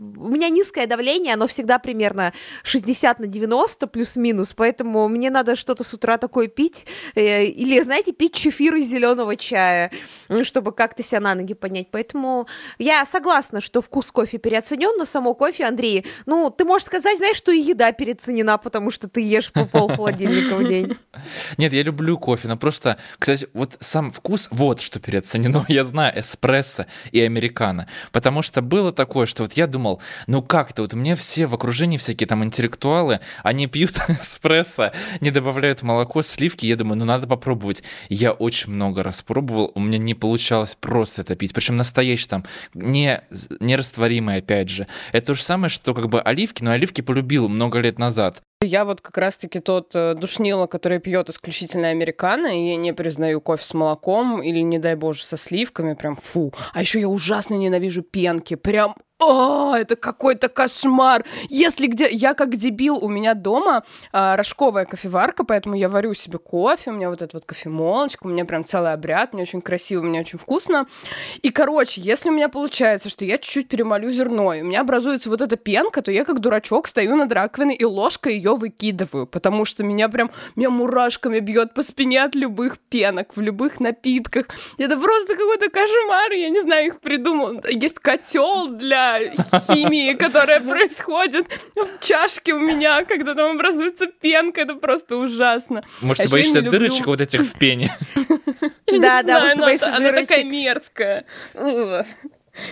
у 0.00 0.28
меня 0.28 0.48
низкое 0.48 0.86
давление, 0.86 1.34
оно 1.34 1.46
всегда 1.46 1.78
примерно 1.78 2.32
60 2.62 3.20
на 3.20 3.26
90 3.26 3.86
плюс-минус, 3.86 4.52
поэтому 4.56 5.08
мне 5.08 5.30
надо 5.30 5.56
что-то 5.56 5.84
с 5.84 5.92
утра 5.92 6.16
такое 6.16 6.48
пить, 6.48 6.86
э, 7.14 7.44
или, 7.44 7.80
знаете, 7.82 8.12
пить 8.12 8.34
чефир 8.34 8.74
из 8.76 8.88
зеленого 8.88 9.36
чая, 9.36 9.90
чтобы 10.44 10.72
как-то 10.72 11.02
себя 11.02 11.20
на 11.20 11.34
ноги 11.34 11.54
поднять. 11.54 11.88
Поэтому 11.90 12.46
я 12.78 13.04
согласна, 13.04 13.60
что 13.60 13.82
вкус 13.82 14.10
кофе 14.10 14.38
переоценен, 14.38 14.96
но 14.98 15.04
само 15.04 15.34
кофе, 15.34 15.64
Андрей, 15.64 16.06
ну, 16.26 16.50
ты 16.50 16.64
можешь 16.64 16.86
сказать, 16.86 17.18
знаешь, 17.18 17.36
что 17.36 17.52
и 17.52 17.60
еда 17.60 17.92
переоценена, 17.92 18.58
потому 18.58 18.90
что 18.90 19.08
ты 19.08 19.20
ешь 19.20 19.52
по 19.52 19.66
пол 19.66 19.88
холодильника 19.88 20.56
в 20.56 20.66
день. 20.66 20.96
Нет, 21.58 21.72
я 21.72 21.82
люблю 21.82 22.18
кофе, 22.18 22.48
но 22.48 22.56
просто, 22.56 22.96
кстати, 23.18 23.48
вот 23.52 23.76
сам 23.80 24.10
вкус, 24.10 24.48
вот 24.50 24.80
что 24.80 24.98
переоценено, 24.98 25.64
я 25.68 25.84
знаю, 25.84 26.18
эспрессо 26.18 26.86
и 27.12 27.20
американо, 27.20 27.86
потому 28.12 28.42
что 28.42 28.62
было 28.62 28.92
такое, 28.92 29.26
что 29.26 29.42
вот 29.42 29.52
я 29.54 29.66
думал, 29.66 29.89
думал, 29.90 30.02
ну 30.26 30.42
как-то 30.42 30.82
вот 30.82 30.94
у 30.94 30.96
меня 30.96 31.16
все 31.16 31.46
в 31.46 31.54
окружении 31.54 31.98
всякие 31.98 32.26
там 32.26 32.44
интеллектуалы, 32.44 33.20
они 33.42 33.66
пьют 33.66 33.96
эспрессо, 34.08 34.92
не 35.20 35.30
добавляют 35.30 35.82
молоко, 35.82 36.22
сливки, 36.22 36.66
я 36.66 36.76
думаю, 36.76 36.98
ну 36.98 37.04
надо 37.04 37.26
попробовать. 37.26 37.82
Я 38.08 38.32
очень 38.32 38.72
много 38.72 39.02
раз 39.02 39.22
пробовал, 39.22 39.72
у 39.74 39.80
меня 39.80 39.98
не 39.98 40.14
получалось 40.14 40.74
просто 40.74 41.22
это 41.22 41.34
пить, 41.34 41.54
причем 41.54 41.76
настоящий 41.76 42.28
там, 42.28 42.44
не, 42.74 43.22
нерастворимый 43.60 44.36
опять 44.36 44.68
же. 44.68 44.86
Это 45.12 45.28
то 45.28 45.34
же 45.34 45.42
самое, 45.42 45.70
что 45.70 45.94
как 45.94 46.08
бы 46.08 46.20
оливки, 46.20 46.62
но 46.62 46.72
оливки 46.72 47.00
полюбил 47.00 47.48
много 47.48 47.78
лет 47.78 47.98
назад. 47.98 48.42
Я 48.62 48.84
вот 48.84 49.00
как 49.00 49.16
раз-таки 49.16 49.58
тот 49.58 49.92
э, 49.94 50.14
душнило, 50.14 50.66
который 50.66 51.00
пьет 51.00 51.30
исключительно 51.30 51.88
американо, 51.88 52.46
и 52.46 52.68
я 52.72 52.76
не 52.76 52.92
признаю 52.92 53.40
кофе 53.40 53.64
с 53.64 53.72
молоком 53.72 54.42
или, 54.42 54.58
не 54.60 54.78
дай 54.78 54.96
боже, 54.96 55.22
со 55.22 55.38
сливками, 55.38 55.94
прям 55.94 56.16
фу. 56.16 56.52
А 56.74 56.82
еще 56.82 57.00
я 57.00 57.08
ужасно 57.08 57.54
ненавижу 57.54 58.02
пенки, 58.02 58.56
прям 58.56 58.96
о, 59.20 59.74
это 59.76 59.96
какой-то 59.96 60.48
кошмар. 60.48 61.24
Если 61.48 61.86
где... 61.86 62.08
Я 62.10 62.32
как 62.32 62.56
дебил, 62.56 62.96
у 62.96 63.08
меня 63.08 63.34
дома 63.34 63.84
а, 64.12 64.34
рожковая 64.36 64.86
кофеварка, 64.86 65.44
поэтому 65.44 65.74
я 65.74 65.90
варю 65.90 66.14
себе 66.14 66.38
кофе, 66.38 66.90
у 66.90 66.94
меня 66.94 67.10
вот 67.10 67.20
эта 67.20 67.36
вот 67.36 67.44
кофемолочка, 67.44 68.26
у 68.26 68.30
меня 68.30 68.46
прям 68.46 68.64
целый 68.64 68.94
обряд, 68.94 69.34
мне 69.34 69.42
очень 69.42 69.60
красиво, 69.60 70.02
мне 70.02 70.20
очень 70.20 70.38
вкусно. 70.38 70.86
И, 71.42 71.50
короче, 71.50 72.00
если 72.00 72.30
у 72.30 72.32
меня 72.32 72.48
получается, 72.48 73.10
что 73.10 73.26
я 73.26 73.36
чуть-чуть 73.36 73.68
перемолю 73.68 74.10
зерно, 74.10 74.54
и 74.54 74.62
у 74.62 74.64
меня 74.64 74.80
образуется 74.80 75.28
вот 75.28 75.42
эта 75.42 75.56
пенка, 75.56 76.00
то 76.00 76.10
я 76.10 76.24
как 76.24 76.40
дурачок 76.40 76.88
стою 76.88 77.16
над 77.16 77.30
раковиной 77.30 77.74
и 77.74 77.84
ложкой 77.84 78.36
ее 78.36 78.56
выкидываю, 78.56 79.26
потому 79.26 79.66
что 79.66 79.84
меня 79.84 80.08
прям, 80.08 80.30
меня 80.56 80.70
мурашками 80.70 81.40
бьет 81.40 81.74
по 81.74 81.82
спине 81.82 82.24
от 82.24 82.34
любых 82.34 82.78
пенок, 82.78 83.36
в 83.36 83.40
любых 83.40 83.80
напитках. 83.80 84.46
Это 84.78 84.96
просто 84.96 85.34
какой-то 85.34 85.68
кошмар, 85.68 86.32
я 86.32 86.48
не 86.48 86.62
знаю, 86.62 86.86
их 86.86 87.00
придумал. 87.00 87.62
Есть 87.68 87.98
котел 87.98 88.68
для 88.68 89.09
химии, 89.18 90.14
которая 90.14 90.60
происходит 90.60 91.46
в 91.74 92.00
чашке 92.00 92.52
у 92.54 92.58
меня, 92.58 93.04
когда 93.04 93.34
там 93.34 93.56
образуется 93.56 94.06
пенка, 94.06 94.62
это 94.62 94.74
просто 94.74 95.16
ужасно. 95.16 95.82
Может, 96.00 96.24
ты 96.24 96.30
боишься 96.30 96.62
дырочек 96.62 97.06
вот 97.06 97.20
этих 97.20 97.42
в 97.42 97.58
пене? 97.58 97.96
Да, 98.90 99.22
да, 99.22 99.52
Она 99.52 100.12
такая 100.12 100.42
мерзкая. 100.42 101.24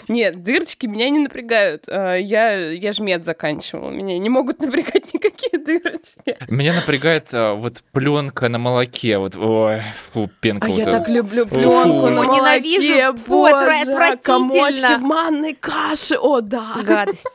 Нет, 0.09 0.43
дырочки 0.43 0.87
меня 0.87 1.09
не 1.11 1.19
напрягают. 1.19 1.85
А, 1.89 2.17
я, 2.17 2.71
я 2.71 2.93
ж 2.93 2.99
мед 3.01 3.25
заканчивала. 3.25 3.91
Меня 3.91 4.19
не 4.19 4.29
могут 4.29 4.59
напрягать 4.61 5.13
никакие 5.15 5.63
дырочки. 5.63 6.37
Меня 6.49 6.75
напрягает 6.75 7.29
а, 7.33 7.55
вот 7.55 7.83
пленка 7.93 8.49
на 8.49 8.59
молоке. 8.59 9.19
Вот, 9.19 9.37
ой, 9.37 9.83
фу, 10.13 10.31
пенка. 10.41 10.67
А 10.67 10.71
вот 10.71 10.77
я 10.77 10.83
это. 10.83 10.91
так 10.93 11.09
люблю 11.09 11.47
пленку 11.47 12.09
на 12.09 12.23
молоке. 12.23 12.41
Ненавижу. 12.41 13.17
Фу, 13.19 13.31
Боже, 13.31 13.55
отвратительно. 13.55 14.17
комочки 14.19 14.97
в 14.97 15.03
манной 15.03 15.55
каше. 15.55 16.17
О, 16.17 16.41
да. 16.41 16.77
Гадость. 16.83 17.27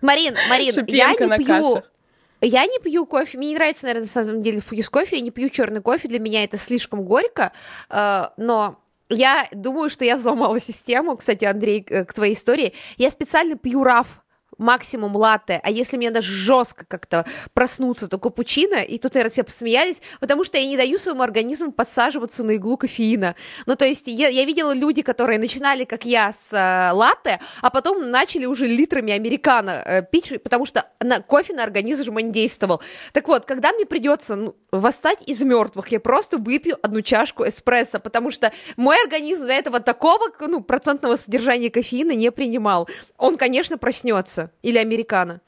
Марин, 0.00 0.36
Марин, 0.48 0.66
я 0.66 0.72
Шипенка 0.72 1.26
на 1.26 1.38
не 1.38 1.44
пью... 1.44 1.54
кашах. 1.54 1.90
Я 2.40 2.66
не 2.66 2.78
пью 2.78 3.06
кофе, 3.06 3.38
мне 3.38 3.48
не 3.48 3.54
нравится, 3.54 3.84
наверное, 3.84 4.02
на 4.02 4.08
самом 4.08 4.42
деле 4.42 4.60
вкус 4.60 4.90
кофе, 4.90 5.16
я 5.16 5.22
не 5.22 5.30
пью 5.30 5.48
черный 5.48 5.80
кофе, 5.80 6.08
для 6.08 6.18
меня 6.18 6.44
это 6.44 6.58
слишком 6.58 7.02
горько, 7.02 7.52
э, 7.88 8.28
но 8.36 8.83
я 9.08 9.46
думаю, 9.52 9.90
что 9.90 10.04
я 10.04 10.16
взломала 10.16 10.60
систему, 10.60 11.16
кстати, 11.16 11.44
Андрей, 11.44 11.82
к 11.82 12.12
твоей 12.12 12.34
истории, 12.34 12.74
я 12.96 13.10
специально 13.10 13.56
пью 13.56 13.84
раф, 13.84 14.23
максимум 14.58 15.16
латте, 15.16 15.60
а 15.62 15.70
если 15.70 15.96
мне 15.96 16.10
даже 16.10 16.32
жестко 16.32 16.84
как-то 16.86 17.26
проснуться, 17.52 18.08
то 18.08 18.18
капучино, 18.18 18.76
и 18.76 18.98
тут 18.98 19.14
я 19.16 19.28
все 19.28 19.42
посмеялись, 19.42 20.02
потому 20.20 20.44
что 20.44 20.58
я 20.58 20.66
не 20.66 20.76
даю 20.76 20.98
своему 20.98 21.22
организму 21.22 21.72
подсаживаться 21.72 22.44
на 22.44 22.52
иглу 22.52 22.76
кофеина. 22.76 23.34
Ну, 23.66 23.76
то 23.76 23.84
есть 23.84 24.06
я, 24.06 24.28
я 24.28 24.44
видела 24.44 24.72
люди, 24.72 25.02
которые 25.02 25.38
начинали, 25.38 25.84
как 25.84 26.04
я, 26.04 26.32
с 26.32 26.52
э, 26.52 26.92
латте, 26.92 27.40
а 27.60 27.70
потом 27.70 28.10
начали 28.10 28.46
уже 28.46 28.66
литрами 28.66 29.12
американо 29.12 29.82
э, 29.84 30.02
пить, 30.02 30.42
потому 30.42 30.66
что 30.66 30.86
на, 31.00 31.20
кофе 31.20 31.54
на 31.54 31.62
организм 31.62 32.04
не 32.18 32.32
действовал. 32.32 32.80
Так 33.12 33.28
вот, 33.28 33.44
когда 33.44 33.72
мне 33.72 33.86
придется 33.86 34.36
ну, 34.36 34.56
восстать 34.70 35.18
из 35.26 35.42
мертвых, 35.42 35.88
я 35.88 36.00
просто 36.00 36.38
выпью 36.38 36.78
одну 36.82 37.00
чашку 37.00 37.46
эспрессо, 37.46 37.98
потому 37.98 38.30
что 38.30 38.52
мой 38.76 39.00
организм 39.02 39.46
до 39.46 39.52
этого 39.52 39.80
такого 39.80 40.30
ну, 40.40 40.62
процентного 40.62 41.16
содержания 41.16 41.70
кофеина 41.70 42.12
не 42.12 42.30
принимал. 42.30 42.88
Он, 43.16 43.36
конечно, 43.36 43.78
проснется. 43.78 44.43
Или 44.62 44.78
американо. 44.78 45.40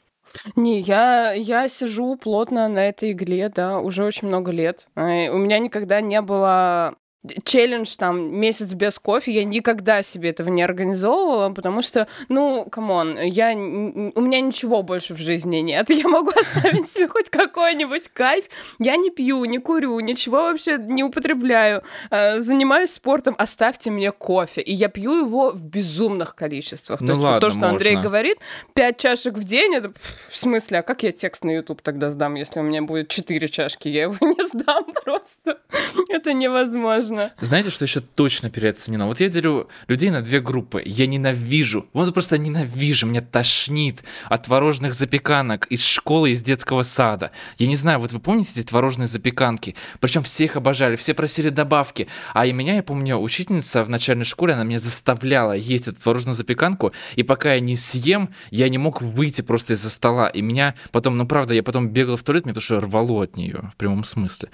Не, 0.56 0.80
я, 0.80 1.32
я 1.32 1.68
сижу 1.68 2.16
плотно 2.16 2.68
на 2.68 2.88
этой 2.88 3.12
игле, 3.12 3.48
да, 3.48 3.78
уже 3.78 4.04
очень 4.04 4.28
много 4.28 4.50
лет. 4.52 4.86
Э, 4.96 5.30
У 5.30 5.38
меня 5.38 5.58
никогда 5.58 6.00
не 6.00 6.20
было 6.20 6.96
челлендж 7.44 7.96
там 7.96 8.36
месяц 8.36 8.72
без 8.72 8.98
кофе, 8.98 9.32
я 9.32 9.44
никогда 9.44 10.02
себе 10.02 10.30
этого 10.30 10.48
не 10.48 10.62
организовывала, 10.62 11.50
потому 11.50 11.82
что, 11.82 12.06
ну, 12.28 12.66
come 12.70 12.98
on, 12.98 13.18
я, 13.20 13.52
у 13.52 14.20
меня 14.20 14.40
ничего 14.40 14.82
больше 14.82 15.14
в 15.14 15.18
жизни 15.18 15.58
нет, 15.58 15.90
я 15.90 16.08
могу 16.08 16.30
оставить 16.30 16.90
себе 16.90 17.08
хоть 17.08 17.30
какой-нибудь 17.30 18.08
кайф, 18.12 18.44
я 18.78 18.96
не 18.96 19.10
пью, 19.10 19.44
не 19.44 19.58
курю, 19.58 19.98
ничего 20.00 20.42
вообще 20.42 20.78
не 20.78 21.02
употребляю, 21.02 21.82
Э, 22.10 22.40
занимаюсь 22.40 22.92
спортом, 22.92 23.34
оставьте 23.38 23.90
мне 23.90 24.12
кофе, 24.12 24.60
и 24.60 24.72
я 24.72 24.88
пью 24.88 25.12
его 25.14 25.50
в 25.50 25.64
безумных 25.64 26.34
количествах. 26.34 27.00
Ну 27.00 27.14
То 27.14 27.20
ладно, 27.20 27.40
то, 27.40 27.50
что 27.50 27.68
Андрей 27.68 27.94
можно. 27.94 28.08
говорит, 28.08 28.38
пять 28.74 28.98
чашек 28.98 29.34
в 29.34 29.44
день, 29.44 29.74
это 29.74 29.92
в 30.30 30.36
смысле, 30.36 30.78
а 30.78 30.82
как 30.82 31.02
я 31.02 31.12
текст 31.12 31.44
на 31.44 31.50
YouTube 31.50 31.82
тогда 31.82 32.10
сдам, 32.10 32.34
если 32.34 32.60
у 32.60 32.62
меня 32.62 32.82
будет 32.82 33.08
четыре 33.08 33.48
чашки, 33.48 33.88
я 33.88 34.02
его 34.02 34.16
не 34.20 34.46
сдам 34.46 34.84
просто, 35.04 35.58
это 36.08 36.32
невозможно. 36.32 37.05
Знаете, 37.40 37.70
что 37.70 37.84
еще 37.84 38.00
точно 38.00 38.50
переоценено? 38.50 39.06
Вот 39.06 39.20
я 39.20 39.28
делю 39.28 39.68
людей 39.88 40.10
на 40.10 40.22
две 40.22 40.40
группы. 40.40 40.82
Я 40.84 41.06
ненавижу, 41.06 41.88
вот 41.92 42.12
просто 42.12 42.38
ненавижу, 42.38 43.06
меня 43.06 43.22
тошнит 43.22 44.02
от 44.28 44.44
творожных 44.44 44.94
запеканок 44.94 45.66
из 45.66 45.84
школы, 45.84 46.30
из 46.30 46.42
детского 46.42 46.82
сада. 46.82 47.30
Я 47.58 47.66
не 47.66 47.76
знаю, 47.76 48.00
вот 48.00 48.12
вы 48.12 48.18
помните 48.18 48.52
эти 48.56 48.66
творожные 48.66 49.06
запеканки? 49.06 49.74
Причем 50.00 50.22
все 50.22 50.44
их 50.44 50.56
обожали, 50.56 50.96
все 50.96 51.14
просили 51.14 51.50
добавки. 51.50 52.08
А 52.34 52.46
и 52.46 52.52
меня, 52.52 52.76
я 52.76 52.82
помню, 52.82 53.18
учительница 53.18 53.84
в 53.84 53.90
начальной 53.90 54.24
школе, 54.24 54.54
она 54.54 54.64
меня 54.64 54.78
заставляла 54.78 55.52
есть 55.52 55.88
эту 55.88 56.00
творожную 56.00 56.34
запеканку, 56.34 56.92
и 57.14 57.22
пока 57.22 57.54
я 57.54 57.60
не 57.60 57.76
съем, 57.76 58.30
я 58.50 58.68
не 58.68 58.78
мог 58.78 59.02
выйти 59.02 59.42
просто 59.42 59.74
из-за 59.74 59.90
стола. 59.90 60.28
И 60.28 60.42
меня 60.42 60.74
потом, 60.90 61.16
ну 61.16 61.26
правда, 61.26 61.54
я 61.54 61.62
потом 61.62 61.88
бегал 61.88 62.16
в 62.16 62.22
туалет, 62.22 62.44
мне 62.44 62.54
потому 62.54 62.62
что 62.62 62.80
рвало 62.80 63.22
от 63.22 63.36
нее, 63.36 63.70
в 63.72 63.76
прямом 63.76 64.04
смысле. 64.04 64.48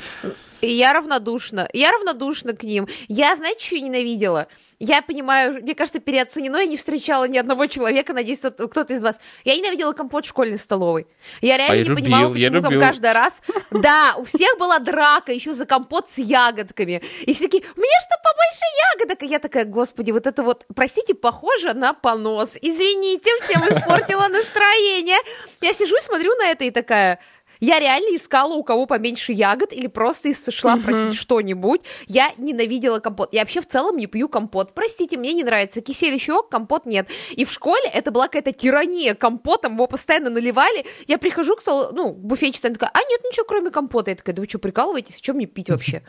И 0.62 0.68
я 0.68 0.92
равнодушна. 0.92 1.68
Я 1.72 1.90
равнодушна 1.90 2.41
к 2.52 2.62
ним. 2.64 2.88
Я, 3.08 3.36
знаете, 3.36 3.64
что 3.64 3.78
ненавидела? 3.78 4.48
Я 4.78 5.00
понимаю, 5.00 5.62
мне 5.62 5.76
кажется, 5.76 6.00
переоценено, 6.00 6.56
я 6.56 6.66
не 6.66 6.76
встречала 6.76 7.28
ни 7.28 7.38
одного 7.38 7.66
человека, 7.66 8.12
надеюсь, 8.12 8.40
кто- 8.40 8.66
кто-то 8.66 8.92
из 8.94 9.00
вас. 9.00 9.20
Я 9.44 9.54
ненавидела 9.56 9.92
компот 9.92 10.24
в 10.24 10.28
школьной 10.28 10.58
столовой. 10.58 11.06
Я 11.40 11.56
реально 11.56 11.74
А 11.74 11.76
я 11.76 11.84
не 11.84 11.94
понимала, 11.94 12.22
любил, 12.28 12.34
я 12.34 12.48
почему 12.48 12.62
там 12.62 12.72
любил. 12.72 12.86
каждый 12.88 13.12
раз... 13.12 13.42
Да, 13.70 14.14
у 14.18 14.24
всех 14.24 14.58
была 14.58 14.80
драка 14.80 15.32
еще 15.32 15.54
за 15.54 15.66
компот 15.66 16.10
с 16.10 16.18
ягодками. 16.18 17.00
И 17.20 17.32
все 17.32 17.44
такие, 17.44 17.62
мне 17.76 17.86
что 18.06 18.16
побольше 18.24 18.64
ягодок? 18.98 19.22
И 19.22 19.26
я 19.26 19.38
такая, 19.38 19.64
господи, 19.66 20.10
вот 20.10 20.26
это 20.26 20.42
вот, 20.42 20.66
простите, 20.74 21.14
похоже 21.14 21.74
на 21.74 21.94
понос. 21.94 22.58
Извините, 22.60 23.30
всем 23.40 23.62
испортила 23.62 24.26
настроение. 24.28 25.18
Я 25.60 25.72
сижу 25.72 25.96
и 25.96 26.00
смотрю 26.00 26.34
на 26.34 26.46
это 26.50 26.64
и 26.64 26.70
такая... 26.72 27.20
Я 27.62 27.78
реально 27.78 28.16
искала, 28.16 28.54
у 28.54 28.64
кого 28.64 28.86
поменьше 28.86 29.32
ягод, 29.32 29.72
или 29.72 29.86
просто 29.86 30.32
шла 30.50 30.76
просить 30.76 31.14
что-нибудь. 31.14 31.82
Я 32.08 32.32
ненавидела 32.36 32.98
компот. 32.98 33.32
Я 33.32 33.42
вообще 33.42 33.60
в 33.60 33.66
целом 33.66 33.96
не 33.98 34.08
пью 34.08 34.28
компот. 34.28 34.74
Простите, 34.74 35.16
мне 35.16 35.32
не 35.32 35.44
нравится. 35.44 35.80
Кисель 35.80 36.12
еще, 36.12 36.42
компот 36.42 36.86
нет. 36.86 37.06
И 37.30 37.44
в 37.44 37.52
школе 37.52 37.84
это 37.94 38.10
была 38.10 38.26
какая-то 38.26 38.50
тирания 38.50 39.14
компотом, 39.14 39.74
его 39.74 39.86
постоянно 39.86 40.28
наливали. 40.28 40.84
Я 41.06 41.18
прихожу 41.18 41.54
к 41.54 41.60
столу, 41.60 41.90
ну, 41.92 42.12
буфетчица, 42.12 42.66
она 42.66 42.74
такая, 42.74 42.90
а 42.94 42.98
нет, 43.08 43.20
ничего, 43.24 43.46
кроме 43.46 43.70
компота. 43.70 44.10
Я 44.10 44.16
такая, 44.16 44.34
да 44.34 44.42
вы 44.42 44.48
что, 44.48 44.58
прикалываетесь? 44.58 45.20
Что 45.22 45.32
мне 45.32 45.46
пить 45.46 45.70
вообще? 45.70 46.02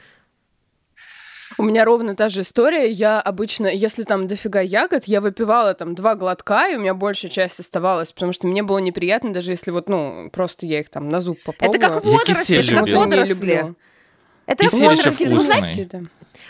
У 1.57 1.63
меня 1.63 1.85
ровно 1.85 2.15
та 2.15 2.29
же 2.29 2.41
история. 2.41 2.89
Я 2.89 3.21
обычно, 3.21 3.67
если 3.67 4.03
там 4.03 4.27
дофига 4.27 4.61
ягод, 4.61 5.05
я 5.05 5.21
выпивала 5.21 5.73
там 5.73 5.95
два 5.95 6.15
глотка, 6.15 6.67
и 6.67 6.75
у 6.75 6.79
меня 6.79 6.93
большая 6.93 7.31
часть 7.31 7.59
оставалась, 7.59 8.11
потому 8.11 8.33
что 8.33 8.47
мне 8.47 8.63
было 8.63 8.79
неприятно, 8.79 9.33
даже 9.33 9.51
если 9.51 9.71
вот, 9.71 9.89
ну, 9.89 10.29
просто 10.31 10.65
я 10.65 10.79
их 10.79 10.89
там 10.89 11.09
на 11.09 11.19
зуб 11.21 11.37
попробовала. 11.43 11.75
Это 11.75 11.93
как 11.93 12.03
водоросли, 12.05 12.57
это 12.57 12.75
как 12.75 12.93
водоросли. 12.93 13.75
Это 14.45 14.63
еще 14.63 14.87
водоросли. 14.87 15.25
Ну, 15.25 15.39
знаете. 15.39 16.03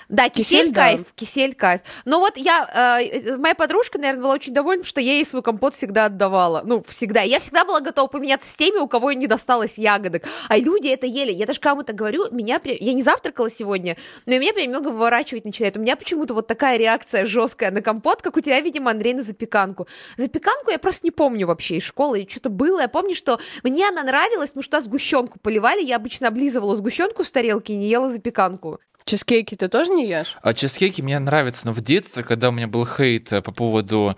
Да. 0.10 0.24
Да, 0.24 0.30
кисель, 0.30 0.60
Кисель, 0.60 0.72
да. 0.72 0.82
кайф, 0.82 1.14
кисель 1.16 1.56
кайф. 1.56 1.82
Но 2.06 2.20
вот 2.20 2.38
я, 2.38 3.00
э, 3.02 3.38
моя 3.38 3.56
подружка, 3.56 3.98
наверное, 3.98 4.22
была 4.24 4.34
очень 4.36 4.54
довольна, 4.54 4.86
что 4.86 5.02
я 5.02 5.14
ей 5.14 5.26
свой 5.26 5.42
компот 5.42 5.76
всегда 5.76 6.06
отдавала. 6.06 6.62
Ну, 6.66 6.84
всегда. 6.88 7.22
Я 7.22 7.40
всегда 7.40 7.66
была 7.66 7.82
готова 7.82 8.08
поменяться 8.08 8.50
с 8.50 8.56
теми, 8.56 8.78
у 8.78 8.88
кого 8.88 9.12
не 9.12 9.28
досталось 9.28 9.78
ягодок. 9.78 10.24
А 10.48 10.58
люди 10.58 10.88
это 10.88 11.06
ели. 11.06 11.32
Я 11.32 11.46
даже 11.46 11.60
кому-то 11.60 11.92
говорю, 11.92 12.32
меня 12.32 12.62
я 12.64 12.94
не 12.94 13.04
завтракала 13.04 13.52
сегодня, 13.52 13.98
но 14.26 14.38
меня 14.38 14.54
прям 14.54 14.68
немного 14.68 14.90
выворачивать 14.90 15.44
начинает. 15.44 15.76
У 15.76 15.82
меня 15.82 15.98
почему-то 15.98 16.34
вот 16.34 16.48
такая 16.48 16.78
реакция 16.78 17.26
жесткая 17.26 17.72
на 17.72 17.82
компот, 17.82 18.22
как 18.22 18.38
у 18.38 18.42
тебя, 18.42 18.60
видимо, 18.62 18.92
Андрей, 18.92 19.14
на 19.14 19.24
запеканку. 19.24 19.88
Запеканку 20.16 20.72
я 20.72 20.80
просто 20.80 21.06
не 21.08 21.12
помню 21.12 21.48
вообще 21.48 21.78
из 21.78 21.84
школы, 21.84 22.26
что-то 22.30 22.50
было. 22.50 22.82
Я 22.82 22.88
помню, 22.88 23.16
что 23.16 23.40
мне 23.64 23.90
она 23.90 24.04
нравилась, 24.04 24.56
ну 24.56 24.62
что 24.62 24.80
сгущенку 24.80 25.40
поливали, 25.40 25.82
я 25.82 25.98
обычно 25.98 26.30
облизывала 26.30 26.76
сгущенку 26.76 27.24
с 27.24 27.32
тарелки 27.32 27.72
и 27.72 27.76
не 27.76 27.90
ела 27.90 28.10
запеканку. 28.10 28.80
Чизкейки 29.06 29.56
ты 29.56 29.68
тоже 29.68 29.92
не 29.92 30.08
ешь? 30.08 30.38
А 30.42 30.54
чизкейки 30.54 31.02
мне 31.02 31.20
нравятся, 31.20 31.66
но 31.66 31.74
в 31.74 31.82
детстве, 31.82 32.24
когда 32.24 32.50
у 32.50 32.52
меня 32.52 32.68
был 32.68 32.86
хейт 32.86 33.34
э, 33.34 33.42
по 33.42 33.52
поводу 33.52 34.16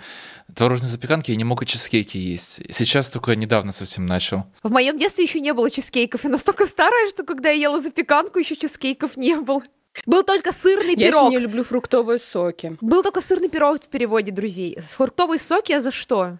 творожной 0.54 0.90
запеканки, 0.90 1.32
я 1.32 1.38
не 1.38 1.44
мог 1.44 1.64
и 1.64 1.66
чизкейки 1.66 2.18
есть. 2.18 2.62
Сейчас 2.70 3.10
только 3.10 3.36
недавно 3.36 3.72
совсем 3.72 4.06
начал. 4.06 4.46
В 4.64 4.72
моем 4.72 4.98
детстве 4.98 5.24
еще 5.24 5.40
не 5.40 5.54
было 5.54 5.72
чизкейков. 5.72 6.24
Я 6.24 6.30
настолько 6.30 6.66
старая, 6.66 7.10
что 7.10 7.24
когда 7.24 7.50
я 7.50 7.62
ела 7.70 7.82
запеканку, 7.82 8.38
еще 8.40 8.56
чизкейков 8.56 9.18
не 9.18 9.36
было. 9.36 9.64
Был 10.06 10.24
только 10.24 10.52
сырный 10.52 10.96
Я 10.96 11.08
еще 11.08 11.18
пирог. 11.18 11.32
не 11.32 11.40
люблю 11.40 11.64
фруктовые 11.64 12.20
соки. 12.20 12.78
Был 12.82 13.02
только 13.02 13.22
сырный 13.22 13.50
пирог 13.50 13.82
в 13.82 13.88
переводе, 13.88 14.32
друзей. 14.32 14.78
Фруктовые 14.82 15.40
соки, 15.40 15.72
а 15.72 15.80
за 15.80 15.92
что? 15.92 16.38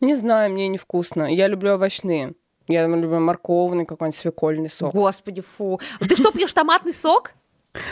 Не 0.00 0.14
знаю, 0.14 0.52
мне 0.52 0.68
невкусно. 0.68 1.24
Я 1.34 1.48
люблю 1.48 1.74
овощные. 1.74 2.34
Я 2.68 2.86
люблю 2.86 3.18
морковный 3.18 3.84
какой-нибудь 3.84 4.18
свекольный 4.18 4.70
сок. 4.70 4.94
Господи, 4.94 5.40
фу. 5.40 5.80
Ты 5.98 6.16
что, 6.16 6.30
пьешь 6.30 6.52
томатный 6.52 6.94
сок? 6.94 7.32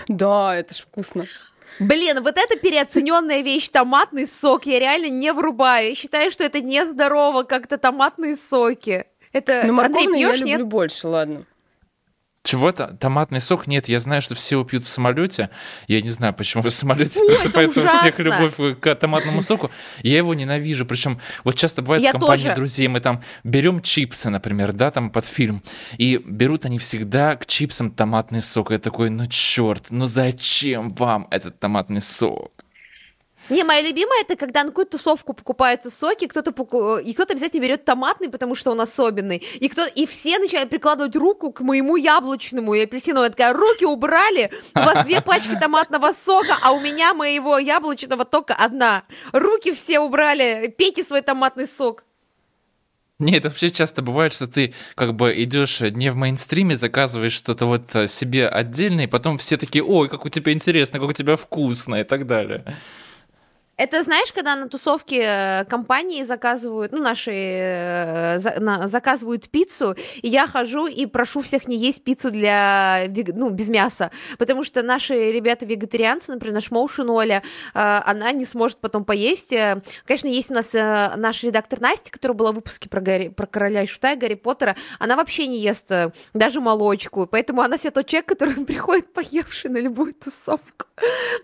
Да, 0.08 0.56
это 0.56 0.74
ж 0.74 0.78
вкусно. 0.78 1.26
Блин, 1.78 2.22
вот 2.22 2.36
это 2.36 2.56
переоцененная 2.58 3.40
вещь, 3.42 3.68
томатный 3.68 4.26
сок, 4.26 4.66
я 4.66 4.78
реально 4.80 5.08
не 5.10 5.32
врубаю. 5.32 5.90
Я 5.90 5.94
считаю, 5.94 6.30
что 6.32 6.42
это 6.44 6.60
нездорово, 6.60 7.44
как-то 7.44 7.78
томатные 7.78 8.36
соки. 8.36 9.06
Это 9.32 9.62
Но 9.66 9.80
Андрей 9.80 10.06
морковный 10.06 10.20
я 10.20 10.28
пьешь, 10.30 10.40
люблю 10.40 10.56
нет? 10.58 10.66
больше, 10.66 11.06
ладно. 11.08 11.44
Чего-то? 12.48 12.96
Томатный 12.98 13.42
сок? 13.42 13.66
Нет, 13.66 13.90
я 13.90 14.00
знаю, 14.00 14.22
что 14.22 14.34
все 14.34 14.54
его 14.54 14.64
пьют 14.64 14.82
в 14.82 14.88
самолете. 14.88 15.50
Я 15.86 16.00
не 16.00 16.08
знаю, 16.08 16.32
почему 16.32 16.62
в 16.62 16.70
самолете 16.70 17.20
это 17.20 17.26
просыпается 17.26 17.82
у 17.82 17.88
всех 17.88 18.18
любовь 18.20 18.54
к 18.80 18.94
томатному 18.94 19.42
соку. 19.42 19.70
Я 20.02 20.16
его 20.16 20.32
ненавижу. 20.32 20.86
Причем 20.86 21.20
вот 21.44 21.56
часто 21.56 21.82
бывает 21.82 22.02
Я 22.02 22.08
в 22.08 22.12
компании 22.12 22.44
тоже. 22.44 22.54
друзей, 22.54 22.88
мы 22.88 23.00
там 23.00 23.22
берем 23.44 23.82
чипсы, 23.82 24.30
например, 24.30 24.72
да, 24.72 24.90
там 24.90 25.10
под 25.10 25.26
фильм, 25.26 25.62
и 25.98 26.22
берут 26.24 26.64
они 26.64 26.78
всегда 26.78 27.36
к 27.36 27.44
чипсам 27.44 27.90
томатный 27.90 28.40
сок. 28.40 28.70
Я 28.70 28.78
такой, 28.78 29.10
ну 29.10 29.26
черт, 29.26 29.88
ну 29.90 30.06
зачем 30.06 30.88
вам 30.88 31.28
этот 31.30 31.58
томатный 31.58 32.00
сок? 32.00 32.57
Не, 33.48 33.64
моя 33.64 33.80
любимая 33.82 34.22
это 34.22 34.36
когда 34.36 34.62
на 34.62 34.70
какую-то 34.70 34.92
тусовку 34.98 35.32
покупаются 35.32 35.90
соки, 35.90 36.26
кто-то 36.26 36.52
поку- 36.52 36.98
и 36.98 37.12
кто-то 37.14 37.32
обязательно 37.32 37.62
берет 37.62 37.84
томатный, 37.84 38.28
потому 38.28 38.54
что 38.54 38.70
он 38.70 38.80
особенный. 38.80 39.38
И 39.38 39.68
кто 39.68 39.86
и 39.86 40.06
все 40.06 40.38
начинают 40.38 40.70
прикладывать 40.70 41.16
руку 41.16 41.52
к 41.52 41.60
моему 41.60 41.96
яблочному 41.96 42.74
и 42.74 42.80
апельсиновому. 42.80 43.24
Я 43.24 43.30
такая, 43.30 43.52
руки 43.52 43.84
убрали, 43.84 44.50
у 44.74 44.80
вас 44.80 45.04
две 45.04 45.20
пачки 45.20 45.56
томатного 45.58 46.12
сока, 46.12 46.56
а 46.62 46.72
у 46.72 46.80
меня 46.80 47.14
моего 47.14 47.58
яблочного 47.58 48.24
только 48.24 48.54
одна. 48.54 49.04
Руки 49.32 49.72
все 49.72 50.00
убрали, 50.00 50.74
пейте 50.76 51.02
свой 51.02 51.22
томатный 51.22 51.66
сок. 51.66 52.04
Нет, 53.18 53.44
вообще 53.44 53.70
часто 53.70 54.00
бывает, 54.00 54.32
что 54.32 54.46
ты 54.46 54.74
как 54.94 55.14
бы 55.14 55.34
идешь 55.42 55.80
не 55.80 56.10
в 56.10 56.16
мейнстриме, 56.16 56.76
заказываешь 56.76 57.32
что-то 57.32 57.66
вот 57.66 57.96
э, 57.96 58.06
себе 58.06 58.46
отдельно, 58.46 59.00
и 59.00 59.06
потом 59.08 59.38
все 59.38 59.56
такие, 59.56 59.82
ой, 59.82 60.08
как 60.08 60.24
у 60.24 60.28
тебя 60.28 60.52
интересно, 60.52 61.00
как 61.00 61.08
у 61.08 61.12
тебя 61.12 61.36
вкусно 61.36 61.96
и 61.96 62.04
так 62.04 62.26
далее. 62.28 62.64
Это 63.78 64.02
знаешь, 64.02 64.32
когда 64.32 64.56
на 64.56 64.68
тусовке 64.68 65.20
э, 65.22 65.64
компании 65.66 66.24
заказывают, 66.24 66.90
ну, 66.90 66.98
наши 67.00 67.30
э, 67.32 68.38
за- 68.40 68.58
на- 68.58 68.88
заказывают 68.88 69.48
пиццу, 69.48 69.94
и 70.20 70.28
я 70.28 70.48
хожу 70.48 70.88
и 70.88 71.06
прошу 71.06 71.42
всех 71.42 71.68
не 71.68 71.76
есть 71.76 72.02
пиццу 72.02 72.32
для, 72.32 73.04
ну, 73.34 73.50
без 73.50 73.68
мяса, 73.68 74.10
потому 74.36 74.64
что 74.64 74.82
наши 74.82 75.30
ребята 75.30 75.64
вегетарианцы, 75.64 76.32
например, 76.32 76.54
наш 76.56 76.72
Моушен 76.72 77.08
Оля, 77.08 77.44
э, 77.72 77.78
она 78.04 78.32
не 78.32 78.44
сможет 78.44 78.78
потом 78.78 79.04
поесть. 79.04 79.52
Э, 79.52 79.80
Конечно, 80.06 80.26
есть 80.26 80.50
у 80.50 80.54
нас 80.54 80.74
э, 80.74 81.12
наш 81.16 81.44
редактор 81.44 81.80
Настя, 81.80 82.10
которая 82.10 82.36
была 82.36 82.50
в 82.50 82.56
выпуске 82.56 82.88
про, 82.88 83.00
Гарри, 83.00 83.28
про 83.28 83.46
Короля 83.46 83.84
и 83.84 83.86
Шута 83.86 84.12
и 84.14 84.16
Гарри 84.16 84.34
Поттера, 84.34 84.74
она 84.98 85.14
вообще 85.14 85.46
не 85.46 85.60
ест 85.60 85.92
э, 85.92 86.10
даже 86.34 86.60
молочку, 86.60 87.28
поэтому 87.30 87.62
она 87.62 87.78
себе 87.78 87.92
тот 87.92 88.06
человек, 88.08 88.26
который 88.26 88.64
приходит 88.66 89.12
поевший 89.12 89.70
на 89.70 89.78
любую 89.78 90.14
тусовку. 90.14 90.86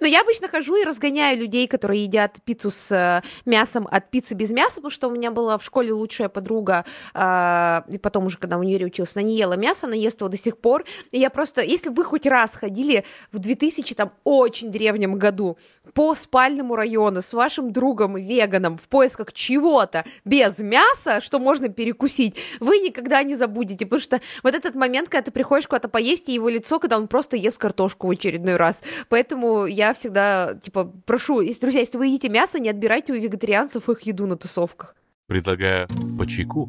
Но 0.00 0.08
я 0.08 0.22
обычно 0.22 0.48
хожу 0.48 0.74
и 0.74 0.84
разгоняю 0.84 1.38
людей, 1.38 1.68
которые 1.68 2.02
едят 2.02 2.23
пиццу 2.42 2.70
с 2.70 2.90
э, 2.90 3.22
мясом 3.44 3.88
от 3.90 4.10
пиццы 4.10 4.34
без 4.34 4.50
мяса, 4.50 4.76
потому 4.76 4.90
что 4.90 5.08
у 5.08 5.10
меня 5.10 5.30
была 5.30 5.58
в 5.58 5.64
школе 5.64 5.92
лучшая 5.92 6.28
подруга, 6.28 6.84
э, 7.14 7.82
и 7.88 7.98
потом 7.98 8.26
уже, 8.26 8.38
когда 8.38 8.56
в 8.56 8.60
универе 8.60 8.86
училась, 8.86 9.16
она 9.16 9.24
не 9.24 9.36
ела 9.36 9.54
мясо, 9.54 9.86
она 9.86 9.96
ест 9.96 10.20
его 10.20 10.28
до 10.28 10.36
сих 10.36 10.58
пор. 10.58 10.84
И 11.10 11.18
я 11.18 11.30
просто, 11.30 11.62
если 11.62 11.90
вы 11.90 12.04
хоть 12.04 12.26
раз 12.26 12.54
ходили 12.54 13.04
в 13.32 13.38
2000, 13.38 13.94
там, 13.94 14.12
очень 14.24 14.70
древнем 14.70 15.14
году 15.18 15.58
по 15.92 16.14
спальному 16.14 16.76
району 16.76 17.22
с 17.22 17.32
вашим 17.32 17.72
другом 17.72 18.16
веганом 18.16 18.76
в 18.78 18.88
поисках 18.88 19.32
чего-то 19.32 20.04
без 20.24 20.58
мяса, 20.58 21.20
что 21.20 21.38
можно 21.38 21.68
перекусить, 21.68 22.36
вы 22.60 22.78
никогда 22.78 23.22
не 23.22 23.34
забудете, 23.34 23.86
потому 23.86 24.00
что 24.00 24.20
вот 24.42 24.54
этот 24.54 24.74
момент, 24.74 25.08
когда 25.08 25.22
ты 25.22 25.30
приходишь 25.30 25.66
куда-то 25.66 25.88
поесть, 25.88 26.28
и 26.28 26.32
его 26.32 26.48
лицо, 26.48 26.78
когда 26.78 26.96
он 26.96 27.08
просто 27.08 27.36
ест 27.36 27.58
картошку 27.58 28.06
в 28.06 28.10
очередной 28.10 28.56
раз. 28.56 28.82
Поэтому 29.08 29.66
я 29.66 29.94
всегда, 29.94 30.54
типа, 30.54 30.92
прошу, 31.06 31.40
если, 31.40 31.60
друзья, 31.60 31.80
если 31.80 31.98
вы 31.98 32.13
едите 32.14 32.28
мясо, 32.28 32.58
не 32.58 32.70
отбирайте 32.70 33.12
у 33.12 33.16
вегетарианцев 33.16 33.88
их 33.88 34.02
еду 34.02 34.26
на 34.26 34.36
тусовках. 34.36 34.94
Предлагаю 35.26 35.88
по 36.18 36.26
чайку. 36.26 36.68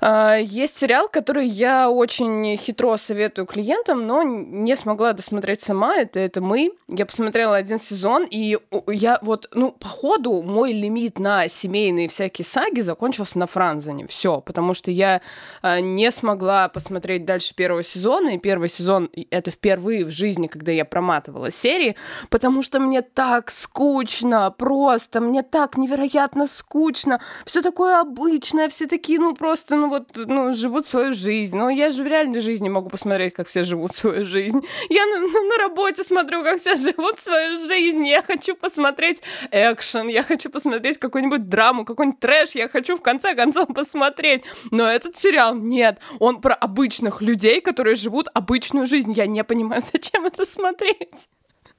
А, 0.00 0.36
Есть 0.36 0.78
сериал, 0.78 1.08
который 1.08 1.46
я 1.46 1.90
очень 1.90 2.56
хитро 2.56 2.96
советую 2.96 3.46
клиентам, 3.46 4.06
но 4.06 4.22
не 4.22 4.76
смогла 4.76 5.12
досмотреть 5.12 5.62
сама. 5.62 5.96
Это 5.96 6.20
«Это 6.20 6.40
мы». 6.40 6.72
Я 6.88 7.04
посмотрела 7.04 7.56
один 7.56 7.80
сезон, 7.80 8.24
и 8.30 8.58
я 8.86 9.18
вот, 9.22 9.48
ну, 9.52 9.72
по 9.72 9.88
ходу 9.88 10.42
мой 10.42 10.72
лимит 10.72 11.18
на 11.18 11.48
семейные 11.48 12.08
всякие 12.08 12.44
саги 12.44 12.80
закончился 12.80 13.38
на 13.38 13.46
Франзене. 13.46 14.06
Все, 14.06 14.40
потому 14.40 14.72
что 14.74 14.90
я 14.90 15.20
а, 15.62 15.80
не 15.80 16.12
смогла 16.12 16.68
посмотреть 16.68 17.24
дальше 17.24 17.54
первого 17.54 17.82
сезона, 17.82 18.30
и 18.30 18.38
первый 18.38 18.68
сезон 18.68 19.10
это 19.30 19.50
впервые 19.50 20.04
в 20.04 20.10
жизни, 20.10 20.46
когда 20.46 20.70
я 20.70 20.84
проматывала 20.84 21.50
серии, 21.50 21.96
потому 22.30 22.62
что 22.62 22.78
мне 22.78 23.02
так 23.02 23.50
скучно, 23.50 24.50
просто 24.56 25.20
мне 25.20 25.42
так 25.42 25.76
невероятно 25.76 26.46
скучно, 26.46 27.20
все 27.44 27.62
такое 27.62 28.00
обычное, 28.00 28.68
все 28.68 28.86
такие, 28.86 29.18
ну 29.18 29.34
просто, 29.34 29.76
ну 29.76 29.87
вот, 29.88 30.08
ну 30.14 30.54
живут 30.54 30.86
свою 30.86 31.12
жизнь, 31.12 31.56
но 31.56 31.70
я 31.70 31.90
же 31.90 32.02
в 32.02 32.06
реальной 32.06 32.40
жизни 32.40 32.68
могу 32.68 32.88
посмотреть, 32.90 33.34
как 33.34 33.48
все 33.48 33.64
живут 33.64 33.94
свою 33.94 34.24
жизнь. 34.26 34.60
Я 34.88 35.06
на, 35.06 35.18
на- 35.18 35.42
на 35.42 35.56
работе 35.58 36.04
смотрю, 36.04 36.42
как 36.42 36.58
все 36.60 36.76
живут 36.76 37.18
свою 37.18 37.58
жизнь, 37.66 38.06
я 38.06 38.22
хочу 38.22 38.54
посмотреть 38.54 39.22
экшен, 39.50 40.08
я 40.08 40.22
хочу 40.22 40.50
посмотреть 40.50 40.98
какую-нибудь 40.98 41.48
драму, 41.48 41.84
какой-нибудь 41.84 42.20
трэш, 42.20 42.52
я 42.52 42.68
хочу 42.68 42.96
в 42.96 43.02
конце 43.02 43.34
концов 43.34 43.68
посмотреть, 43.74 44.44
но 44.70 44.86
этот 44.86 45.16
сериал 45.16 45.54
нет, 45.54 45.98
он 46.18 46.40
про 46.40 46.54
обычных 46.54 47.20
людей, 47.22 47.60
которые 47.60 47.94
живут 47.96 48.28
обычную 48.34 48.86
жизнь, 48.86 49.12
я 49.12 49.26
не 49.26 49.42
понимаю, 49.44 49.82
зачем 49.92 50.26
это 50.26 50.44
смотреть. 50.46 51.28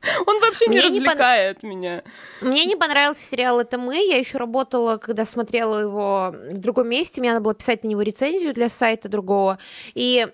Он 0.27 0.39
вообще 0.39 0.65
не 0.67 0.77
Мне 0.77 0.89
не 0.89 0.99
пон- 0.99 1.03
развлекает 1.05 1.63
меня. 1.63 2.03
Мне 2.41 2.65
не 2.65 2.75
понравился 2.75 3.23
сериал 3.23 3.59
«Это 3.59 3.77
мы». 3.77 3.95
Я 3.95 4.17
еще 4.17 4.37
работала, 4.37 4.97
когда 4.97 5.25
смотрела 5.25 5.77
его 5.79 6.33
в 6.51 6.57
другом 6.59 6.89
месте. 6.89 7.19
Мне 7.19 7.31
надо 7.31 7.43
было 7.43 7.53
писать 7.53 7.83
на 7.83 7.87
него 7.87 8.01
рецензию 8.01 8.53
для 8.53 8.69
сайта 8.69 9.09
другого. 9.09 9.59
И 9.93 10.27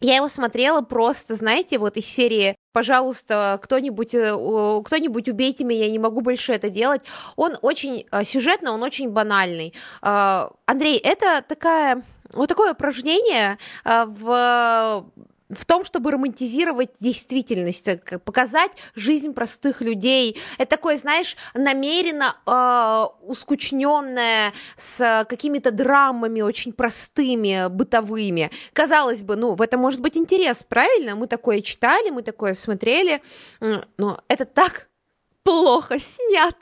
я 0.00 0.16
его 0.16 0.28
смотрела 0.28 0.80
просто, 0.80 1.34
знаете, 1.34 1.78
вот 1.78 1.96
из 1.96 2.06
серии 2.06 2.56
«Пожалуйста, 2.72 3.58
кто-нибудь, 3.62 4.14
э, 4.14 4.82
кто-нибудь 4.84 5.28
убейте 5.28 5.64
меня, 5.64 5.86
я 5.86 5.90
не 5.90 5.98
могу 5.98 6.20
больше 6.20 6.52
это 6.52 6.70
делать». 6.70 7.02
Он 7.36 7.58
очень 7.62 8.06
э, 8.10 8.24
сюжетно, 8.24 8.72
он 8.72 8.82
очень 8.82 9.10
банальный. 9.10 9.74
А, 10.00 10.50
Андрей, 10.66 10.96
это 10.98 11.44
такая, 11.46 12.04
вот 12.32 12.48
такое 12.48 12.72
упражнение 12.72 13.58
а, 13.84 14.06
в 14.06 15.04
в 15.50 15.64
том, 15.64 15.84
чтобы 15.84 16.10
романтизировать 16.10 16.90
действительность, 17.00 17.88
э, 17.88 17.98
показать 18.18 18.72
жизнь 18.94 19.32
простых 19.32 19.80
людей. 19.80 20.38
Это 20.58 20.70
такое, 20.70 20.96
знаешь, 20.96 21.36
намеренно 21.54 22.36
э, 22.46 23.26
ускучненное, 23.26 24.52
с 24.76 25.26
какими-то 25.28 25.70
драмами 25.70 26.40
очень 26.40 26.72
простыми, 26.72 27.68
бытовыми. 27.68 28.50
Казалось 28.72 29.22
бы, 29.22 29.36
ну, 29.36 29.54
в 29.54 29.62
этом 29.62 29.80
может 29.80 30.00
быть 30.00 30.16
интерес, 30.16 30.62
правильно? 30.62 31.16
Мы 31.16 31.26
такое 31.26 31.60
читали, 31.60 32.10
мы 32.10 32.22
такое 32.22 32.54
смотрели, 32.54 33.22
но 33.60 34.20
это 34.28 34.44
так 34.44 34.87
плохо 35.48 35.98
снят. 35.98 36.56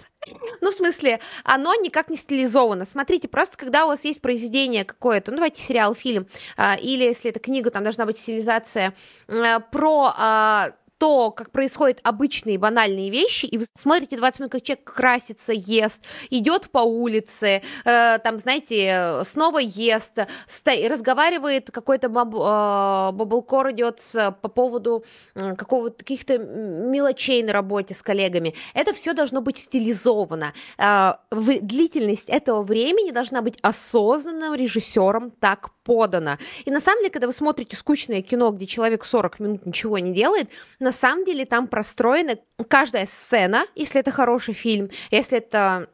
Ну, 0.61 0.71
в 0.71 0.75
смысле, 0.75 1.21
оно 1.43 1.75
никак 1.75 2.09
не 2.09 2.17
стилизовано. 2.17 2.85
Смотрите, 2.85 3.27
просто 3.27 3.57
когда 3.57 3.85
у 3.85 3.89
вас 3.89 4.05
есть 4.05 4.21
произведение 4.21 4.85
какое-то, 4.85 5.31
ну, 5.33 5.39
давайте 5.39 5.61
сериал, 5.61 5.95
фильм, 5.95 6.27
а, 6.57 6.77
или 6.77 7.03
если 7.03 7.31
это 7.31 7.41
книга, 7.41 7.71
там 7.71 7.83
должна 7.83 8.07
быть 8.07 8.17
стилизация 8.17 8.95
а, 9.29 9.61
про 9.61 10.13
а, 10.17 10.73
то, 10.99 11.31
как 11.31 11.51
происходят 11.51 12.01
обычные 12.03 12.59
банальные 12.59 13.11
вещи, 13.11 13.47
и 13.47 13.59
вы 13.59 13.67
смотрите 13.77 14.17
20 14.17 14.41
минут, 14.41 14.53
как 14.53 14.63
человек 14.63 14.85
красится, 14.85 15.53
ест, 15.53 16.03
идет 16.31 16.71
по 16.71 16.79
улице, 16.79 17.63
э, 17.85 18.19
там, 18.19 18.39
знаете, 18.39 19.21
снова 19.25 19.59
ест, 19.59 20.19
сто... 20.47 20.73
разговаривает, 20.89 21.71
какой-то 21.71 22.09
баб... 22.09 22.35
э, 22.35 23.17
баблкор 23.17 23.71
идет 23.73 24.01
с, 24.01 24.37
по 24.41 24.49
поводу 24.49 25.05
э, 25.35 25.55
какого-то 25.55 25.99
каких-то 25.99 26.39
мелочей 26.39 27.43
на 27.43 27.53
работе 27.53 27.95
с 27.95 28.03
коллегами. 28.03 28.55
Это 28.75 28.93
все 28.93 29.13
должно 29.13 29.41
быть 29.41 29.59
стилизовано. 29.59 30.53
Э, 30.79 31.15
в... 31.31 31.61
Длительность 31.61 32.29
этого 32.29 32.63
времени 32.63 33.11
должна 33.11 33.43
быть 33.43 33.59
осознанным 33.63 34.55
режиссером 34.55 35.31
так 35.31 35.71
подана. 35.87 36.39
И 36.65 36.71
на 36.71 36.81
самом 36.81 37.01
деле, 37.01 37.13
когда 37.13 37.29
вы 37.29 37.33
смотрите 37.33 37.77
скучное 37.77 38.21
кино, 38.21 38.51
где 38.51 38.67
человек 38.67 39.05
40 39.05 39.41
минут 39.41 39.67
ничего 39.67 39.99
не 39.99 40.13
делает, 40.13 40.51
на 40.81 40.93
самом 40.93 41.25
деле 41.25 41.47
там 41.47 41.69
простроена 41.69 42.37
каждая 42.69 43.07
сцена, 43.07 43.67
если 43.77 44.01
это 44.01 44.11
хороший 44.11 44.55
фильм, 44.55 44.91
если 45.11 45.39
это 45.39 45.89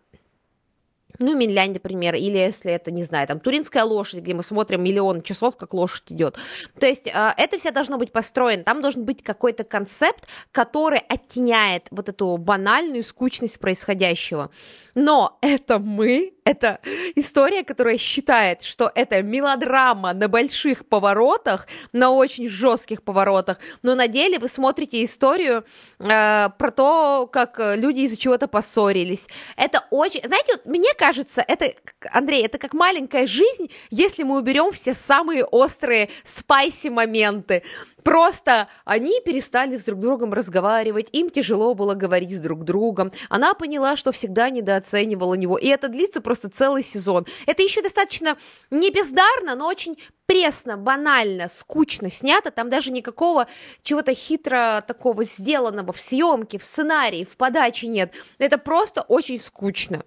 ну, 1.18 1.36
Минлянь, 1.36 1.72
например, 1.72 2.14
или 2.14 2.36
если 2.36 2.72
это, 2.72 2.90
не 2.90 3.02
знаю, 3.02 3.28
там, 3.28 3.38
Туринская 3.38 3.84
лошадь, 3.84 4.20
где 4.20 4.34
мы 4.34 4.42
смотрим 4.42 4.82
миллион 4.82 5.22
часов, 5.22 5.56
как 5.56 5.74
лошадь 5.74 6.04
идет. 6.08 6.36
То 6.78 6.86
есть 6.86 7.06
э, 7.06 7.34
это 7.36 7.58
все 7.58 7.70
должно 7.70 7.98
быть 7.98 8.12
построено, 8.12 8.64
там 8.64 8.80
должен 8.80 9.04
быть 9.04 9.22
какой-то 9.22 9.64
концепт, 9.64 10.26
который 10.50 11.00
оттеняет 11.00 11.86
вот 11.90 12.08
эту 12.08 12.36
банальную 12.38 13.04
скучность 13.04 13.58
происходящего. 13.58 14.50
Но 14.94 15.38
это 15.42 15.78
мы, 15.78 16.31
это 16.44 16.80
история, 17.14 17.64
которая 17.64 17.98
считает, 17.98 18.62
что 18.62 18.90
это 18.94 19.22
мелодрама 19.22 20.12
на 20.12 20.28
больших 20.28 20.86
поворотах, 20.86 21.66
на 21.92 22.10
очень 22.10 22.48
жестких 22.48 23.02
поворотах, 23.02 23.58
но 23.82 23.94
на 23.94 24.08
деле 24.08 24.38
вы 24.38 24.48
смотрите 24.48 25.04
историю 25.04 25.64
э, 25.98 26.48
про 26.58 26.70
то, 26.70 27.28
как 27.30 27.60
люди 27.76 28.00
из-за 28.00 28.16
чего-то 28.16 28.48
поссорились. 28.48 29.28
Это 29.56 29.84
очень... 29.90 30.22
Знаете, 30.24 30.52
вот 30.56 30.66
мне 30.66 30.92
кажется, 30.94 31.44
это, 31.46 31.72
Андрей, 32.10 32.44
это 32.44 32.58
как 32.58 32.74
маленькая 32.74 33.26
жизнь, 33.26 33.70
если 33.90 34.22
мы 34.22 34.38
уберем 34.38 34.72
все 34.72 34.94
самые 34.94 35.44
острые 35.44 36.10
спайси 36.24 36.88
моменты. 36.88 37.62
Просто 38.02 38.68
они 38.84 39.20
перестали 39.24 39.76
с 39.76 39.84
друг 39.84 40.00
другом 40.00 40.32
разговаривать, 40.32 41.08
им 41.12 41.30
тяжело 41.30 41.74
было 41.74 41.94
говорить 41.94 42.36
с 42.36 42.40
друг 42.40 42.64
другом. 42.64 43.12
Она 43.28 43.54
поняла, 43.54 43.96
что 43.96 44.12
всегда 44.12 44.50
недооценивала 44.50 45.34
него. 45.34 45.56
И 45.56 45.68
это 45.68 45.88
длится 45.88 46.20
просто 46.20 46.48
целый 46.48 46.82
сезон. 46.82 47.26
Это 47.46 47.62
еще 47.62 47.82
достаточно 47.82 48.36
не 48.70 48.90
бездарно, 48.90 49.54
но 49.54 49.66
очень 49.66 49.96
пресно, 50.26 50.76
банально, 50.76 51.48
скучно 51.48 52.10
снято. 52.10 52.50
Там 52.50 52.70
даже 52.70 52.90
никакого 52.90 53.46
чего-то 53.82 54.14
хитро 54.14 54.82
такого 54.86 55.24
сделанного 55.24 55.92
в 55.92 56.00
съемке, 56.00 56.58
в 56.58 56.64
сценарии, 56.64 57.24
в 57.24 57.36
подаче 57.36 57.86
нет. 57.86 58.12
Это 58.38 58.58
просто 58.58 59.02
очень 59.02 59.38
скучно. 59.38 60.04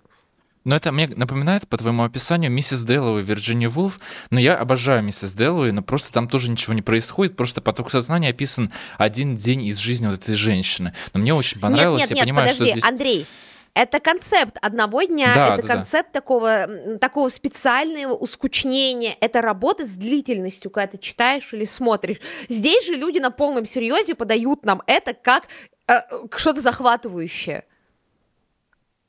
Но 0.66 0.76
это 0.76 0.92
мне 0.92 1.08
напоминает 1.08 1.68
по 1.68 1.78
твоему 1.78 2.04
описанию 2.04 2.52
миссис 2.52 2.82
Дэллоуи 2.82 3.22
Вирджиния 3.22 3.70
Вулф. 3.70 4.00
Но 4.32 4.40
я 4.40 4.58
обожаю 4.58 5.04
миссис 5.04 5.34
Дэллоуи, 5.34 5.70
но 5.70 5.84
просто 5.84 6.12
там 6.12 6.28
тоже 6.28 6.50
ничего 6.50 6.74
не 6.74 6.82
происходит. 6.82 7.38
Просто 7.38 7.62
поток 7.62 7.92
сознания 7.92 8.30
описан 8.30 8.72
один 8.98 9.38
день 9.38 9.64
из 9.64 9.78
жизни 9.78 10.08
вот 10.08 10.16
этой 10.20 10.36
женщины. 10.36 10.94
Но 11.14 11.20
мне 11.22 11.34
очень 11.34 11.62
понравилось. 11.62 12.02
Нет, 12.02 12.10
нет, 12.10 12.18
я 12.18 12.26
нет, 12.26 12.26
понимаю, 12.26 12.50
подожди, 12.50 12.72
что 12.72 12.80
здесь... 12.80 12.92
Андрей, 12.92 13.28
это 13.76 14.00
концепт 14.00 14.58
одного 14.62 15.04
дня, 15.04 15.34
Да, 15.36 15.54
это 15.54 15.62
да, 15.62 15.68
да. 15.68 15.76
концепт 15.76 16.12
такого, 16.12 16.68
такого 17.00 17.30
специального 17.30 18.14
ускучнения, 18.14 19.18
это 19.20 19.42
работа 19.42 19.86
с 19.86 19.96
длительностью, 19.96 20.72
когда 20.72 20.88
ты 20.88 20.98
читаешь 20.98 21.50
или 21.52 21.66
смотришь. 21.66 22.18
Здесь 22.50 22.88
же 22.88 22.96
люди 22.96 23.20
на 23.20 23.32
полном 23.32 23.66
серьезе 23.66 24.16
подают 24.16 24.66
нам 24.66 24.82
это 24.88 25.14
как 25.14 25.44
э, 25.88 26.00
что-то 26.36 26.62
захватывающее. 26.62 27.66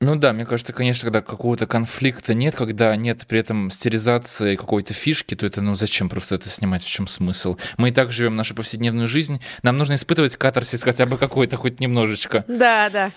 Ну 0.03 0.15
да, 0.15 0.35
мне 0.35 0.45
кажется, 0.45 0.75
конечно, 0.75 1.05
когда 1.07 1.23
какого-то 1.23 1.67
конфликта 1.67 2.35
нет, 2.35 2.55
когда 2.55 2.95
нет 2.97 3.27
при 3.27 3.41
этом 3.41 3.71
стерилизации 3.71 4.55
какой-то 4.55 4.93
фишки, 4.93 5.35
то 5.35 5.47
это, 5.47 5.63
ну 5.63 5.75
зачем 5.75 6.11
просто 6.11 6.35
это 6.35 6.51
снимать, 6.51 6.85
в 6.85 6.89
чем 6.89 7.07
смысл? 7.07 7.57
Мы 7.79 7.89
и 7.89 7.93
так 7.93 8.13
живем 8.13 8.37
нашу 8.37 8.55
повседневную 8.55 9.09
жизнь, 9.09 9.41
нам 9.63 9.79
нужно 9.79 9.95
испытывать 9.95 10.37
катарсис 10.37 10.83
хотя 10.83 11.07
бы 11.07 11.17
какой-то, 11.17 11.57
хоть 11.57 11.81
немножечко. 11.81 12.45
Да, 12.47 12.91
да. 12.91 13.11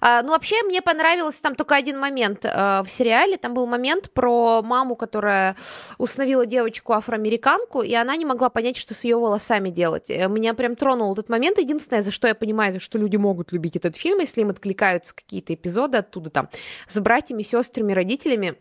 А, 0.00 0.22
ну, 0.22 0.30
вообще, 0.30 0.62
мне 0.64 0.82
понравился 0.82 1.42
там 1.42 1.54
только 1.54 1.74
один 1.74 1.98
момент 1.98 2.44
э, 2.44 2.82
в 2.82 2.88
сериале. 2.88 3.36
Там 3.36 3.54
был 3.54 3.66
момент 3.66 4.12
про 4.12 4.62
маму, 4.62 4.96
которая 4.96 5.56
установила 5.98 6.46
девочку 6.46 6.92
афроамериканку, 6.92 7.82
и 7.82 7.94
она 7.94 8.16
не 8.16 8.24
могла 8.24 8.48
понять, 8.48 8.76
что 8.76 8.94
с 8.94 9.04
ее 9.04 9.16
волосами 9.16 9.70
делать. 9.70 10.10
Э, 10.10 10.28
Меня 10.28 10.54
прям 10.54 10.76
тронул 10.76 11.12
этот 11.12 11.28
момент. 11.28 11.58
Единственное, 11.58 12.02
за 12.02 12.10
что 12.10 12.28
я 12.28 12.34
понимаю, 12.34 12.80
что 12.80 12.98
люди 12.98 13.16
могут 13.16 13.52
любить 13.52 13.76
этот 13.76 13.96
фильм, 13.96 14.18
если 14.18 14.40
им 14.40 14.50
откликаются 14.50 15.14
какие-то 15.14 15.54
эпизоды 15.54 15.98
оттуда 15.98 16.30
там 16.30 16.48
с 16.86 16.98
братьями, 17.00 17.42
сестрами, 17.42 17.92
родителями. 17.92 18.56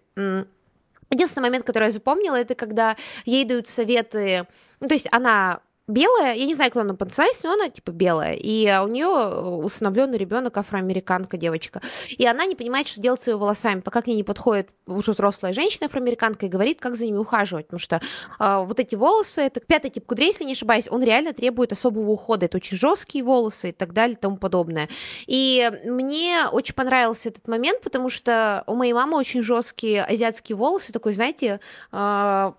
Единственный 1.10 1.44
момент, 1.44 1.66
который 1.66 1.86
я 1.86 1.92
запомнила, 1.92 2.36
это 2.36 2.56
когда 2.56 2.96
ей 3.26 3.46
дают 3.46 3.68
советы. 3.68 4.48
Ну, 4.80 4.88
то 4.88 4.94
есть 4.94 5.08
она 5.12 5.62
белая, 5.88 6.36
я 6.36 6.46
не 6.46 6.56
знаю, 6.56 6.72
кто 6.72 6.82
она 6.82 6.94
по 6.94 7.06
национальности, 7.06 7.46
но 7.46 7.54
она 7.54 7.70
типа 7.70 7.92
белая, 7.92 8.36
и 8.36 8.72
у 8.84 8.88
нее 8.88 9.08
усыновленный 9.08 10.18
ребенок 10.18 10.58
афроамериканка 10.58 11.38
девочка, 11.38 11.82
и 12.10 12.26
она 12.26 12.46
не 12.46 12.56
понимает, 12.56 12.88
что 12.88 13.02
делать 13.02 13.22
с 13.22 13.28
ее 13.28 13.38
волосами, 13.38 13.82
пока 13.82 14.02
к 14.02 14.08
ней 14.08 14.16
не 14.16 14.24
подходит 14.24 14.70
уже 14.86 15.12
взрослая 15.12 15.54
женщина 15.54 15.88
афроамериканка 15.88 16.46
и 16.46 16.50
говорит, 16.50 16.80
как 16.80 16.96
за 16.96 17.06
ними 17.06 17.18
ухаживать, 17.18 17.68
потому 17.68 17.80
что 17.80 18.02
а, 18.40 18.62
вот 18.62 18.80
эти 18.80 18.96
волосы, 18.96 19.42
это 19.42 19.60
пятый 19.60 19.90
тип 19.90 20.06
кудрей, 20.06 20.28
если 20.28 20.44
не 20.44 20.54
ошибаюсь, 20.54 20.88
он 20.90 21.04
реально 21.04 21.34
требует 21.34 21.72
особого 21.72 22.12
ухода, 22.12 22.46
это 22.46 22.58
очень 22.58 22.78
жесткие 22.78 23.24
волосы 23.24 23.70
и 23.70 23.72
так 23.74 23.94
далее 23.94 24.16
и 24.16 24.20
тому 24.20 24.38
подобное. 24.38 24.90
И 25.28 25.72
мне 25.86 26.46
очень 26.52 26.76
понравился 26.76 27.30
этот 27.30 27.48
момент, 27.48 27.82
потому 27.82 28.10
что 28.10 28.64
у 28.68 28.76
моей 28.76 28.94
мамы 28.94 29.18
очень 29.18 29.44
жесткие 29.44 30.04
азиатские 30.04 30.56
волосы, 30.56 30.94
такой, 30.94 31.14
знаете, 31.14 31.60
а, 31.92 32.56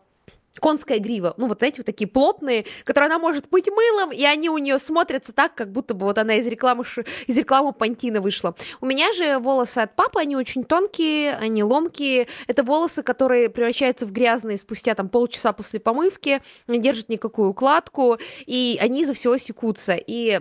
конская 0.61 0.99
грива, 0.99 1.35
ну 1.37 1.47
вот 1.49 1.63
эти 1.63 1.79
вот 1.79 1.87
такие 1.87 2.09
плотные, 2.09 2.67
которые 2.85 3.07
она 3.07 3.19
может 3.19 3.51
мыть 3.51 3.69
мылом, 3.69 4.13
и 4.13 4.25
они 4.25 4.49
у 4.49 4.59
нее 4.59 4.79
смотрятся 4.79 5.33
так, 5.33 5.55
как 5.55 5.73
будто 5.73 5.95
бы 5.95 6.07
вот 6.07 6.19
она 6.19 6.37
из 6.37 6.47
рекламы, 6.47 6.85
из 7.27 7.39
рекламы 7.39 7.73
Пантина 7.73 8.21
вышла. 8.21 8.55
У 8.81 8.87
меня 8.87 9.13
же 9.13 9.39
волосы 9.39 9.79
от 9.79 9.97
папы, 9.97 10.21
они 10.21 10.37
очень 10.37 10.65
тонкие, 10.65 11.35
они 11.37 11.63
ломкие, 11.63 12.29
это 12.47 12.63
волосы, 12.63 13.03
которые 13.03 13.49
превращаются 13.51 14.07
в 14.07 14.13
грязные 14.13 14.59
спустя 14.59 14.95
там 14.95 15.09
полчаса 15.09 15.53
после 15.53 15.81
помывки, 15.81 16.43
не 16.67 16.79
держат 16.79 17.09
никакую 17.09 17.51
укладку, 17.51 18.19
и 18.47 18.79
они 18.81 19.03
из-за 19.03 19.15
всего 19.15 19.37
секутся, 19.39 19.95
и 19.95 20.41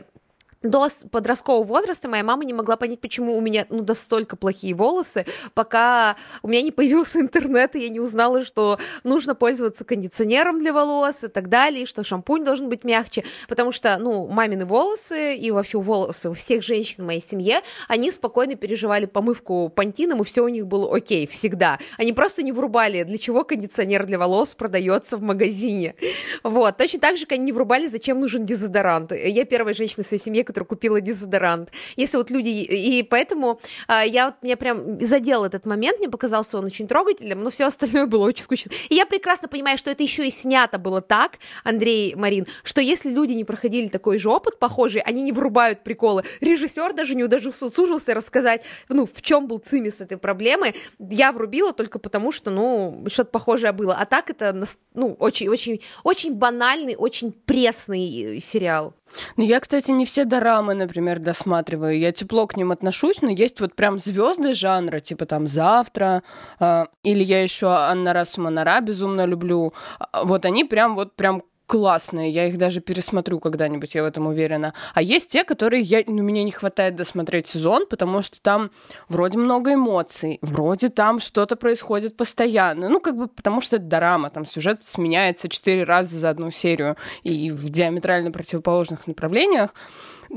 до 0.64 0.88
подросткового 1.12 1.64
возраста 1.64 2.08
моя 2.08 2.24
мама 2.24 2.46
не 2.46 2.54
могла 2.54 2.78
понять, 2.78 3.00
почему 3.00 3.38
у 3.38 3.42
меня 3.42 3.66
ну 3.70 3.84
настолько 3.84 4.36
плохие 4.36 4.74
волосы, 4.74 5.26
пока 5.54 6.16
у 6.42 6.48
меня 6.48 6.62
не 6.62 6.72
появился 6.72 7.20
интернет, 7.20 7.76
и 7.76 7.84
я 7.84 7.90
не 7.90 8.00
узнала, 8.00 8.44
что 8.44 8.80
нужно 9.04 9.36
пользоваться 9.36 9.86
кондиционером 9.86 10.60
для 10.60 10.74
волос 10.74 11.24
и 11.24 11.28
так 11.28 11.50
далее, 11.50 11.84
и 11.84 11.86
что 11.86 12.04
шампунь 12.04 12.44
должен 12.44 12.70
быть 12.70 12.84
мягче, 12.84 13.24
потому 13.48 13.72
что, 13.72 13.98
ну, 13.98 14.28
мамины 14.28 14.66
волосы 14.66 15.36
и 15.36 15.52
вообще 15.52 15.80
волосы 15.80 16.30
у 16.30 16.34
всех 16.34 16.64
женщин 16.64 17.04
в 17.04 17.08
моей 17.08 17.22
семье, 17.22 17.62
они 17.88 18.10
спокойно 18.12 18.56
переживали 18.56 19.06
помывку 19.06 19.70
пантином, 19.70 20.22
и 20.22 20.24
все 20.24 20.44
у 20.44 20.48
них 20.48 20.66
было 20.68 20.96
окей, 20.96 21.28
всегда. 21.28 21.80
Они 21.98 22.14
просто 22.14 22.44
не 22.44 22.52
врубали, 22.52 23.04
для 23.04 23.18
чего 23.18 23.44
кондиционер 23.44 24.06
для 24.06 24.18
волос 24.18 24.54
продается 24.54 25.18
в 25.18 25.22
магазине. 25.22 25.96
Вот. 26.44 26.78
Точно 26.78 27.00
так 27.00 27.18
же, 27.18 27.26
как 27.26 27.34
они 27.34 27.46
не 27.46 27.52
врубали, 27.52 27.88
зачем 27.88 28.20
нужен 28.20 28.46
дезодорант. 28.46 29.12
Я 29.12 29.46
первая 29.46 29.74
женщина 29.74 30.04
в 30.04 30.08
своей 30.08 30.22
семье, 30.22 30.44
которая 30.54 30.68
купила 30.68 31.02
дезодорант. 31.02 31.72
Если 31.96 32.18
вот 32.18 32.30
люди... 32.30 32.50
И 32.50 33.04
поэтому 33.04 33.60
а, 33.88 34.04
я 34.04 34.28
вот, 34.28 34.36
меня 34.44 34.56
прям 34.56 35.04
задел 35.04 35.44
этот 35.44 35.66
момент, 35.66 35.98
мне 35.98 36.10
показался 36.10 36.60
он 36.60 36.66
очень 36.66 36.88
трогательным, 36.88 37.42
но 37.44 37.50
все 37.50 37.66
остальное 37.66 38.06
было 38.06 38.26
очень 38.26 38.44
скучно. 38.44 38.72
И 38.90 38.96
я 38.96 39.06
прекрасно 39.06 39.48
понимаю, 39.48 39.78
что 39.78 39.90
это 39.90 40.04
еще 40.04 40.28
и 40.28 40.30
снято 40.30 40.78
было 40.78 41.02
так, 41.02 41.40
Андрей 41.64 42.14
Марин, 42.16 42.46
что 42.64 42.82
если 42.82 43.10
люди 43.10 43.34
не 43.34 43.44
проходили 43.44 43.88
такой 43.88 44.20
же 44.20 44.30
опыт 44.30 44.60
похожий, 44.60 45.02
они 45.02 45.24
не 45.24 45.32
врубают 45.32 45.84
приколы. 45.84 46.24
Режиссер 46.40 46.94
даже 46.94 47.16
не 47.16 47.24
удосужился 47.24 48.14
рассказать, 48.14 48.62
ну, 48.90 49.08
в 49.12 49.22
чем 49.22 49.48
был 49.48 49.58
цимис 49.58 50.02
этой 50.02 50.18
проблемы. 50.18 50.76
Я 51.00 51.32
врубила 51.32 51.74
только 51.74 51.98
потому, 51.98 52.32
что, 52.32 52.52
ну, 52.52 53.06
что-то 53.08 53.32
похожее 53.32 53.72
было. 53.72 53.96
А 53.96 54.06
так 54.06 54.30
это, 54.30 54.66
ну, 54.94 55.16
очень-очень 55.20 55.82
очень 56.04 56.36
банальный, 56.36 56.96
очень 56.96 57.32
пресный 57.32 58.40
сериал. 58.40 58.94
Ну, 59.38 59.44
я, 59.44 59.60
кстати, 59.60 59.92
не 59.92 60.06
все 60.06 60.26
дорамы, 60.26 60.74
например, 60.74 61.20
досматриваю. 61.20 61.98
Я 61.98 62.12
тепло 62.12 62.48
к 62.48 62.58
ним 62.58 62.72
отношусь, 62.72 63.22
но 63.22 63.30
есть 63.30 63.60
вот 63.62 63.76
прям 63.76 64.00
звезды 64.00 64.54
жанра, 64.54 65.00
типа 65.00 65.26
там 65.26 65.48
«Завтра», 65.48 66.24
э, 66.60 66.86
или 67.04 67.24
я 67.24 67.44
еще 67.44 67.68
Анна 67.68 68.14
Расуманара 68.14 68.82
безумно 68.82 69.26
люблю. 69.26 69.74
А, 70.00 70.24
вот 70.24 70.46
они 70.46 70.64
прям 70.64 70.96
вот 70.96 71.16
прям 71.16 71.44
классные, 71.74 72.30
я 72.30 72.48
их 72.48 72.60
даже 72.60 72.82
пересмотрю 72.82 73.40
когда-нибудь, 73.40 73.96
я 73.96 74.04
в 74.04 74.06
этом 74.06 74.28
уверена. 74.28 74.76
А 74.94 75.02
есть 75.02 75.32
те, 75.32 75.44
которые 75.44 75.82
я, 75.82 76.04
ну, 76.06 76.22
мне 76.22 76.44
не 76.44 76.52
хватает 76.52 76.96
досмотреть 76.96 77.48
сезон, 77.48 77.88
потому 77.90 78.22
что 78.22 78.40
там 78.40 78.70
вроде 79.10 79.40
много 79.40 79.74
эмоций, 79.74 80.38
вроде 80.44 80.90
там 80.90 81.18
что-то 81.18 81.56
происходит 81.56 82.16
постоянно. 82.16 82.90
Ну, 82.90 83.00
как 83.00 83.18
бы 83.18 83.28
потому 83.28 83.60
что 83.60 83.78
это 83.78 83.86
дорама, 83.86 84.30
там 84.30 84.46
сюжет 84.46 84.86
сменяется 84.86 85.50
четыре 85.50 85.84
раза 85.84 86.20
за 86.20 86.30
одну 86.30 86.52
серию 86.52 86.96
и 87.24 87.50
в 87.50 87.68
диаметрально 87.70 88.30
противоположных 88.30 89.08
направлениях. 89.08 89.74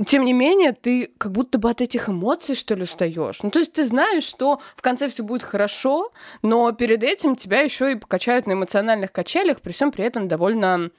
Тем 0.06 0.24
не 0.24 0.32
менее, 0.32 0.72
ты 0.72 1.10
как 1.18 1.32
будто 1.32 1.58
бы 1.58 1.68
от 1.68 1.82
этих 1.82 2.08
эмоций, 2.08 2.54
что 2.54 2.74
ли, 2.74 2.84
устаешь. 2.84 3.42
Ну, 3.42 3.50
то 3.50 3.58
есть 3.58 3.74
ты 3.74 3.84
знаешь, 3.84 4.24
что 4.24 4.58
в 4.74 4.80
конце 4.80 5.08
все 5.08 5.22
будет 5.22 5.42
хорошо, 5.42 6.12
но 6.40 6.72
перед 6.72 7.02
этим 7.02 7.36
тебя 7.36 7.60
еще 7.60 7.92
и 7.92 7.94
покачают 7.94 8.46
на 8.46 8.52
эмоциональных 8.52 9.12
качелях, 9.12 9.60
при 9.60 9.72
всем 9.72 9.92
при 9.92 10.06
этом 10.06 10.28
довольно 10.28 10.90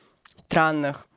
странных. 0.47 1.07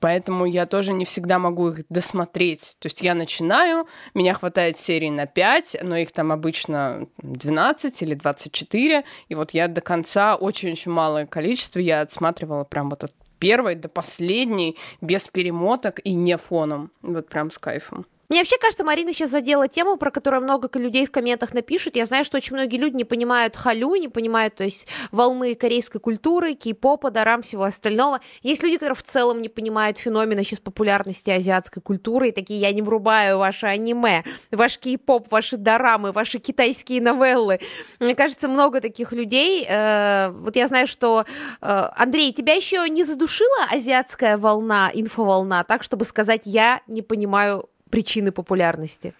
Поэтому 0.00 0.44
я 0.44 0.66
тоже 0.66 0.92
не 0.92 1.06
всегда 1.06 1.38
могу 1.38 1.70
их 1.70 1.84
досмотреть. 1.88 2.76
То 2.78 2.86
есть 2.86 3.00
я 3.00 3.14
начинаю, 3.14 3.86
меня 4.12 4.34
хватает 4.34 4.78
серии 4.78 5.08
на 5.08 5.26
5, 5.26 5.78
но 5.82 5.96
их 5.96 6.12
там 6.12 6.30
обычно 6.30 7.06
12 7.18 8.02
или 8.02 8.14
24. 8.14 9.04
И 9.28 9.34
вот 9.34 9.52
я 9.52 9.66
до 9.66 9.80
конца 9.80 10.36
очень-очень 10.36 10.92
малое 10.92 11.24
количество 11.26 11.78
я 11.78 12.02
отсматривала 12.02 12.64
прям 12.64 12.90
вот 12.90 13.04
от 13.04 13.14
первой 13.38 13.76
до 13.76 13.88
последней, 13.88 14.76
без 15.00 15.28
перемоток 15.28 16.00
и 16.04 16.14
не 16.14 16.36
фоном. 16.36 16.90
Вот 17.00 17.28
прям 17.28 17.50
с 17.50 17.58
кайфом. 17.58 18.04
Мне 18.28 18.40
вообще 18.40 18.58
кажется, 18.58 18.84
Марина 18.84 19.14
сейчас 19.14 19.30
задела 19.30 19.68
тему, 19.68 19.96
про 19.96 20.10
которую 20.10 20.42
много 20.42 20.68
людей 20.78 21.06
в 21.06 21.10
комментах 21.10 21.54
напишут. 21.54 21.96
Я 21.96 22.04
знаю, 22.04 22.26
что 22.26 22.36
очень 22.36 22.54
многие 22.54 22.76
люди 22.76 22.94
не 22.94 23.04
понимают 23.04 23.56
халю, 23.56 23.94
не 23.94 24.08
понимают, 24.08 24.54
то 24.54 24.64
есть 24.64 24.86
волны 25.12 25.54
корейской 25.54 25.98
культуры, 25.98 26.52
кей-попа, 26.52 27.10
дарам, 27.10 27.40
всего 27.40 27.64
остального. 27.64 28.20
Есть 28.42 28.62
люди, 28.62 28.74
которые 28.74 28.96
в 28.96 29.02
целом 29.02 29.40
не 29.40 29.48
понимают 29.48 29.96
феномена 29.96 30.44
сейчас 30.44 30.60
популярности 30.60 31.30
азиатской 31.30 31.80
культуры, 31.80 32.28
и 32.28 32.32
такие, 32.32 32.60
я 32.60 32.70
не 32.72 32.82
врубаю 32.82 33.38
ваше 33.38 33.66
аниме, 33.66 34.24
ваш 34.52 34.78
кей-поп, 34.78 35.30
ваши 35.30 35.56
дорамы, 35.56 36.12
ваши 36.12 36.38
китайские 36.38 37.00
новеллы. 37.00 37.60
Мне 37.98 38.14
кажется, 38.14 38.46
много 38.46 38.82
таких 38.82 39.12
людей. 39.12 39.66
Э, 39.66 40.28
вот 40.32 40.54
я 40.54 40.66
знаю, 40.66 40.86
что... 40.86 41.24
Э, 41.62 41.88
Андрей, 41.96 42.34
тебя 42.34 42.52
еще 42.52 42.86
не 42.90 43.04
задушила 43.04 43.64
азиатская 43.70 44.36
волна, 44.36 44.90
инфоволна, 44.92 45.64
так, 45.64 45.82
чтобы 45.82 46.04
сказать, 46.04 46.42
я 46.44 46.82
не 46.86 47.00
понимаю 47.00 47.70
причины 47.88 48.32
популярности? 48.32 49.14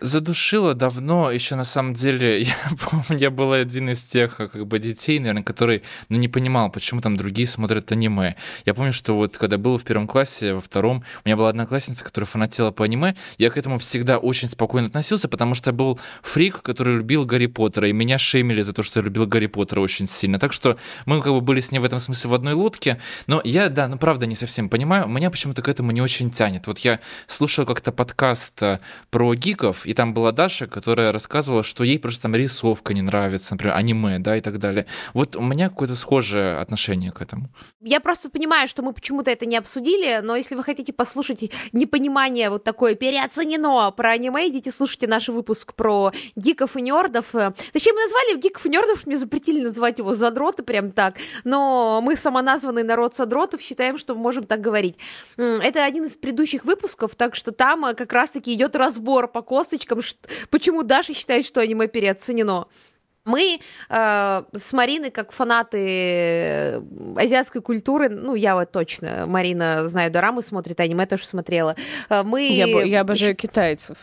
Задушило 0.00 0.74
давно, 0.74 1.30
еще 1.30 1.54
на 1.54 1.64
самом 1.64 1.94
деле, 1.94 2.42
я 2.42 2.54
помню, 2.80 3.16
я 3.16 3.30
был 3.30 3.52
один 3.52 3.90
из 3.90 4.02
тех 4.02 4.36
как 4.36 4.66
бы 4.66 4.80
детей, 4.80 5.20
наверное, 5.20 5.44
который 5.44 5.82
ну, 6.08 6.18
не 6.18 6.26
понимал, 6.26 6.68
почему 6.68 7.00
там 7.00 7.16
другие 7.16 7.46
смотрят 7.46 7.92
аниме. 7.92 8.34
Я 8.66 8.74
помню, 8.74 8.92
что 8.92 9.14
вот 9.14 9.38
когда 9.38 9.56
был 9.56 9.78
в 9.78 9.84
первом 9.84 10.08
классе, 10.08 10.54
во 10.54 10.60
втором, 10.60 11.04
у 11.24 11.28
меня 11.28 11.36
была 11.36 11.48
одноклассница, 11.48 12.02
которая 12.02 12.26
фанатела 12.26 12.72
по 12.72 12.84
аниме, 12.84 13.14
я 13.38 13.50
к 13.50 13.56
этому 13.56 13.78
всегда 13.78 14.18
очень 14.18 14.50
спокойно 14.50 14.88
относился, 14.88 15.28
потому 15.28 15.54
что 15.54 15.70
я 15.70 15.74
был 15.74 16.00
фрик, 16.22 16.60
который 16.62 16.96
любил 16.96 17.24
Гарри 17.24 17.46
Поттера, 17.46 17.88
и 17.88 17.92
меня 17.92 18.18
шеймили 18.18 18.62
за 18.62 18.72
то, 18.72 18.82
что 18.82 18.98
я 18.98 19.04
любил 19.04 19.28
Гарри 19.28 19.46
Поттера 19.46 19.80
очень 19.80 20.08
сильно. 20.08 20.40
Так 20.40 20.52
что 20.52 20.76
мы 21.06 21.22
как 21.22 21.32
бы 21.32 21.40
были 21.40 21.60
с 21.60 21.70
ней 21.70 21.78
в 21.78 21.84
этом 21.84 22.00
смысле 22.00 22.30
в 22.30 22.34
одной 22.34 22.54
лодке, 22.54 22.98
но 23.28 23.40
я, 23.44 23.68
да, 23.68 23.86
ну 23.86 23.96
правда 23.96 24.26
не 24.26 24.34
совсем 24.34 24.68
понимаю, 24.68 25.06
меня 25.06 25.30
почему-то 25.30 25.62
к 25.62 25.68
этому 25.68 25.92
не 25.92 26.02
очень 26.02 26.32
тянет. 26.32 26.66
Вот 26.66 26.80
я 26.80 26.98
слушал 27.28 27.64
как-то 27.64 27.92
подкаст 27.92 28.60
э, 28.60 28.80
про 29.10 29.32
гиков, 29.34 29.83
и 29.86 29.94
там 29.94 30.14
была 30.14 30.32
Даша, 30.32 30.66
которая 30.66 31.12
рассказывала, 31.12 31.62
что 31.62 31.84
ей 31.84 31.98
просто 31.98 32.22
там 32.22 32.34
рисовка 32.34 32.94
не 32.94 33.02
нравится, 33.02 33.54
например, 33.54 33.76
аниме, 33.76 34.18
да, 34.18 34.36
и 34.36 34.40
так 34.40 34.58
далее. 34.58 34.86
Вот 35.12 35.36
у 35.36 35.42
меня 35.42 35.68
какое-то 35.68 35.96
схожее 35.96 36.58
отношение 36.58 37.12
к 37.12 37.20
этому. 37.20 37.48
Я 37.80 38.00
просто 38.00 38.30
понимаю, 38.30 38.68
что 38.68 38.82
мы 38.82 38.92
почему-то 38.92 39.30
это 39.30 39.46
не 39.46 39.56
обсудили, 39.56 40.20
но 40.22 40.36
если 40.36 40.54
вы 40.54 40.62
хотите 40.62 40.92
послушать 40.92 41.50
непонимание 41.72 42.50
вот 42.50 42.64
такое 42.64 42.94
переоценено 42.94 43.90
про 43.90 44.12
аниме, 44.12 44.48
идите 44.48 44.70
слушайте 44.70 45.06
наш 45.06 45.28
выпуск 45.28 45.74
про 45.74 46.12
гиков 46.36 46.76
и 46.76 46.82
нердов. 46.82 47.26
Зачем 47.32 47.94
мы 47.94 48.02
назвали 48.02 48.40
гиков 48.40 48.66
и 48.66 48.68
нердов? 48.68 49.06
Мне 49.06 49.16
запретили 49.16 49.62
называть 49.62 49.98
его 49.98 50.12
задроты 50.14 50.62
прям 50.62 50.92
так, 50.92 51.16
но 51.44 52.00
мы 52.02 52.16
самоназванный 52.16 52.82
народ 52.82 53.14
задротов 53.14 53.60
считаем, 53.60 53.98
что 53.98 54.14
можем 54.14 54.46
так 54.46 54.60
говорить. 54.60 54.96
Это 55.36 55.84
один 55.84 56.04
из 56.04 56.16
предыдущих 56.16 56.64
выпусков, 56.64 57.14
так 57.16 57.34
что 57.34 57.52
там 57.52 57.84
э, 57.84 57.94
как 57.94 58.12
раз-таки 58.12 58.52
идет 58.54 58.76
разбор 58.76 59.28
по 59.28 59.42
косточкам, 59.74 60.00
почему 60.50 60.82
Даша 60.82 61.14
считает, 61.14 61.46
что 61.46 61.60
аниме 61.60 61.88
переоценено. 61.88 62.66
Мы 63.24 63.58
э, 63.88 64.42
с 64.52 64.72
Мариной, 64.74 65.10
как 65.10 65.32
фанаты 65.32 65.78
э, 65.78 66.82
азиатской 67.16 67.62
культуры, 67.62 68.10
ну, 68.10 68.34
я 68.34 68.54
вот 68.54 68.70
точно, 68.70 69.24
Марина, 69.26 69.86
знаю, 69.86 70.10
дорамы 70.10 70.42
смотрит, 70.42 70.78
аниме 70.78 71.06
тоже 71.06 71.26
смотрела. 71.26 71.74
Э, 72.10 72.22
мы... 72.22 72.46
Я, 72.48 72.66
я 72.82 73.00
обожаю 73.00 73.34
китайцев. 73.34 73.96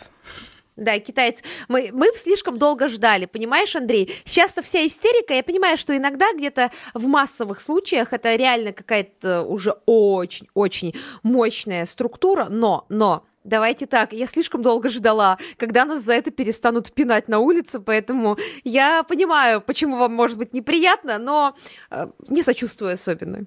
Да, 0.75 0.97
китайцы. 0.97 1.43
Мы, 1.67 1.91
мы 1.93 2.07
слишком 2.15 2.57
долго 2.57 2.87
ждали, 2.87 3.27
понимаешь, 3.27 3.75
Андрей? 3.75 4.11
Сейчас-то 4.25 4.63
вся 4.63 4.87
истерика, 4.87 5.35
я 5.35 5.43
понимаю, 5.43 5.77
что 5.77 5.95
иногда 5.95 6.33
где-то 6.33 6.71
в 6.95 7.05
массовых 7.05 7.61
случаях 7.61 8.13
это 8.13 8.33
реально 8.33 8.73
какая-то 8.73 9.43
уже 9.43 9.75
очень-очень 9.85 10.95
мощная 11.21 11.85
структура, 11.85 12.47
но, 12.49 12.87
но 12.89 13.23
Давайте 13.43 13.87
так, 13.87 14.13
я 14.13 14.27
слишком 14.27 14.61
долго 14.61 14.89
ждала, 14.89 15.39
когда 15.57 15.83
нас 15.83 16.03
за 16.03 16.13
это 16.13 16.29
перестанут 16.29 16.93
пинать 16.93 17.27
на 17.27 17.39
улице, 17.39 17.79
поэтому 17.79 18.37
я 18.63 19.01
понимаю, 19.03 19.61
почему 19.61 19.97
вам 19.97 20.13
может 20.13 20.37
быть 20.37 20.53
неприятно, 20.53 21.17
но 21.17 21.55
э, 21.89 22.07
не 22.29 22.43
сочувствую 22.43 22.93
особенно. 22.93 23.45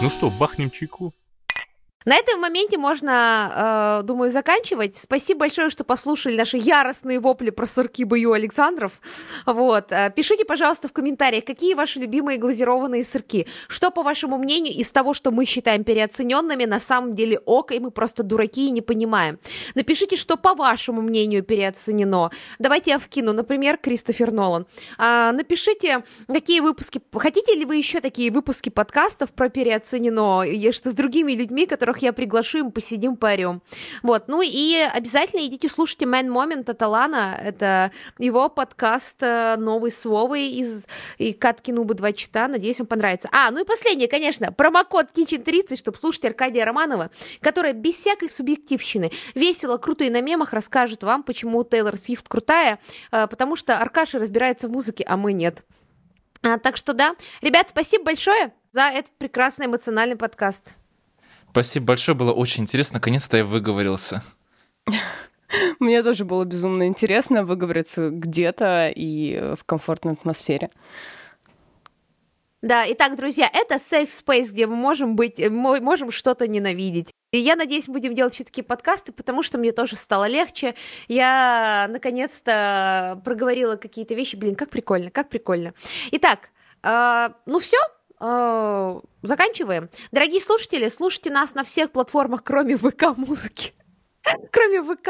Ну 0.00 0.08
что, 0.08 0.30
бахнем 0.30 0.70
чайку? 0.70 1.12
На 2.08 2.16
этом 2.16 2.40
моменте 2.40 2.78
можно, 2.78 3.98
э, 4.00 4.06
думаю, 4.06 4.30
заканчивать. 4.30 4.96
Спасибо 4.96 5.40
большое, 5.40 5.68
что 5.68 5.84
послушали 5.84 6.38
наши 6.38 6.56
яростные 6.56 7.20
вопли 7.20 7.50
про 7.50 7.66
сырки 7.66 8.02
Бою 8.02 8.32
Александров. 8.32 8.92
Вот. 9.44 9.92
Э, 9.92 10.10
пишите, 10.16 10.46
пожалуйста, 10.46 10.88
в 10.88 10.94
комментариях, 10.94 11.44
какие 11.44 11.74
ваши 11.74 11.98
любимые 11.98 12.38
глазированные 12.38 13.04
сырки. 13.04 13.46
Что, 13.68 13.90
по 13.90 14.02
вашему 14.02 14.38
мнению, 14.38 14.72
из 14.72 14.90
того, 14.90 15.12
что 15.12 15.30
мы 15.30 15.44
считаем 15.44 15.84
переоцененными, 15.84 16.64
на 16.64 16.80
самом 16.80 17.14
деле 17.14 17.40
ок, 17.40 17.72
и 17.72 17.78
мы 17.78 17.90
просто 17.90 18.22
дураки 18.22 18.68
и 18.68 18.70
не 18.70 18.80
понимаем. 18.80 19.38
Напишите, 19.74 20.16
что, 20.16 20.38
по 20.38 20.54
вашему 20.54 21.02
мнению, 21.02 21.42
переоценено. 21.42 22.30
Давайте 22.58 22.92
я 22.92 22.98
вкину, 22.98 23.34
например, 23.34 23.76
Кристофер 23.76 24.32
Нолан. 24.32 24.66
А, 24.96 25.32
напишите, 25.32 26.04
какие 26.26 26.60
выпуски... 26.60 27.02
Хотите 27.12 27.54
ли 27.54 27.66
вы 27.66 27.76
еще 27.76 28.00
такие 28.00 28.30
выпуски 28.32 28.70
подкастов 28.70 29.30
про 29.32 29.50
переоценено, 29.50 30.72
что 30.72 30.88
с 30.88 30.94
другими 30.94 31.32
людьми, 31.32 31.66
которых 31.66 31.97
которых 31.98 32.02
я 32.02 32.12
приглашу, 32.12 32.58
им 32.58 32.70
посидим, 32.70 33.16
поорем. 33.16 33.62
Вот, 34.02 34.28
ну 34.28 34.42
и 34.42 34.76
обязательно 34.76 35.44
идите 35.46 35.68
слушайте 35.68 36.04
Man 36.04 36.28
Moment 36.28 36.70
от 36.70 36.82
Алана, 36.82 37.38
это 37.42 37.90
его 38.18 38.48
подкаст 38.48 39.22
э, 39.22 39.56
новый 39.56 39.90
с 39.90 40.04
Вовой 40.04 40.48
из 40.48 40.86
и 41.18 41.32
Катки 41.32 41.72
Нубы 41.72 41.94
2 41.94 42.12
чита, 42.12 42.48
надеюсь, 42.48 42.78
вам 42.78 42.86
понравится. 42.86 43.28
А, 43.32 43.50
ну 43.50 43.60
и 43.60 43.64
последнее, 43.64 44.08
конечно, 44.08 44.52
промокод 44.52 45.08
Kitchen 45.14 45.42
30, 45.42 45.78
чтобы 45.78 45.98
слушать 45.98 46.24
Аркадия 46.24 46.64
Романова, 46.64 47.10
которая 47.40 47.72
без 47.72 47.94
всякой 47.94 48.28
субъективщины 48.28 49.10
весело, 49.34 49.78
круто 49.78 50.04
и 50.04 50.10
на 50.10 50.20
мемах 50.20 50.52
расскажет 50.52 51.02
вам, 51.02 51.22
почему 51.22 51.64
Тейлор 51.64 51.96
Свифт 51.96 52.28
крутая, 52.28 52.78
э, 53.10 53.26
потому 53.26 53.56
что 53.56 53.78
Аркаша 53.78 54.18
разбирается 54.18 54.68
в 54.68 54.70
музыке, 54.70 55.04
а 55.06 55.16
мы 55.16 55.32
нет. 55.32 55.64
А, 56.42 56.58
так 56.58 56.76
что 56.76 56.92
да, 56.92 57.16
ребят, 57.40 57.68
спасибо 57.68 58.04
большое 58.04 58.52
за 58.72 58.82
этот 58.82 59.10
прекрасный 59.18 59.66
эмоциональный 59.66 60.16
подкаст. 60.16 60.77
Спасибо 61.58 61.86
большое, 61.86 62.16
было 62.16 62.32
очень 62.32 62.62
интересно. 62.62 62.98
Наконец-то 62.98 63.36
я 63.36 63.44
выговорился. 63.44 64.22
Мне 65.80 66.04
тоже 66.04 66.24
было 66.24 66.44
безумно 66.44 66.86
интересно 66.86 67.42
выговориться 67.42 68.10
где-то 68.10 68.92
и 68.94 69.56
в 69.58 69.64
комфортной 69.64 70.12
атмосфере. 70.12 70.70
Да, 72.62 72.84
итак, 72.92 73.16
друзья, 73.16 73.50
это 73.52 73.74
safe 73.74 74.08
space, 74.24 74.52
где 74.52 74.68
мы 74.68 74.76
можем 74.76 75.16
быть, 75.16 75.40
можем 75.50 76.12
что-то 76.12 76.46
ненавидеть. 76.46 77.10
И 77.32 77.38
я 77.38 77.56
надеюсь, 77.56 77.88
будем 77.88 78.14
делать 78.14 78.34
все-таки 78.34 78.62
подкасты, 78.62 79.12
потому 79.12 79.42
что 79.42 79.58
мне 79.58 79.72
тоже 79.72 79.96
стало 79.96 80.28
легче. 80.28 80.76
Я 81.08 81.88
наконец-то 81.90 83.20
проговорила 83.24 83.74
какие-то 83.74 84.14
вещи. 84.14 84.36
Блин, 84.36 84.54
как 84.54 84.70
прикольно, 84.70 85.10
как 85.10 85.28
прикольно. 85.28 85.74
Итак, 86.12 86.50
э, 86.84 87.30
ну 87.46 87.58
все, 87.58 87.78
э, 87.78 87.97
заканчиваем. 89.22 89.88
Дорогие 90.12 90.40
слушатели, 90.40 90.88
слушайте 90.88 91.30
нас 91.30 91.54
на 91.54 91.64
всех 91.64 91.92
платформах, 91.92 92.42
кроме 92.44 92.76
ВК-музыки. 92.76 93.72
Кроме 94.52 94.82
ВК, 94.82 95.08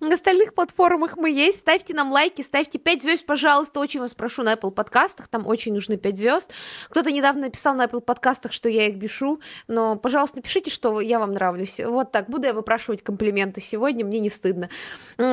на 0.00 0.14
остальных 0.14 0.54
платформах 0.54 1.16
мы 1.16 1.30
есть. 1.30 1.60
Ставьте 1.60 1.94
нам 1.94 2.12
лайки, 2.12 2.42
ставьте 2.42 2.78
5 2.78 3.02
звезд, 3.02 3.26
пожалуйста. 3.26 3.80
Очень 3.80 4.00
вас 4.00 4.14
прошу 4.14 4.42
на 4.42 4.54
Apple 4.54 4.70
подкастах. 4.70 5.28
Там 5.28 5.46
очень 5.46 5.72
нужны 5.72 5.96
5 5.96 6.16
звезд. 6.16 6.52
Кто-то 6.88 7.10
недавно 7.10 7.42
написал 7.42 7.74
на 7.74 7.84
Apple 7.84 8.00
подкастах, 8.00 8.52
что 8.52 8.68
я 8.68 8.86
их 8.86 8.96
бешу. 8.96 9.40
Но, 9.66 9.96
пожалуйста, 9.96 10.38
напишите, 10.38 10.70
что 10.70 11.00
я 11.00 11.18
вам 11.18 11.32
нравлюсь. 11.32 11.80
Вот 11.80 12.12
так. 12.12 12.28
Буду 12.28 12.46
я 12.46 12.52
выпрашивать 12.52 13.02
комплименты 13.02 13.60
сегодня. 13.60 14.04
Мне 14.04 14.20
не 14.20 14.30
стыдно. 14.30 14.68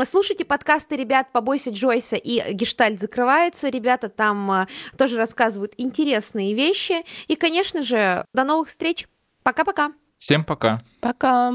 Слушайте 0.05 0.45
подкасты 0.45 0.95
ребят 0.95 1.31
«Побойся 1.31 1.71
Джойса» 1.71 2.15
и 2.15 2.53
«Гештальт 2.53 2.99
закрывается». 2.99 3.69
Ребята 3.69 4.09
там 4.09 4.51
э, 4.51 4.67
тоже 4.97 5.17
рассказывают 5.17 5.73
интересные 5.77 6.53
вещи. 6.53 7.03
И, 7.27 7.35
конечно 7.35 7.83
же, 7.83 8.25
до 8.33 8.43
новых 8.43 8.69
встреч. 8.69 9.07
Пока-пока. 9.43 9.91
Всем 10.17 10.43
пока. 10.43 10.79
Пока. 11.01 11.53